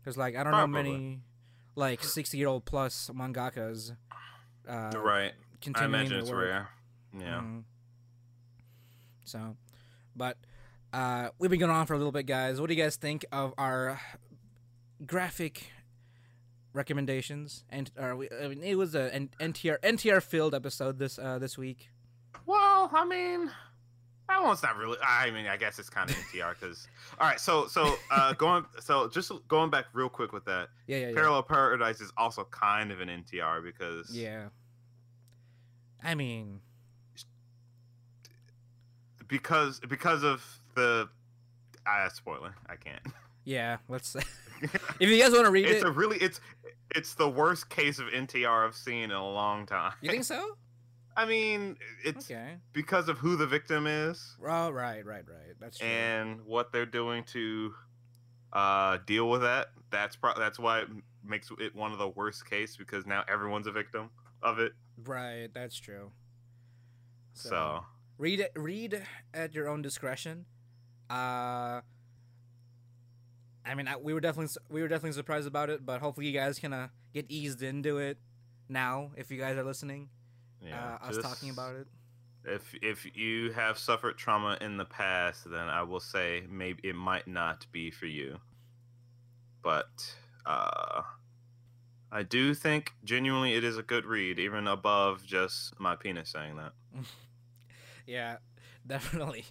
Because 0.00 0.16
like 0.16 0.34
I 0.34 0.42
don't 0.42 0.52
know 0.52 0.66
many 0.66 1.20
like 1.76 2.02
sixty 2.02 2.36
year 2.38 2.48
old 2.48 2.64
plus 2.64 3.08
mangakas. 3.14 3.96
Uh, 4.68 4.90
right. 4.96 5.32
I 5.76 5.84
imagine 5.84 6.18
it's 6.18 6.30
work. 6.30 6.44
rare. 6.44 6.68
Yeah. 7.16 7.40
Mhm. 7.40 7.64
So, 9.24 9.56
but 10.16 10.36
uh, 10.92 11.30
we've 11.38 11.50
been 11.50 11.60
going 11.60 11.70
on 11.72 11.86
for 11.86 11.94
a 11.94 11.98
little 11.98 12.12
bit, 12.12 12.26
guys. 12.26 12.60
What 12.60 12.68
do 12.68 12.74
you 12.74 12.82
guys 12.82 12.96
think 12.96 13.24
of 13.32 13.54
our 13.56 14.00
graphic 15.06 15.70
recommendations? 16.72 17.64
And 17.70 17.90
uh, 17.98 18.14
we, 18.16 18.28
I 18.30 18.48
mean, 18.48 18.62
it 18.62 18.76
was 18.76 18.94
an 18.94 19.30
NTR 19.40 19.78
NTR 19.80 20.22
filled 20.22 20.54
episode 20.54 20.98
this 20.98 21.18
uh, 21.18 21.38
this 21.38 21.56
week. 21.56 21.88
Well, 22.46 22.90
I 22.92 23.04
mean, 23.04 23.50
that 24.28 24.42
one's 24.42 24.62
not 24.62 24.76
really. 24.76 24.98
I 25.06 25.30
mean, 25.30 25.46
I 25.46 25.56
guess 25.56 25.78
it's 25.78 25.90
kind 25.90 26.10
of 26.10 26.16
NTR 26.16 26.54
because. 26.58 26.88
All 27.20 27.26
right, 27.26 27.40
so 27.40 27.66
so 27.66 27.94
uh, 28.10 28.32
going 28.34 28.64
so 28.80 29.08
just 29.08 29.32
going 29.48 29.70
back 29.70 29.86
real 29.92 30.08
quick 30.08 30.32
with 30.32 30.44
that, 30.46 30.68
Yeah, 30.86 30.98
yeah, 30.98 31.08
yeah. 31.08 31.14
Parallel 31.14 31.42
Paradise 31.42 32.00
is 32.00 32.12
also 32.16 32.44
kind 32.50 32.90
of 32.90 33.00
an 33.00 33.08
NTR 33.08 33.62
because 33.62 34.14
Yeah. 34.14 34.48
I 36.04 36.16
mean, 36.16 36.60
because 39.32 39.80
because 39.88 40.22
of 40.22 40.44
the 40.76 41.08
ah 41.86 42.08
spoiler 42.12 42.54
I 42.68 42.76
can't. 42.76 43.02
yeah. 43.44 43.78
Let's. 43.88 44.08
See. 44.10 44.20
If 45.00 45.08
you 45.08 45.20
guys 45.20 45.32
want 45.32 45.46
to 45.46 45.50
read 45.50 45.66
it's 45.66 45.82
it, 45.82 45.86
a 45.88 45.90
really 45.90 46.18
it's 46.18 46.40
it's 46.94 47.14
the 47.14 47.28
worst 47.28 47.68
case 47.68 47.98
of 47.98 48.06
NTR 48.06 48.64
I've 48.68 48.76
seen 48.76 49.04
in 49.04 49.10
a 49.10 49.28
long 49.28 49.66
time. 49.66 49.92
you 50.00 50.10
think 50.10 50.22
so? 50.22 50.56
I 51.16 51.26
mean, 51.26 51.76
it's 52.04 52.30
Okay. 52.30 52.54
because 52.72 53.08
of 53.08 53.18
who 53.18 53.34
the 53.36 53.46
victim 53.46 53.86
is 53.88 54.36
Oh, 54.46 54.70
right, 54.70 55.04
right, 55.04 55.24
right. 55.28 55.54
That's 55.60 55.78
true. 55.78 55.88
and 55.88 56.40
what 56.46 56.72
they're 56.72 56.86
doing 56.86 57.24
to 57.32 57.74
uh, 58.52 58.98
deal 59.04 59.28
with 59.28 59.40
that. 59.42 59.68
That's 59.90 60.14
pro- 60.16 60.38
that's 60.38 60.58
why 60.60 60.80
it 60.82 60.88
makes 61.24 61.50
it 61.58 61.74
one 61.74 61.90
of 61.92 61.98
the 61.98 62.08
worst 62.08 62.48
case 62.48 62.76
because 62.76 63.04
now 63.04 63.24
everyone's 63.28 63.66
a 63.66 63.72
victim 63.72 64.10
of 64.42 64.58
it. 64.60 64.72
right, 65.04 65.48
that's 65.52 65.76
true. 65.76 66.12
So, 67.34 67.84
read 68.22 68.40
it 68.40 68.52
read 68.54 69.02
at 69.34 69.54
your 69.54 69.68
own 69.68 69.82
discretion 69.82 70.44
uh 71.10 71.80
i 73.66 73.74
mean 73.76 73.88
I, 73.88 73.96
we 73.96 74.14
were 74.14 74.20
definitely 74.20 74.54
we 74.70 74.80
were 74.80 74.88
definitely 74.88 75.12
surprised 75.12 75.48
about 75.48 75.70
it 75.70 75.84
but 75.84 76.00
hopefully 76.00 76.26
you 76.28 76.32
guys 76.32 76.58
can 76.58 76.72
uh, 76.72 76.88
get 77.12 77.26
eased 77.28 77.62
into 77.62 77.98
it 77.98 78.18
now 78.68 79.10
if 79.16 79.30
you 79.30 79.38
guys 79.38 79.56
are 79.56 79.64
listening. 79.64 80.08
Yeah, 80.60 80.98
uh, 81.02 81.08
us 81.08 81.18
talking 81.18 81.50
about 81.50 81.76
it. 81.76 81.86
If 82.44 82.74
if 82.82 83.16
you 83.16 83.52
have 83.52 83.78
suffered 83.78 84.16
trauma 84.16 84.58
in 84.60 84.76
the 84.76 84.84
past, 84.84 85.48
then 85.48 85.68
I 85.68 85.82
will 85.82 86.00
say 86.00 86.44
maybe 86.50 86.88
it 86.88 86.96
might 86.96 87.28
not 87.28 87.66
be 87.70 87.90
for 87.90 88.06
you. 88.06 88.38
But 89.62 90.14
uh, 90.44 91.02
I 92.10 92.22
do 92.24 92.54
think 92.54 92.92
genuinely 93.04 93.54
it 93.54 93.62
is 93.62 93.78
a 93.78 93.82
good 93.82 94.04
read, 94.04 94.40
even 94.40 94.66
above 94.66 95.24
just 95.24 95.78
my 95.78 95.94
penis 95.94 96.30
saying 96.30 96.56
that. 96.56 96.72
Yeah, 98.06 98.36
definitely. 98.86 99.44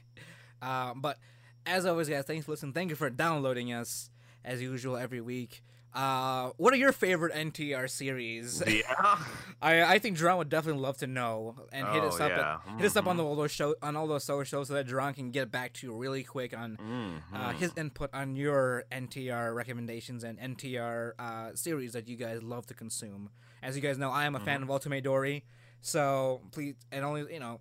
Um, 0.61 1.01
but 1.01 1.17
as 1.65 1.85
always, 1.85 2.09
guys, 2.09 2.25
thanks 2.25 2.45
for 2.45 2.51
listening. 2.51 2.73
Thank 2.73 2.89
you 2.89 2.95
for 2.95 3.09
downloading 3.09 3.71
us 3.73 4.09
as 4.43 4.61
usual 4.61 4.97
every 4.97 5.21
week. 5.21 5.63
Uh, 5.93 6.51
what 6.55 6.71
are 6.73 6.77
your 6.77 6.93
favorite 6.93 7.33
NTR 7.33 7.89
series? 7.89 8.63
Yeah. 8.65 8.83
I 9.61 9.83
I 9.95 9.99
think 9.99 10.17
Jerron 10.17 10.37
would 10.37 10.47
definitely 10.47 10.81
love 10.81 10.95
to 10.99 11.07
know 11.07 11.55
and 11.73 11.85
hit 11.89 12.01
us 12.01 12.15
Oh, 12.19 12.23
up. 12.25 12.31
yeah. 12.31 12.57
At, 12.73 12.77
hit 12.79 12.85
us 12.85 12.95
up 12.95 13.07
on 13.07 13.17
Mhm. 13.17 13.23
all 13.25 13.35
those 13.35 13.51
show 13.51 13.75
on 13.81 13.97
all 13.97 14.07
those 14.07 14.23
socials 14.23 14.69
so 14.69 14.73
that 14.75 14.87
Jerron 14.87 15.13
can 15.13 15.31
get 15.31 15.51
back 15.51 15.73
to 15.73 15.87
you 15.87 15.93
really 15.93 16.23
quick 16.23 16.57
on 16.57 17.21
uh, 17.33 17.49
Mhm. 17.51 17.55
his 17.55 17.73
input 17.75 18.09
on 18.13 18.37
your 18.37 18.85
NTR 18.89 19.53
recommendations 19.53 20.23
and 20.23 20.39
NTR 20.39 21.11
uh, 21.19 21.55
series 21.55 21.91
that 21.91 22.07
you 22.07 22.15
guys 22.15 22.41
love 22.41 22.65
to 22.67 22.73
consume. 22.73 23.29
As 23.61 23.75
you 23.75 23.81
guys 23.81 23.97
know, 23.97 24.11
I 24.11 24.23
am 24.23 24.33
a 24.35 24.39
fan 24.39 24.63
of 24.63 24.71
Ultimate 24.71 25.03
Dory, 25.03 25.43
so 25.81 26.41
please 26.53 26.75
and 26.93 27.03
only 27.03 27.31
you 27.33 27.41
know, 27.41 27.59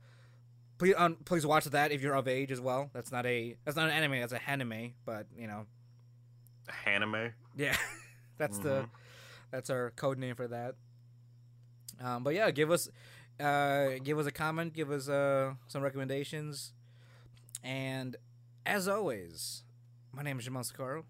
please 0.81 0.95
um, 0.97 1.17
please 1.27 1.45
watch 1.47 1.67
that 1.67 1.93
if 1.93 2.01
you're 2.01 2.15
of 2.15 2.27
age 2.27 2.51
as 2.51 2.61
well. 2.61 2.89
That's 2.95 3.13
not 3.13 3.27
a 3.27 3.55
that's 3.67 3.77
not 3.77 3.87
an 3.91 3.93
anime. 3.93 4.19
That's 4.19 4.33
a 4.33 4.51
anime, 4.51 4.95
but 5.05 5.27
you 5.37 5.47
know, 5.47 5.67
Hanime. 6.87 7.33
yeah, 7.55 7.77
that's 8.39 8.59
the 8.59 8.69
Mhm. 8.83 8.91
that's 9.51 9.69
our 9.69 9.91
code 9.91 10.19
name 10.19 10.35
for 10.35 10.49
that. 10.49 10.75
Um, 12.01 12.25
but 12.25 12.35
yeah, 12.35 12.51
give 12.51 12.71
us 12.71 12.89
uh, 13.39 13.99
give 14.03 14.19
us 14.19 14.27
a 14.27 14.31
comment, 14.33 14.73
give 14.73 14.91
us 14.91 15.07
uh, 15.09 15.53
some 15.69 15.83
recommendations, 15.83 16.73
and 17.63 18.17
as 18.65 18.89
always, 18.89 19.65
my 20.13 20.23
name 20.23 20.39
is 20.39 20.47
Jamal 20.47 20.63
Sakaro. 20.63 21.05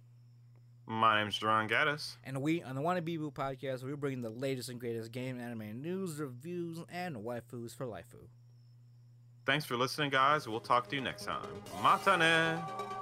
My 0.87 1.17
name 1.21 1.29
is 1.29 1.39
Jerron 1.39 1.71
Gaddis. 1.71 2.17
And 2.25 2.43
we, 2.43 2.65
on 2.65 2.75
the 2.75 2.81
Wanna 2.81 3.03
Boo 3.03 3.31
podcast, 3.31 3.85
we 3.85 3.95
bring 3.95 4.23
the 4.23 4.31
latest 4.31 4.69
and 4.69 4.81
greatest 4.81 5.13
game, 5.13 5.39
anime 5.39 5.81
news, 5.81 6.19
reviews, 6.19 6.79
and 6.91 7.19
waifus 7.19 7.77
for 7.77 7.87
Laifu. 7.87 8.27
Thanks 9.47 9.65
for 9.65 9.77
listening, 9.77 10.11
guys. 10.11 10.47
We'll 10.47 10.61
talk 10.61 10.89
to 10.89 10.97
you 10.97 11.03
next 11.03 11.25
time. 11.25 11.47
Matane. 11.83 13.00